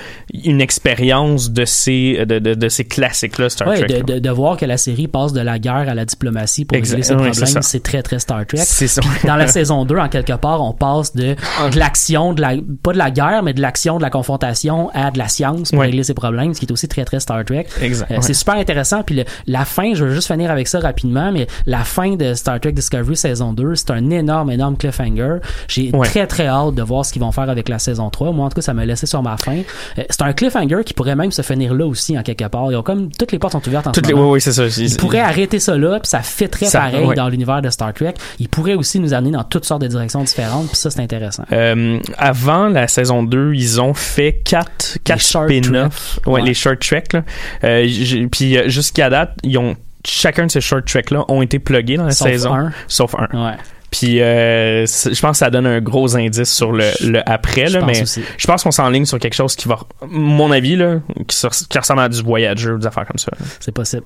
une 0.44 0.60
expérience 0.60 1.50
de 1.50 1.64
ces 1.64 2.24
de, 2.26 2.38
de, 2.38 2.54
de 2.54 2.68
ces 2.68 2.84
classiques 2.84 3.38
là 3.38 3.48
Star 3.48 3.68
Ouais, 3.68 3.78
Trek 3.84 4.02
de, 4.02 4.18
de, 4.18 4.30
voir 4.30 4.56
que 4.56 4.64
la 4.66 4.76
série 4.76 5.08
passe 5.08 5.32
de 5.32 5.40
la 5.40 5.58
guerre 5.58 5.88
à 5.88 5.94
la 5.94 6.04
diplomatie 6.04 6.64
pour 6.64 6.76
régler 6.76 6.96
Ouais, 7.10 7.30
problèmes, 7.30 7.62
c'est 7.62 7.82
très 7.82 8.02
très 8.02 8.18
Star 8.18 8.46
Trek. 8.46 8.58
c'est 8.58 8.86
ça 8.88 9.00
Dans 9.24 9.36
la 9.36 9.46
saison 9.46 9.84
2, 9.84 9.96
en 9.98 10.08
quelque 10.08 10.32
part, 10.34 10.62
on 10.62 10.72
passe 10.72 11.14
de, 11.14 11.34
de 11.72 11.78
l'action, 11.78 12.01
de 12.10 12.40
la, 12.40 12.54
pas 12.82 12.92
de 12.92 12.98
la 12.98 13.10
guerre, 13.10 13.42
mais 13.42 13.52
de 13.52 13.60
l'action, 13.60 13.96
de 13.98 14.02
la 14.02 14.10
confrontation 14.10 14.90
à 14.94 15.10
de 15.10 15.18
la 15.18 15.28
science 15.28 15.70
pour 15.70 15.80
régler 15.80 16.02
ses 16.02 16.14
problèmes, 16.14 16.54
ce 16.54 16.60
qui 16.60 16.66
est 16.66 16.72
aussi 16.72 16.88
très 16.88 17.04
très 17.04 17.20
Star 17.20 17.44
Trek. 17.44 17.66
exact 17.80 18.10
Euh, 18.10 18.16
ouais. 18.16 18.22
C'est 18.22 18.34
super 18.34 18.54
intéressant. 18.54 19.02
Puis 19.02 19.14
le- 19.16 19.24
la 19.46 19.64
fin, 19.64 19.94
je 19.94 20.04
veux 20.04 20.14
juste 20.14 20.26
finir 20.28 20.50
avec 20.50 20.68
ça 20.68 20.80
rapidement, 20.80 21.30
mais 21.32 21.46
la 21.66 21.78
fin 21.84 22.16
de 22.16 22.34
Star 22.34 22.60
Trek 22.60 22.72
Discovery 22.72 23.16
saison 23.16 23.52
2, 23.52 23.74
c'est 23.74 23.90
un 23.90 24.10
énorme, 24.10 24.50
énorme 24.50 24.76
cliffhanger. 24.76 25.36
J'ai 25.68 25.90
Ouais. 25.94 26.06
très, 26.06 26.26
très 26.26 26.46
hâte 26.46 26.74
de 26.74 26.82
voir 26.82 27.04
ce 27.04 27.12
qu'ils 27.12 27.22
vont 27.22 27.32
faire 27.32 27.48
avec 27.50 27.68
la 27.68 27.78
saison 27.78 28.10
3. 28.10 28.32
Moi, 28.32 28.46
en 28.46 28.48
tout 28.48 28.56
cas, 28.56 28.62
ça 28.62 28.74
m'a 28.74 28.84
laissé 28.84 29.06
sur 29.06 29.22
ma 29.22 29.36
fin. 29.36 29.58
Euh, 29.98 30.02
c'est 30.08 30.22
un 30.22 30.32
cliffhanger 30.32 30.82
qui 30.84 30.94
pourrait 30.94 31.16
même 31.16 31.32
se 31.32 31.42
finir 31.42 31.74
là 31.74 31.86
aussi, 31.86 32.18
en 32.18 32.22
quelque 32.22 32.44
part. 32.48 32.70
Ils 32.72 32.76
ont 32.76 32.82
comme, 32.82 33.10
toutes 33.12 33.32
les 33.32 33.38
portes 33.38 33.52
sont 33.52 33.66
ouvertes 33.68 33.86
en 33.86 33.92
Toutes 33.92 34.06
ce 34.06 34.10
les 34.10 34.14
moment. 34.14 34.28
oui 34.28 34.32
oui 34.34 34.40
c'est 34.40 34.52
ça 34.52 34.64
Ils 34.80 34.96
pourraient 34.96 35.20
arrêter 35.20 35.58
ça 35.58 35.76
là, 35.76 36.00
puis 36.00 36.08
ça 36.08 36.20
fitterait 36.20 36.66
Ça- 36.66 36.80
pareil 36.80 37.08
dans 37.16 37.28
l'univers 37.28 37.62
de 37.62 37.70
Star 37.70 37.92
Trek. 37.92 38.14
Ils 38.38 38.48
pourraient 38.48 38.74
aussi 38.74 38.98
nous 39.00 39.12
amener 39.14 39.32
dans 39.32 39.44
toutes 39.44 39.64
sortes 39.64 39.82
de 39.82 39.86
directions 39.88 40.22
différentes, 40.22 40.68
puis 40.68 40.76
ça, 40.76 40.90
c'est 40.90 41.00
intéressant. 41.00 41.44
Euh, 41.52 41.74
avant 42.18 42.68
la 42.68 42.88
saison 42.88 43.22
2, 43.22 43.52
ils 43.54 43.80
ont 43.80 43.94
fait 43.94 44.40
quatre, 44.44 44.98
quatre 45.04 45.22
short 45.22 45.48
spin-offs. 45.48 46.16
treks. 46.22 46.26
Ouais, 46.26 46.40
Ouais. 46.40 46.48
les 46.48 46.54
short. 46.54 46.78
Là. 47.12 47.22
Euh, 47.64 47.86
puis 48.30 48.56
euh, 48.58 48.68
jusqu'à 48.68 49.10
date, 49.10 49.32
ils 49.42 49.58
ont 49.58 49.76
chacun 50.06 50.46
de 50.46 50.50
ces 50.50 50.60
short 50.60 50.84
treks 50.86 51.10
là 51.10 51.24
ont 51.28 51.42
été 51.42 51.58
pluggés 51.58 51.96
dans 51.96 52.06
la 52.06 52.10
Sauf 52.12 52.28
saison, 52.28 52.54
un. 52.54 52.72
sauf 52.88 53.14
un. 53.14 53.28
Ouais. 53.32 53.56
Puis 53.90 54.20
euh, 54.22 54.86
je 54.86 55.20
pense 55.20 55.32
que 55.32 55.36
ça 55.36 55.50
donne 55.50 55.66
un 55.66 55.80
gros 55.82 56.16
indice 56.16 56.50
sur 56.52 56.72
le, 56.72 56.84
le 57.06 57.20
après, 57.28 57.66
là, 57.68 57.82
mais 57.84 58.02
aussi. 58.02 58.22
je 58.38 58.46
pense 58.46 58.62
qu'on 58.62 58.70
s'enligne 58.70 59.04
sur 59.04 59.18
quelque 59.18 59.34
chose 59.34 59.54
qui 59.54 59.68
va, 59.68 59.78
mon 60.08 60.50
avis, 60.50 60.76
là, 60.76 61.00
qui, 61.28 61.78
ressemble 61.78 62.00
à 62.00 62.08
du 62.08 62.22
Voyager, 62.22 62.70
des 62.80 62.86
affaires 62.86 63.06
comme 63.06 63.18
ça. 63.18 63.30
C'est 63.60 63.72
possible. 63.74 64.04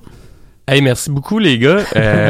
Hey, 0.69 0.81
merci 0.81 1.09
beaucoup, 1.09 1.39
les 1.39 1.57
gars. 1.57 1.77
Euh, 1.95 2.29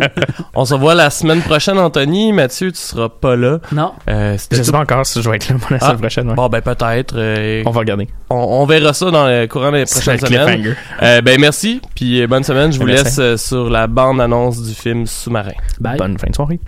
on 0.54 0.66
se 0.66 0.74
revoit 0.74 0.94
la 0.94 1.08
semaine 1.08 1.40
prochaine, 1.40 1.78
Anthony. 1.78 2.30
Mathieu, 2.30 2.70
tu 2.72 2.78
seras 2.78 3.08
pas 3.08 3.36
là. 3.36 3.58
Non. 3.72 3.92
Euh, 4.06 4.36
Je 4.52 4.62
sais 4.62 4.70
pas 4.70 4.80
encore 4.80 5.06
si 5.06 5.22
je 5.22 5.30
vais 5.30 5.36
être 5.36 5.48
là 5.48 5.54
pour 5.58 5.70
la 5.72 5.78
Ah. 5.80 5.86
semaine 5.86 5.98
prochaine. 6.00 6.28
ouais. 6.28 6.34
Bon, 6.34 6.48
ben 6.48 6.60
peut-être. 6.60 7.14
euh, 7.16 7.62
On 7.64 7.70
va 7.70 7.80
regarder. 7.80 8.06
on, 8.28 8.36
on 8.36 8.66
verra 8.66 8.92
ça 8.92 9.10
dans 9.10 9.26
le 9.26 9.46
courant 9.46 9.72
des 9.72 9.86
prochaines 9.86 10.18
semaines. 10.20 10.76
Euh, 11.02 11.22
ben 11.22 11.40
merci, 11.40 11.80
puis 11.94 12.26
bonne 12.26 12.44
semaine. 12.44 12.70
Je 12.70 12.78
vous 12.78 12.84
Merci. 12.84 13.04
laisse 13.04 13.18
euh, 13.18 13.36
sur 13.38 13.70
la 13.70 13.86
bande-annonce 13.86 14.60
du 14.62 14.74
film 14.74 15.06
Sous-marin. 15.06 15.52
Bye. 15.80 15.96
Bonne 15.96 16.18
fin 16.18 16.28
de 16.28 16.34
soirée. 16.34 16.60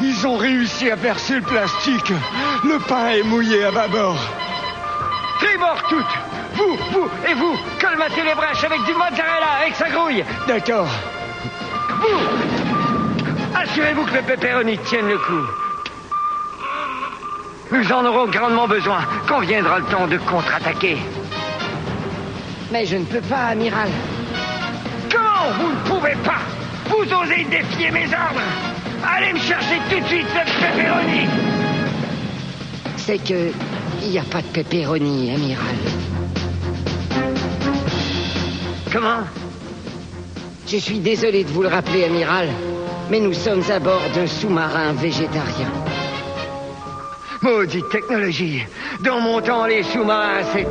Ils 0.00 0.26
ont 0.26 0.36
réussi 0.36 0.90
à 0.90 0.96
percer 0.96 1.36
le 1.36 1.42
plastique. 1.42 2.12
Le 2.64 2.78
pain 2.78 3.08
est 3.08 3.22
mouillé 3.22 3.64
à 3.64 3.70
bâbord. 3.70 4.18
Tribord 5.40 5.82
toutes 5.88 6.14
Vous, 6.54 6.76
vous 6.92 7.08
et 7.28 7.34
vous, 7.34 7.56
colmatez 7.80 8.22
les 8.22 8.34
brèches 8.34 8.64
avec 8.64 8.82
du 8.84 8.92
mozzarella 8.92 9.68
que 9.68 9.76
ça 9.76 9.90
grouille 9.90 10.24
D'accord. 10.46 10.88
Vous 12.00 13.56
Assurez-vous 13.56 14.04
que 14.04 14.14
le 14.14 14.22
pepperoni 14.22 14.78
tienne 14.78 15.08
le 15.08 15.18
coup. 15.18 15.46
Nous 17.72 17.92
en 17.92 18.04
aurons 18.04 18.28
grandement 18.28 18.68
besoin 18.68 19.00
quand 19.26 19.40
viendra 19.40 19.80
le 19.80 19.84
temps 19.86 20.06
de 20.06 20.18
contre-attaquer. 20.18 20.98
Mais 22.70 22.86
je 22.86 22.96
ne 22.96 23.04
peux 23.04 23.20
pas, 23.20 23.46
amiral. 23.46 23.88
Comment 25.10 25.50
vous 25.58 25.70
ne 25.70 25.88
pouvez 25.88 26.16
pas 26.24 26.42
Vous 26.88 27.12
osez 27.12 27.44
défier 27.44 27.90
mes 27.90 28.06
ordres 28.06 28.42
Allez 29.04 29.32
me 29.32 29.38
chercher 29.38 29.78
tout 29.90 30.00
de 30.00 30.06
suite 30.06 30.26
ce 30.28 30.60
pepperoni 30.60 31.28
C'est 32.96 33.18
que... 33.18 33.52
Il 34.02 34.10
n'y 34.10 34.18
a 34.18 34.22
pas 34.22 34.40
de 34.42 34.46
pepperoni, 34.46 35.34
amiral. 35.34 35.74
Comment 38.92 39.24
Je 40.68 40.76
suis 40.76 41.00
désolé 41.00 41.44
de 41.44 41.48
vous 41.48 41.62
le 41.62 41.68
rappeler, 41.68 42.04
amiral, 42.04 42.48
mais 43.10 43.20
nous 43.20 43.32
sommes 43.32 43.62
à 43.70 43.78
bord 43.78 44.02
d'un 44.14 44.26
sous-marin 44.26 44.92
végétarien. 44.92 45.72
Maudite 47.42 47.88
technologie. 47.90 48.64
Dans 49.00 49.20
mon 49.20 49.40
temps, 49.40 49.66
les 49.66 49.82
sous-marins, 49.82 50.42
c'était... 50.52 50.64